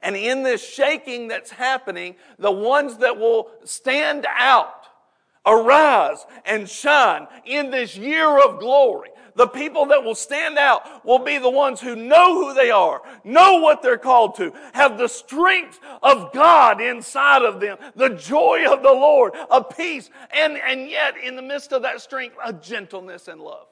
And 0.00 0.16
in 0.16 0.42
this 0.42 0.66
shaking 0.66 1.28
that's 1.28 1.50
happening, 1.50 2.16
the 2.38 2.50
ones 2.50 2.98
that 2.98 3.18
will 3.18 3.50
stand 3.64 4.26
out, 4.28 4.86
arise 5.44 6.24
and 6.44 6.68
shine 6.68 7.26
in 7.44 7.70
this 7.70 7.96
year 7.96 8.38
of 8.44 8.58
glory, 8.58 9.10
the 9.34 9.46
people 9.46 9.86
that 9.86 10.02
will 10.02 10.14
stand 10.14 10.58
out 10.58 11.04
will 11.04 11.18
be 11.18 11.38
the 11.38 11.50
ones 11.50 11.80
who 11.80 11.96
know 11.96 12.34
who 12.34 12.54
they 12.54 12.70
are, 12.70 13.02
know 13.24 13.58
what 13.60 13.82
they're 13.82 13.98
called 13.98 14.34
to, 14.36 14.52
have 14.72 14.98
the 14.98 15.08
strength 15.08 15.80
of 16.02 16.32
God 16.32 16.80
inside 16.80 17.42
of 17.42 17.60
them, 17.60 17.78
the 17.96 18.10
joy 18.10 18.64
of 18.70 18.82
the 18.82 18.92
Lord, 18.92 19.32
a 19.50 19.62
peace, 19.62 20.10
and, 20.34 20.56
and 20.58 20.88
yet 20.88 21.16
in 21.16 21.36
the 21.36 21.42
midst 21.42 21.72
of 21.72 21.82
that 21.82 22.00
strength, 22.00 22.36
a 22.44 22.52
gentleness 22.52 23.28
and 23.28 23.40
love. 23.40 23.66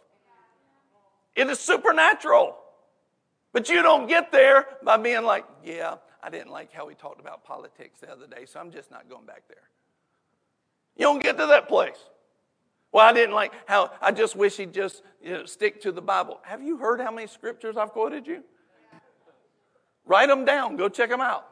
It 1.37 1.49
is 1.49 1.59
supernatural. 1.59 2.57
But 3.53 3.69
you 3.69 3.83
don't 3.83 4.07
get 4.07 4.31
there 4.31 4.67
by 4.83 4.97
being 4.97 5.25
like, 5.25 5.45
yeah, 5.65 5.97
I 6.23 6.31
didn't 6.31 6.51
like 6.51 6.73
how 6.73 6.87
we 6.87 6.95
talked 6.95 7.21
about 7.21 7.45
politics 7.45 8.01
the 8.01 8.11
other 8.11 8.27
day, 8.27 8.45
so 8.47 8.61
I'm 8.61 8.71
just 8.71 8.91
not 8.91 9.09
going 9.09 9.27
back 9.27 9.43
there. 9.49 9.69
You 10.97 11.07
don't 11.07 11.23
get 11.23 11.39
to 11.39 11.47
that 11.47 11.69
place. 11.69 11.99
Well, 12.93 13.07
I 13.07 13.13
didn't 13.13 13.35
like 13.35 13.53
how, 13.67 13.93
I 14.01 14.11
just 14.11 14.35
wish 14.35 14.57
he'd 14.57 14.75
just 14.75 15.03
you 15.23 15.31
know, 15.31 15.45
stick 15.45 15.81
to 15.83 15.93
the 15.93 16.03
Bible. 16.03 16.41
Have 16.43 16.63
you 16.63 16.77
heard 16.77 17.01
how 17.01 17.11
many 17.11 17.27
scriptures 17.27 17.77
I've 17.77 17.91
quoted 17.91 18.27
you? 18.27 18.43
Write 20.05 20.29
them 20.29 20.45
down. 20.45 20.77
Go 20.77 20.89
check 20.89 21.09
them 21.11 21.21
out. 21.21 21.47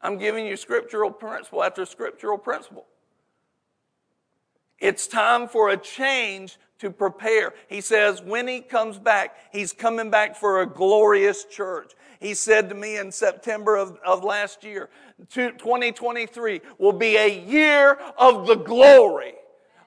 I'm 0.00 0.16
giving 0.16 0.46
you 0.46 0.56
scriptural 0.56 1.10
principle 1.10 1.62
after 1.62 1.84
scriptural 1.84 2.38
principle. 2.38 2.86
It's 4.78 5.06
time 5.06 5.48
for 5.48 5.70
a 5.70 5.76
change 5.76 6.58
to 6.78 6.90
prepare. 6.90 7.54
He 7.68 7.80
says 7.80 8.22
when 8.22 8.46
he 8.46 8.60
comes 8.60 8.98
back, 8.98 9.36
he's 9.52 9.72
coming 9.72 10.10
back 10.10 10.36
for 10.36 10.60
a 10.60 10.66
glorious 10.66 11.44
church. 11.44 11.92
He 12.20 12.34
said 12.34 12.68
to 12.68 12.74
me 12.74 12.98
in 12.98 13.12
September 13.12 13.76
of, 13.76 13.98
of 14.04 14.24
last 14.24 14.64
year, 14.64 14.88
2023 15.30 16.60
will 16.78 16.92
be 16.92 17.16
a 17.16 17.40
year 17.40 17.98
of 18.18 18.46
the 18.46 18.56
glory 18.56 19.34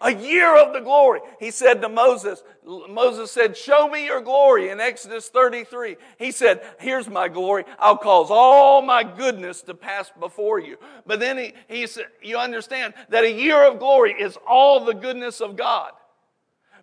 a 0.02 0.14
year 0.14 0.56
of 0.58 0.74
the 0.74 0.80
glory. 0.80 1.20
He 1.40 1.52
said 1.52 1.82
to 1.82 1.90
Moses, 1.90 2.44
Moses 2.66 3.32
said, 3.32 3.58
Show 3.58 3.90
me 3.90 4.06
your 4.06 4.22
glory 4.22 4.70
in 4.70 4.80
Exodus 4.80 5.30
33. 5.30 5.98
He 6.18 6.32
said, 6.32 6.62
Here's 6.80 7.10
my 7.10 7.28
glory. 7.28 7.66
I'll 7.78 7.98
cause 7.98 8.28
all 8.30 8.82
my 8.82 9.04
goodness 9.04 9.62
to 9.64 9.74
pass 9.74 10.12
before 10.20 10.60
you. 10.60 10.78
But 11.06 11.20
then 11.20 11.38
he, 11.38 11.54
he 11.68 11.88
said, 11.88 12.06
You 12.22 12.38
understand 12.38 12.94
that 13.10 13.24
a 13.24 13.32
year 13.32 13.68
of 13.68 13.80
glory 13.80 14.14
is 14.14 14.38
all 14.48 14.86
the 14.86 14.94
goodness 14.94 15.42
of 15.42 15.56
God. 15.56 15.92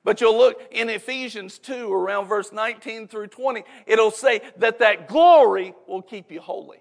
But 0.05 0.20
you'll 0.20 0.38
look 0.38 0.60
in 0.70 0.88
Ephesians 0.88 1.59
2, 1.59 1.93
around 1.93 2.28
verse 2.28 2.52
19 2.52 3.09
through 3.09 3.26
20, 3.26 3.64
it'll 3.86 4.12
say 4.12 4.40
that 4.59 4.78
that 4.78 5.09
glory 5.09 5.74
will 5.88 6.02
keep 6.02 6.30
you 6.30 6.40
holy. 6.40 6.78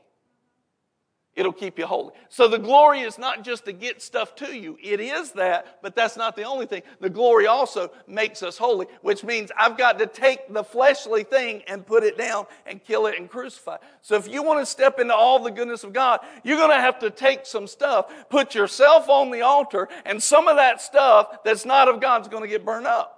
It'll 1.35 1.51
keep 1.51 1.77
you 1.77 1.85
holy. 1.85 2.13
So 2.29 2.47
the 2.47 2.57
glory 2.57 3.01
is 3.01 3.17
not 3.17 3.43
just 3.43 3.65
to 3.65 3.73
get 3.73 4.01
stuff 4.01 4.35
to 4.35 4.55
you. 4.55 4.77
It 4.81 5.01
is 5.01 5.33
that, 5.33 5.79
but 5.81 5.93
that's 5.93 6.15
not 6.15 6.37
the 6.37 6.43
only 6.43 6.65
thing. 6.65 6.81
The 7.01 7.09
glory 7.09 7.45
also 7.45 7.91
makes 8.07 8.41
us 8.41 8.57
holy, 8.57 8.87
which 9.01 9.21
means 9.23 9.51
I've 9.57 9.77
got 9.77 9.99
to 9.99 10.07
take 10.07 10.53
the 10.53 10.63
fleshly 10.63 11.23
thing 11.23 11.63
and 11.67 11.85
put 11.85 12.03
it 12.03 12.17
down 12.17 12.45
and 12.65 12.81
kill 12.81 13.07
it 13.07 13.19
and 13.19 13.29
crucify. 13.29 13.77
So 14.01 14.15
if 14.15 14.29
you 14.29 14.43
want 14.43 14.61
to 14.61 14.65
step 14.65 14.97
into 14.97 15.13
all 15.13 15.39
the 15.39 15.51
goodness 15.51 15.83
of 15.83 15.91
God, 15.91 16.21
you're 16.43 16.57
going 16.57 16.71
to 16.71 16.81
have 16.81 16.99
to 16.99 17.09
take 17.09 17.45
some 17.45 17.67
stuff, 17.67 18.11
put 18.29 18.55
yourself 18.55 19.09
on 19.09 19.29
the 19.29 19.41
altar, 19.41 19.89
and 20.05 20.23
some 20.23 20.47
of 20.47 20.55
that 20.55 20.81
stuff 20.81 21.43
that's 21.43 21.65
not 21.65 21.89
of 21.89 21.99
God 21.99 22.21
is 22.21 22.29
going 22.29 22.43
to 22.43 22.49
get 22.49 22.63
burned 22.63 22.87
up. 22.87 23.14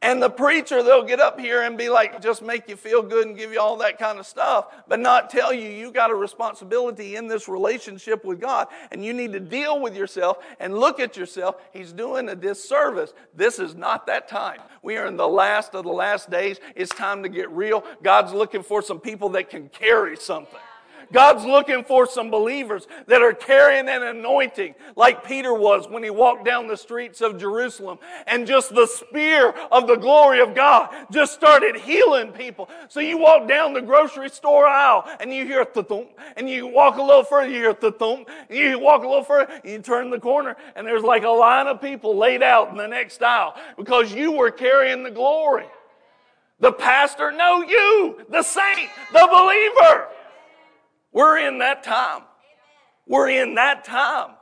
And 0.00 0.22
the 0.22 0.30
preacher, 0.30 0.84
they'll 0.84 1.02
get 1.02 1.18
up 1.18 1.40
here 1.40 1.62
and 1.62 1.76
be 1.76 1.88
like, 1.88 2.22
just 2.22 2.40
make 2.40 2.68
you 2.68 2.76
feel 2.76 3.02
good 3.02 3.26
and 3.26 3.36
give 3.36 3.52
you 3.52 3.60
all 3.60 3.76
that 3.78 3.98
kind 3.98 4.20
of 4.20 4.26
stuff, 4.26 4.66
but 4.86 5.00
not 5.00 5.28
tell 5.28 5.52
you 5.52 5.68
you 5.68 5.90
got 5.90 6.12
a 6.12 6.14
responsibility 6.14 7.16
in 7.16 7.26
this 7.26 7.48
relationship 7.48 8.24
with 8.24 8.40
God 8.40 8.68
and 8.92 9.04
you 9.04 9.12
need 9.12 9.32
to 9.32 9.40
deal 9.40 9.80
with 9.80 9.96
yourself 9.96 10.38
and 10.60 10.78
look 10.78 11.00
at 11.00 11.16
yourself. 11.16 11.56
He's 11.72 11.92
doing 11.92 12.28
a 12.28 12.36
disservice. 12.36 13.12
This 13.34 13.58
is 13.58 13.74
not 13.74 14.06
that 14.06 14.28
time. 14.28 14.60
We 14.82 14.96
are 14.98 15.06
in 15.06 15.16
the 15.16 15.26
last 15.26 15.74
of 15.74 15.84
the 15.84 15.90
last 15.90 16.30
days. 16.30 16.60
It's 16.76 16.94
time 16.94 17.24
to 17.24 17.28
get 17.28 17.50
real. 17.50 17.82
God's 18.00 18.32
looking 18.32 18.62
for 18.62 18.82
some 18.82 19.00
people 19.00 19.30
that 19.30 19.50
can 19.50 19.68
carry 19.68 20.16
something. 20.16 20.60
God's 21.12 21.44
looking 21.44 21.84
for 21.84 22.06
some 22.06 22.30
believers 22.30 22.86
that 23.06 23.22
are 23.22 23.32
carrying 23.32 23.88
an 23.88 24.02
anointing 24.02 24.74
like 24.96 25.24
Peter 25.24 25.54
was 25.54 25.88
when 25.88 26.02
he 26.02 26.10
walked 26.10 26.44
down 26.44 26.66
the 26.66 26.76
streets 26.76 27.20
of 27.20 27.38
Jerusalem 27.38 27.98
and 28.26 28.46
just 28.46 28.74
the 28.74 28.86
spear 28.86 29.54
of 29.70 29.86
the 29.86 29.96
glory 29.96 30.40
of 30.40 30.54
God 30.54 30.90
just 31.10 31.34
started 31.34 31.76
healing 31.76 32.32
people. 32.32 32.68
So 32.88 33.00
you 33.00 33.18
walk 33.18 33.48
down 33.48 33.72
the 33.72 33.82
grocery 33.82 34.28
store 34.28 34.66
aisle 34.66 35.04
and 35.20 35.32
you 35.32 35.46
hear 35.46 35.64
thump 35.64 36.08
and 36.36 36.48
you 36.48 36.66
walk 36.66 36.96
a 36.96 37.02
little 37.02 37.24
further, 37.24 37.50
you 37.50 37.60
hear 37.60 37.74
thump 37.74 38.28
and 38.48 38.58
you 38.58 38.78
walk 38.78 39.02
a 39.02 39.08
little 39.08 39.24
further, 39.24 39.60
you 39.64 39.78
turn 39.78 40.10
the 40.10 40.20
corner 40.20 40.56
and 40.76 40.86
there's 40.86 41.02
like 41.02 41.24
a 41.24 41.28
line 41.28 41.66
of 41.66 41.80
people 41.80 42.16
laid 42.16 42.42
out 42.42 42.70
in 42.70 42.76
the 42.76 42.86
next 42.86 43.22
aisle 43.22 43.54
because 43.76 44.12
you 44.12 44.32
were 44.32 44.50
carrying 44.50 45.02
the 45.02 45.10
glory. 45.10 45.66
The 46.60 46.72
pastor, 46.72 47.30
no, 47.30 47.62
you, 47.62 48.26
the 48.28 48.42
saint, 48.42 48.90
the 49.12 49.28
believer. 49.30 50.08
We're 51.12 51.38
in 51.38 51.58
that 51.58 51.82
time. 51.82 52.22
We're 53.06 53.30
in 53.30 53.54
that 53.54 53.84
time. 53.84 54.32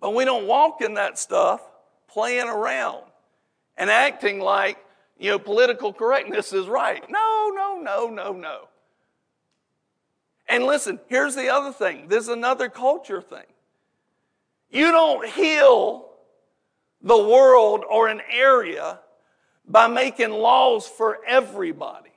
But 0.00 0.14
we 0.14 0.24
don't 0.24 0.46
walk 0.46 0.80
in 0.80 0.94
that 0.94 1.18
stuff 1.18 1.60
playing 2.08 2.48
around 2.48 3.04
and 3.76 3.90
acting 3.90 4.40
like, 4.40 4.78
you 5.18 5.30
know, 5.30 5.38
political 5.38 5.92
correctness 5.92 6.52
is 6.52 6.66
right. 6.66 7.04
No, 7.08 7.52
no, 7.54 7.80
no, 7.80 8.08
no, 8.08 8.32
no. 8.32 8.68
And 10.48 10.64
listen, 10.64 10.98
here's 11.08 11.34
the 11.34 11.48
other 11.48 11.72
thing. 11.72 12.08
This 12.08 12.24
is 12.24 12.28
another 12.28 12.68
culture 12.68 13.22
thing. 13.22 13.46
You 14.70 14.90
don't 14.90 15.28
heal 15.28 16.08
the 17.00 17.16
world 17.16 17.84
or 17.88 18.08
an 18.08 18.20
area 18.30 19.00
by 19.66 19.86
making 19.86 20.30
laws 20.30 20.86
for 20.86 21.18
everybody. 21.26 22.11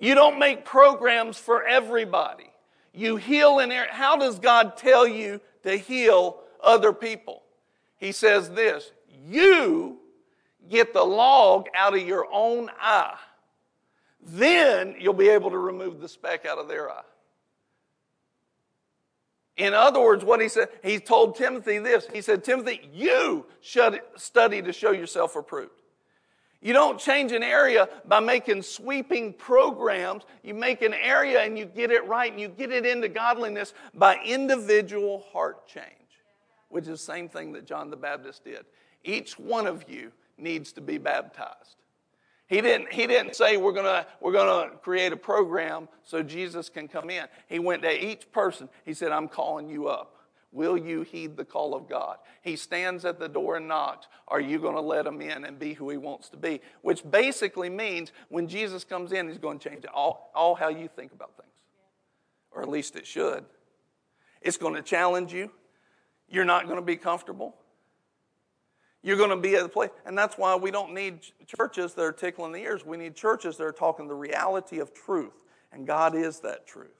You 0.00 0.14
don't 0.14 0.38
make 0.38 0.64
programs 0.64 1.36
for 1.36 1.62
everybody. 1.62 2.50
You 2.92 3.16
heal 3.16 3.58
in 3.60 3.68
there. 3.68 3.86
How 3.90 4.16
does 4.16 4.38
God 4.38 4.76
tell 4.76 5.06
you 5.06 5.40
to 5.62 5.76
heal 5.76 6.40
other 6.62 6.92
people? 6.92 7.42
He 7.98 8.12
says 8.12 8.50
this 8.50 8.90
You 9.28 9.98
get 10.68 10.94
the 10.94 11.04
log 11.04 11.66
out 11.76 11.94
of 11.94 12.00
your 12.00 12.26
own 12.32 12.70
eye. 12.80 13.18
Then 14.22 14.96
you'll 14.98 15.14
be 15.14 15.28
able 15.28 15.50
to 15.50 15.58
remove 15.58 16.00
the 16.00 16.08
speck 16.08 16.46
out 16.46 16.58
of 16.58 16.66
their 16.66 16.90
eye. 16.90 17.02
In 19.56 19.74
other 19.74 20.00
words, 20.00 20.24
what 20.24 20.40
he 20.40 20.48
said, 20.48 20.68
he 20.82 20.98
told 20.98 21.36
Timothy 21.36 21.78
this. 21.78 22.06
He 22.10 22.22
said, 22.22 22.42
Timothy, 22.42 22.88
you 22.94 23.44
should 23.60 24.00
study 24.16 24.62
to 24.62 24.72
show 24.72 24.90
yourself 24.90 25.36
approved. 25.36 25.79
You 26.62 26.74
don't 26.74 27.00
change 27.00 27.32
an 27.32 27.42
area 27.42 27.88
by 28.06 28.20
making 28.20 28.62
sweeping 28.62 29.32
programs. 29.32 30.24
You 30.42 30.52
make 30.52 30.82
an 30.82 30.92
area 30.92 31.40
and 31.40 31.58
you 31.58 31.64
get 31.64 31.90
it 31.90 32.06
right 32.06 32.30
and 32.30 32.40
you 32.40 32.48
get 32.48 32.70
it 32.70 32.84
into 32.84 33.08
godliness 33.08 33.72
by 33.94 34.18
individual 34.24 35.24
heart 35.32 35.66
change, 35.66 35.86
which 36.68 36.84
is 36.84 36.90
the 36.90 37.12
same 37.12 37.28
thing 37.30 37.52
that 37.52 37.66
John 37.66 37.88
the 37.88 37.96
Baptist 37.96 38.44
did. 38.44 38.66
Each 39.04 39.38
one 39.38 39.66
of 39.66 39.88
you 39.88 40.12
needs 40.36 40.72
to 40.72 40.82
be 40.82 40.98
baptized. 40.98 41.76
He 42.46 42.60
didn't, 42.60 42.92
he 42.92 43.06
didn't 43.06 43.36
say 43.36 43.56
we're 43.56 43.72
going 43.72 44.04
we're 44.20 44.32
gonna 44.32 44.72
create 44.82 45.12
a 45.12 45.16
program 45.16 45.88
so 46.02 46.22
Jesus 46.22 46.68
can 46.68 46.88
come 46.88 47.08
in. 47.08 47.26
He 47.48 47.58
went 47.58 47.82
to 47.82 48.04
each 48.04 48.30
person. 48.32 48.68
He 48.84 48.92
said, 48.92 49.12
I'm 49.12 49.28
calling 49.28 49.70
you 49.70 49.86
up. 49.86 50.16
Will 50.52 50.76
you 50.76 51.02
heed 51.02 51.36
the 51.36 51.44
call 51.44 51.74
of 51.74 51.88
God? 51.88 52.16
He 52.42 52.56
stands 52.56 53.04
at 53.04 53.20
the 53.20 53.28
door 53.28 53.56
and 53.56 53.68
knocks. 53.68 54.08
Are 54.26 54.40
you 54.40 54.58
going 54.58 54.74
to 54.74 54.80
let 54.80 55.06
him 55.06 55.20
in 55.20 55.44
and 55.44 55.58
be 55.58 55.74
who 55.74 55.90
he 55.90 55.96
wants 55.96 56.28
to 56.30 56.36
be? 56.36 56.60
Which 56.82 57.08
basically 57.08 57.70
means 57.70 58.12
when 58.28 58.48
Jesus 58.48 58.82
comes 58.82 59.12
in, 59.12 59.28
he's 59.28 59.38
going 59.38 59.60
to 59.60 59.68
change 59.68 59.84
all, 59.92 60.32
all 60.34 60.56
how 60.56 60.68
you 60.68 60.88
think 60.88 61.12
about 61.12 61.36
things. 61.36 61.48
Or 62.50 62.62
at 62.62 62.68
least 62.68 62.96
it 62.96 63.06
should. 63.06 63.44
It's 64.42 64.56
going 64.56 64.74
to 64.74 64.82
challenge 64.82 65.32
you. 65.32 65.52
You're 66.28 66.44
not 66.44 66.64
going 66.64 66.78
to 66.78 66.84
be 66.84 66.96
comfortable. 66.96 67.54
You're 69.02 69.16
going 69.16 69.30
to 69.30 69.36
be 69.36 69.54
at 69.54 69.64
a 69.64 69.68
place. 69.68 69.90
And 70.04 70.18
that's 70.18 70.36
why 70.36 70.56
we 70.56 70.72
don't 70.72 70.94
need 70.94 71.20
churches 71.46 71.94
that 71.94 72.02
are 72.02 72.12
tickling 72.12 72.52
the 72.52 72.58
ears. 72.58 72.84
We 72.84 72.96
need 72.96 73.14
churches 73.14 73.56
that 73.56 73.64
are 73.64 73.72
talking 73.72 74.08
the 74.08 74.14
reality 74.14 74.80
of 74.80 74.92
truth. 74.92 75.32
And 75.72 75.86
God 75.86 76.16
is 76.16 76.40
that 76.40 76.66
truth. 76.66 76.90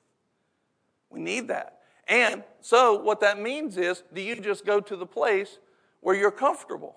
We 1.11 1.21
need 1.21 1.49
that. 1.49 1.80
And 2.09 2.43
so, 2.61 3.01
what 3.01 3.21
that 3.21 3.41
means 3.41 3.77
is 3.77 4.03
do 4.13 4.21
you 4.21 4.41
just 4.41 4.65
go 4.65 4.81
to 4.81 4.97
the 4.97 5.07
place 5.07 5.59
where 6.01 6.17
you're 6.17 6.31
comfortable? 6.31 6.97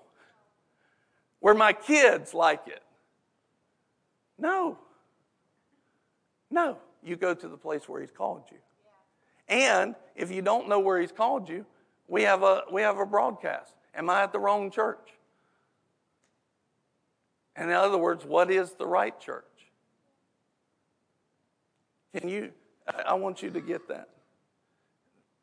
Where 1.40 1.54
my 1.54 1.72
kids 1.72 2.34
like 2.34 2.62
it? 2.66 2.82
No. 4.38 4.78
No. 6.50 6.78
You 7.02 7.16
go 7.16 7.34
to 7.34 7.48
the 7.48 7.56
place 7.56 7.88
where 7.88 8.00
He's 8.00 8.10
called 8.10 8.44
you. 8.50 8.58
And 9.48 9.94
if 10.16 10.30
you 10.30 10.42
don't 10.42 10.68
know 10.68 10.80
where 10.80 11.00
He's 11.00 11.12
called 11.12 11.48
you, 11.48 11.66
we 12.08 12.22
have 12.22 12.42
a, 12.42 12.62
we 12.72 12.82
have 12.82 12.98
a 12.98 13.06
broadcast. 13.06 13.74
Am 13.94 14.10
I 14.10 14.22
at 14.22 14.32
the 14.32 14.38
wrong 14.38 14.70
church? 14.70 15.10
And 17.56 17.70
in 17.70 17.76
other 17.76 17.98
words, 17.98 18.24
what 18.24 18.50
is 18.50 18.72
the 18.72 18.86
right 18.86 19.18
church? 19.20 19.44
Can 22.16 22.28
you, 22.28 22.50
I 23.06 23.14
want 23.14 23.42
you 23.42 23.50
to 23.50 23.60
get 23.60 23.88
that 23.88 24.08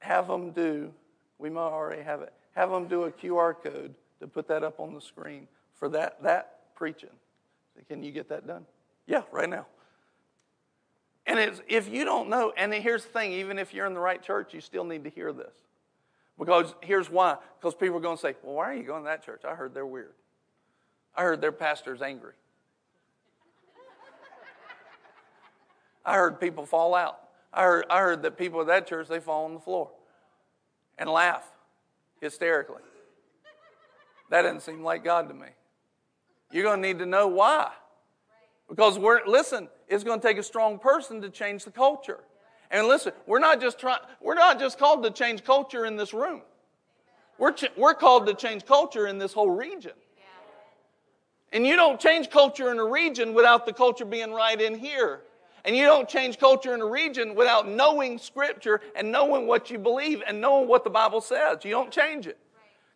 have 0.02 0.28
them 0.28 0.52
do, 0.52 0.92
we 1.40 1.50
might 1.50 1.62
already 1.62 2.02
have 2.02 2.22
it, 2.22 2.34
have 2.56 2.70
them 2.70 2.88
do 2.88 3.04
a 3.04 3.12
QR 3.12 3.56
code 3.56 3.96
to 4.20 4.28
put 4.28 4.48
that 4.48 4.64
up 4.64 4.80
on 4.80 4.94
the 4.94 5.02
screen 5.02 5.48
for 5.74 5.90
that, 5.90 6.22
that 6.22 6.76
preaching. 6.76 7.10
Can 7.88 8.04
you 8.04 8.12
get 8.12 8.30
that 8.30 8.46
done? 8.46 8.66
Yeah, 9.08 9.24
right 9.32 9.50
now. 9.50 9.66
And 11.26 11.62
if 11.68 11.88
you 11.88 12.04
don't 12.04 12.30
know, 12.30 12.52
and 12.58 12.74
here's 12.74 13.04
the 13.04 13.10
thing 13.10 13.34
even 13.34 13.60
if 13.60 13.74
you're 13.74 13.86
in 13.86 13.94
the 13.94 14.00
right 14.00 14.22
church, 14.22 14.54
you 14.54 14.62
still 14.62 14.84
need 14.84 15.04
to 15.04 15.10
hear 15.10 15.32
this. 15.32 15.54
Because 16.38 16.74
here's 16.82 17.10
why. 17.10 17.38
Because 17.60 17.76
people 17.76 17.98
are 17.98 18.02
going 18.02 18.18
to 18.18 18.22
say, 18.22 18.36
well, 18.42 18.56
why 18.56 18.72
are 18.72 18.74
you 18.74 18.84
going 18.84 19.04
to 19.04 19.08
that 19.08 19.24
church? 19.24 19.44
I 19.48 19.54
heard 19.54 19.74
they're 19.74 19.86
weird. 19.86 20.14
I 21.16 21.22
heard 21.22 21.42
their 21.42 21.52
pastor's 21.52 22.02
angry. 22.02 22.34
I 26.06 26.16
heard 26.16 26.40
people 26.40 26.66
fall 26.66 26.96
out. 26.96 27.21
I 27.54 27.64
heard, 27.64 27.86
I 27.90 28.00
heard 28.00 28.24
that 28.24 28.38
people 28.38 28.62
at 28.62 28.68
that 28.68 28.88
church, 28.88 29.08
they 29.08 29.20
fall 29.20 29.46
on 29.46 29.54
the 29.54 29.60
floor 29.60 29.92
and 30.98 31.10
laugh 31.10 31.44
hysterically. 32.22 32.82
That 34.30 34.44
doesn't 34.44 34.62
seem 34.62 34.84
like 34.84 35.04
God 35.04 35.28
to 35.28 35.34
me. 35.34 35.48
You're 36.52 36.64
going 36.64 36.82
to 36.82 36.88
need 36.88 37.00
to 37.00 37.06
know 37.06 37.28
why. 37.28 37.72
Because 38.70 38.98
we're, 38.98 39.26
listen, 39.26 39.68
it's 39.90 40.04
going 40.06 40.22
to 40.22 40.28
take 40.28 40.38
a 40.38 40.44
strong 40.44 40.80
person 40.80 41.22
to 41.22 41.30
change 41.30 41.66
the 41.66 41.72
culture. 41.72 42.22
And 42.70 42.88
listen, 42.88 43.12
we're 43.28 43.40
not 43.40 43.60
just 43.60 43.78
trying, 43.80 44.00
we're 44.22 44.36
not 44.36 44.58
just 44.58 44.80
called 44.80 45.04
to 45.04 45.12
change 45.12 45.44
culture 45.44 45.86
in 45.86 45.98
this 45.98 46.14
room. 46.14 46.42
We're, 47.38 47.52
ch- 47.52 47.72
we're 47.76 47.96
called 47.96 48.28
to 48.28 48.34
change 48.34 48.66
culture 48.66 49.08
in 49.08 49.18
this 49.18 49.34
whole 49.34 49.50
region. 49.50 49.92
And 51.52 51.68
you 51.68 51.76
don't 51.76 52.00
change 52.00 52.30
culture 52.30 52.72
in 52.72 52.80
a 52.80 52.86
region 52.86 53.34
without 53.34 53.66
the 53.66 53.74
culture 53.74 54.06
being 54.06 54.32
right 54.32 54.60
in 54.60 54.80
here. 54.80 55.20
And 55.64 55.76
you 55.76 55.86
don't 55.86 56.10
change 56.10 56.40
culture 56.40 56.74
in 56.74 56.82
a 56.82 56.86
region 56.86 57.36
without 57.36 57.68
knowing 57.68 58.18
Scripture 58.18 58.82
and 58.96 59.12
knowing 59.12 59.46
what 59.46 59.70
you 59.70 59.78
believe 59.78 60.24
and 60.26 60.42
knowing 60.42 60.68
what 60.68 60.84
the 60.84 60.90
Bible 60.90 61.22
says. 61.22 61.60
You 61.64 61.72
don't 61.72 61.92
change 61.92 62.28
it. 62.28 62.38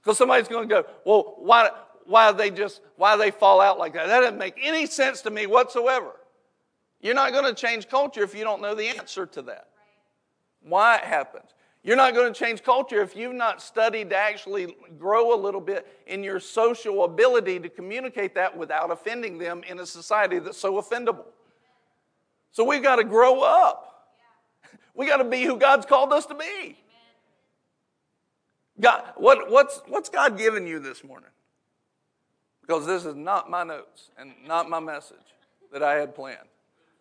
Because 0.01 0.17
somebody's 0.17 0.47
going 0.47 0.67
to 0.67 0.75
go, 0.75 0.85
well, 1.05 1.35
why, 1.37 1.69
why 2.05 2.31
they 2.31 2.51
just 2.51 2.81
why 2.95 3.17
they 3.17 3.31
fall 3.31 3.61
out 3.61 3.77
like 3.77 3.93
that? 3.93 4.07
That 4.07 4.21
doesn't 4.21 4.37
make 4.37 4.59
any 4.61 4.85
sense 4.85 5.21
to 5.21 5.31
me 5.31 5.45
whatsoever. 5.47 6.11
You're 7.01 7.15
not 7.15 7.33
going 7.33 7.45
to 7.45 7.53
change 7.53 7.87
culture 7.87 8.23
if 8.23 8.33
you 8.35 8.43
don't 8.43 8.61
know 8.61 8.73
the 8.73 8.87
answer 8.87 9.25
to 9.27 9.41
that. 9.43 9.67
Why 10.61 10.97
it 10.97 11.03
happens. 11.03 11.51
You're 11.83 11.97
not 11.97 12.15
going 12.15 12.33
to 12.33 12.39
change 12.39 12.63
culture 12.63 13.03
if 13.03 13.15
you've 13.15 13.35
not 13.35 13.61
studied 13.61 14.09
to 14.09 14.17
actually 14.17 14.75
grow 14.97 15.35
a 15.35 15.39
little 15.39 15.61
bit 15.61 15.85
in 16.07 16.23
your 16.23 16.39
social 16.39 17.03
ability 17.03 17.59
to 17.59 17.69
communicate 17.69 18.33
that 18.33 18.57
without 18.57 18.89
offending 18.89 19.37
them 19.37 19.61
in 19.67 19.79
a 19.79 19.85
society 19.85 20.39
that's 20.39 20.57
so 20.57 20.81
offendable. 20.81 21.25
So 22.55 22.63
we've 22.63 22.81
got 22.81 22.95
to 22.95 23.03
grow 23.03 23.41
up. 23.41 24.07
We 24.93 25.05
got 25.07 25.17
to 25.17 25.25
be 25.25 25.43
who 25.43 25.57
God's 25.57 25.85
called 25.85 26.13
us 26.13 26.25
to 26.27 26.35
be. 26.35 26.77
God, 28.79 29.03
what, 29.17 29.51
what's, 29.51 29.81
what's 29.87 30.07
God 30.07 30.37
given 30.37 30.65
you 30.65 30.79
this 30.79 31.03
morning? 31.03 31.31
Because 32.61 32.85
this 32.85 33.03
is 33.03 33.13
not 33.13 33.49
my 33.49 33.65
notes 33.65 34.09
and 34.17 34.31
not 34.47 34.69
my 34.69 34.79
message 34.79 35.17
that 35.73 35.83
I 35.83 35.95
had 35.95 36.15
planned. 36.15 36.47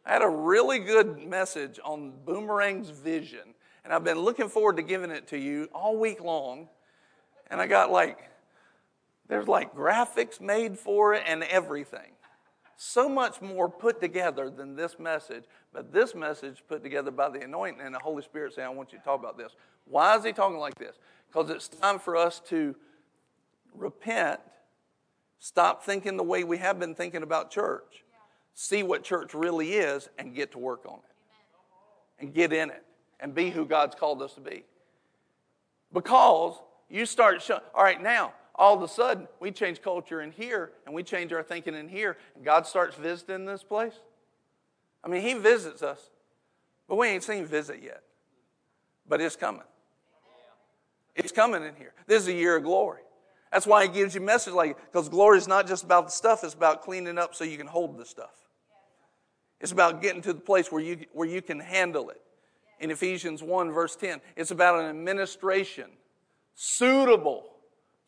I 0.04 0.12
had 0.12 0.22
a 0.22 0.28
really 0.28 0.80
good 0.80 1.24
message 1.24 1.78
on 1.84 2.12
Boomerang's 2.26 2.90
vision, 2.90 3.54
and 3.84 3.92
I've 3.92 4.02
been 4.02 4.18
looking 4.18 4.48
forward 4.48 4.76
to 4.78 4.82
giving 4.82 5.12
it 5.12 5.28
to 5.28 5.38
you 5.38 5.68
all 5.72 5.96
week 5.96 6.20
long. 6.20 6.68
And 7.48 7.60
I 7.60 7.68
got 7.68 7.92
like, 7.92 8.28
there's 9.28 9.46
like 9.46 9.72
graphics 9.72 10.40
made 10.40 10.76
for 10.80 11.14
it 11.14 11.22
and 11.28 11.44
everything. 11.44 12.13
So 12.76 13.08
much 13.08 13.40
more 13.40 13.68
put 13.68 14.00
together 14.00 14.50
than 14.50 14.74
this 14.76 14.98
message, 14.98 15.44
but 15.72 15.92
this 15.92 16.14
message 16.14 16.62
put 16.68 16.82
together 16.82 17.10
by 17.10 17.28
the 17.28 17.40
anointing 17.40 17.84
and 17.84 17.94
the 17.94 18.00
Holy 18.00 18.22
Spirit 18.22 18.54
saying, 18.54 18.66
I 18.66 18.70
want 18.70 18.92
you 18.92 18.98
to 18.98 19.04
talk 19.04 19.20
about 19.20 19.38
this. 19.38 19.52
Why 19.84 20.16
is 20.16 20.24
he 20.24 20.32
talking 20.32 20.58
like 20.58 20.76
this? 20.76 20.96
Because 21.28 21.50
it's 21.50 21.68
time 21.68 21.98
for 21.98 22.16
us 22.16 22.40
to 22.48 22.74
repent, 23.74 24.40
stop 25.38 25.84
thinking 25.84 26.16
the 26.16 26.22
way 26.22 26.44
we 26.44 26.58
have 26.58 26.78
been 26.78 26.94
thinking 26.94 27.22
about 27.22 27.50
church 27.50 28.04
see 28.54 28.82
what 28.82 29.02
church 29.02 29.34
really 29.34 29.74
is 29.74 30.08
and 30.18 30.34
get 30.34 30.52
to 30.52 30.58
work 30.58 30.86
on 30.86 30.94
it 30.98 32.20
and 32.20 32.32
get 32.32 32.52
in 32.52 32.70
it 32.70 32.84
and 33.20 33.34
be 33.34 33.50
who 33.50 33.66
God's 33.66 33.94
called 33.94 34.22
us 34.22 34.34
to 34.34 34.40
be. 34.40 34.64
Because 35.92 36.56
you 36.88 37.04
start 37.04 37.42
showing, 37.42 37.60
all 37.74 37.82
right, 37.82 38.00
now, 38.00 38.32
all 38.54 38.76
of 38.76 38.82
a 38.82 38.88
sudden, 38.88 39.26
we 39.40 39.50
change 39.50 39.82
culture 39.82 40.20
in 40.20 40.30
here 40.30 40.72
and 40.86 40.94
we 40.94 41.02
change 41.02 41.32
our 41.32 41.42
thinking 41.42 41.74
in 41.74 41.88
here, 41.88 42.16
and 42.36 42.44
God 42.44 42.66
starts 42.66 42.96
visiting 42.96 43.46
this 43.46 43.64
place. 43.64 43.94
I 45.02 45.08
mean, 45.08 45.22
He 45.22 45.34
visits 45.34 45.82
us, 45.82 46.10
but 46.88 46.96
we 46.96 47.08
ain't 47.08 47.24
seen 47.24 47.46
visit 47.46 47.82
yet. 47.82 48.02
But 49.08 49.20
it's 49.20 49.36
coming. 49.36 49.62
It's 51.14 51.32
coming 51.32 51.62
in 51.62 51.74
here. 51.76 51.92
This 52.06 52.22
is 52.22 52.28
a 52.28 52.32
year 52.32 52.56
of 52.56 52.62
glory. 52.62 53.02
That's 53.52 53.66
why 53.66 53.86
He 53.86 53.92
gives 53.92 54.14
you 54.14 54.20
message 54.20 54.54
like, 54.54 54.76
because 54.90 55.08
glory 55.08 55.38
is 55.38 55.48
not 55.48 55.66
just 55.66 55.84
about 55.84 56.06
the 56.06 56.12
stuff, 56.12 56.44
it's 56.44 56.54
about 56.54 56.82
cleaning 56.82 57.18
up 57.18 57.34
so 57.34 57.44
you 57.44 57.58
can 57.58 57.66
hold 57.66 57.98
the 57.98 58.06
stuff. 58.06 58.34
It's 59.60 59.72
about 59.72 60.00
getting 60.00 60.22
to 60.22 60.32
the 60.32 60.40
place 60.40 60.70
where 60.70 60.82
you, 60.82 61.06
where 61.12 61.28
you 61.28 61.42
can 61.42 61.58
handle 61.58 62.10
it. 62.10 62.20
In 62.80 62.90
Ephesians 62.90 63.42
1, 63.42 63.70
verse 63.70 63.96
10, 63.96 64.20
it's 64.36 64.50
about 64.50 64.80
an 64.80 64.86
administration 64.86 65.86
suitable 66.54 67.53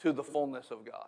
to 0.00 0.12
the 0.12 0.24
fullness 0.24 0.70
of 0.70 0.84
God. 0.84 1.06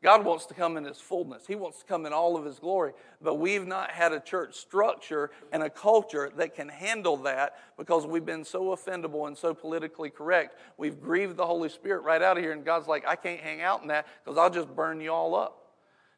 God 0.00 0.24
wants 0.24 0.46
to 0.46 0.54
come 0.54 0.76
in 0.76 0.84
His 0.84 0.98
fullness. 0.98 1.44
He 1.46 1.56
wants 1.56 1.80
to 1.80 1.84
come 1.84 2.06
in 2.06 2.12
all 2.12 2.36
of 2.36 2.44
His 2.44 2.60
glory. 2.60 2.92
But 3.20 3.34
we've 3.34 3.66
not 3.66 3.90
had 3.90 4.12
a 4.12 4.20
church 4.20 4.54
structure 4.54 5.30
and 5.52 5.60
a 5.62 5.70
culture 5.70 6.30
that 6.36 6.54
can 6.54 6.68
handle 6.68 7.16
that 7.18 7.56
because 7.76 8.06
we've 8.06 8.24
been 8.24 8.44
so 8.44 8.76
offendable 8.76 9.26
and 9.26 9.36
so 9.36 9.54
politically 9.54 10.10
correct. 10.10 10.56
We've 10.76 11.00
grieved 11.00 11.36
the 11.36 11.46
Holy 11.46 11.68
Spirit 11.68 12.04
right 12.04 12.22
out 12.22 12.36
of 12.36 12.44
here, 12.44 12.52
and 12.52 12.64
God's 12.64 12.86
like, 12.86 13.04
I 13.08 13.16
can't 13.16 13.40
hang 13.40 13.60
out 13.60 13.82
in 13.82 13.88
that 13.88 14.06
because 14.24 14.38
I'll 14.38 14.50
just 14.50 14.74
burn 14.74 15.00
you 15.00 15.12
all 15.12 15.34
up. 15.34 15.64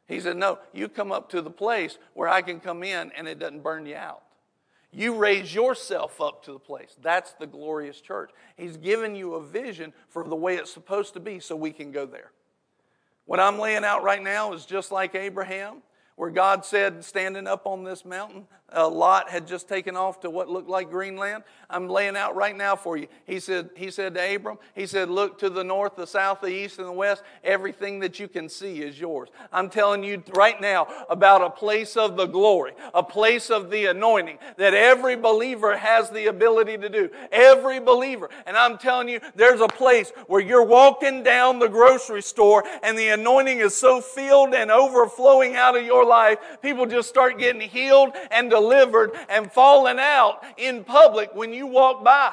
He 0.07 0.19
said, 0.19 0.37
No, 0.37 0.59
you 0.73 0.87
come 0.87 1.11
up 1.11 1.29
to 1.29 1.41
the 1.41 1.49
place 1.49 1.97
where 2.13 2.29
I 2.29 2.43
can 2.43 2.59
come 2.59 2.83
in 2.83 3.11
and 3.17 3.27
it 3.27 3.39
doesn't 3.39 3.63
burn 3.63 3.87
you 3.87 3.95
out. 3.95 4.21
You 4.93 5.15
raise 5.15 5.55
yourself 5.55 6.19
up 6.19 6.43
to 6.43 6.53
the 6.53 6.59
place. 6.59 6.95
That's 7.01 7.33
the 7.33 7.47
glorious 7.47 8.01
church. 8.01 8.31
He's 8.57 8.75
given 8.75 9.15
you 9.15 9.35
a 9.35 9.43
vision 9.43 9.93
for 10.09 10.23
the 10.23 10.35
way 10.35 10.57
it's 10.57 10.73
supposed 10.73 11.13
to 11.13 11.19
be 11.19 11.39
so 11.39 11.55
we 11.55 11.71
can 11.71 11.91
go 11.91 12.05
there. 12.05 12.31
What 13.25 13.39
I'm 13.39 13.57
laying 13.57 13.85
out 13.85 14.03
right 14.03 14.21
now 14.21 14.51
is 14.53 14.65
just 14.65 14.91
like 14.91 15.15
Abraham, 15.15 15.81
where 16.17 16.29
God 16.29 16.65
said, 16.65 17.05
standing 17.05 17.47
up 17.47 17.65
on 17.65 17.85
this 17.85 18.03
mountain, 18.03 18.47
uh, 18.75 18.89
Lot 18.89 19.29
had 19.29 19.47
just 19.47 19.67
taken 19.67 19.95
off 19.95 20.19
to 20.21 20.29
what 20.29 20.49
looked 20.49 20.69
like 20.69 20.89
Greenland. 20.89 21.43
I'm 21.69 21.87
laying 21.87 22.17
out 22.17 22.35
right 22.35 22.55
now 22.55 22.75
for 22.75 22.97
you. 22.97 23.07
He 23.25 23.39
said, 23.39 23.69
he 23.75 23.91
said 23.91 24.13
to 24.15 24.35
Abram, 24.35 24.57
he 24.75 24.85
said, 24.85 25.09
look 25.09 25.39
to 25.39 25.49
the 25.49 25.63
north, 25.63 25.95
the 25.95 26.05
south, 26.05 26.41
the 26.41 26.47
east, 26.47 26.79
and 26.79 26.87
the 26.87 26.91
west. 26.93 27.23
Everything 27.43 27.99
that 27.99 28.19
you 28.19 28.27
can 28.27 28.49
see 28.49 28.81
is 28.81 28.99
yours. 28.99 29.29
I'm 29.51 29.69
telling 29.69 30.03
you 30.03 30.21
right 30.33 30.59
now 30.59 30.87
about 31.09 31.41
a 31.41 31.49
place 31.49 31.95
of 31.95 32.17
the 32.17 32.25
glory, 32.25 32.73
a 32.93 33.03
place 33.03 33.49
of 33.49 33.71
the 33.71 33.85
anointing 33.85 34.37
that 34.57 34.73
every 34.73 35.15
believer 35.15 35.77
has 35.77 36.09
the 36.09 36.27
ability 36.27 36.77
to 36.77 36.89
do. 36.89 37.09
Every 37.31 37.79
believer. 37.79 38.29
And 38.45 38.57
I'm 38.57 38.77
telling 38.77 39.07
you, 39.07 39.19
there's 39.35 39.61
a 39.61 39.67
place 39.67 40.11
where 40.27 40.41
you're 40.41 40.65
walking 40.65 41.23
down 41.23 41.59
the 41.59 41.69
grocery 41.69 42.21
store 42.21 42.65
and 42.83 42.97
the 42.97 43.09
anointing 43.09 43.59
is 43.59 43.75
so 43.75 44.01
filled 44.01 44.53
and 44.53 44.69
overflowing 44.69 45.55
out 45.55 45.77
of 45.77 45.85
your 45.85 46.05
life, 46.05 46.37
people 46.61 46.85
just 46.85 47.09
start 47.09 47.39
getting 47.39 47.61
healed 47.61 48.11
and 48.29 48.51
delivered 48.61 49.11
and 49.29 49.51
fallen 49.51 49.99
out 49.99 50.43
in 50.57 50.83
public 50.83 51.33
when 51.33 51.53
you 51.53 51.67
walk 51.67 52.03
by. 52.03 52.31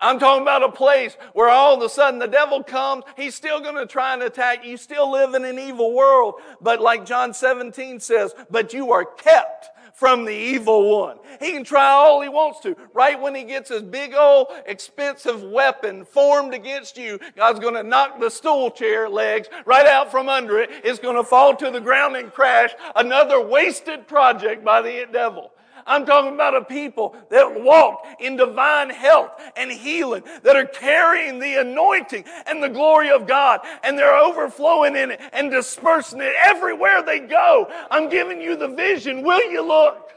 I'm 0.00 0.20
talking 0.20 0.42
about 0.42 0.62
a 0.62 0.70
place 0.70 1.16
where 1.32 1.48
all 1.48 1.74
of 1.74 1.82
a 1.82 1.88
sudden 1.88 2.20
the 2.20 2.28
devil 2.28 2.62
comes. 2.62 3.02
He's 3.16 3.34
still 3.34 3.60
going 3.60 3.74
to 3.74 3.86
try 3.86 4.14
and 4.14 4.22
attack 4.22 4.64
you. 4.64 4.76
Still 4.76 5.10
live 5.10 5.34
in 5.34 5.44
an 5.44 5.58
evil 5.58 5.92
world. 5.92 6.34
But 6.60 6.80
like 6.80 7.04
John 7.04 7.34
17 7.34 7.98
says, 7.98 8.32
but 8.48 8.72
you 8.72 8.92
are 8.92 9.04
kept 9.04 9.70
from 9.98 10.24
the 10.24 10.32
evil 10.32 11.00
one. 11.00 11.18
He 11.40 11.50
can 11.50 11.64
try 11.64 11.90
all 11.90 12.22
he 12.22 12.28
wants 12.28 12.60
to. 12.60 12.76
Right 12.94 13.20
when 13.20 13.34
he 13.34 13.42
gets 13.42 13.68
his 13.68 13.82
big 13.82 14.14
old 14.14 14.46
expensive 14.64 15.42
weapon 15.42 16.04
formed 16.04 16.54
against 16.54 16.96
you, 16.96 17.18
God's 17.34 17.58
going 17.58 17.74
to 17.74 17.82
knock 17.82 18.20
the 18.20 18.30
stool 18.30 18.70
chair 18.70 19.08
legs 19.08 19.48
right 19.66 19.86
out 19.86 20.12
from 20.12 20.28
under 20.28 20.60
it. 20.60 20.70
It's 20.84 21.00
going 21.00 21.16
to 21.16 21.24
fall 21.24 21.56
to 21.56 21.72
the 21.72 21.80
ground 21.80 22.14
and 22.14 22.32
crash. 22.32 22.70
Another 22.94 23.40
wasted 23.40 24.06
project 24.06 24.64
by 24.64 24.82
the 24.82 25.04
devil. 25.12 25.50
I'm 25.88 26.06
talking 26.06 26.34
about 26.34 26.54
a 26.54 26.64
people 26.64 27.16
that 27.30 27.62
walk 27.62 28.06
in 28.20 28.36
divine 28.36 28.90
health 28.90 29.32
and 29.56 29.72
healing, 29.72 30.22
that 30.42 30.54
are 30.54 30.66
carrying 30.66 31.38
the 31.38 31.60
anointing 31.60 32.24
and 32.46 32.62
the 32.62 32.68
glory 32.68 33.10
of 33.10 33.26
God, 33.26 33.60
and 33.82 33.98
they're 33.98 34.16
overflowing 34.16 34.94
in 34.94 35.10
it 35.10 35.20
and 35.32 35.50
dispersing 35.50 36.20
it 36.20 36.34
everywhere 36.44 37.02
they 37.02 37.20
go. 37.20 37.70
I'm 37.90 38.08
giving 38.08 38.40
you 38.40 38.54
the 38.56 38.68
vision. 38.68 39.22
Will 39.22 39.50
you 39.50 39.66
look? 39.66 40.12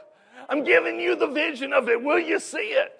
I'm 0.48 0.62
giving 0.64 1.00
you 1.00 1.16
the 1.16 1.28
vision 1.28 1.72
of 1.72 1.88
it. 1.88 2.02
Will 2.02 2.18
you 2.18 2.38
see 2.38 2.58
it? 2.58 2.92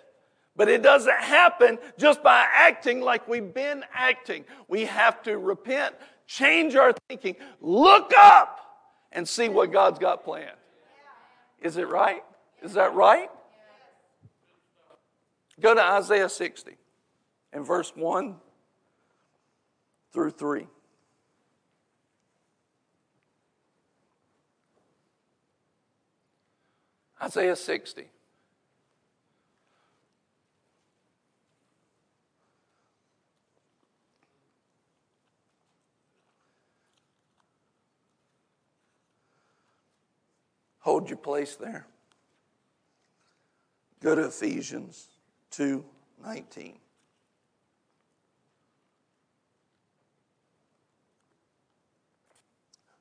But 0.57 0.69
it 0.69 0.83
doesn't 0.83 1.21
happen 1.21 1.79
just 1.99 2.23
by 2.23 2.47
acting 2.53 3.01
like 3.01 3.27
we've 3.29 3.53
been 3.53 3.85
acting. 3.93 4.45
We 4.69 4.85
have 4.87 5.23
to 5.23 5.39
repent, 5.39 5.95
change 6.27 6.77
our 6.77 6.95
thinking, 7.09 7.37
look 7.61 8.13
up, 8.17 8.59
and 9.13 9.29
see 9.29 9.49
what 9.49 9.73
God's 9.73 9.99
got 9.99 10.25
planned. 10.25 10.57
Is 11.61 11.77
it 11.77 11.89
right? 11.89 12.23
Is 12.63 12.75
that 12.75 12.95
right? 12.95 13.29
Go 15.61 15.75
to 15.75 15.83
Isaiah 15.83 16.29
60 16.29 16.77
and 17.53 17.67
verse 17.67 17.93
1 17.95 18.37
through 20.13 20.31
3. 20.31 20.67
Isaiah 27.23 27.57
60. 27.57 28.09
Hold 40.81 41.09
your 41.09 41.19
place 41.19 41.55
there. 41.55 41.87
Go 44.03 44.17
to 44.17 44.25
Ephesians 44.25 45.09
2 45.53 45.85
19. 46.25 46.79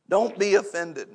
Don't 0.07 0.37
be 0.37 0.55
offended. 0.55 1.07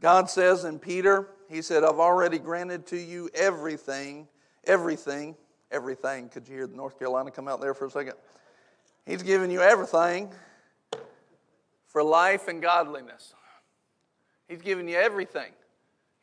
God 0.00 0.28
says 0.30 0.64
in 0.64 0.78
Peter, 0.78 1.28
He 1.48 1.62
said, 1.62 1.84
I've 1.84 2.00
already 2.00 2.38
granted 2.38 2.86
to 2.88 2.96
you 2.98 3.28
everything, 3.34 4.26
everything, 4.64 5.36
everything. 5.70 6.28
Could 6.30 6.48
you 6.48 6.56
hear 6.56 6.66
the 6.66 6.76
North 6.76 6.98
Carolina 6.98 7.30
come 7.30 7.46
out 7.46 7.60
there 7.60 7.74
for 7.74 7.86
a 7.86 7.90
second? 7.90 8.14
He's 9.06 9.22
given 9.22 9.50
you 9.50 9.60
everything 9.60 10.30
for 11.86 12.02
life 12.02 12.48
and 12.48 12.62
godliness. 12.62 13.34
He's 14.48 14.62
given 14.62 14.88
you 14.88 14.96
everything. 14.96 15.52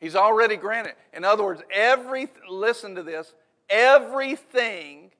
He's 0.00 0.16
already 0.16 0.56
granted. 0.56 0.94
In 1.12 1.24
other 1.24 1.44
words, 1.44 1.62
every 1.72 2.28
listen 2.48 2.94
to 2.94 3.02
this, 3.02 3.34
everything 3.68 5.10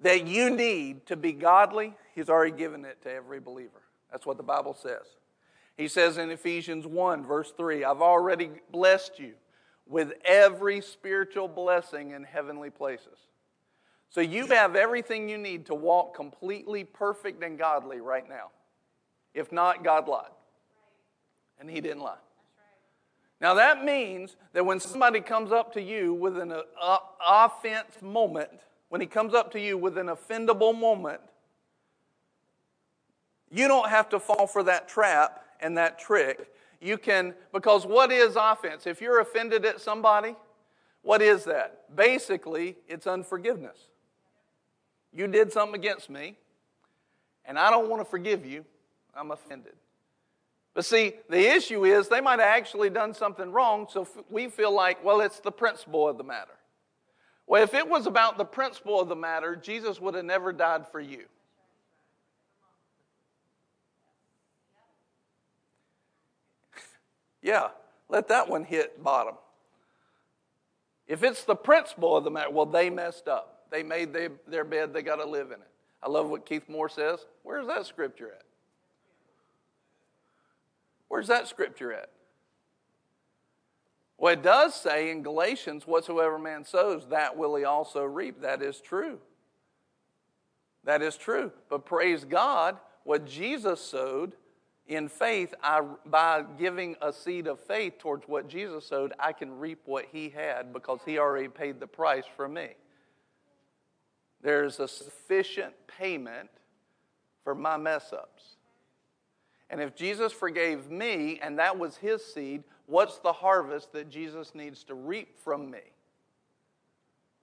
that 0.00 0.26
you 0.26 0.50
need 0.50 1.06
to 1.06 1.16
be 1.16 1.32
godly, 1.32 1.94
he's 2.14 2.30
already 2.30 2.56
given 2.56 2.84
it 2.84 3.02
to 3.02 3.12
every 3.12 3.38
believer. 3.38 3.82
That's 4.10 4.26
what 4.26 4.38
the 4.38 4.42
Bible 4.42 4.74
says. 4.74 5.04
He 5.76 5.88
says 5.88 6.16
in 6.16 6.30
Ephesians 6.30 6.86
1, 6.86 7.24
verse 7.24 7.52
3, 7.54 7.84
I've 7.84 8.00
already 8.00 8.50
blessed 8.70 9.18
you 9.18 9.34
with 9.86 10.12
every 10.24 10.80
spiritual 10.80 11.48
blessing 11.48 12.12
in 12.12 12.24
heavenly 12.24 12.70
places. 12.70 13.18
So 14.08 14.22
you 14.22 14.46
have 14.46 14.74
everything 14.74 15.28
you 15.28 15.36
need 15.36 15.66
to 15.66 15.74
walk 15.74 16.14
completely 16.14 16.84
perfect 16.84 17.42
and 17.42 17.58
godly 17.58 18.00
right 18.00 18.26
now. 18.26 18.50
If 19.34 19.52
not, 19.52 19.84
God 19.84 20.08
lied. 20.08 20.30
And 21.60 21.68
He 21.68 21.82
didn't 21.82 22.00
lie. 22.00 22.16
Now 23.40 23.54
that 23.54 23.84
means 23.84 24.36
that 24.52 24.64
when 24.64 24.80
somebody 24.80 25.20
comes 25.20 25.52
up 25.52 25.72
to 25.74 25.82
you 25.82 26.14
with 26.14 26.38
an 26.38 26.52
uh, 26.52 26.98
offense 27.26 28.00
moment, 28.00 28.50
when 28.88 29.00
he 29.00 29.06
comes 29.06 29.34
up 29.34 29.52
to 29.52 29.60
you 29.60 29.76
with 29.76 29.98
an 29.98 30.06
offendable 30.06 30.78
moment, 30.78 31.20
you 33.50 33.68
don't 33.68 33.88
have 33.88 34.08
to 34.10 34.18
fall 34.18 34.46
for 34.46 34.62
that 34.64 34.88
trap 34.88 35.44
and 35.60 35.76
that 35.76 35.98
trick. 35.98 36.50
You 36.80 36.98
can, 36.98 37.34
because 37.52 37.86
what 37.86 38.10
is 38.12 38.36
offense? 38.36 38.86
If 38.86 39.00
you're 39.00 39.20
offended 39.20 39.64
at 39.64 39.80
somebody, 39.80 40.34
what 41.02 41.22
is 41.22 41.44
that? 41.44 41.94
Basically, 41.94 42.76
it's 42.88 43.06
unforgiveness. 43.06 43.78
You 45.12 45.26
did 45.26 45.52
something 45.52 45.78
against 45.78 46.10
me, 46.10 46.36
and 47.44 47.58
I 47.58 47.70
don't 47.70 47.88
want 47.88 48.02
to 48.02 48.04
forgive 48.04 48.44
you. 48.44 48.64
I'm 49.14 49.30
offended. 49.30 49.74
But 50.76 50.84
see, 50.84 51.14
the 51.30 51.40
issue 51.40 51.86
is 51.86 52.06
they 52.06 52.20
might 52.20 52.38
have 52.38 52.50
actually 52.50 52.90
done 52.90 53.14
something 53.14 53.50
wrong, 53.50 53.86
so 53.90 54.06
we 54.28 54.48
feel 54.48 54.70
like, 54.70 55.02
well, 55.02 55.22
it's 55.22 55.40
the 55.40 55.50
principle 55.50 56.06
of 56.06 56.18
the 56.18 56.22
matter. 56.22 56.52
Well, 57.46 57.62
if 57.62 57.72
it 57.72 57.88
was 57.88 58.06
about 58.06 58.36
the 58.36 58.44
principle 58.44 59.00
of 59.00 59.08
the 59.08 59.16
matter, 59.16 59.56
Jesus 59.56 59.98
would 60.02 60.14
have 60.14 60.26
never 60.26 60.52
died 60.52 60.86
for 60.92 61.00
you. 61.00 61.24
Yeah, 67.40 67.68
let 68.10 68.28
that 68.28 68.50
one 68.50 68.64
hit 68.64 69.02
bottom. 69.02 69.36
If 71.06 71.22
it's 71.22 71.44
the 71.44 71.54
principle 71.54 72.18
of 72.18 72.24
the 72.24 72.30
matter, 72.30 72.50
well, 72.50 72.66
they 72.66 72.90
messed 72.90 73.28
up. 73.28 73.62
They 73.70 73.82
made 73.82 74.12
their, 74.12 74.32
their 74.46 74.64
bed, 74.64 74.92
they 74.92 75.00
got 75.02 75.16
to 75.16 75.24
live 75.24 75.46
in 75.52 75.60
it. 75.60 75.70
I 76.02 76.10
love 76.10 76.28
what 76.28 76.44
Keith 76.44 76.68
Moore 76.68 76.90
says. 76.90 77.24
Where's 77.44 77.66
that 77.68 77.86
scripture 77.86 78.32
at? 78.32 78.45
Where's 81.08 81.28
that 81.28 81.48
scripture 81.48 81.92
at? 81.92 82.10
Well, 84.18 84.32
it 84.32 84.42
does 84.42 84.74
say 84.74 85.10
in 85.10 85.22
Galatians, 85.22 85.86
whatsoever 85.86 86.38
man 86.38 86.64
sows, 86.64 87.06
that 87.08 87.36
will 87.36 87.54
he 87.56 87.64
also 87.64 88.02
reap. 88.02 88.40
That 88.40 88.62
is 88.62 88.80
true. 88.80 89.18
That 90.84 91.02
is 91.02 91.16
true. 91.16 91.52
But 91.68 91.84
praise 91.84 92.24
God, 92.24 92.78
what 93.04 93.26
Jesus 93.26 93.80
sowed, 93.80 94.34
in 94.86 95.08
faith, 95.08 95.52
I, 95.62 95.82
by 96.06 96.44
giving 96.58 96.96
a 97.02 97.12
seed 97.12 97.46
of 97.46 97.60
faith 97.60 97.98
towards 97.98 98.26
what 98.26 98.48
Jesus 98.48 98.86
sowed, 98.86 99.12
I 99.18 99.32
can 99.32 99.58
reap 99.58 99.80
what 99.84 100.06
he 100.10 100.30
had 100.30 100.72
because 100.72 101.00
he 101.04 101.18
already 101.18 101.48
paid 101.48 101.80
the 101.80 101.86
price 101.86 102.24
for 102.36 102.48
me. 102.48 102.68
There's 104.42 104.78
a 104.80 104.86
sufficient 104.86 105.74
payment 105.86 106.50
for 107.42 107.54
my 107.54 107.76
mess 107.76 108.12
ups. 108.12 108.55
And 109.70 109.80
if 109.80 109.94
Jesus 109.94 110.32
forgave 110.32 110.90
me 110.90 111.40
and 111.42 111.58
that 111.58 111.78
was 111.78 111.96
his 111.96 112.24
seed, 112.24 112.62
what's 112.86 113.18
the 113.18 113.32
harvest 113.32 113.92
that 113.92 114.08
Jesus 114.08 114.54
needs 114.54 114.84
to 114.84 114.94
reap 114.94 115.38
from 115.38 115.70
me? 115.70 115.80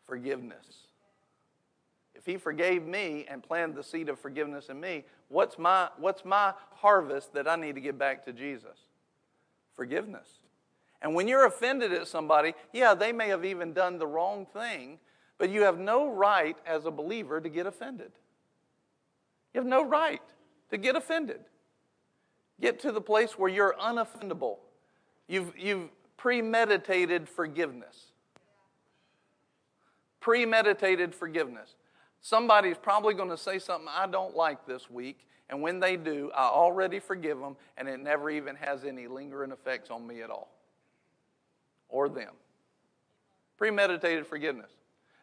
Forgiveness. 0.05 0.87
If 2.15 2.25
he 2.25 2.37
forgave 2.37 2.85
me 2.85 3.25
and 3.27 3.43
planted 3.43 3.75
the 3.75 3.83
seed 3.83 4.07
of 4.07 4.17
forgiveness 4.17 4.69
in 4.69 4.79
me, 4.79 5.03
what's 5.27 5.59
my, 5.59 5.89
what's 5.97 6.23
my 6.23 6.53
harvest 6.71 7.33
that 7.33 7.47
I 7.47 7.57
need 7.57 7.75
to 7.75 7.81
give 7.81 7.97
back 7.97 8.23
to 8.25 8.31
Jesus? 8.31 8.77
Forgiveness. 9.75 10.27
And 11.01 11.13
when 11.13 11.27
you're 11.27 11.45
offended 11.45 11.91
at 11.91 12.07
somebody, 12.07 12.53
yeah, 12.71 12.93
they 12.93 13.11
may 13.11 13.27
have 13.27 13.43
even 13.43 13.73
done 13.73 13.97
the 13.97 14.07
wrong 14.07 14.45
thing, 14.45 14.99
but 15.37 15.49
you 15.49 15.63
have 15.63 15.77
no 15.77 16.09
right 16.09 16.55
as 16.65 16.85
a 16.85 16.91
believer 16.91 17.41
to 17.41 17.49
get 17.49 17.65
offended. 17.65 18.13
You 19.53 19.59
have 19.59 19.67
no 19.67 19.85
right 19.85 20.21
to 20.69 20.77
get 20.77 20.95
offended. 20.95 21.41
Get 22.63 22.79
to 22.83 22.93
the 22.93 23.01
place 23.01 23.37
where 23.37 23.49
you're 23.49 23.75
unoffendable. 23.77 24.55
You've, 25.27 25.51
you've 25.57 25.89
premeditated 26.15 27.27
forgiveness. 27.27 28.13
Premeditated 30.21 31.13
forgiveness. 31.13 31.75
Somebody's 32.21 32.77
probably 32.77 33.15
going 33.15 33.27
to 33.31 33.37
say 33.37 33.59
something 33.59 33.89
I 33.93 34.07
don't 34.07 34.33
like 34.33 34.65
this 34.65 34.89
week, 34.89 35.27
and 35.49 35.61
when 35.61 35.81
they 35.81 35.97
do, 35.97 36.31
I 36.33 36.45
already 36.45 36.99
forgive 36.99 37.37
them, 37.37 37.57
and 37.75 37.89
it 37.89 37.99
never 37.99 38.29
even 38.29 38.55
has 38.55 38.85
any 38.85 39.07
lingering 39.07 39.51
effects 39.51 39.89
on 39.91 40.07
me 40.07 40.21
at 40.21 40.29
all 40.29 40.49
or 41.89 42.07
them. 42.07 42.31
Premeditated 43.57 44.25
forgiveness. 44.25 44.71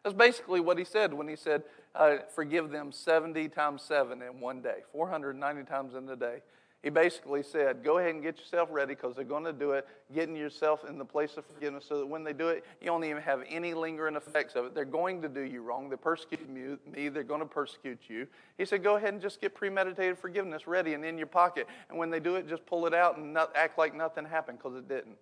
That's 0.03 0.15
basically 0.15 0.59
what 0.59 0.77
he 0.77 0.83
said 0.83 1.11
when 1.11 1.27
he 1.27 1.35
said, 1.35 1.63
uh, 1.95 2.17
Forgive 2.35 2.69
them 2.69 2.91
70 2.91 3.49
times 3.49 3.81
7 3.81 4.21
in 4.21 4.39
one 4.39 4.61
day, 4.61 4.83
490 4.91 5.63
times 5.63 5.95
in 5.95 6.07
a 6.07 6.15
day. 6.15 6.41
He 6.83 6.89
basically 6.89 7.43
said, 7.43 7.83
Go 7.83 7.99
ahead 7.99 8.15
and 8.15 8.23
get 8.23 8.39
yourself 8.39 8.69
ready 8.71 8.95
because 8.95 9.15
they're 9.15 9.23
going 9.23 9.43
to 9.43 9.53
do 9.53 9.73
it, 9.73 9.87
getting 10.13 10.35
yourself 10.35 10.83
in 10.87 10.97
the 10.97 11.05
place 11.05 11.37
of 11.37 11.45
forgiveness 11.45 11.85
so 11.87 11.99
that 11.99 12.07
when 12.07 12.23
they 12.23 12.33
do 12.33 12.47
it, 12.47 12.65
you 12.79 12.87
don't 12.87 13.03
even 13.03 13.21
have 13.21 13.43
any 13.47 13.75
lingering 13.75 14.15
effects 14.15 14.55
of 14.55 14.65
it. 14.65 14.73
They're 14.73 14.83
going 14.83 15.21
to 15.21 15.29
do 15.29 15.41
you 15.41 15.61
wrong. 15.61 15.89
They're 15.89 15.97
persecuting 15.97 16.79
me. 16.91 17.09
They're 17.09 17.23
going 17.23 17.41
to 17.41 17.45
persecute 17.45 17.99
you. 18.07 18.27
He 18.57 18.65
said, 18.65 18.81
Go 18.81 18.95
ahead 18.95 19.13
and 19.13 19.21
just 19.21 19.41
get 19.41 19.53
premeditated 19.53 20.17
forgiveness 20.17 20.65
ready 20.65 20.95
and 20.95 21.05
in 21.05 21.19
your 21.19 21.27
pocket. 21.27 21.67
And 21.89 21.99
when 21.99 22.09
they 22.09 22.19
do 22.19 22.35
it, 22.35 22.49
just 22.49 22.65
pull 22.65 22.87
it 22.87 22.95
out 22.95 23.17
and 23.17 23.31
not, 23.31 23.55
act 23.55 23.77
like 23.77 23.93
nothing 23.93 24.25
happened 24.25 24.57
because 24.57 24.75
it 24.75 24.89
didn't. 24.89 25.17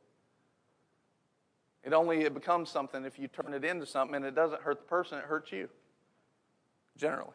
It 1.83 1.91
only 1.91 2.21
it 2.21 2.33
becomes 2.33 2.69
something 2.69 3.03
if 3.03 3.19
you 3.19 3.27
turn 3.27 3.53
it 3.53 3.65
into 3.65 3.85
something 3.85 4.15
and 4.15 4.25
it 4.25 4.35
doesn't 4.35 4.61
hurt 4.61 4.79
the 4.79 4.85
person, 4.85 5.17
it 5.17 5.25
hurts 5.25 5.51
you. 5.51 5.67
Generally. 6.97 7.33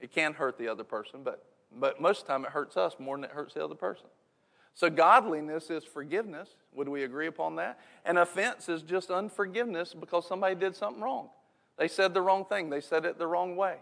It 0.00 0.12
can 0.12 0.32
hurt 0.32 0.58
the 0.58 0.68
other 0.68 0.84
person, 0.84 1.20
but 1.22 1.44
but 1.78 2.00
most 2.00 2.22
of 2.22 2.26
the 2.26 2.32
time 2.32 2.44
it 2.44 2.50
hurts 2.50 2.76
us 2.76 2.96
more 2.98 3.16
than 3.16 3.24
it 3.24 3.30
hurts 3.30 3.54
the 3.54 3.64
other 3.64 3.74
person. 3.74 4.06
So 4.74 4.88
godliness 4.88 5.70
is 5.70 5.84
forgiveness. 5.84 6.48
Would 6.74 6.88
we 6.88 7.02
agree 7.02 7.26
upon 7.26 7.56
that? 7.56 7.78
And 8.04 8.18
offense 8.18 8.68
is 8.68 8.82
just 8.82 9.10
unforgiveness 9.10 9.94
because 9.94 10.26
somebody 10.26 10.54
did 10.54 10.76
something 10.76 11.02
wrong. 11.02 11.28
They 11.76 11.88
said 11.88 12.14
the 12.14 12.22
wrong 12.22 12.44
thing, 12.44 12.70
they 12.70 12.80
said 12.80 13.04
it 13.04 13.18
the 13.18 13.26
wrong 13.26 13.56
way. 13.56 13.76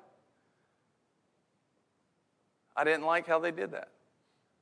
I 2.77 2.85
didn't 2.85 3.05
like 3.05 3.27
how 3.27 3.41
they 3.41 3.51
did 3.51 3.73
that. 3.73 3.89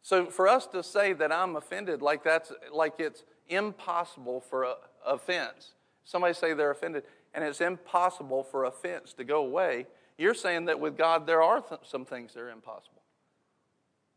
So 0.03 0.27
for 0.27 0.49
us 0.49 0.67
to 0.69 0.83
say 0.83 1.13
that 1.15 1.33
I'm 1.33 1.57
offended 1.57 2.01
like 2.01 2.25
that's 2.25 2.53
like 2.73 2.95
it's 2.99 3.25
impossible 3.49 4.41
for 4.41 4.65
a, 4.65 4.75
offense. 5.05 5.75
Somebody 6.05 6.33
say 6.33 6.55
they're 6.55 6.71
offended 6.71 7.03
and 7.35 7.45
it's 7.45 7.61
impossible 7.61 8.43
for 8.43 8.65
offense 8.65 9.13
to 9.15 9.25
go 9.25 9.45
away. 9.45 9.87
You're 10.17 10.35
saying 10.35 10.67
that 10.67 10.81
with 10.81 10.97
God 10.97 11.27
there 11.27 11.43
are 11.43 11.61
th- 11.61 11.81
some 11.85 12.05
things 12.05 12.33
that 12.35 12.41
are 12.41 12.51
impossible. 12.51 12.96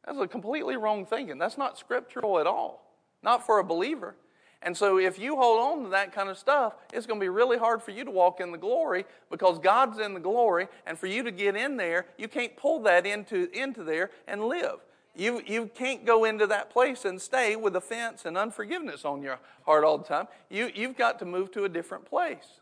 That's 0.05 0.17
a 0.17 0.27
completely 0.27 0.77
wrong 0.77 1.05
thinking. 1.05 1.37
That's 1.37 1.57
not 1.57 1.77
scriptural 1.77 2.39
at 2.39 2.47
all, 2.47 2.95
not 3.21 3.45
for 3.45 3.59
a 3.59 3.63
believer. 3.63 4.15
And 4.61 4.75
so, 4.75 4.97
if 4.97 5.17
you 5.17 5.37
hold 5.37 5.59
on 5.59 5.83
to 5.85 5.89
that 5.91 6.13
kind 6.13 6.29
of 6.29 6.37
stuff, 6.37 6.73
it's 6.91 7.05
going 7.05 7.19
to 7.19 7.23
be 7.23 7.29
really 7.29 7.57
hard 7.57 7.81
for 7.81 7.91
you 7.91 8.03
to 8.03 8.11
walk 8.11 8.41
in 8.41 8.51
the 8.51 8.57
glory 8.57 9.05
because 9.31 9.57
God's 9.57 9.99
in 9.99 10.13
the 10.13 10.19
glory, 10.19 10.67
and 10.85 10.99
for 10.99 11.07
you 11.07 11.23
to 11.23 11.31
get 11.31 11.55
in 11.55 11.77
there, 11.77 12.07
you 12.17 12.27
can't 12.27 12.57
pull 12.57 12.81
that 12.81 13.05
into, 13.05 13.49
into 13.57 13.85
there 13.85 14.11
and 14.27 14.43
live. 14.43 14.79
You, 15.15 15.41
you 15.45 15.69
can't 15.73 16.05
go 16.05 16.25
into 16.25 16.45
that 16.47 16.69
place 16.69 17.05
and 17.05 17.21
stay 17.21 17.55
with 17.55 17.75
offense 17.75 18.25
and 18.25 18.37
unforgiveness 18.37 19.05
on 19.05 19.21
your 19.21 19.39
heart 19.65 19.83
all 19.83 19.97
the 19.97 20.03
time. 20.03 20.27
You, 20.49 20.71
you've 20.73 20.97
got 20.97 21.19
to 21.19 21.25
move 21.25 21.51
to 21.53 21.63
a 21.63 21.69
different 21.69 22.05
place. 22.05 22.59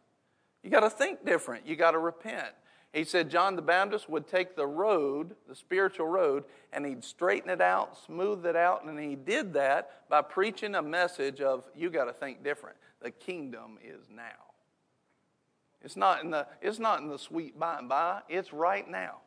You 0.63 0.69
got 0.69 0.81
to 0.81 0.89
think 0.89 1.25
different. 1.25 1.67
You 1.67 1.75
got 1.75 1.91
to 1.91 1.99
repent. 1.99 2.53
He 2.93 3.03
said 3.03 3.29
John 3.29 3.55
the 3.55 3.61
Baptist 3.61 4.09
would 4.09 4.27
take 4.27 4.55
the 4.55 4.65
road, 4.65 5.35
the 5.47 5.55
spiritual 5.55 6.07
road, 6.07 6.45
and 6.73 6.85
he'd 6.85 7.03
straighten 7.03 7.49
it 7.49 7.61
out, 7.61 7.97
smooth 8.05 8.45
it 8.45 8.55
out, 8.55 8.85
and 8.85 8.99
he 8.99 9.15
did 9.15 9.53
that 9.53 10.09
by 10.09 10.21
preaching 10.21 10.75
a 10.75 10.81
message 10.81 11.41
of 11.41 11.63
you 11.75 11.89
got 11.89 12.05
to 12.05 12.13
think 12.13 12.43
different. 12.43 12.77
The 13.01 13.11
kingdom 13.11 13.77
is 13.83 14.07
now. 14.09 14.23
It's 15.83 15.95
not 15.95 16.23
in 16.23 16.31
the, 16.31 16.47
it's 16.61 16.79
not 16.79 17.01
in 17.01 17.07
the 17.07 17.19
sweet 17.19 17.59
by 17.59 17.77
and 17.77 17.87
by, 17.87 18.21
it's 18.29 18.51
right 18.51 18.89
now. 18.89 19.17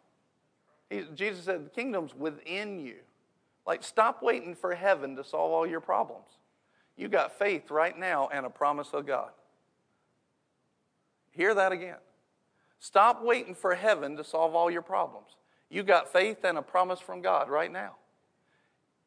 He, 0.89 1.05
Jesus 1.15 1.45
said 1.45 1.65
the 1.65 1.71
kingdom's 1.71 2.15
within 2.15 2.81
you. 2.81 2.97
Like, 3.67 3.85
stop 3.85 4.23
waiting 4.23 4.55
for 4.55 4.75
heaven 4.75 5.15
to 5.17 5.23
solve 5.23 5.53
all 5.53 5.67
your 5.67 5.81
problems. 5.81 6.27
You 6.97 7.09
got 7.09 7.39
faith 7.39 7.71
right 7.71 7.97
now 7.97 8.29
and 8.33 8.45
a 8.45 8.51
promise 8.51 8.89
of 8.93 9.07
God. 9.07 9.31
Hear 11.31 11.55
that 11.55 11.71
again. 11.71 11.97
Stop 12.81 13.23
waiting 13.23 13.55
for 13.55 13.75
heaven 13.75 14.17
to 14.17 14.25
solve 14.25 14.55
all 14.55 14.71
your 14.71 14.83
problems. 14.83 15.37
You 15.69 15.83
got 15.83 16.13
faith 16.13 16.39
and 16.45 16.59
a 16.59 16.63
promise 16.63 16.99
from 16.99 17.21
God 17.21 17.49
right 17.49 17.71
now. 17.71 17.97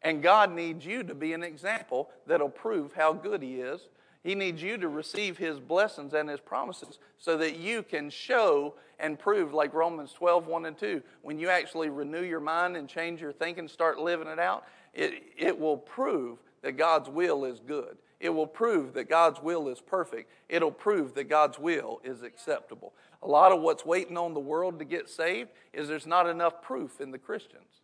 And 0.03 0.21
God 0.21 0.53
needs 0.53 0.85
you 0.85 1.03
to 1.03 1.15
be 1.15 1.33
an 1.33 1.43
example 1.43 2.09
that'll 2.27 2.49
prove 2.49 2.93
how 2.93 3.13
good 3.13 3.41
He 3.41 3.55
is. 3.55 3.81
He 4.23 4.35
needs 4.35 4.61
you 4.61 4.77
to 4.77 4.87
receive 4.87 5.37
His 5.37 5.59
blessings 5.59 6.13
and 6.13 6.29
His 6.29 6.39
promises 6.39 6.99
so 7.17 7.35
that 7.37 7.57
you 7.57 7.83
can 7.83 8.09
show 8.09 8.75
and 8.99 9.17
prove, 9.17 9.53
like 9.53 9.73
Romans 9.73 10.13
12, 10.13 10.47
1 10.47 10.65
and 10.65 10.77
2. 10.77 11.01
When 11.23 11.39
you 11.39 11.49
actually 11.49 11.89
renew 11.89 12.23
your 12.23 12.39
mind 12.39 12.77
and 12.77 12.87
change 12.87 13.21
your 13.21 13.33
thinking, 13.33 13.67
start 13.67 13.99
living 13.99 14.27
it 14.27 14.39
out, 14.39 14.65
it, 14.93 15.23
it 15.35 15.59
will 15.59 15.77
prove 15.77 16.37
that 16.61 16.73
God's 16.73 17.09
will 17.09 17.43
is 17.43 17.59
good. 17.59 17.97
It 18.23 18.33
will 18.33 18.47
prove 18.47 18.93
that 18.93 19.09
God's 19.09 19.41
will 19.41 19.67
is 19.67 19.81
perfect. 19.81 20.31
It'll 20.47 20.71
prove 20.71 21.13
that 21.15 21.25
God's 21.25 21.59
will 21.59 21.99
is 22.05 22.21
acceptable. 22.21 22.93
A 23.21 23.27
lot 23.27 23.51
of 23.51 23.59
what's 23.59 23.85
waiting 23.85 24.17
on 24.17 24.33
the 24.33 24.39
world 24.39 24.79
to 24.79 24.85
get 24.85 25.09
saved 25.09 25.49
is 25.73 25.89
there's 25.89 26.07
not 26.07 26.29
enough 26.29 26.61
proof 26.61 27.01
in 27.01 27.11
the 27.11 27.17
Christians. 27.17 27.81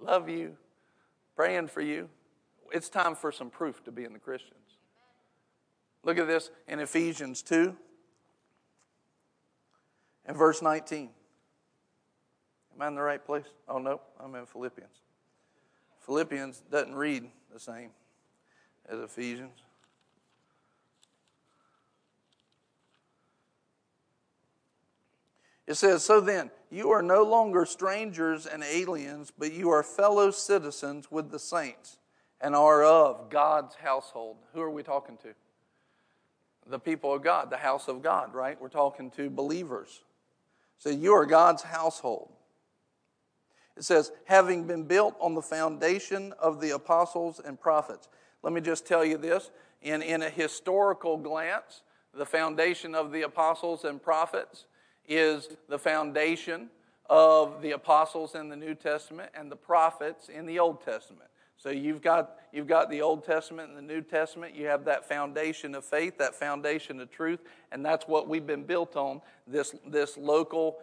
Love 0.00 0.28
you, 0.28 0.56
praying 1.36 1.68
for 1.68 1.80
you. 1.80 2.08
It's 2.72 2.88
time 2.88 3.14
for 3.14 3.30
some 3.30 3.48
proof 3.48 3.84
to 3.84 3.92
be 3.92 4.02
in 4.02 4.12
the 4.12 4.18
Christians. 4.18 4.58
Look 6.02 6.18
at 6.18 6.26
this 6.26 6.50
in 6.66 6.80
Ephesians 6.80 7.40
2 7.42 7.76
and 10.24 10.36
verse 10.36 10.60
19. 10.60 11.10
Am 12.74 12.82
I 12.82 12.88
in 12.88 12.96
the 12.96 13.00
right 13.00 13.24
place? 13.24 13.46
Oh, 13.68 13.78
no, 13.78 14.00
I'm 14.18 14.34
in 14.34 14.46
Philippians. 14.46 15.05
Philippians 16.06 16.62
doesn't 16.70 16.94
read 16.94 17.24
the 17.52 17.58
same 17.58 17.90
as 18.88 19.00
Ephesians. 19.00 19.58
It 25.66 25.74
says, 25.74 26.04
So 26.04 26.20
then, 26.20 26.52
you 26.70 26.90
are 26.90 27.02
no 27.02 27.24
longer 27.24 27.66
strangers 27.66 28.46
and 28.46 28.62
aliens, 28.62 29.32
but 29.36 29.52
you 29.52 29.70
are 29.70 29.82
fellow 29.82 30.30
citizens 30.30 31.10
with 31.10 31.32
the 31.32 31.40
saints 31.40 31.98
and 32.40 32.54
are 32.54 32.84
of 32.84 33.28
God's 33.28 33.74
household. 33.74 34.36
Who 34.52 34.60
are 34.60 34.70
we 34.70 34.84
talking 34.84 35.16
to? 35.18 35.34
The 36.68 36.78
people 36.78 37.14
of 37.14 37.22
God, 37.22 37.50
the 37.50 37.56
house 37.56 37.88
of 37.88 38.00
God, 38.00 38.32
right? 38.32 38.60
We're 38.60 38.68
talking 38.68 39.10
to 39.12 39.28
believers. 39.28 40.02
So 40.78 40.90
you 40.90 41.14
are 41.14 41.26
God's 41.26 41.62
household. 41.62 42.30
It 43.76 43.84
says, 43.84 44.12
having 44.24 44.64
been 44.64 44.84
built 44.84 45.16
on 45.20 45.34
the 45.34 45.42
foundation 45.42 46.32
of 46.38 46.60
the 46.60 46.70
apostles 46.70 47.40
and 47.44 47.60
prophets. 47.60 48.08
Let 48.42 48.52
me 48.52 48.60
just 48.60 48.86
tell 48.86 49.04
you 49.04 49.18
this 49.18 49.50
in, 49.82 50.02
in 50.02 50.22
a 50.22 50.30
historical 50.30 51.16
glance, 51.16 51.82
the 52.14 52.26
foundation 52.26 52.94
of 52.94 53.12
the 53.12 53.22
apostles 53.22 53.84
and 53.84 54.02
prophets 54.02 54.64
is 55.06 55.48
the 55.68 55.78
foundation 55.78 56.70
of 57.08 57.62
the 57.62 57.72
apostles 57.72 58.34
in 58.34 58.48
the 58.48 58.56
New 58.56 58.74
Testament 58.74 59.30
and 59.34 59.52
the 59.52 59.56
prophets 59.56 60.28
in 60.28 60.46
the 60.46 60.58
Old 60.58 60.84
Testament. 60.84 61.28
So 61.58 61.70
you've 61.70 62.02
got, 62.02 62.36
you've 62.52 62.66
got 62.66 62.90
the 62.90 63.00
Old 63.02 63.24
Testament 63.24 63.68
and 63.68 63.78
the 63.78 63.94
New 63.94 64.02
Testament. 64.02 64.54
You 64.54 64.66
have 64.66 64.84
that 64.84 65.08
foundation 65.08 65.74
of 65.74 65.84
faith, 65.84 66.18
that 66.18 66.34
foundation 66.34 67.00
of 67.00 67.10
truth, 67.10 67.40
and 67.72 67.84
that's 67.84 68.06
what 68.06 68.28
we've 68.28 68.46
been 68.46 68.64
built 68.64 68.96
on 68.96 69.22
this, 69.46 69.74
this 69.86 70.16
local 70.16 70.78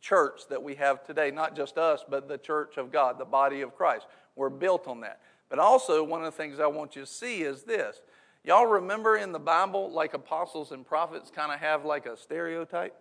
church 0.00 0.42
that 0.48 0.62
we 0.62 0.74
have 0.76 1.04
today, 1.04 1.30
not 1.30 1.54
just 1.54 1.78
us, 1.78 2.04
but 2.08 2.28
the 2.28 2.38
church 2.38 2.76
of 2.76 2.90
God, 2.90 3.18
the 3.18 3.24
body 3.24 3.60
of 3.60 3.76
Christ. 3.76 4.06
We're 4.36 4.50
built 4.50 4.88
on 4.88 5.00
that. 5.00 5.20
But 5.48 5.58
also, 5.58 6.02
one 6.02 6.20
of 6.20 6.26
the 6.26 6.36
things 6.36 6.60
I 6.60 6.66
want 6.66 6.96
you 6.96 7.02
to 7.02 7.06
see 7.06 7.42
is 7.42 7.64
this. 7.64 8.00
Y'all 8.44 8.66
remember 8.66 9.16
in 9.16 9.32
the 9.32 9.38
Bible, 9.38 9.90
like 9.92 10.14
apostles 10.14 10.72
and 10.72 10.86
prophets 10.86 11.30
kind 11.30 11.52
of 11.52 11.60
have 11.60 11.84
like 11.84 12.06
a 12.06 12.16
stereotype? 12.16 12.96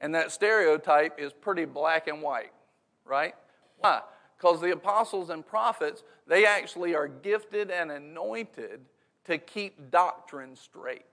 And 0.00 0.14
that 0.14 0.32
stereotype 0.32 1.20
is 1.20 1.32
pretty 1.32 1.66
black 1.66 2.08
and 2.08 2.22
white, 2.22 2.52
right? 3.04 3.34
Why? 3.78 4.00
Because 4.38 4.60
the 4.60 4.72
apostles 4.72 5.28
and 5.28 5.46
prophets, 5.46 6.02
they 6.26 6.46
actually 6.46 6.94
are 6.94 7.08
gifted 7.08 7.70
and 7.70 7.90
anointed 7.90 8.80
to 9.24 9.36
keep 9.36 9.90
doctrine 9.90 10.56
straight. 10.56 11.04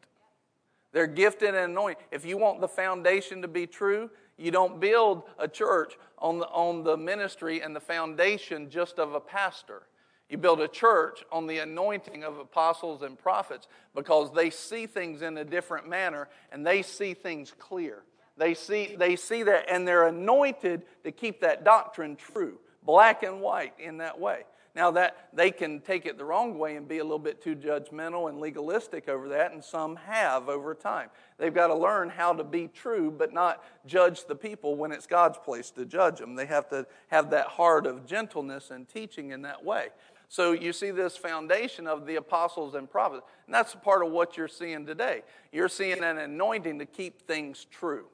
They're 0.94 1.08
gifted 1.08 1.50
and 1.50 1.72
anointed. 1.72 1.98
If 2.12 2.26
you 2.26 2.38
want 2.38 2.62
the 2.62 2.68
foundation 2.68 3.42
to 3.42 3.50
be 3.50 3.68
true, 3.68 4.10
you 4.38 4.52
don't 4.52 4.80
build 4.80 5.24
a 5.40 5.48
church 5.48 5.98
on 6.20 6.40
the, 6.40 6.48
on 6.48 6.84
the 6.84 6.96
ministry 6.96 7.62
and 7.62 7.76
the 7.76 7.80
foundation 7.80 8.70
just 8.70 9.00
of 9.00 9.14
a 9.14 9.20
pastor. 9.20 9.84
You 10.30 10.38
build 10.38 10.60
a 10.60 10.68
church 10.68 11.24
on 11.32 11.48
the 11.48 11.60
anointing 11.60 12.24
of 12.24 12.38
apostles 12.38 13.02
and 13.02 13.18
prophets 13.18 13.68
because 13.96 14.32
they 14.34 14.50
see 14.50 14.86
things 14.86 15.22
in 15.22 15.38
a 15.38 15.46
different 15.46 15.88
manner 15.88 16.28
and 16.52 16.66
they 16.66 16.82
see 16.82 17.14
things 17.14 17.54
clear. 17.58 18.04
They 18.36 18.54
see, 18.54 18.96
they 18.96 19.16
see 19.16 19.44
that 19.44 19.70
and 19.70 19.88
they're 19.88 20.08
anointed 20.08 20.84
to 21.04 21.12
keep 21.12 21.42
that 21.42 21.64
doctrine 21.64 22.16
true, 22.16 22.60
black 22.84 23.24
and 23.24 23.42
white 23.42 23.74
in 23.80 23.98
that 23.98 24.20
way. 24.20 24.44
Now 24.78 24.92
that 24.92 25.30
they 25.34 25.50
can 25.50 25.82
take 25.82 26.06
it 26.06 26.20
the 26.20 26.24
wrong 26.24 26.60
way 26.60 26.76
and 26.76 26.88
be 26.88 27.00
a 27.00 27.04
little 27.04 27.18
bit 27.18 27.42
too 27.42 27.56
judgmental 27.56 28.30
and 28.30 28.40
legalistic 28.40 29.10
over 29.10 29.28
that, 29.30 29.52
and 29.52 29.64
some 29.64 29.96
have 29.96 30.50
over 30.50 30.76
time. 30.76 31.10
They've 31.40 31.54
got 31.54 31.68
to 31.68 31.76
learn 31.76 32.10
how 32.10 32.34
to 32.34 32.44
be 32.44 32.68
true, 32.68 33.10
but 33.10 33.34
not 33.34 33.64
judge 33.88 34.28
the 34.28 34.36
people 34.36 34.76
when 34.76 34.92
it's 34.92 35.08
God's 35.08 35.40
place 35.40 35.72
to 35.72 35.86
judge 35.86 36.20
them. 36.20 36.36
They 36.36 36.46
have 36.46 36.70
to 36.70 36.86
have 37.08 37.32
that 37.32 37.48
heart 37.48 37.88
of 37.88 38.06
gentleness 38.06 38.70
and 38.70 38.88
teaching 38.88 39.32
in 39.32 39.42
that 39.42 39.66
way. 39.66 39.88
So 40.30 40.52
you 40.52 40.72
see 40.74 40.92
this 40.92 41.18
foundation 41.18 41.88
of 41.88 42.06
the 42.06 42.18
apostles 42.18 42.76
and 42.76 42.88
prophets, 42.88 43.24
and 43.48 43.56
that's 43.56 43.74
part 43.74 44.06
of 44.06 44.12
what 44.12 44.38
you're 44.38 44.48
seeing 44.48 44.86
today. 44.86 45.24
You're 45.52 45.70
seeing 45.70 46.04
an 46.04 46.20
anointing 46.20 46.78
to 46.78 46.86
keep 46.86 47.24
things 47.24 47.66
true, 47.72 48.06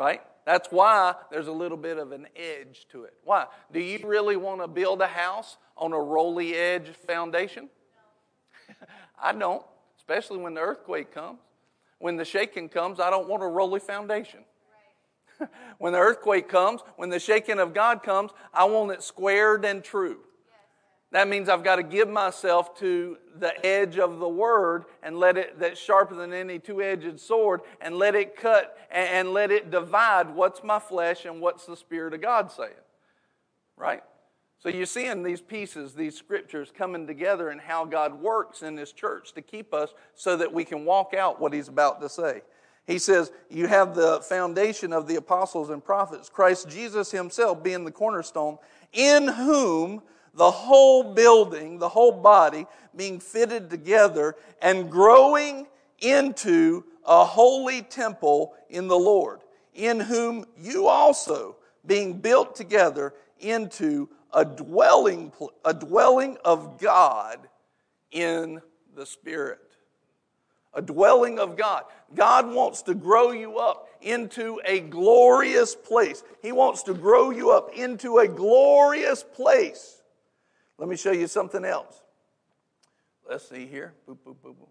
right? 0.00 0.22
That's 0.46 0.68
why 0.72 1.14
there's 1.30 1.46
a 1.46 1.52
little 1.52 1.76
bit 1.76 1.98
of 1.98 2.12
an 2.12 2.26
edge 2.34 2.86
to 2.92 3.04
it. 3.04 3.14
Why? 3.22 3.46
Do 3.70 3.78
you 3.78 4.00
really 4.02 4.36
want 4.36 4.62
to 4.62 4.66
build 4.66 5.02
a 5.02 5.06
house 5.06 5.58
on 5.76 5.92
a 5.92 6.00
rolly 6.00 6.54
edge 6.54 6.88
foundation? 7.06 7.68
I 9.22 9.32
don't, 9.32 9.62
especially 9.98 10.38
when 10.38 10.54
the 10.54 10.62
earthquake 10.62 11.12
comes. 11.12 11.38
When 11.98 12.16
the 12.16 12.24
shaking 12.24 12.70
comes, 12.70 12.98
I 12.98 13.10
don't 13.10 13.28
want 13.28 13.42
a 13.42 13.46
rolly 13.46 13.80
foundation. 13.80 14.40
When 15.78 15.94
the 15.94 15.98
earthquake 15.98 16.50
comes, 16.50 16.82
when 16.96 17.08
the 17.08 17.18
shaking 17.18 17.58
of 17.58 17.72
God 17.72 18.02
comes, 18.02 18.30
I 18.52 18.64
want 18.64 18.92
it 18.92 19.02
squared 19.02 19.64
and 19.64 19.82
true. 19.82 20.18
That 21.12 21.26
means 21.26 21.48
I've 21.48 21.64
got 21.64 21.76
to 21.76 21.82
give 21.82 22.08
myself 22.08 22.78
to 22.78 23.18
the 23.36 23.66
edge 23.66 23.98
of 23.98 24.20
the 24.20 24.28
word 24.28 24.84
and 25.02 25.18
let 25.18 25.36
it, 25.36 25.58
that's 25.58 25.80
sharper 25.80 26.14
than 26.14 26.32
any 26.32 26.60
two 26.60 26.80
edged 26.82 27.18
sword, 27.18 27.62
and 27.80 27.96
let 27.96 28.14
it 28.14 28.36
cut 28.36 28.78
and 28.92 29.32
let 29.32 29.50
it 29.50 29.72
divide 29.72 30.32
what's 30.34 30.62
my 30.62 30.78
flesh 30.78 31.24
and 31.24 31.40
what's 31.40 31.66
the 31.66 31.76
Spirit 31.76 32.14
of 32.14 32.20
God 32.20 32.52
saying. 32.52 32.70
Right? 33.76 34.02
So 34.58 34.68
you're 34.68 34.86
seeing 34.86 35.22
these 35.22 35.40
pieces, 35.40 35.94
these 35.94 36.16
scriptures 36.16 36.70
coming 36.76 37.06
together 37.06 37.48
and 37.48 37.60
how 37.60 37.86
God 37.86 38.20
works 38.20 38.62
in 38.62 38.76
this 38.76 38.92
church 38.92 39.32
to 39.32 39.42
keep 39.42 39.72
us 39.72 39.94
so 40.14 40.36
that 40.36 40.52
we 40.52 40.64
can 40.64 40.84
walk 40.84 41.14
out 41.14 41.40
what 41.40 41.52
He's 41.52 41.68
about 41.68 42.00
to 42.02 42.08
say. 42.08 42.42
He 42.86 42.98
says, 42.98 43.32
You 43.48 43.66
have 43.66 43.96
the 43.96 44.20
foundation 44.20 44.92
of 44.92 45.08
the 45.08 45.16
apostles 45.16 45.70
and 45.70 45.82
prophets, 45.82 46.28
Christ 46.28 46.68
Jesus 46.68 47.10
Himself 47.10 47.64
being 47.64 47.84
the 47.84 47.90
cornerstone, 47.90 48.58
in 48.92 49.26
whom 49.26 50.02
the 50.34 50.50
whole 50.50 51.14
building, 51.14 51.78
the 51.78 51.88
whole 51.88 52.12
body 52.12 52.66
being 52.94 53.20
fitted 53.20 53.70
together 53.70 54.36
and 54.62 54.90
growing 54.90 55.66
into 55.98 56.84
a 57.06 57.24
holy 57.24 57.82
temple 57.82 58.54
in 58.68 58.88
the 58.88 58.98
Lord, 58.98 59.40
in 59.74 60.00
whom 60.00 60.44
you 60.58 60.86
also, 60.86 61.56
being 61.86 62.18
built 62.18 62.54
together 62.54 63.14
into 63.38 64.08
a 64.32 64.44
dwelling, 64.44 65.32
a 65.64 65.74
dwelling 65.74 66.36
of 66.44 66.78
God 66.78 67.48
in 68.10 68.60
the 68.94 69.06
Spirit. 69.06 69.58
A 70.74 70.82
dwelling 70.82 71.40
of 71.40 71.56
God. 71.56 71.82
God 72.14 72.48
wants 72.52 72.82
to 72.82 72.94
grow 72.94 73.32
you 73.32 73.58
up 73.58 73.88
into 74.00 74.60
a 74.64 74.78
glorious 74.80 75.74
place. 75.74 76.22
He 76.42 76.52
wants 76.52 76.84
to 76.84 76.94
grow 76.94 77.30
you 77.30 77.50
up 77.50 77.70
into 77.74 78.18
a 78.18 78.28
glorious 78.28 79.24
place 79.24 79.99
let 80.80 80.88
me 80.88 80.96
show 80.96 81.12
you 81.12 81.26
something 81.26 81.62
else. 81.62 82.00
Let's 83.28 83.46
see 83.46 83.66
here. 83.66 83.92
Boop, 84.08 84.16
boop, 84.26 84.36
boop, 84.42 84.54
boop. 84.54 84.68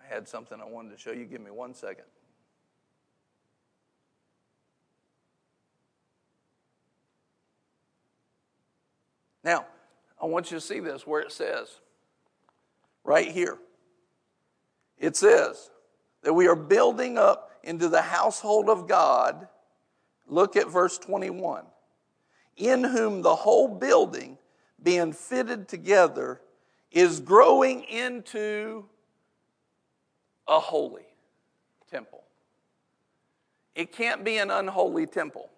I 0.00 0.14
had 0.14 0.28
something 0.28 0.60
I 0.60 0.64
wanted 0.64 0.92
to 0.92 0.96
show 0.96 1.10
you. 1.10 1.24
Give 1.24 1.40
me 1.40 1.50
one 1.50 1.74
second. 1.74 2.04
Now, 9.42 9.66
I 10.22 10.26
want 10.26 10.52
you 10.52 10.58
to 10.58 10.60
see 10.60 10.78
this 10.78 11.04
where 11.04 11.20
it 11.20 11.32
says, 11.32 11.80
right 13.02 13.32
here. 13.32 13.58
It 15.00 15.16
says 15.16 15.70
that 16.22 16.32
we 16.32 16.46
are 16.46 16.54
building 16.54 17.18
up 17.18 17.50
into 17.64 17.88
the 17.88 18.02
household 18.02 18.68
of 18.68 18.86
God. 18.86 19.48
Look 20.26 20.56
at 20.56 20.68
verse 20.68 20.98
21. 20.98 21.64
In 22.56 22.84
whom 22.84 23.22
the 23.22 23.34
whole 23.34 23.68
building, 23.68 24.38
being 24.82 25.12
fitted 25.12 25.68
together, 25.68 26.40
is 26.90 27.20
growing 27.20 27.82
into 27.84 28.84
a 30.46 30.60
holy 30.60 31.06
temple. 31.90 32.22
It 33.74 33.92
can't 33.92 34.24
be 34.24 34.38
an 34.38 34.50
unholy 34.50 35.06
temple. 35.06 35.50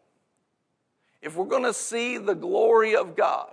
If 1.20 1.36
we're 1.36 1.44
going 1.46 1.64
to 1.64 1.74
see 1.74 2.18
the 2.18 2.34
glory 2.34 2.96
of 2.96 3.16
God, 3.16 3.52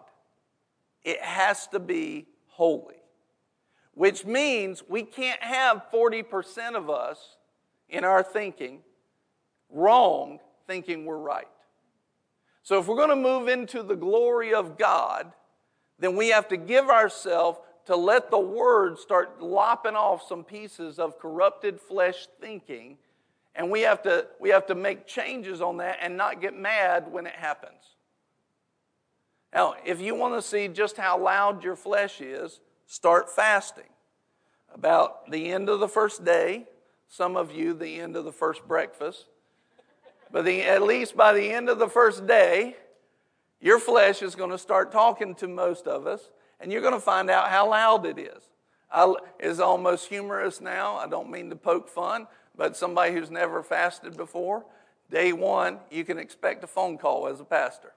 it 1.03 1.19
has 1.19 1.67
to 1.67 1.79
be 1.79 2.27
holy, 2.47 3.01
which 3.93 4.25
means 4.25 4.83
we 4.87 5.03
can't 5.03 5.41
have 5.41 5.87
40% 5.91 6.75
of 6.75 6.89
us 6.89 7.37
in 7.93 8.03
our 8.03 8.21
thinking 8.21 8.81
wrong 9.73 10.39
thinking 10.67 11.05
we're 11.05 11.17
right. 11.17 11.47
So 12.61 12.79
if 12.79 12.87
we're 12.87 12.95
going 12.95 13.09
to 13.09 13.15
move 13.15 13.47
into 13.47 13.83
the 13.83 13.95
glory 13.95 14.53
of 14.53 14.77
God, 14.77 15.33
then 15.99 16.15
we 16.15 16.29
have 16.29 16.47
to 16.49 16.57
give 16.57 16.89
ourselves 16.89 17.59
to 17.85 17.95
let 17.95 18.31
the 18.31 18.39
word 18.39 18.97
start 18.97 19.41
lopping 19.41 19.95
off 19.95 20.25
some 20.27 20.43
pieces 20.43 20.99
of 20.99 21.19
corrupted 21.19 21.79
flesh 21.79 22.27
thinking 22.39 22.97
and 23.55 23.69
we 23.69 23.81
have 23.81 24.01
to 24.01 24.25
we 24.39 24.49
have 24.49 24.65
to 24.67 24.73
make 24.73 25.05
changes 25.05 25.61
on 25.61 25.77
that 25.77 25.97
and 26.01 26.15
not 26.15 26.41
get 26.41 26.57
mad 26.57 27.11
when 27.11 27.27
it 27.27 27.35
happens 27.35 27.97
now 29.53 29.75
if 29.85 29.99
you 30.01 30.15
want 30.15 30.33
to 30.33 30.41
see 30.41 30.69
just 30.69 30.95
how 30.95 31.19
loud 31.19 31.61
your 31.61 31.75
flesh 31.75 32.21
is 32.21 32.61
start 32.87 33.29
fasting 33.29 33.89
about 34.73 35.29
the 35.29 35.51
end 35.51 35.67
of 35.67 35.81
the 35.81 35.87
first 35.87 36.23
day 36.23 36.65
some 37.13 37.37
of 37.37 37.51
you 37.51 37.75
the 37.75 37.99
end 37.99 38.15
of 38.15 38.25
the 38.25 38.31
first 38.31 38.67
breakfast 38.67 39.25
but 40.31 40.45
the, 40.45 40.63
at 40.63 40.81
least 40.81 41.15
by 41.15 41.31
the 41.31 41.51
end 41.51 41.69
of 41.69 41.77
the 41.77 41.87
first 41.87 42.25
day 42.25 42.75
your 43.61 43.79
flesh 43.79 44.23
is 44.23 44.33
going 44.33 44.49
to 44.49 44.57
start 44.57 44.91
talking 44.91 45.35
to 45.35 45.47
most 45.47 45.85
of 45.85 46.07
us 46.07 46.29
and 46.59 46.71
you're 46.71 46.81
going 46.81 46.93
to 46.93 46.99
find 46.99 47.29
out 47.29 47.49
how 47.49 47.69
loud 47.69 48.05
it 48.07 48.17
is. 48.17 48.41
I, 48.91 49.13
it's 49.39 49.59
almost 49.59 50.07
humorous 50.07 50.59
now. 50.59 50.95
I 50.95 51.07
don't 51.07 51.29
mean 51.29 51.49
to 51.51 51.55
poke 51.55 51.87
fun, 51.87 52.25
but 52.57 52.75
somebody 52.75 53.13
who's 53.13 53.29
never 53.29 53.61
fasted 53.61 54.17
before, 54.17 54.65
day 55.11 55.33
one, 55.33 55.79
you 55.91 56.03
can 56.03 56.17
expect 56.17 56.63
a 56.63 56.67
phone 56.67 56.97
call 56.97 57.27
as 57.27 57.39
a 57.39 57.43
pastor. 57.43 57.93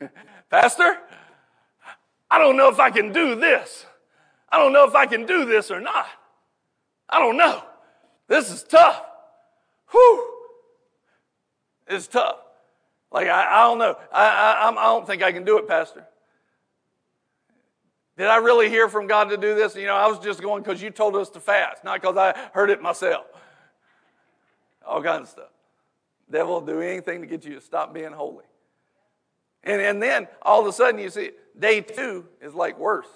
pastor, 0.50 0.98
I 2.30 2.38
don't 2.38 2.56
know 2.56 2.68
if 2.68 2.80
I 2.80 2.90
can 2.90 3.12
do 3.12 3.34
this. 3.34 3.84
I 4.48 4.58
don't 4.58 4.72
know 4.72 4.86
if 4.86 4.94
I 4.94 5.04
can 5.06 5.26
do 5.26 5.44
this 5.44 5.70
or 5.70 5.80
not. 5.80 6.06
I 7.08 7.18
don't 7.18 7.36
know. 7.36 7.64
This 8.28 8.50
is 8.50 8.62
tough. 8.62 9.02
Whew. 9.90 10.30
It's 11.86 12.06
tough. 12.06 12.36
Like, 13.12 13.28
I, 13.28 13.46
I 13.46 13.68
don't 13.68 13.78
know. 13.78 13.96
I, 14.12 14.26
I, 14.26 14.70
I 14.70 14.84
don't 14.84 15.06
think 15.06 15.22
I 15.22 15.32
can 15.32 15.44
do 15.44 15.58
it, 15.58 15.68
Pastor. 15.68 16.06
Did 18.16 18.26
I 18.28 18.36
really 18.36 18.68
hear 18.68 18.88
from 18.88 19.06
God 19.06 19.30
to 19.30 19.36
do 19.36 19.54
this? 19.54 19.74
You 19.74 19.86
know, 19.86 19.94
I 19.94 20.06
was 20.06 20.18
just 20.18 20.40
going 20.40 20.62
because 20.62 20.80
you 20.80 20.90
told 20.90 21.16
us 21.16 21.30
to 21.30 21.40
fast, 21.40 21.84
not 21.84 22.00
because 22.00 22.16
I 22.16 22.36
heard 22.52 22.70
it 22.70 22.80
myself. 22.80 23.26
All 24.86 25.02
kinds 25.02 25.22
of 25.22 25.28
stuff. 25.28 25.48
Devil 26.30 26.54
will 26.54 26.60
do 26.66 26.80
anything 26.80 27.20
to 27.20 27.26
get 27.26 27.44
you 27.44 27.54
to 27.54 27.60
stop 27.60 27.92
being 27.92 28.12
holy. 28.12 28.44
And, 29.64 29.80
and 29.80 30.02
then 30.02 30.28
all 30.42 30.60
of 30.60 30.66
a 30.66 30.72
sudden 30.72 31.00
you 31.00 31.10
see 31.10 31.30
day 31.58 31.80
two 31.80 32.26
is 32.40 32.54
like 32.54 32.78
worse. 32.78 33.08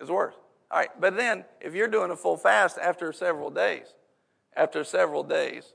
It's 0.00 0.10
worse. 0.10 0.34
All 0.70 0.78
right, 0.78 0.90
but 1.00 1.16
then 1.16 1.44
if 1.60 1.74
you're 1.74 1.88
doing 1.88 2.10
a 2.10 2.16
full 2.16 2.36
fast 2.36 2.78
after 2.78 3.12
several 3.12 3.50
days, 3.50 3.94
after 4.54 4.84
several 4.84 5.22
days, 5.22 5.72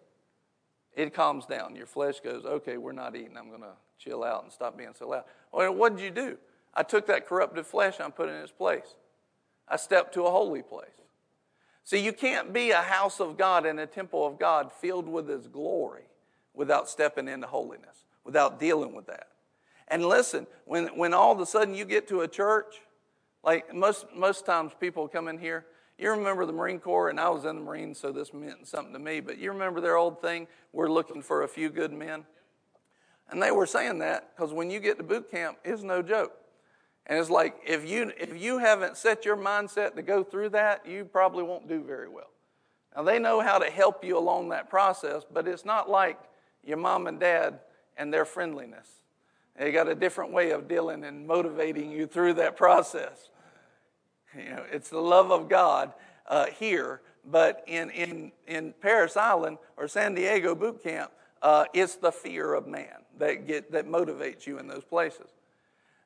it 0.95 1.13
calms 1.13 1.45
down. 1.45 1.75
Your 1.75 1.87
flesh 1.87 2.19
goes, 2.19 2.45
okay, 2.45 2.77
we're 2.77 2.91
not 2.91 3.15
eating. 3.15 3.35
I'm 3.37 3.49
going 3.49 3.61
to 3.61 3.73
chill 3.97 4.23
out 4.23 4.43
and 4.43 4.51
stop 4.51 4.77
being 4.77 4.93
so 4.97 5.09
loud. 5.09 5.23
Well, 5.51 5.73
what 5.73 5.95
did 5.95 6.03
you 6.03 6.11
do? 6.11 6.37
I 6.75 6.83
took 6.83 7.07
that 7.07 7.27
corrupted 7.27 7.65
flesh 7.65 7.95
and 7.97 8.07
I 8.07 8.09
put 8.11 8.29
it 8.29 8.33
in 8.33 8.41
its 8.41 8.51
place. 8.51 8.95
I 9.67 9.77
stepped 9.77 10.13
to 10.15 10.23
a 10.23 10.31
holy 10.31 10.61
place. 10.61 10.89
See, 11.83 11.99
you 11.99 12.13
can't 12.13 12.53
be 12.53 12.71
a 12.71 12.81
house 12.81 13.19
of 13.19 13.37
God 13.37 13.65
and 13.65 13.79
a 13.79 13.87
temple 13.87 14.25
of 14.25 14.39
God 14.39 14.71
filled 14.71 15.07
with 15.07 15.27
His 15.27 15.47
glory 15.47 16.03
without 16.53 16.87
stepping 16.87 17.27
into 17.27 17.47
holiness, 17.47 18.05
without 18.23 18.59
dealing 18.59 18.95
with 18.95 19.07
that. 19.07 19.27
And 19.87 20.05
listen, 20.05 20.47
when, 20.65 20.87
when 20.97 21.13
all 21.13 21.31
of 21.31 21.39
a 21.39 21.45
sudden 21.45 21.73
you 21.73 21.83
get 21.85 22.07
to 22.07 22.21
a 22.21 22.27
church, 22.27 22.81
like 23.43 23.73
most, 23.73 24.05
most 24.15 24.45
times 24.45 24.71
people 24.79 25.07
come 25.07 25.27
in 25.27 25.37
here, 25.37 25.65
you 25.97 26.09
remember 26.09 26.45
the 26.45 26.53
Marine 26.53 26.79
Corps, 26.79 27.09
and 27.09 27.19
I 27.19 27.29
was 27.29 27.45
in 27.45 27.55
the 27.55 27.61
Marines, 27.61 27.99
so 27.99 28.11
this 28.11 28.33
meant 28.33 28.67
something 28.67 28.93
to 28.93 28.99
me, 28.99 29.19
but 29.19 29.37
you 29.37 29.51
remember 29.51 29.79
their 29.79 29.95
old 29.95 30.21
thing, 30.21 30.47
we're 30.71 30.89
looking 30.89 31.21
for 31.21 31.43
a 31.43 31.47
few 31.47 31.69
good 31.69 31.93
men? 31.93 32.25
And 33.29 33.41
they 33.41 33.51
were 33.51 33.65
saying 33.65 33.99
that 33.99 34.35
because 34.35 34.53
when 34.53 34.69
you 34.69 34.79
get 34.79 34.97
to 34.97 35.03
boot 35.03 35.29
camp, 35.31 35.57
it's 35.63 35.83
no 35.83 36.01
joke. 36.01 36.33
And 37.07 37.19
it's 37.19 37.29
like 37.29 37.55
if 37.65 37.87
you 37.87 38.11
if 38.17 38.39
you 38.41 38.59
haven't 38.59 38.95
set 38.95 39.25
your 39.25 39.35
mindset 39.35 39.95
to 39.95 40.01
go 40.01 40.23
through 40.23 40.49
that, 40.49 40.85
you 40.85 41.05
probably 41.05 41.43
won't 41.43 41.67
do 41.67 41.83
very 41.83 42.07
well. 42.07 42.29
Now 42.95 43.03
they 43.03 43.19
know 43.19 43.41
how 43.41 43.57
to 43.57 43.69
help 43.69 44.03
you 44.03 44.17
along 44.17 44.49
that 44.49 44.69
process, 44.69 45.23
but 45.31 45.47
it's 45.47 45.65
not 45.65 45.89
like 45.89 46.19
your 46.63 46.77
mom 46.77 47.07
and 47.07 47.19
dad 47.19 47.59
and 47.97 48.13
their 48.13 48.25
friendliness. 48.25 48.87
They 49.57 49.71
got 49.71 49.87
a 49.87 49.95
different 49.95 50.31
way 50.31 50.51
of 50.51 50.67
dealing 50.67 51.03
and 51.03 51.27
motivating 51.27 51.91
you 51.91 52.07
through 52.07 52.33
that 52.35 52.55
process. 52.55 53.29
You 54.37 54.49
know, 54.49 54.63
it's 54.71 54.89
the 54.89 54.99
love 54.99 55.31
of 55.31 55.49
God 55.49 55.93
uh, 56.27 56.47
here, 56.47 57.01
but 57.29 57.63
in, 57.67 57.89
in, 57.91 58.31
in 58.47 58.73
Parris 58.81 59.15
Island 59.17 59.57
or 59.77 59.87
San 59.87 60.15
Diego 60.15 60.55
boot 60.55 60.83
camp, 60.83 61.11
uh, 61.41 61.65
it's 61.73 61.95
the 61.95 62.11
fear 62.11 62.53
of 62.53 62.67
man 62.67 63.03
that, 63.19 63.45
get, 63.47 63.71
that 63.71 63.87
motivates 63.87 64.47
you 64.47 64.59
in 64.59 64.67
those 64.67 64.83
places. 64.83 65.27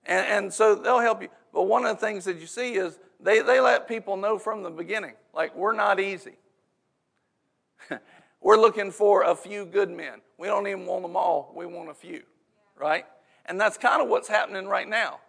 And, 0.06 0.26
and 0.26 0.54
so 0.54 0.76
they'll 0.76 1.00
help 1.00 1.22
you. 1.22 1.30
But 1.54 1.64
one 1.64 1.86
of 1.86 2.00
the 2.00 2.06
things 2.06 2.26
that 2.26 2.40
you 2.40 2.48
see 2.48 2.74
is 2.74 3.00
they, 3.20 3.42
they 3.42 3.60
let 3.60 3.88
people 3.88 4.18
know 4.18 4.38
from 4.38 4.64
the 4.64 4.70
beginning, 4.70 5.14
like, 5.34 5.56
we're 5.56 5.74
not 5.74 6.00
easy. 6.00 6.36
we're 8.42 8.58
looking 8.58 8.92
for 8.92 9.24
a 9.24 9.36
few 9.36 9.66
good 9.66 9.90
men. 9.90 10.22
We 10.38 10.48
don't 10.48 10.68
even 10.68 10.86
want 10.86 11.04
them 11.04 11.16
all, 11.16 11.52
we 11.56 11.66
want 11.66 11.90
a 11.90 11.94
few, 11.94 12.24
right? 12.76 13.06
And 13.46 13.60
that's 13.60 13.78
kind 13.78 14.02
of 14.02 14.10
what's 14.10 14.28
happening 14.28 14.68
right 14.68 14.88
now. 14.88 15.20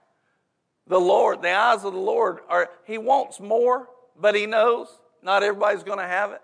The 0.89 0.99
Lord, 0.99 1.43
the 1.43 1.53
eyes 1.53 1.85
of 1.85 1.93
the 1.93 1.99
Lord 1.99 2.39
are, 2.49 2.71
He 2.85 2.99
wants 2.99 3.41
more, 3.41 3.89
but 4.19 4.35
He 4.35 4.47
knows 4.47 4.89
not 5.23 5.43
everybody's 5.43 5.83
going 5.83 5.99
to 5.99 6.07
have 6.07 6.33
it. 6.33 6.41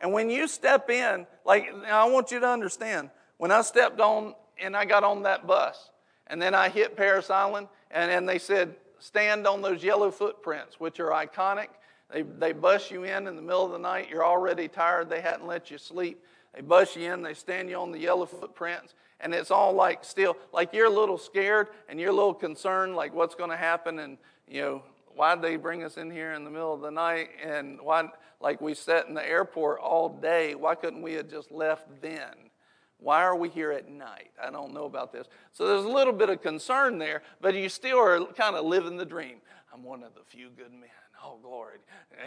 And 0.00 0.12
when 0.12 0.30
you 0.30 0.48
step 0.48 0.90
in, 0.90 1.26
like, 1.44 1.72
I 1.86 2.04
want 2.06 2.30
you 2.30 2.40
to 2.40 2.48
understand, 2.48 3.10
when 3.36 3.50
I 3.50 3.62
stepped 3.62 4.00
on 4.00 4.34
and 4.60 4.76
I 4.76 4.84
got 4.84 5.04
on 5.04 5.22
that 5.22 5.46
bus, 5.46 5.90
and 6.26 6.40
then 6.40 6.54
I 6.54 6.68
hit 6.68 6.96
Parris 6.96 7.30
Island, 7.30 7.68
and, 7.90 8.10
and 8.10 8.28
they 8.28 8.38
said, 8.38 8.76
stand 8.98 9.46
on 9.46 9.60
those 9.60 9.84
yellow 9.84 10.10
footprints, 10.10 10.80
which 10.80 10.98
are 11.00 11.10
iconic. 11.10 11.68
They, 12.10 12.22
they 12.22 12.52
bus 12.52 12.90
you 12.90 13.04
in 13.04 13.26
in 13.26 13.36
the 13.36 13.42
middle 13.42 13.66
of 13.66 13.72
the 13.72 13.78
night. 13.78 14.08
You're 14.08 14.24
already 14.24 14.68
tired. 14.68 15.10
They 15.10 15.20
hadn't 15.20 15.46
let 15.46 15.70
you 15.70 15.78
sleep. 15.78 16.22
They 16.54 16.60
bus 16.60 16.96
you 16.96 17.12
in. 17.12 17.22
They 17.22 17.34
stand 17.34 17.68
you 17.68 17.76
on 17.76 17.92
the 17.92 17.98
yellow 17.98 18.26
footprints. 18.26 18.94
And 19.24 19.34
it's 19.34 19.50
all 19.50 19.72
like 19.72 20.04
still, 20.04 20.36
like 20.52 20.72
you're 20.72 20.86
a 20.86 20.90
little 20.90 21.18
scared 21.18 21.68
and 21.88 21.98
you're 21.98 22.10
a 22.10 22.14
little 22.14 22.34
concerned, 22.34 22.94
like 22.94 23.12
what's 23.12 23.34
going 23.34 23.50
to 23.50 23.56
happen. 23.56 23.98
And, 23.98 24.18
you 24.46 24.60
know, 24.60 24.82
why'd 25.16 25.42
they 25.42 25.56
bring 25.56 25.82
us 25.82 25.96
in 25.96 26.10
here 26.10 26.34
in 26.34 26.44
the 26.44 26.50
middle 26.50 26.72
of 26.72 26.82
the 26.82 26.90
night? 26.90 27.30
And 27.42 27.80
why, 27.80 28.10
like 28.40 28.60
we 28.60 28.74
sat 28.74 29.08
in 29.08 29.14
the 29.14 29.26
airport 29.26 29.80
all 29.80 30.08
day, 30.10 30.54
why 30.54 30.74
couldn't 30.76 31.02
we 31.02 31.14
have 31.14 31.28
just 31.28 31.50
left 31.50 31.86
then? 32.02 32.50
Why 32.98 33.22
are 33.22 33.34
we 33.34 33.48
here 33.48 33.72
at 33.72 33.88
night? 33.88 34.30
I 34.42 34.50
don't 34.50 34.72
know 34.72 34.84
about 34.84 35.12
this. 35.12 35.26
So 35.52 35.66
there's 35.66 35.84
a 35.84 35.88
little 35.88 36.12
bit 36.12 36.30
of 36.30 36.40
concern 36.40 36.98
there, 36.98 37.22
but 37.40 37.54
you 37.54 37.68
still 37.68 37.98
are 37.98 38.24
kind 38.34 38.56
of 38.56 38.64
living 38.64 38.96
the 38.96 39.04
dream. 39.04 39.38
I'm 39.72 39.82
one 39.82 40.02
of 40.02 40.14
the 40.14 40.20
few 40.26 40.50
good 40.50 40.70
men. 40.70 40.90
Oh, 41.22 41.38
glory. 41.42 41.78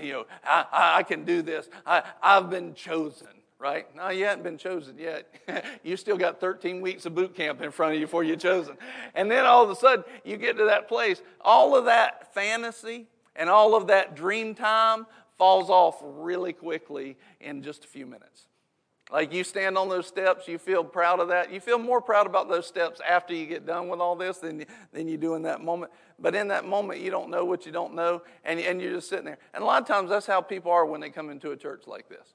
You 0.02 0.14
know, 0.14 0.26
I, 0.44 0.66
I 0.72 1.04
can 1.04 1.24
do 1.24 1.42
this. 1.42 1.70
I, 1.86 2.04
I've 2.22 2.50
been 2.50 2.74
chosen, 2.74 3.28
right? 3.60 3.94
No, 3.96 4.10
you 4.10 4.26
haven't 4.26 4.44
been 4.44 4.58
chosen 4.58 4.98
yet. 4.98 5.34
you 5.84 5.98
still 5.98 6.18
got 6.18 6.40
13 6.40 6.82
weeks 6.82 7.06
of 7.06 7.16
boot 7.16 7.36
camp 7.36 7.62
in 7.62 7.72
front 7.72 7.94
of 7.94 8.00
you 8.00 8.06
before 8.06 8.24
you're 8.24 8.36
chosen. 8.36 8.78
And 9.16 9.30
then 9.30 9.46
all 9.46 9.64
of 9.64 9.70
a 9.70 9.76
sudden, 9.76 10.06
you 10.24 10.38
get 10.38 10.58
to 10.58 10.66
that 10.66 10.88
place. 10.88 11.22
All 11.42 11.76
of 11.76 11.86
that 11.86 12.34
fantasy 12.34 13.08
and 13.36 13.50
all 13.50 13.76
of 13.76 13.88
that 13.88 14.16
dream 14.16 14.56
time 14.56 15.06
falls 15.38 15.70
off 15.70 15.98
really 16.02 16.54
quickly 16.54 17.18
in 17.40 17.62
just 17.62 17.84
a 17.84 17.88
few 17.88 18.06
minutes. 18.06 18.48
Like 19.10 19.32
you 19.32 19.46
stand 19.46 19.78
on 19.78 19.88
those 19.88 20.06
steps, 20.06 20.50
you 20.50 20.58
feel 20.58 20.84
proud 20.84 21.22
of 21.22 21.30
that. 21.30 21.52
You 21.52 21.62
feel 21.62 21.80
more 21.80 22.02
proud 22.02 22.26
about 22.26 22.50
those 22.50 22.68
steps 22.68 23.00
after 23.08 23.34
you 23.34 23.46
get 23.46 23.66
done 23.66 23.88
with 23.88 24.02
all 24.02 24.18
this 24.18 24.40
than, 24.40 24.66
than 24.92 25.08
you 25.08 25.18
do 25.18 25.36
in 25.36 25.44
that 25.44 25.62
moment. 25.62 25.94
But 26.20 26.36
in 26.36 26.50
that 26.50 26.66
moment, 26.66 27.00
you 27.00 27.10
don't 27.10 27.30
know 27.30 27.46
what 27.46 27.66
you 27.66 27.72
don't 27.72 27.94
know, 27.94 28.24
and, 28.44 28.60
and 28.60 28.82
you're 28.82 28.96
just 28.96 29.08
sitting 29.08 29.24
there. 29.24 29.38
And 29.54 29.64
a 29.64 29.66
lot 29.66 29.82
of 29.82 29.88
times, 29.88 30.10
that's 30.10 30.26
how 30.26 30.42
people 30.42 30.72
are 30.72 30.86
when 30.86 31.00
they 31.00 31.10
come 31.10 31.30
into 31.30 31.52
a 31.52 31.58
church 31.58 31.84
like 31.88 32.10
this. 32.10 32.34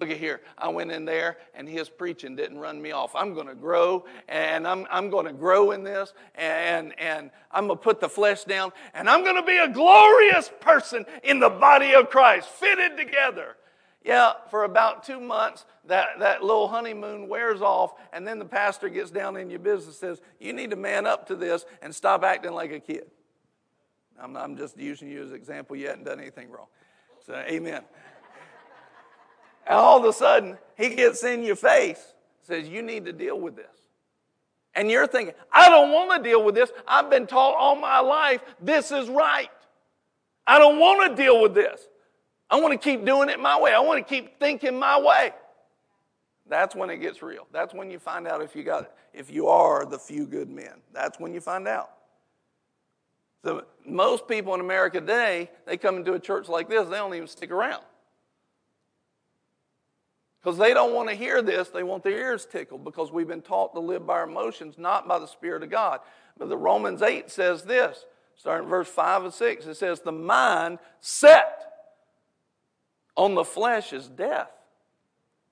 Look 0.00 0.10
at 0.10 0.16
here. 0.16 0.40
I 0.58 0.68
went 0.68 0.90
in 0.90 1.04
there 1.04 1.38
and 1.54 1.68
his 1.68 1.88
preaching 1.88 2.34
didn't 2.34 2.58
run 2.58 2.82
me 2.82 2.90
off. 2.90 3.14
I'm 3.14 3.32
going 3.32 3.46
to 3.46 3.54
grow 3.54 4.04
and 4.28 4.66
I'm, 4.66 4.86
I'm 4.90 5.08
going 5.08 5.26
to 5.26 5.32
grow 5.32 5.70
in 5.70 5.84
this 5.84 6.12
and, 6.34 6.98
and 6.98 7.30
I'm 7.52 7.66
going 7.68 7.78
to 7.78 7.82
put 7.82 8.00
the 8.00 8.08
flesh 8.08 8.44
down 8.44 8.72
and 8.92 9.08
I'm 9.08 9.22
going 9.22 9.36
to 9.36 9.42
be 9.42 9.56
a 9.56 9.68
glorious 9.68 10.50
person 10.60 11.06
in 11.22 11.38
the 11.38 11.50
body 11.50 11.94
of 11.94 12.10
Christ, 12.10 12.48
fitted 12.48 12.96
together. 12.96 13.56
Yeah, 14.04 14.32
for 14.50 14.64
about 14.64 15.04
two 15.04 15.18
months, 15.18 15.64
that, 15.86 16.18
that 16.18 16.42
little 16.42 16.68
honeymoon 16.68 17.26
wears 17.26 17.62
off, 17.62 17.94
and 18.12 18.28
then 18.28 18.38
the 18.38 18.44
pastor 18.44 18.90
gets 18.90 19.10
down 19.10 19.38
in 19.38 19.48
your 19.48 19.60
business 19.60 19.98
says, 19.98 20.20
You 20.38 20.52
need 20.52 20.70
to 20.70 20.76
man 20.76 21.06
up 21.06 21.26
to 21.28 21.36
this 21.36 21.64
and 21.80 21.94
stop 21.94 22.22
acting 22.22 22.52
like 22.52 22.70
a 22.70 22.80
kid. 22.80 23.06
I'm, 24.20 24.36
I'm 24.36 24.58
just 24.58 24.76
using 24.76 25.08
you 25.08 25.22
as 25.22 25.30
an 25.30 25.36
example. 25.36 25.74
You 25.74 25.88
hadn't 25.88 26.04
done 26.04 26.20
anything 26.20 26.50
wrong. 26.50 26.66
So, 27.26 27.34
amen. 27.34 27.82
And 29.66 29.76
all 29.76 29.98
of 29.98 30.04
a 30.04 30.12
sudden, 30.12 30.58
he 30.76 30.90
gets 30.90 31.24
in 31.24 31.42
your 31.42 31.56
face, 31.56 32.14
says, 32.42 32.68
You 32.68 32.82
need 32.82 33.04
to 33.06 33.12
deal 33.12 33.38
with 33.38 33.56
this. 33.56 33.66
And 34.74 34.90
you're 34.90 35.06
thinking, 35.06 35.34
I 35.52 35.68
don't 35.68 35.92
want 35.92 36.22
to 36.22 36.28
deal 36.28 36.44
with 36.44 36.54
this. 36.54 36.70
I've 36.86 37.08
been 37.08 37.26
taught 37.26 37.54
all 37.54 37.76
my 37.76 38.00
life 38.00 38.40
this 38.60 38.90
is 38.90 39.08
right. 39.08 39.50
I 40.46 40.58
don't 40.58 40.78
want 40.78 41.10
to 41.10 41.22
deal 41.22 41.40
with 41.40 41.54
this. 41.54 41.80
I 42.50 42.60
want 42.60 42.72
to 42.72 42.78
keep 42.78 43.04
doing 43.04 43.28
it 43.28 43.40
my 43.40 43.58
way. 43.58 43.72
I 43.72 43.80
want 43.80 44.06
to 44.06 44.14
keep 44.14 44.38
thinking 44.38 44.78
my 44.78 45.00
way. 45.00 45.32
That's 46.48 46.74
when 46.74 46.90
it 46.90 46.98
gets 46.98 47.22
real. 47.22 47.46
That's 47.52 47.72
when 47.72 47.90
you 47.90 47.98
find 47.98 48.26
out 48.26 48.42
if 48.42 48.54
you 48.54 48.64
got 48.64 48.82
it. 48.82 48.92
if 49.14 49.30
you 49.30 49.48
are 49.48 49.86
the 49.86 49.98
few 49.98 50.26
good 50.26 50.50
men. 50.50 50.74
That's 50.92 51.18
when 51.18 51.32
you 51.32 51.40
find 51.40 51.66
out. 51.66 51.90
So 53.44 53.64
most 53.86 54.26
people 54.28 54.54
in 54.54 54.60
America 54.60 55.00
today, 55.00 55.50
they 55.66 55.76
come 55.76 55.96
into 55.96 56.14
a 56.14 56.20
church 56.20 56.48
like 56.48 56.68
this, 56.68 56.88
they 56.88 56.96
don't 56.96 57.14
even 57.14 57.28
stick 57.28 57.50
around. 57.50 57.82
Because 60.44 60.58
they 60.58 60.74
don't 60.74 60.92
want 60.92 61.08
to 61.08 61.14
hear 61.14 61.40
this, 61.40 61.70
they 61.70 61.82
want 61.82 62.04
their 62.04 62.18
ears 62.18 62.44
tickled 62.44 62.84
because 62.84 63.10
we've 63.10 63.26
been 63.26 63.40
taught 63.40 63.72
to 63.72 63.80
live 63.80 64.06
by 64.06 64.14
our 64.14 64.24
emotions, 64.24 64.76
not 64.76 65.08
by 65.08 65.18
the 65.18 65.26
Spirit 65.26 65.62
of 65.62 65.70
God. 65.70 66.00
But 66.36 66.50
the 66.50 66.56
Romans 66.56 67.00
8 67.00 67.30
says 67.30 67.62
this, 67.62 68.04
starting 68.36 68.68
verse 68.68 68.88
5 68.88 69.24
and 69.24 69.32
6, 69.32 69.66
it 69.66 69.74
says, 69.76 70.00
The 70.00 70.12
mind 70.12 70.80
set 71.00 71.72
on 73.16 73.34
the 73.34 73.44
flesh 73.44 73.94
is 73.94 74.06
death, 74.06 74.50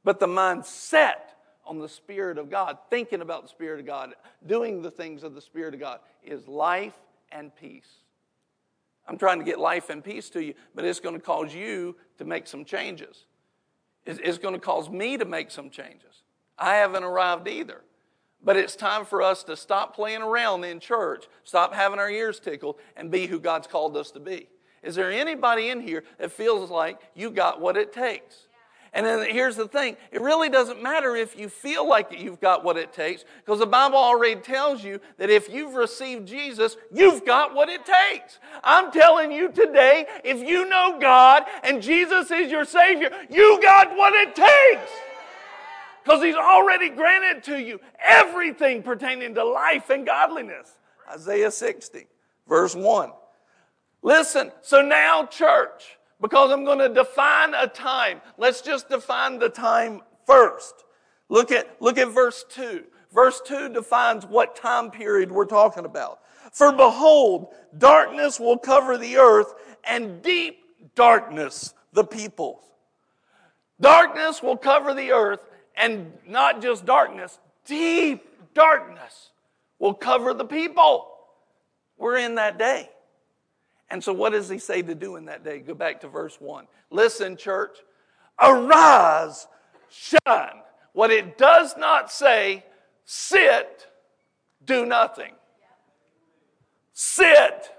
but 0.05 0.21
the 0.21 0.27
mind 0.27 0.67
set 0.67 1.37
on 1.65 1.79
the 1.79 1.89
Spirit 1.89 2.37
of 2.37 2.51
God, 2.51 2.77
thinking 2.91 3.23
about 3.23 3.45
the 3.45 3.49
Spirit 3.49 3.81
of 3.81 3.87
God, 3.87 4.13
doing 4.47 4.83
the 4.83 4.91
things 4.91 5.23
of 5.23 5.35
the 5.35 5.41
Spirit 5.41 5.73
of 5.73 5.81
God, 5.81 6.01
is 6.23 6.47
life 6.47 6.99
and 7.31 7.51
peace. 7.57 7.89
I'm 9.09 9.17
trying 9.17 9.39
to 9.39 9.45
get 9.47 9.59
life 9.59 9.89
and 9.89 10.05
peace 10.05 10.29
to 10.31 10.45
you, 10.45 10.53
but 10.75 10.85
it's 10.85 11.01
going 11.01 11.15
to 11.15 11.21
cause 11.21 11.55
you 11.55 11.97
to 12.19 12.27
make 12.27 12.47
some 12.47 12.67
changes 12.67 13.25
is 14.07 14.39
going 14.39 14.55
to 14.55 14.61
cause 14.61 14.89
me 14.89 15.17
to 15.17 15.25
make 15.25 15.51
some 15.51 15.71
changes. 15.71 16.23
I 16.59 16.75
haven't 16.75 17.05
arrived 17.05 17.49
either. 17.49 17.83
But 18.45 18.57
it's 18.57 18.75
time 18.75 19.05
for 19.05 19.23
us 19.23 19.45
to 19.45 19.57
stop 19.57 19.95
playing 19.95 20.23
around 20.23 20.65
in 20.65 20.81
church, 20.81 21.27
stop 21.45 21.75
having 21.75 22.01
our 22.01 22.11
ears 22.11 22.41
tickled, 22.41 22.77
and 22.97 23.11
be 23.11 23.27
who 23.27 23.39
God's 23.39 23.69
called 23.69 23.97
us 23.97 24.11
to 24.13 24.21
be. 24.21 24.49
Is 24.83 24.97
there 24.97 25.13
anybody 25.13 25.69
in 25.69 25.81
here 25.81 26.03
that 26.19 26.33
feels 26.33 26.69
like 26.69 26.99
you 27.15 27.31
got 27.31 27.61
what 27.61 27.77
it 27.77 27.93
takes? 27.93 28.49
And 28.95 29.07
then 29.07 29.27
here's 29.31 29.57
the 29.57 29.67
thing 29.67 29.97
it 30.11 30.21
really 30.21 30.51
doesn't 30.51 30.83
matter 30.83 31.17
if 31.17 31.39
you 31.39 31.49
feel 31.49 31.89
like 31.89 32.13
you've 32.19 32.41
got 32.41 32.63
what 32.63 32.77
it 32.77 32.93
takes, 32.93 33.25
because 33.45 33.59
the 33.59 33.67
Bible 33.67 33.97
already 33.97 34.41
tells 34.41 34.85
you 34.85 35.01
that 35.17 35.31
if 35.31 35.49
you've 35.49 35.75
received 35.75 36.29
Jesus, 36.29 36.77
you've 36.93 37.25
got 37.25 37.55
what 37.55 37.71
it 37.71 37.81
takes. 37.87 38.39
I'm 38.63 38.93
telling 38.93 39.33
you 39.33 39.51
today, 39.51 40.07
if 40.25 40.47
you 40.47 40.69
know 40.69 40.99
God 41.01 41.45
and 41.65 41.83
Jesus 41.83 42.31
is 42.31 42.51
your 42.51 42.67
Savior, 42.67 43.11
you 43.31 43.59
got 43.63 43.97
what 43.97 44.13
it 44.15 44.35
takes. 44.35 44.93
Because 46.05 46.23
He's 46.23 46.35
already 46.35 46.91
granted 46.91 47.45
to 47.45 47.59
you 47.59 47.81
everything 47.99 48.83
pertaining 48.83 49.35
to 49.37 49.45
life 49.45 49.89
and 49.89 50.05
godliness. 50.05 50.77
Isaiah 51.11 51.51
60, 51.51 52.07
verse 52.47 52.75
1. 52.75 53.11
Listen, 54.03 54.53
so 54.63 54.83
now, 54.83 55.25
church, 55.25 55.97
because 56.23 56.53
I'm 56.53 56.65
going 56.65 56.79
to 56.79 56.89
define 56.89 57.53
a 57.53 57.67
time. 57.67 58.23
Let's 58.39 58.63
just 58.63 58.89
define 58.89 59.39
the 59.39 59.51
time 59.51 60.01
first. 60.25 60.85
Look 61.29 61.51
at, 61.51 61.77
look 61.81 61.99
at 61.99 62.09
verse 62.09 62.45
2. 62.49 62.85
Verse 63.13 63.43
2 63.45 63.69
defines 63.71 64.25
what 64.25 64.57
time 64.57 64.91
period 64.91 65.31
we're 65.31 65.45
talking 65.45 65.85
about. 65.85 66.21
For 66.53 66.73
behold, 66.73 67.49
darkness 67.77 68.41
will 68.41 68.57
cover 68.57 68.97
the 68.97 69.17
earth 69.17 69.53
and 69.85 70.23
deep 70.23 70.61
darkness 70.95 71.75
the 71.93 72.05
peoples. 72.05 72.63
Darkness 73.81 74.43
will 74.43 74.57
cover 74.57 74.95
the 74.95 75.11
earth 75.11 75.41
and 75.77 76.13
not 76.27 76.63
just 76.63 76.87
darkness, 76.87 77.39
deep 77.67 78.25
darkness 78.55 79.31
will 79.79 79.95
cover 79.95 80.33
the 80.35 80.45
people. 80.45 81.09
We're 81.99 82.19
in 82.19 82.37
that 82.37 82.59
day. 82.59 82.91
And 83.93 84.03
so, 84.03 84.15
what 84.15 84.33
does 84.33 84.49
he 84.49 84.57
say 84.57 84.81
to 84.81 84.95
do 84.95 85.17
in 85.17 85.27
that 85.27 85.45
day? 85.45 85.59
Go 85.59 85.75
back 85.75 86.01
to 86.01 86.09
verse 86.09 86.41
1. 86.41 86.67
Listen, 86.91 87.37
church, 87.37 87.77
arise, 88.41 89.47
shine. 89.91 90.63
What 90.95 91.11
it 91.11 91.37
does 91.37 91.77
not 91.77 92.11
say, 92.11 92.65
sit, 93.05 93.87
do 94.65 94.87
nothing. 94.87 95.35
Sit 96.95 97.71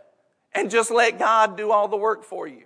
and 0.53 0.69
just 0.69 0.91
let 0.91 1.17
God 1.17 1.57
do 1.57 1.71
all 1.71 1.87
the 1.87 1.97
work 1.97 2.23
for 2.23 2.45
you. 2.47 2.65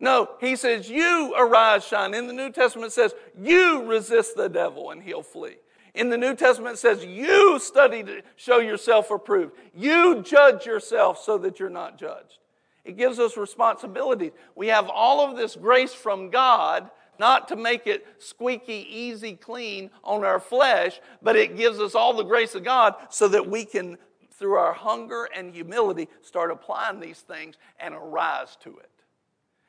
No, 0.00 0.28
he 0.40 0.56
says, 0.56 0.90
You 0.90 1.32
arise, 1.38 1.86
shine. 1.86 2.12
In 2.12 2.26
the 2.26 2.32
New 2.32 2.50
Testament, 2.50 2.92
says, 2.92 3.14
You 3.40 3.84
resist 3.84 4.36
the 4.36 4.48
devil 4.48 4.90
and 4.90 5.00
he'll 5.00 5.22
flee. 5.22 5.58
In 5.96 6.10
the 6.10 6.18
New 6.18 6.36
Testament, 6.36 6.74
it 6.74 6.78
says, 6.78 7.04
You 7.04 7.58
study 7.58 8.02
to 8.04 8.22
show 8.36 8.58
yourself 8.58 9.10
approved. 9.10 9.54
You 9.74 10.22
judge 10.22 10.66
yourself 10.66 11.18
so 11.18 11.38
that 11.38 11.58
you're 11.58 11.70
not 11.70 11.98
judged. 11.98 12.38
It 12.84 12.98
gives 12.98 13.18
us 13.18 13.36
responsibility. 13.38 14.32
We 14.54 14.68
have 14.68 14.90
all 14.90 15.26
of 15.26 15.36
this 15.38 15.56
grace 15.56 15.94
from 15.94 16.28
God, 16.28 16.90
not 17.18 17.48
to 17.48 17.56
make 17.56 17.86
it 17.86 18.06
squeaky, 18.18 18.86
easy, 18.90 19.32
clean 19.32 19.90
on 20.04 20.22
our 20.22 20.38
flesh, 20.38 21.00
but 21.22 21.34
it 21.34 21.56
gives 21.56 21.80
us 21.80 21.94
all 21.94 22.12
the 22.12 22.22
grace 22.22 22.54
of 22.54 22.62
God 22.62 22.94
so 23.08 23.26
that 23.28 23.48
we 23.48 23.64
can, 23.64 23.96
through 24.32 24.54
our 24.56 24.74
hunger 24.74 25.30
and 25.34 25.54
humility, 25.54 26.08
start 26.20 26.50
applying 26.50 27.00
these 27.00 27.20
things 27.20 27.56
and 27.80 27.94
arise 27.94 28.54
to 28.60 28.76
it. 28.76 28.90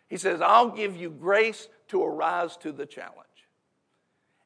He 0.10 0.18
says, 0.18 0.42
I'll 0.42 0.70
give 0.70 0.98
you 0.98 1.10
grace 1.10 1.70
to 1.88 2.04
arise 2.04 2.58
to 2.58 2.74
the 2.74 2.86
challenge. 2.86 3.24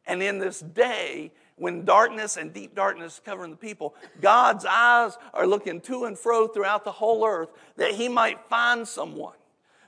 And 0.05 0.21
in 0.21 0.39
this 0.39 0.59
day, 0.59 1.31
when 1.55 1.85
darkness 1.85 2.37
and 2.37 2.53
deep 2.53 2.75
darkness 2.75 3.15
is 3.15 3.21
covering 3.23 3.51
the 3.51 3.57
people, 3.57 3.95
God's 4.19 4.65
eyes 4.65 5.17
are 5.33 5.45
looking 5.45 5.81
to 5.81 6.05
and 6.05 6.17
fro 6.17 6.47
throughout 6.47 6.83
the 6.83 6.91
whole 6.91 7.25
earth 7.25 7.49
that 7.77 7.91
He 7.91 8.09
might 8.09 8.39
find 8.49 8.87
someone 8.87 9.35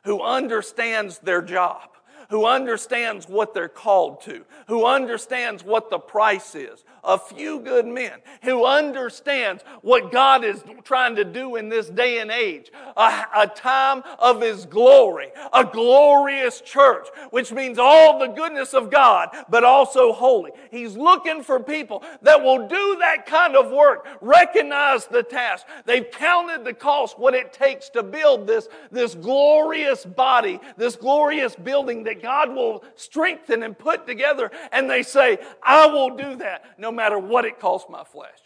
who 0.03 0.21
understands 0.21 1.19
their 1.19 1.41
job, 1.41 1.89
who 2.29 2.45
understands 2.45 3.27
what 3.27 3.53
they're 3.53 3.67
called 3.69 4.21
to, 4.21 4.45
who 4.67 4.85
understands 4.85 5.63
what 5.63 5.89
the 5.89 5.99
price 5.99 6.55
is. 6.55 6.83
A 7.03 7.17
few 7.17 7.59
good 7.59 7.85
men 7.85 8.19
who 8.43 8.65
understands 8.65 9.63
what 9.81 10.11
God 10.11 10.43
is 10.43 10.63
trying 10.83 11.15
to 11.15 11.23
do 11.23 11.55
in 11.55 11.69
this 11.69 11.89
day 11.89 12.19
and 12.19 12.31
age. 12.31 12.71
A, 12.95 13.25
a 13.35 13.47
time 13.47 14.03
of 14.19 14.41
His 14.41 14.65
glory, 14.65 15.31
a 15.51 15.63
glorious 15.65 16.61
church, 16.61 17.07
which 17.31 17.51
means 17.51 17.77
all 17.79 18.19
the 18.19 18.27
goodness 18.27 18.73
of 18.73 18.89
God, 18.89 19.29
but 19.49 19.63
also 19.63 20.13
holy. 20.13 20.51
He's 20.71 20.95
looking 20.95 21.43
for 21.43 21.59
people 21.59 22.03
that 22.21 22.41
will 22.41 22.67
do 22.67 22.97
that 22.99 23.25
kind 23.25 23.55
of 23.55 23.71
work, 23.71 24.07
recognize 24.21 25.05
the 25.05 25.23
task. 25.23 25.65
They've 25.85 26.09
counted 26.09 26.63
the 26.63 26.73
cost, 26.73 27.19
what 27.19 27.33
it 27.33 27.53
takes 27.53 27.89
to 27.89 28.03
build 28.03 28.47
this, 28.47 28.67
this 28.91 29.15
glorious 29.15 30.05
body, 30.05 30.59
this 30.77 30.95
glorious 30.95 31.55
building 31.55 32.03
that 32.03 32.21
God 32.21 32.53
will 32.53 32.83
strengthen 32.95 33.63
and 33.63 33.77
put 33.77 34.07
together. 34.07 34.51
And 34.71 34.89
they 34.89 35.03
say, 35.03 35.39
I 35.61 35.87
will 35.87 36.15
do 36.15 36.35
that 36.37 36.63
no 36.77 36.91
matter 36.93 37.19
what 37.19 37.45
it 37.45 37.59
costs 37.59 37.89
my 37.89 38.03
flesh. 38.03 38.39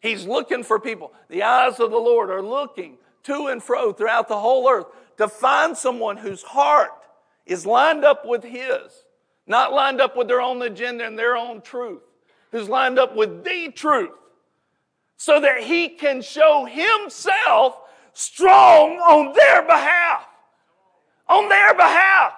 He's 0.00 0.26
looking 0.26 0.62
for 0.62 0.78
people. 0.78 1.12
The 1.28 1.42
eyes 1.42 1.80
of 1.80 1.90
the 1.90 1.98
Lord 1.98 2.30
are 2.30 2.42
looking 2.42 2.98
to 3.24 3.48
and 3.48 3.62
fro 3.62 3.92
throughout 3.92 4.28
the 4.28 4.38
whole 4.38 4.68
earth 4.68 4.86
to 5.16 5.28
find 5.28 5.76
someone 5.76 6.16
whose 6.16 6.42
heart 6.42 6.90
is 7.46 7.66
lined 7.66 8.04
up 8.04 8.24
with 8.24 8.44
His, 8.44 9.04
not 9.46 9.72
lined 9.72 10.00
up 10.00 10.16
with 10.16 10.28
their 10.28 10.40
own 10.40 10.62
agenda 10.62 11.06
and 11.06 11.18
their 11.18 11.36
own 11.36 11.60
truth, 11.60 12.02
who's 12.52 12.68
lined 12.68 12.98
up 12.98 13.16
with 13.16 13.44
the 13.44 13.72
truth, 13.74 14.12
so 15.16 15.40
that 15.40 15.62
He 15.62 15.88
can 15.88 16.22
show 16.22 16.64
Himself 16.64 17.80
strong 18.12 18.98
on 18.98 19.32
their 19.34 19.62
behalf. 19.62 20.26
On 21.28 21.48
their 21.48 21.74
behalf. 21.74 22.32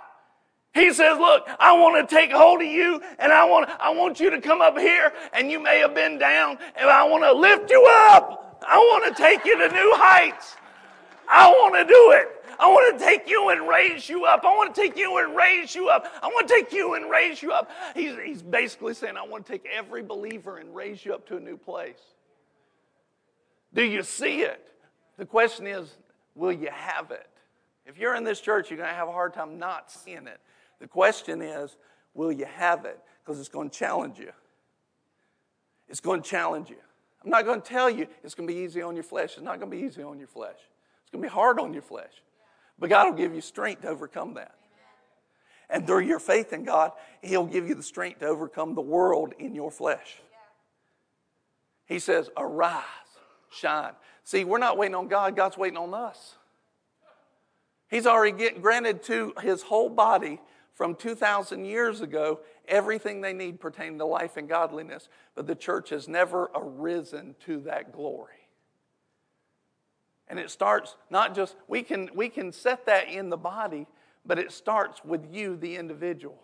He 0.73 0.93
says, 0.93 1.19
Look, 1.19 1.49
I 1.59 1.73
want 1.73 2.09
to 2.09 2.15
take 2.15 2.31
hold 2.31 2.63
of 2.63 2.69
you 2.69 3.01
and 3.19 3.33
I 3.33 3.45
want, 3.45 3.69
I 3.81 3.91
want 3.91 4.21
you 4.21 4.31
to 4.31 4.41
come 4.41 4.61
up 4.61 4.79
here 4.79 5.13
and 5.33 5.51
you 5.51 5.61
may 5.61 5.79
have 5.81 5.95
been 5.95 6.19
down 6.19 6.59
and 6.77 6.89
I 6.89 7.05
want 7.05 7.25
to 7.25 7.33
lift 7.33 7.71
you 7.71 7.85
up. 7.89 8.63
I 8.67 8.77
want 8.77 9.17
to 9.17 9.23
take 9.23 9.45
you 9.45 9.59
to 9.59 9.69
new 9.73 9.93
heights. 9.95 10.57
I 11.29 11.49
want 11.49 11.75
to 11.75 11.85
do 11.85 12.13
it. 12.13 12.41
I 12.59 12.67
want 12.69 12.99
to 12.99 13.05
take 13.05 13.29
you 13.29 13.49
and 13.49 13.67
raise 13.67 14.09
you 14.09 14.27
up. 14.27 14.45
I 14.45 14.49
want 14.49 14.75
to 14.75 14.81
take 14.81 14.97
you 14.97 15.19
and 15.19 15.35
raise 15.35 15.75
you 15.75 15.89
up. 15.89 16.07
I 16.23 16.27
want 16.27 16.47
to 16.47 16.55
take 16.55 16.73
you 16.73 16.95
and 16.95 17.11
raise 17.11 17.43
you 17.43 17.53
up. 17.53 17.71
He's, 17.95 18.15
he's 18.23 18.43
basically 18.43 18.95
saying, 18.95 19.17
I 19.17 19.27
want 19.27 19.47
to 19.47 19.53
take 19.53 19.67
every 19.73 20.03
believer 20.03 20.59
and 20.59 20.75
raise 20.75 21.05
you 21.05 21.15
up 21.15 21.27
to 21.29 21.37
a 21.37 21.41
new 21.41 21.57
place. 21.57 22.01
Do 23.73 23.83
you 23.83 24.03
see 24.03 24.43
it? 24.43 24.73
The 25.17 25.25
question 25.25 25.67
is, 25.67 25.97
will 26.35 26.53
you 26.53 26.69
have 26.71 27.11
it? 27.11 27.29
If 27.87 27.99
you're 27.99 28.15
in 28.15 28.25
this 28.25 28.41
church, 28.41 28.71
you're 28.71 28.77
going 28.77 28.91
to 28.91 28.95
have 28.95 29.09
a 29.09 29.13
hard 29.13 29.33
time 29.33 29.59
not 29.59 29.91
seeing 29.91 30.27
it. 30.27 30.41
The 30.81 30.89
question 30.89 31.43
is, 31.43 31.77
will 32.15 32.33
you 32.33 32.47
have 32.47 32.85
it? 32.85 32.99
Because 33.23 33.39
it's 33.39 33.49
going 33.49 33.71
to 33.71 33.79
challenge 33.79 34.19
you. 34.19 34.33
It's 35.89 36.01
going 36.01 36.23
to 36.23 36.29
challenge 36.29 36.71
you. 36.71 36.77
I'm 37.23 37.31
not 37.31 37.45
going 37.45 37.61
to 37.61 37.69
tell 37.69 37.91
you 37.91 38.07
it's 38.25 38.35
going 38.35 38.49
to 38.49 38.55
be 38.55 38.61
easy 38.61 38.81
on 38.81 38.95
your 38.95 39.05
flesh. 39.05 39.35
It's 39.35 39.43
not 39.43 39.59
going 39.59 39.71
to 39.71 39.77
be 39.77 39.83
easy 39.83 40.03
on 40.03 40.19
your 40.19 40.29
flesh. 40.29 40.57
It's 41.03 41.11
going 41.11 41.23
to 41.23 41.29
be 41.29 41.33
hard 41.33 41.61
on 41.61 41.73
your 41.73 41.83
flesh. 41.83 42.23
But 42.79 42.89
God 42.89 43.11
will 43.11 43.17
give 43.17 43.35
you 43.35 43.41
strength 43.41 43.83
to 43.83 43.89
overcome 43.89 44.35
that. 44.35 44.55
And 45.69 45.87
through 45.87 46.01
your 46.01 46.19
faith 46.19 46.53
in 46.53 46.65
God, 46.65 46.93
He'll 47.23 47.47
give 47.47 47.69
you 47.69 47.75
the 47.75 47.83
strength 47.83 48.21
to 48.21 48.27
overcome 48.27 48.75
the 48.75 48.81
world 48.81 49.35
in 49.39 49.55
your 49.55 49.71
flesh. 49.71 50.21
He 51.87 51.99
says, 51.99 52.31
Arise, 52.37 52.83
shine. 53.51 53.93
See, 54.25 54.45
we're 54.45 54.59
not 54.59 54.79
waiting 54.79 54.95
on 54.95 55.09
God, 55.09 55.37
God's 55.37 55.59
waiting 55.59 55.77
on 55.77 55.93
us. 55.95 56.37
He's 57.89 58.07
already 58.07 58.37
get, 58.37 58.63
granted 58.63 59.03
to 59.05 59.35
His 59.43 59.63
whole 59.63 59.89
body 59.89 60.41
from 60.81 60.95
2,000 60.95 61.67
years 61.67 62.01
ago 62.01 62.41
everything 62.67 63.21
they 63.21 63.35
need 63.35 63.61
pertaining 63.61 63.99
to 63.99 64.07
life 64.07 64.39
and 64.39 64.49
godliness, 64.49 65.11
but 65.35 65.47
the 65.47 65.55
church 65.55 65.91
has 65.91 66.09
never 66.09 66.51
arisen 66.55 67.35
to 67.45 67.61
that 67.61 67.93
glory. 67.93 68.49
And 70.27 70.39
it 70.39 70.51
starts 70.51 70.97
not 71.11 71.35
just, 71.35 71.55
we 71.69 71.83
can, 71.83 72.09
we 72.15 72.31
can 72.31 72.51
set 72.51 72.87
that 72.87 73.11
in 73.11 73.29
the 73.29 73.37
body, 73.37 73.89
but 74.25 74.39
it 74.39 74.53
starts 74.53 75.05
with 75.05 75.27
you, 75.31 75.55
the 75.55 75.77
individual. 75.77 76.41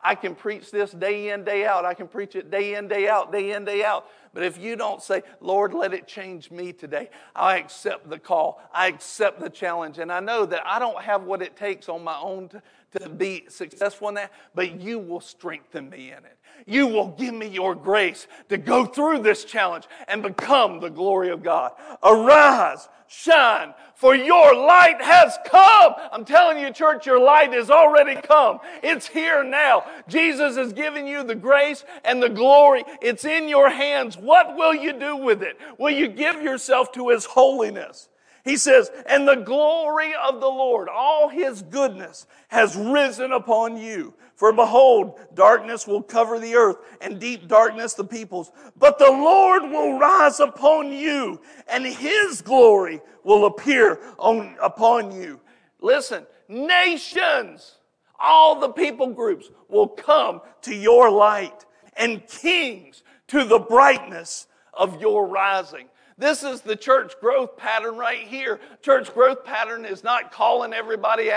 I 0.00 0.14
can 0.14 0.34
preach 0.34 0.70
this 0.70 0.92
day 0.92 1.30
in, 1.30 1.44
day 1.44 1.66
out. 1.66 1.84
I 1.84 1.94
can 1.94 2.06
preach 2.06 2.36
it 2.36 2.50
day 2.50 2.76
in, 2.76 2.86
day 2.86 3.08
out, 3.08 3.32
day 3.32 3.52
in, 3.52 3.64
day 3.64 3.84
out. 3.84 4.06
But 4.32 4.44
if 4.44 4.56
you 4.56 4.76
don't 4.76 5.02
say, 5.02 5.22
Lord, 5.40 5.74
let 5.74 5.92
it 5.92 6.06
change 6.06 6.50
me 6.50 6.72
today, 6.72 7.10
I 7.34 7.58
accept 7.58 8.08
the 8.08 8.18
call. 8.18 8.60
I 8.72 8.86
accept 8.86 9.40
the 9.40 9.50
challenge. 9.50 9.98
And 9.98 10.12
I 10.12 10.20
know 10.20 10.46
that 10.46 10.64
I 10.64 10.78
don't 10.78 11.02
have 11.02 11.24
what 11.24 11.42
it 11.42 11.56
takes 11.56 11.88
on 11.88 12.04
my 12.04 12.18
own 12.18 12.48
to, 12.50 12.62
to 13.00 13.08
be 13.08 13.46
successful 13.48 14.08
in 14.08 14.14
that, 14.14 14.32
but 14.54 14.80
you 14.80 15.00
will 15.00 15.20
strengthen 15.20 15.90
me 15.90 16.12
in 16.12 16.24
it. 16.24 16.37
You 16.66 16.86
will 16.86 17.08
give 17.08 17.32
me 17.32 17.48
your 17.48 17.74
grace 17.74 18.26
to 18.50 18.58
go 18.58 18.84
through 18.84 19.20
this 19.22 19.44
challenge 19.44 19.84
and 20.06 20.22
become 20.22 20.80
the 20.80 20.90
glory 20.90 21.30
of 21.30 21.42
God. 21.42 21.72
Arise, 22.02 22.88
shine, 23.06 23.72
for 23.94 24.14
your 24.14 24.54
light 24.54 25.00
has 25.00 25.38
come. 25.46 25.94
I'm 26.12 26.24
telling 26.24 26.58
you, 26.58 26.70
church, 26.70 27.06
your 27.06 27.20
light 27.20 27.54
has 27.54 27.70
already 27.70 28.20
come. 28.20 28.60
It's 28.82 29.06
here 29.06 29.42
now. 29.42 29.84
Jesus 30.08 30.56
is 30.56 30.72
giving 30.74 31.06
you 31.06 31.24
the 31.24 31.34
grace 31.34 31.84
and 32.04 32.22
the 32.22 32.28
glory. 32.28 32.84
It's 33.00 33.24
in 33.24 33.48
your 33.48 33.70
hands. 33.70 34.16
What 34.16 34.54
will 34.54 34.74
you 34.74 34.92
do 34.92 35.16
with 35.16 35.42
it? 35.42 35.58
Will 35.78 35.90
you 35.90 36.06
give 36.08 36.42
yourself 36.42 36.92
to 36.92 37.08
His 37.08 37.24
holiness? 37.24 38.08
He 38.48 38.56
says, 38.56 38.90
and 39.04 39.28
the 39.28 39.34
glory 39.34 40.14
of 40.26 40.40
the 40.40 40.48
Lord, 40.48 40.88
all 40.88 41.28
his 41.28 41.60
goodness, 41.60 42.26
has 42.48 42.74
risen 42.76 43.32
upon 43.32 43.76
you. 43.76 44.14
For 44.36 44.54
behold, 44.54 45.20
darkness 45.34 45.86
will 45.86 46.02
cover 46.02 46.38
the 46.38 46.54
earth, 46.54 46.78
and 47.02 47.20
deep 47.20 47.46
darkness 47.46 47.92
the 47.92 48.04
peoples. 48.04 48.50
But 48.78 48.98
the 48.98 49.10
Lord 49.10 49.64
will 49.64 49.98
rise 49.98 50.40
upon 50.40 50.90
you, 50.90 51.42
and 51.68 51.84
his 51.84 52.40
glory 52.40 53.02
will 53.22 53.44
appear 53.44 54.00
on, 54.16 54.56
upon 54.62 55.12
you. 55.12 55.40
Listen, 55.82 56.26
nations, 56.48 57.76
all 58.18 58.60
the 58.60 58.70
people 58.70 59.08
groups 59.08 59.50
will 59.68 59.88
come 59.88 60.40
to 60.62 60.74
your 60.74 61.10
light, 61.10 61.66
and 61.98 62.26
kings 62.26 63.02
to 63.26 63.44
the 63.44 63.58
brightness 63.58 64.46
of 64.72 65.02
your 65.02 65.26
rising. 65.26 65.86
This 66.18 66.42
is 66.42 66.62
the 66.62 66.74
church 66.74 67.14
growth 67.20 67.56
pattern 67.56 67.96
right 67.96 68.26
here. 68.26 68.58
Church 68.82 69.14
growth 69.14 69.44
pattern 69.44 69.84
is 69.84 70.02
not 70.02 70.32
calling 70.32 70.72
everybody 70.72 71.30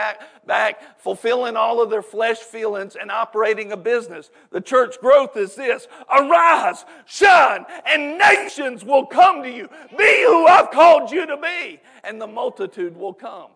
back, 0.48 1.00
fulfilling 1.00 1.56
all 1.56 1.84
of 1.84 1.92
their 1.92 2.02
flesh 2.02 2.40
feelings, 2.40 2.98
and 3.00 3.12
operating 3.12 3.72
a 3.72 3.78
business. 3.78 4.32
The 4.50 4.60
church 4.60 5.00
growth 5.00 5.38
is 5.38 5.54
this 5.54 5.88
arise, 6.10 6.84
shine, 7.06 7.66
and 7.86 8.18
nations 8.18 8.84
will 8.84 9.06
come 9.06 9.44
to 9.44 9.52
you. 9.52 9.70
Be 9.96 10.24
who 10.26 10.48
I've 10.48 10.72
called 10.72 11.12
you 11.12 11.28
to 11.28 11.38
be, 11.38 11.80
and 12.04 12.20
the 12.20 12.28
multitude 12.28 12.98
will 12.98 13.14
come. 13.14 13.52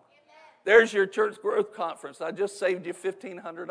There's 0.64 0.92
your 0.92 1.06
church 1.06 1.42
growth 1.42 1.74
conference. 1.74 2.20
I 2.20 2.30
just 2.30 2.56
saved 2.56 2.86
you 2.86 2.94
$1,500. 2.94 3.66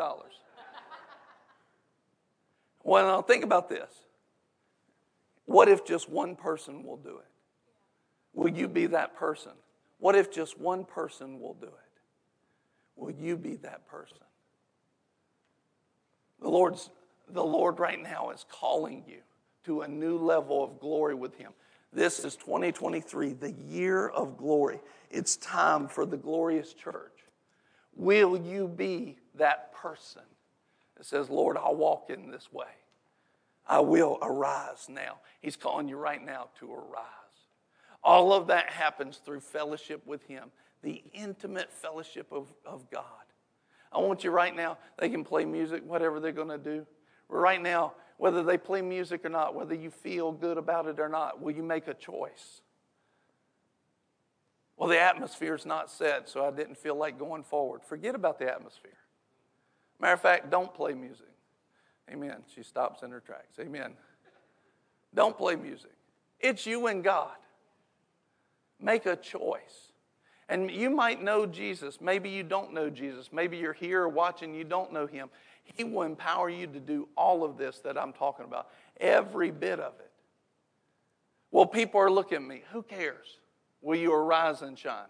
well, 2.84 3.06
now 3.06 3.22
think 3.22 3.44
about 3.44 3.70
this. 3.70 3.90
What 5.46 5.68
if 5.68 5.86
just 5.86 6.10
one 6.10 6.36
person 6.36 6.82
will 6.84 6.98
do 6.98 7.16
it? 7.16 7.26
Will 8.36 8.50
you 8.50 8.68
be 8.68 8.86
that 8.86 9.16
person? 9.16 9.52
What 9.98 10.14
if 10.14 10.30
just 10.30 10.60
one 10.60 10.84
person 10.84 11.40
will 11.40 11.54
do 11.54 11.66
it? 11.66 11.72
Will 12.94 13.10
you 13.10 13.36
be 13.36 13.56
that 13.56 13.88
person? 13.88 14.18
The 16.40 16.48
Lord's 16.48 16.90
the 17.28 17.44
Lord 17.44 17.80
right 17.80 18.00
now 18.00 18.30
is 18.30 18.44
calling 18.48 19.02
you 19.08 19.18
to 19.64 19.80
a 19.80 19.88
new 19.88 20.16
level 20.16 20.62
of 20.62 20.78
glory 20.78 21.14
with 21.14 21.36
him. 21.36 21.52
This 21.92 22.24
is 22.24 22.36
2023, 22.36 23.32
the 23.32 23.52
year 23.52 24.08
of 24.08 24.36
glory. 24.36 24.80
It's 25.10 25.36
time 25.38 25.88
for 25.88 26.06
the 26.06 26.16
glorious 26.16 26.72
church. 26.72 27.24
Will 27.96 28.36
you 28.36 28.68
be 28.68 29.16
that 29.34 29.72
person 29.72 30.22
that 30.96 31.06
says, 31.06 31.30
Lord, 31.30 31.56
I'll 31.56 31.74
walk 31.74 32.10
in 32.10 32.30
this 32.30 32.52
way? 32.52 32.66
I 33.66 33.80
will 33.80 34.18
arise 34.22 34.86
now. 34.88 35.16
He's 35.40 35.56
calling 35.56 35.88
you 35.88 35.96
right 35.96 36.24
now 36.24 36.48
to 36.60 36.72
arise. 36.72 37.25
All 38.06 38.32
of 38.32 38.46
that 38.46 38.70
happens 38.70 39.16
through 39.16 39.40
fellowship 39.40 40.06
with 40.06 40.22
Him, 40.28 40.52
the 40.82 41.02
intimate 41.12 41.72
fellowship 41.72 42.28
of, 42.30 42.46
of 42.64 42.88
God. 42.88 43.02
I 43.92 43.98
want 43.98 44.22
you 44.22 44.30
right 44.30 44.54
now, 44.54 44.78
they 44.96 45.08
can 45.08 45.24
play 45.24 45.44
music, 45.44 45.82
whatever 45.84 46.20
they're 46.20 46.30
going 46.30 46.48
to 46.48 46.56
do. 46.56 46.86
Right 47.28 47.60
now, 47.60 47.94
whether 48.18 48.44
they 48.44 48.58
play 48.58 48.80
music 48.80 49.24
or 49.24 49.28
not, 49.28 49.56
whether 49.56 49.74
you 49.74 49.90
feel 49.90 50.30
good 50.30 50.56
about 50.56 50.86
it 50.86 51.00
or 51.00 51.08
not, 51.08 51.42
will 51.42 51.50
you 51.50 51.64
make 51.64 51.88
a 51.88 51.94
choice? 51.94 52.60
Well, 54.76 54.88
the 54.88 55.00
atmosphere 55.00 55.56
is 55.56 55.66
not 55.66 55.90
set, 55.90 56.28
so 56.28 56.46
I 56.46 56.52
didn't 56.52 56.78
feel 56.78 56.94
like 56.94 57.18
going 57.18 57.42
forward. 57.42 57.82
Forget 57.82 58.14
about 58.14 58.38
the 58.38 58.48
atmosphere. 58.48 58.98
Matter 59.98 60.14
of 60.14 60.20
fact, 60.20 60.48
don't 60.48 60.72
play 60.72 60.94
music. 60.94 61.26
Amen. 62.08 62.36
She 62.54 62.62
stops 62.62 63.02
in 63.02 63.10
her 63.10 63.20
tracks. 63.20 63.58
Amen. 63.58 63.94
Don't 65.12 65.36
play 65.36 65.56
music. 65.56 65.90
It's 66.38 66.66
you 66.66 66.86
and 66.86 67.02
God. 67.02 67.34
Make 68.80 69.06
a 69.06 69.16
choice. 69.16 69.92
And 70.48 70.70
you 70.70 70.90
might 70.90 71.22
know 71.22 71.46
Jesus. 71.46 72.00
Maybe 72.00 72.30
you 72.30 72.42
don't 72.42 72.72
know 72.72 72.88
Jesus. 72.88 73.30
Maybe 73.32 73.56
you're 73.56 73.72
here 73.72 74.06
watching, 74.06 74.54
you 74.54 74.64
don't 74.64 74.92
know 74.92 75.06
him. 75.06 75.28
He 75.64 75.82
will 75.82 76.02
empower 76.02 76.48
you 76.48 76.66
to 76.68 76.78
do 76.78 77.08
all 77.16 77.42
of 77.42 77.58
this 77.58 77.80
that 77.80 77.98
I'm 77.98 78.12
talking 78.12 78.44
about, 78.44 78.68
every 79.00 79.50
bit 79.50 79.80
of 79.80 79.94
it. 79.98 80.10
Well, 81.50 81.66
people 81.66 82.00
are 82.00 82.10
looking 82.10 82.36
at 82.36 82.42
me. 82.42 82.62
Who 82.72 82.82
cares? 82.82 83.26
Will 83.82 83.98
you 83.98 84.12
arise 84.12 84.62
and 84.62 84.78
shine? 84.78 85.06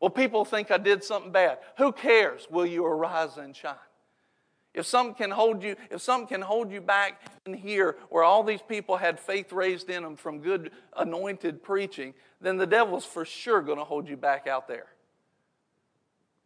Well, 0.00 0.10
people 0.10 0.44
think 0.44 0.70
I 0.70 0.78
did 0.78 1.04
something 1.04 1.32
bad. 1.32 1.58
Who 1.78 1.92
cares? 1.92 2.46
Will 2.50 2.66
you 2.66 2.84
arise 2.84 3.36
and 3.36 3.54
shine? 3.54 3.74
If 4.72 4.86
some 4.86 5.14
can 5.14 5.30
hold 5.30 5.62
you, 5.62 5.74
if 5.90 6.00
something 6.00 6.28
can 6.28 6.42
hold 6.42 6.70
you 6.70 6.80
back 6.80 7.20
in 7.44 7.54
here 7.54 7.96
where 8.08 8.22
all 8.22 8.44
these 8.44 8.62
people 8.62 8.96
had 8.96 9.18
faith 9.18 9.52
raised 9.52 9.90
in 9.90 10.02
them 10.02 10.16
from 10.16 10.38
good 10.40 10.70
anointed 10.96 11.62
preaching, 11.62 12.14
then 12.40 12.56
the 12.56 12.66
devil's 12.66 13.04
for 13.04 13.24
sure 13.24 13.62
going 13.62 13.78
to 13.78 13.84
hold 13.84 14.08
you 14.08 14.16
back 14.16 14.46
out 14.46 14.68
there. 14.68 14.86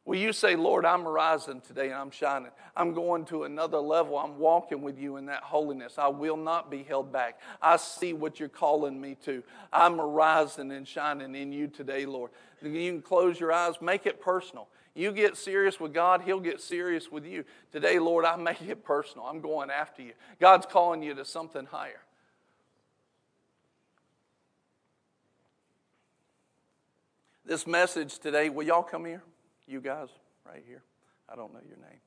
Will 0.06 0.18
you 0.18 0.34
say, 0.34 0.54
Lord, 0.54 0.84
I'm 0.84 1.06
rising 1.06 1.62
today 1.62 1.86
and 1.86 1.94
I'm 1.94 2.10
shining. 2.10 2.50
I'm 2.76 2.92
going 2.92 3.24
to 3.26 3.44
another 3.44 3.78
level. 3.78 4.18
I'm 4.18 4.38
walking 4.38 4.82
with 4.82 4.98
you 4.98 5.16
in 5.16 5.26
that 5.26 5.42
holiness. 5.42 5.94
I 5.96 6.08
will 6.08 6.36
not 6.36 6.70
be 6.70 6.82
held 6.82 7.10
back. 7.10 7.40
I 7.62 7.78
see 7.78 8.12
what 8.12 8.38
you're 8.38 8.50
calling 8.50 9.00
me 9.00 9.16
to. 9.24 9.42
I'm 9.72 9.98
rising 9.98 10.72
and 10.72 10.86
shining 10.86 11.34
in 11.34 11.52
you 11.52 11.68
today, 11.68 12.04
Lord. 12.04 12.32
You 12.62 12.90
can 12.90 13.00
close 13.00 13.40
your 13.40 13.50
eyes, 13.52 13.80
make 13.80 14.04
it 14.04 14.20
personal. 14.20 14.68
You 14.94 15.10
get 15.10 15.36
serious 15.36 15.80
with 15.80 15.92
God, 15.92 16.22
He'll 16.22 16.40
get 16.40 16.60
serious 16.60 17.10
with 17.10 17.26
you. 17.26 17.44
Today, 17.72 17.98
Lord, 17.98 18.24
I 18.24 18.36
make 18.36 18.62
it 18.62 18.84
personal. 18.84 19.26
I'm 19.26 19.40
going 19.40 19.70
after 19.70 20.02
you. 20.02 20.12
God's 20.40 20.66
calling 20.66 21.02
you 21.02 21.14
to 21.14 21.24
something 21.24 21.66
higher. 21.66 22.00
This 27.44 27.66
message 27.66 28.20
today, 28.20 28.48
will 28.48 28.64
y'all 28.64 28.82
come 28.82 29.04
here? 29.04 29.22
You 29.66 29.80
guys, 29.80 30.08
right 30.46 30.62
here. 30.66 30.82
I 31.28 31.36
don't 31.36 31.52
know 31.52 31.60
your 31.66 31.76
name. 31.76 32.00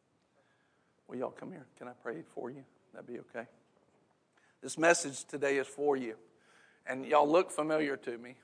Will 1.08 1.18
y'all 1.18 1.32
come 1.32 1.52
here? 1.52 1.66
Can 1.78 1.88
I 1.88 1.94
pray 2.02 2.24
for 2.34 2.50
you? 2.50 2.64
That'd 2.94 3.08
be 3.08 3.20
okay. 3.20 3.48
This 4.62 4.78
message 4.78 5.26
today 5.26 5.58
is 5.58 5.68
for 5.68 5.96
you. 5.96 6.16
And 6.88 7.06
y'all 7.06 7.30
look 7.30 7.52
familiar 7.52 7.98
to 7.98 8.18
me. 8.18 8.36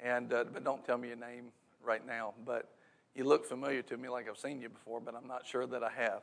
And, 0.00 0.32
uh, 0.32 0.44
but 0.52 0.64
don't 0.64 0.84
tell 0.84 0.98
me 0.98 1.08
your 1.08 1.16
name 1.16 1.46
right 1.82 2.04
now. 2.06 2.34
But 2.44 2.68
you 3.14 3.24
look 3.24 3.46
familiar 3.46 3.82
to 3.82 3.96
me 3.96 4.08
like 4.08 4.28
I've 4.28 4.38
seen 4.38 4.60
you 4.60 4.68
before, 4.68 5.00
but 5.00 5.14
I'm 5.14 5.26
not 5.26 5.46
sure 5.46 5.66
that 5.66 5.82
I 5.82 5.90
have. 5.90 6.22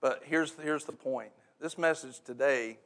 But 0.00 0.22
here's, 0.24 0.54
here's 0.62 0.84
the 0.84 0.92
point 0.92 1.30
this 1.60 1.78
message 1.78 2.20
today, 2.20 2.78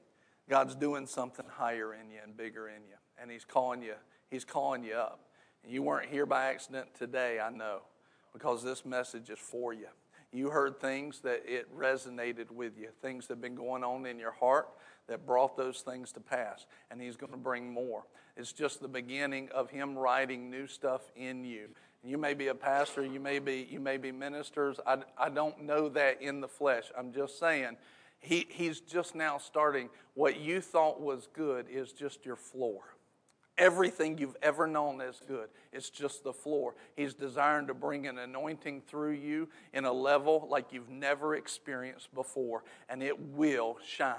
God's 0.49 0.75
doing 0.75 1.07
something 1.07 1.47
higher 1.49 1.95
in 1.95 2.11
you 2.11 2.19
and 2.23 2.37
bigger 2.37 2.69
in 2.69 2.83
you. 2.83 2.97
And 3.21 3.31
He's 3.31 3.45
calling 3.45 3.83
you, 3.83 3.95
He's 4.31 4.45
calling 4.45 4.85
you 4.85 4.95
up. 4.95 5.21
And 5.63 5.73
you 5.73 5.83
weren't 5.83 6.09
here 6.09 6.27
by 6.27 6.47
accident 6.47 6.89
today, 6.97 7.41
I 7.41 7.51
know, 7.51 7.81
because 8.33 8.63
this 8.63 8.85
message 8.85 9.31
is 9.31 9.39
for 9.39 9.73
you. 9.73 9.89
You 10.33 10.51
heard 10.51 10.81
things 10.81 11.21
that 11.21 11.43
it 11.45 11.77
resonated 11.77 12.53
with 12.53 12.79
you, 12.79 12.89
things 13.03 13.27
that 13.27 13.35
have 13.35 13.41
been 13.41 13.57
going 13.57 13.83
on 13.83 14.07
in 14.07 14.19
your 14.19 14.31
heart 14.31 14.69
that 15.09 15.27
brought 15.27 15.57
those 15.57 15.81
things 15.81 16.13
to 16.13 16.21
pass. 16.21 16.67
And 16.91 17.01
He's 17.01 17.17
going 17.17 17.33
to 17.33 17.39
bring 17.39 17.73
more. 17.73 18.05
It's 18.37 18.53
just 18.53 18.81
the 18.81 18.89
beginning 18.89 19.49
of 19.53 19.71
Him 19.71 19.99
writing 19.99 20.49
new 20.49 20.69
stuff 20.69 21.11
in 21.17 21.45
you. 21.45 21.69
You 22.03 22.17
may 22.17 22.35
be 22.35 22.49
a 22.49 22.55
pastor, 22.55 23.05
you 23.05 23.21
may 23.21 23.39
be, 23.39 23.67
you 23.71 23.79
may 23.79 23.99
be 23.99 24.11
ministers. 24.11 24.81
I, 24.87 24.99
I 25.19 25.29
don't 25.29 25.65
know 25.65 25.89
that 25.91 26.23
in 26.23 26.41
the 26.41 26.49
flesh. 26.49 26.85
I'm 26.97 27.13
just 27.13 27.39
saying, 27.39 27.77
he, 28.21 28.47
he's 28.49 28.81
just 28.81 29.15
now 29.15 29.39
starting. 29.39 29.91
What 30.15 30.41
you 30.41 30.61
thought 30.61 31.01
was 31.01 31.29
good 31.35 31.67
is 31.69 31.93
just 31.93 32.25
your 32.25 32.37
floor. 32.37 32.81
Everything 33.59 34.17
you've 34.17 34.37
ever 34.41 34.67
known 34.67 35.03
is 35.03 35.21
good. 35.29 35.51
It's 35.73 35.91
just 35.91 36.25
the 36.25 36.33
floor. 36.33 36.75
He's 36.97 37.13
desiring 37.13 37.67
to 37.67 37.75
bring 37.75 38.07
an 38.07 38.17
anointing 38.17 38.83
through 38.87 39.13
you 39.13 39.49
in 39.75 39.85
a 39.85 39.93
level 39.93 40.47
like 40.51 40.73
you've 40.73 40.89
never 40.89 41.35
experienced 41.35 42.15
before, 42.15 42.65
and 42.89 43.03
it 43.03 43.19
will 43.19 43.77
shine 43.87 44.15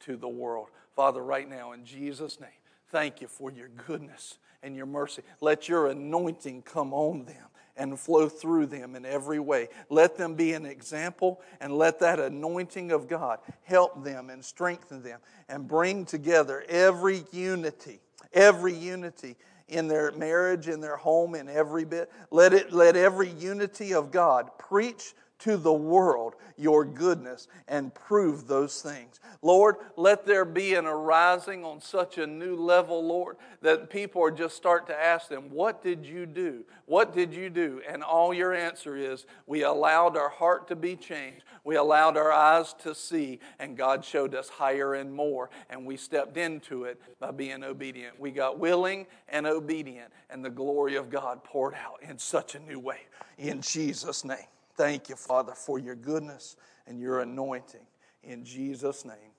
to 0.00 0.16
the 0.16 0.28
world. 0.28 0.68
Father, 0.94 1.22
right 1.22 1.48
now, 1.48 1.72
in 1.72 1.86
Jesus' 1.86 2.38
name, 2.38 2.50
thank 2.90 3.22
you 3.22 3.28
for 3.28 3.50
your 3.50 3.68
goodness 3.68 4.36
and 4.62 4.76
your 4.76 4.86
mercy. 4.86 5.22
Let 5.40 5.68
your 5.68 5.88
anointing 5.88 6.62
come 6.62 6.92
on 6.92 7.24
them 7.24 7.46
and 7.76 7.98
flow 7.98 8.28
through 8.28 8.66
them 8.66 8.94
in 8.94 9.04
every 9.06 9.38
way. 9.38 9.68
Let 9.88 10.16
them 10.16 10.34
be 10.34 10.52
an 10.52 10.66
example 10.66 11.40
and 11.60 11.76
let 11.76 12.00
that 12.00 12.20
anointing 12.20 12.92
of 12.92 13.08
God 13.08 13.38
help 13.64 14.04
them 14.04 14.30
and 14.30 14.44
strengthen 14.44 15.02
them 15.02 15.20
and 15.48 15.66
bring 15.66 16.04
together 16.04 16.64
every 16.68 17.24
unity, 17.32 18.00
every 18.32 18.74
unity 18.74 19.36
in 19.68 19.88
their 19.88 20.12
marriage, 20.12 20.68
in 20.68 20.80
their 20.80 20.96
home, 20.96 21.34
in 21.34 21.48
every 21.48 21.84
bit. 21.84 22.10
Let 22.30 22.52
it 22.52 22.72
let 22.72 22.94
every 22.94 23.30
unity 23.30 23.94
of 23.94 24.10
God 24.10 24.50
preach 24.58 25.14
to 25.42 25.56
the 25.56 25.72
world 25.72 26.34
your 26.56 26.84
goodness 26.84 27.48
and 27.66 27.92
prove 27.94 28.46
those 28.46 28.80
things. 28.80 29.20
Lord, 29.42 29.76
let 29.96 30.24
there 30.24 30.44
be 30.44 30.74
an 30.74 30.86
arising 30.86 31.64
on 31.64 31.80
such 31.80 32.18
a 32.18 32.26
new 32.26 32.54
level, 32.54 33.04
Lord, 33.04 33.36
that 33.60 33.90
people 33.90 34.22
are 34.22 34.30
just 34.30 34.56
start 34.56 34.86
to 34.86 34.96
ask 34.96 35.28
them, 35.28 35.50
What 35.50 35.82
did 35.82 36.06
you 36.06 36.26
do? 36.26 36.64
What 36.86 37.12
did 37.12 37.34
you 37.34 37.50
do? 37.50 37.80
And 37.88 38.02
all 38.04 38.32
your 38.32 38.54
answer 38.54 38.96
is, 38.96 39.26
We 39.46 39.64
allowed 39.64 40.16
our 40.16 40.28
heart 40.28 40.68
to 40.68 40.76
be 40.76 40.94
changed. 40.94 41.42
We 41.64 41.76
allowed 41.76 42.16
our 42.16 42.32
eyes 42.32 42.74
to 42.82 42.94
see, 42.94 43.40
and 43.58 43.76
God 43.76 44.04
showed 44.04 44.34
us 44.34 44.48
higher 44.48 44.94
and 44.94 45.12
more, 45.12 45.50
and 45.70 45.84
we 45.84 45.96
stepped 45.96 46.36
into 46.36 46.84
it 46.84 47.00
by 47.18 47.30
being 47.32 47.64
obedient. 47.64 48.18
We 48.18 48.30
got 48.30 48.58
willing 48.58 49.06
and 49.28 49.46
obedient, 49.46 50.12
and 50.30 50.44
the 50.44 50.50
glory 50.50 50.96
of 50.96 51.10
God 51.10 51.42
poured 51.42 51.74
out 51.74 52.02
in 52.02 52.18
such 52.18 52.54
a 52.54 52.60
new 52.60 52.78
way. 52.78 53.00
In 53.38 53.60
Jesus' 53.60 54.24
name. 54.24 54.46
Thank 54.76 55.08
you, 55.08 55.16
Father, 55.16 55.54
for 55.54 55.78
your 55.78 55.94
goodness 55.94 56.56
and 56.86 57.00
your 57.00 57.20
anointing. 57.20 57.86
In 58.22 58.44
Jesus' 58.44 59.04
name, 59.04 59.32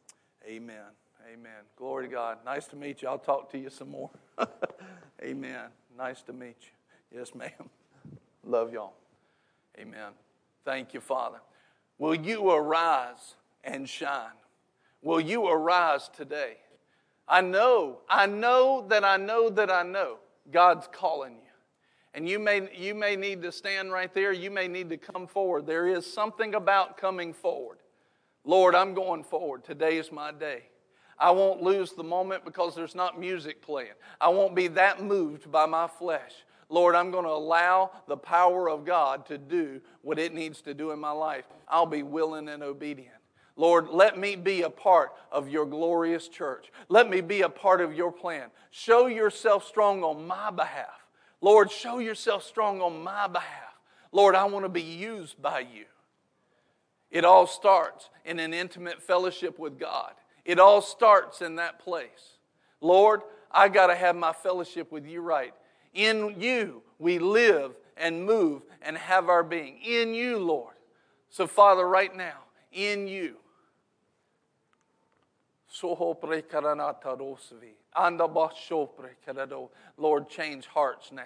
amen. 0.48 0.92
Amen. 1.32 1.64
Glory 1.78 2.08
to 2.08 2.12
God. 2.12 2.40
Nice 2.46 2.68
to 2.68 2.76
meet 2.76 3.02
you. 3.02 3.08
I'll 3.08 3.18
talk 3.18 3.50
to 3.52 3.58
you 3.58 3.70
some 3.70 3.90
more. 3.90 4.10
amen. 5.24 5.68
Nice 5.98 6.22
to 6.24 6.34
meet 6.34 6.58
you. 6.62 7.20
Yes, 7.20 7.34
ma'am. 7.34 7.70
Love 8.44 8.74
y'all. 8.74 8.94
Amen. 9.80 10.12
Thank 10.66 10.94
you, 10.94 11.00
Father. 11.00 11.40
Will 11.98 12.16
you 12.16 12.52
arise 12.52 13.36
and 13.64 13.88
shine? 13.88 14.36
Will 15.02 15.22
you 15.22 15.48
arise 15.48 16.10
today? 16.16 16.58
I 17.28 17.42
know, 17.42 18.00
I 18.10 18.26
know 18.26 18.86
that 18.90 19.06
I 19.06 19.18
know 19.18 19.50
that 19.50 19.72
I 19.72 19.84
know 19.84 20.18
God's 20.52 20.88
calling 20.92 21.36
you. 21.36 21.43
And 22.14 22.30
you 22.30 22.38
may, 22.38 22.70
you 22.76 22.94
may 22.94 23.16
need 23.16 23.42
to 23.42 23.52
stand 23.52 23.92
right 23.92 24.14
there. 24.14 24.32
You 24.32 24.52
may 24.52 24.68
need 24.68 24.90
to 24.90 24.98
come 24.98 25.26
forward. 25.26 25.66
There 25.66 25.88
is 25.88 26.12
something 26.12 26.54
about 26.54 26.98
coming 26.98 27.34
forward. 27.34 27.80
Lord, 28.46 28.76
I'm 28.76 28.94
going 28.94 29.24
forward. 29.24 29.64
Today 29.64 29.98
is 29.98 30.12
my 30.12 30.32
day. 30.32 30.64
I 31.18 31.32
won't 31.32 31.62
lose 31.62 31.94
the 31.94 32.04
moment 32.04 32.44
because 32.46 32.76
there's 32.76 32.96
not 32.96 33.20
music 33.20 33.62
playing. 33.62 33.94
I 34.20 34.30
won't 34.30 34.56
be 34.56 34.68
that 34.70 35.02
moved 35.02 35.52
by 35.52 35.66
my 35.66 35.88
flesh. 35.88 36.34
Lord, 36.70 36.96
I'm 36.96 37.12
going 37.12 37.26
to 37.26 37.32
allow 37.32 37.92
the 38.08 38.18
power 38.18 38.70
of 38.70 38.86
God 38.86 39.26
to 39.28 39.38
do 39.38 39.80
what 40.02 40.20
it 40.20 40.34
needs 40.34 40.62
to 40.62 40.74
do 40.74 40.92
in 40.92 41.00
my 41.00 41.12
life. 41.12 41.46
I'll 41.68 41.86
be 41.86 42.04
willing 42.04 42.50
and 42.50 42.64
obedient. 42.64 43.16
Lord, 43.56 43.90
let 43.90 44.18
me 44.18 44.36
be 44.36 44.64
a 44.64 44.70
part 44.70 45.12
of 45.32 45.48
your 45.48 45.66
glorious 45.66 46.28
church. 46.28 46.72
Let 46.90 47.10
me 47.10 47.22
be 47.22 47.42
a 47.42 47.50
part 47.50 47.82
of 47.82 47.94
your 47.94 48.12
plan. 48.12 48.50
Show 48.72 49.06
yourself 49.06 49.68
strong 49.68 50.04
on 50.04 50.26
my 50.26 50.50
behalf. 50.50 51.03
Lord, 51.44 51.70
show 51.70 52.00
yourself 52.00 52.46
strong 52.46 52.80
on 52.80 53.04
my 53.04 53.28
behalf. 53.28 53.76
Lord, 54.14 54.34
I 54.34 54.46
want 54.46 54.64
to 54.64 54.70
be 54.70 54.82
used 54.82 55.42
by 55.42 55.60
you. 55.60 55.84
It 57.12 57.26
all 57.26 57.48
starts 57.48 58.10
in 58.24 58.40
an 58.40 58.54
intimate 58.54 59.04
fellowship 59.04 59.60
with 59.60 59.78
God. 59.78 60.14
It 60.46 60.58
all 60.58 60.82
starts 60.82 61.42
in 61.42 61.58
that 61.58 61.80
place. 61.80 62.38
Lord, 62.80 63.24
I 63.52 63.68
got 63.68 63.88
to 63.88 63.96
have 63.96 64.16
my 64.16 64.32
fellowship 64.32 64.90
with 64.90 65.06
you 65.06 65.20
right. 65.20 65.54
In 65.94 66.40
you, 66.40 66.82
we 66.98 67.20
live 67.20 67.74
and 67.98 68.26
move 68.26 68.62
and 68.82 68.98
have 68.98 69.28
our 69.28 69.44
being. 69.44 69.80
In 69.86 70.14
you, 70.14 70.40
Lord. 70.40 70.76
So, 71.30 71.46
Father, 71.46 71.86
right 71.86 72.16
now, 72.16 72.38
in 72.72 73.06
you. 73.06 73.36
Lord, 79.98 80.30
change 80.30 80.66
hearts 80.68 81.12
now. 81.12 81.24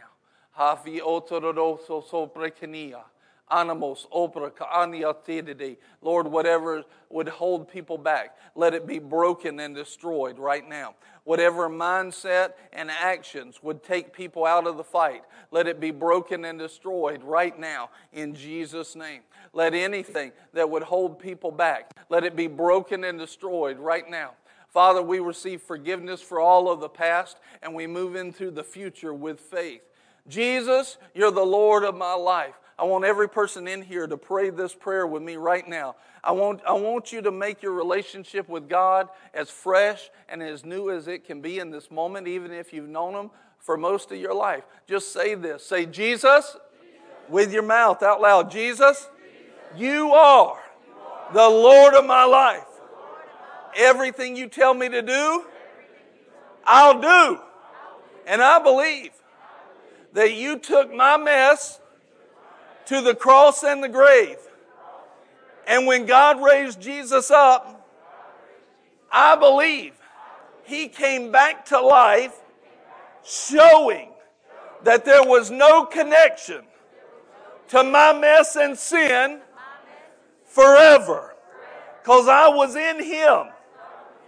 Animals, 3.50 4.08
opera, 4.12 4.52
kaania 4.52 5.78
Lord, 6.02 6.28
whatever 6.28 6.84
would 7.10 7.30
hold 7.30 7.70
people 7.70 7.98
back, 7.98 8.36
let 8.56 8.74
it 8.74 8.86
be 8.86 9.00
broken 9.00 9.60
and 9.62 9.74
destroyed 9.74 10.38
right 10.38 10.68
now. 10.68 10.96
Whatever 11.24 11.70
mindset 11.70 12.54
and 12.74 12.90
actions 12.92 13.62
would 13.62 13.84
take 13.84 14.14
people 14.14 14.46
out 14.46 14.68
of 14.68 14.76
the 14.78 14.84
fight, 14.84 15.24
let 15.52 15.68
it 15.68 15.80
be 15.80 15.92
broken 15.92 16.44
and 16.46 16.60
destroyed 16.60 17.24
right 17.24 17.58
now 17.58 17.90
in 18.12 18.34
Jesus' 18.34 18.96
name. 18.96 19.22
Let 19.54 19.74
anything 19.74 20.32
that 20.54 20.70
would 20.70 20.84
hold 20.84 21.20
people 21.20 21.52
back, 21.52 21.92
let 22.10 22.24
it 22.24 22.36
be 22.36 22.48
broken 22.48 23.04
and 23.04 23.18
destroyed 23.18 23.80
right 23.80 24.10
now. 24.10 24.34
Father, 24.78 25.02
we 25.02 25.18
receive 25.18 25.64
forgiveness 25.64 26.22
for 26.22 26.40
all 26.40 26.70
of 26.70 26.82
the 26.82 26.88
past 26.88 27.38
and 27.64 27.74
we 27.74 27.88
move 27.88 28.16
into 28.16 28.52
the 28.52 28.64
future 28.64 29.12
with 29.12 29.40
faith. 29.40 29.82
Jesus, 30.28 31.00
you're 31.16 31.32
the 31.32 31.42
Lord 31.42 31.84
of 31.84 31.96
my 31.96 32.14
life. 32.14 32.54
I 32.78 32.84
want 32.84 33.04
every 33.04 33.28
person 33.28 33.68
in 33.68 33.82
here 33.82 34.06
to 34.06 34.18
pray 34.18 34.52
this 34.52 34.76
prayer 34.76 35.08
with 35.08 35.24
me 35.24 35.36
right 35.36 35.68
now. 35.68 35.96
I 36.24 36.34
want, 36.34 36.62
I 36.64 36.74
want 36.74 37.12
you 37.12 37.24
to 37.24 37.32
make 37.32 37.64
your 37.64 37.72
relationship 37.72 38.48
with 38.48 38.70
God 38.70 39.10
as 39.34 39.50
fresh 39.50 40.12
and 40.30 40.44
as 40.44 40.64
new 40.64 40.92
as 40.92 41.08
it 41.08 41.26
can 41.26 41.42
be 41.42 41.58
in 41.58 41.72
this 41.72 41.90
moment, 41.90 42.28
even 42.28 42.52
if 42.52 42.72
you've 42.72 42.88
known 42.88 43.16
Him 43.16 43.32
for 43.58 43.78
most 43.78 44.12
of 44.12 44.20
your 44.20 44.36
life. 44.36 44.64
Just 44.88 45.12
say 45.12 45.34
this 45.34 45.66
say, 45.66 45.88
Jesus, 45.88 46.22
Jesus. 46.22 46.58
with 47.30 47.52
your 47.52 47.64
mouth 47.64 48.04
out 48.04 48.22
loud. 48.22 48.52
Jesus, 48.52 49.10
Jesus. 49.28 49.82
You, 49.82 50.12
are 50.12 50.60
the 51.34 51.50
Lord 51.50 51.96
of 51.96 52.06
my 52.06 52.26
life. 52.26 52.77
Everything 53.78 54.36
you 54.36 54.48
tell 54.50 54.74
me 54.74 54.90
to 54.90 55.02
do, 55.04 55.46
I'll 56.66 57.00
do. 57.00 57.40
And 58.26 58.42
I 58.42 58.60
believe 58.62 59.12
that 60.14 60.34
you 60.34 60.58
took 60.58 60.92
my 60.94 61.16
mess 61.16 61.80
to 62.88 63.02
the 63.02 63.14
cross 63.14 63.64
and 63.64 63.84
the 63.84 63.88
grave. 63.88 64.38
And 65.68 65.86
when 65.86 66.06
God 66.08 66.44
raised 66.44 66.82
Jesus 66.82 67.30
up, 67.30 67.88
I 69.12 69.36
believe 69.36 69.94
he 70.64 70.88
came 70.88 71.32
back 71.32 71.66
to 71.68 71.80
life 71.80 72.34
showing 73.24 74.10
that 74.84 75.06
there 75.06 75.24
was 75.24 75.52
no 75.52 75.86
connection 75.86 76.64
to 77.70 77.84
my 77.84 78.18
mess 78.18 78.56
and 78.56 78.78
sin 78.78 79.42
forever. 80.46 81.36
Because 82.02 82.28
I 82.28 82.48
was 82.48 82.76
in 82.76 83.04
him 83.04 83.48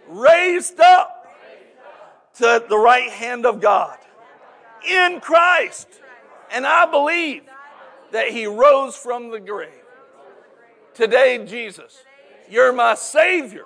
raised 0.09 0.79
up 0.79 1.27
to 2.35 2.63
the 2.67 2.77
right 2.77 3.09
hand 3.09 3.45
of 3.45 3.61
God 3.61 3.97
in 4.87 5.19
Christ. 5.21 5.87
And 6.51 6.65
I 6.65 6.89
believe 6.89 7.43
that 8.11 8.29
he 8.29 8.47
rose 8.47 8.95
from 8.95 9.29
the 9.29 9.39
grave. 9.39 9.69
Today, 10.93 11.45
Jesus, 11.45 12.03
You're 12.49 12.73
my 12.73 12.95
Savior 12.95 13.65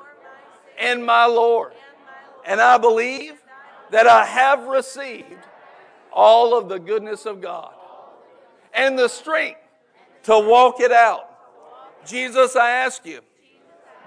and 0.78 1.06
my 1.06 1.26
Lord. 1.26 1.74
And 2.46 2.60
I 2.60 2.78
believe 2.78 3.42
that 3.92 4.06
I 4.06 4.26
have 4.26 4.66
received 4.66 5.48
all 6.12 6.58
of 6.58 6.68
the 6.68 6.78
goodness 6.78 7.26
of 7.26 7.42
God 7.42 7.74
and 8.74 9.00
the 9.00 9.08
strength 9.08 9.60
to 10.24 10.38
walk 10.38 10.82
it 10.82 10.92
out. 10.92 11.30
Jesus, 12.06 12.56
I 12.58 12.72
ask 12.72 13.06
you, 13.06 13.22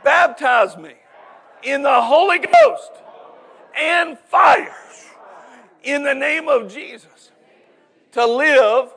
baptize 0.04 0.76
me 0.76 0.92
in 1.66 1.82
the 1.82 2.00
Holy 2.00 2.38
Ghost 2.38 2.92
and 3.78 4.18
fire 4.18 4.74
in 5.82 6.04
the 6.04 6.14
name 6.14 6.48
of 6.48 6.72
Jesus 6.72 7.32
to 8.12 8.24
live 8.24 8.90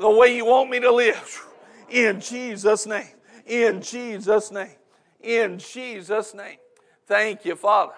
the 0.00 0.10
way 0.10 0.36
you 0.36 0.44
want 0.44 0.68
me 0.68 0.80
to 0.80 0.92
live. 0.92 1.46
In 1.88 2.20
Jesus' 2.20 2.86
name. 2.86 3.06
In 3.46 3.80
Jesus' 3.80 4.50
name. 4.50 4.76
In 5.22 5.58
Jesus' 5.58 6.34
name. 6.34 6.58
Thank 7.06 7.44
you, 7.44 7.54
Father. 7.54 7.94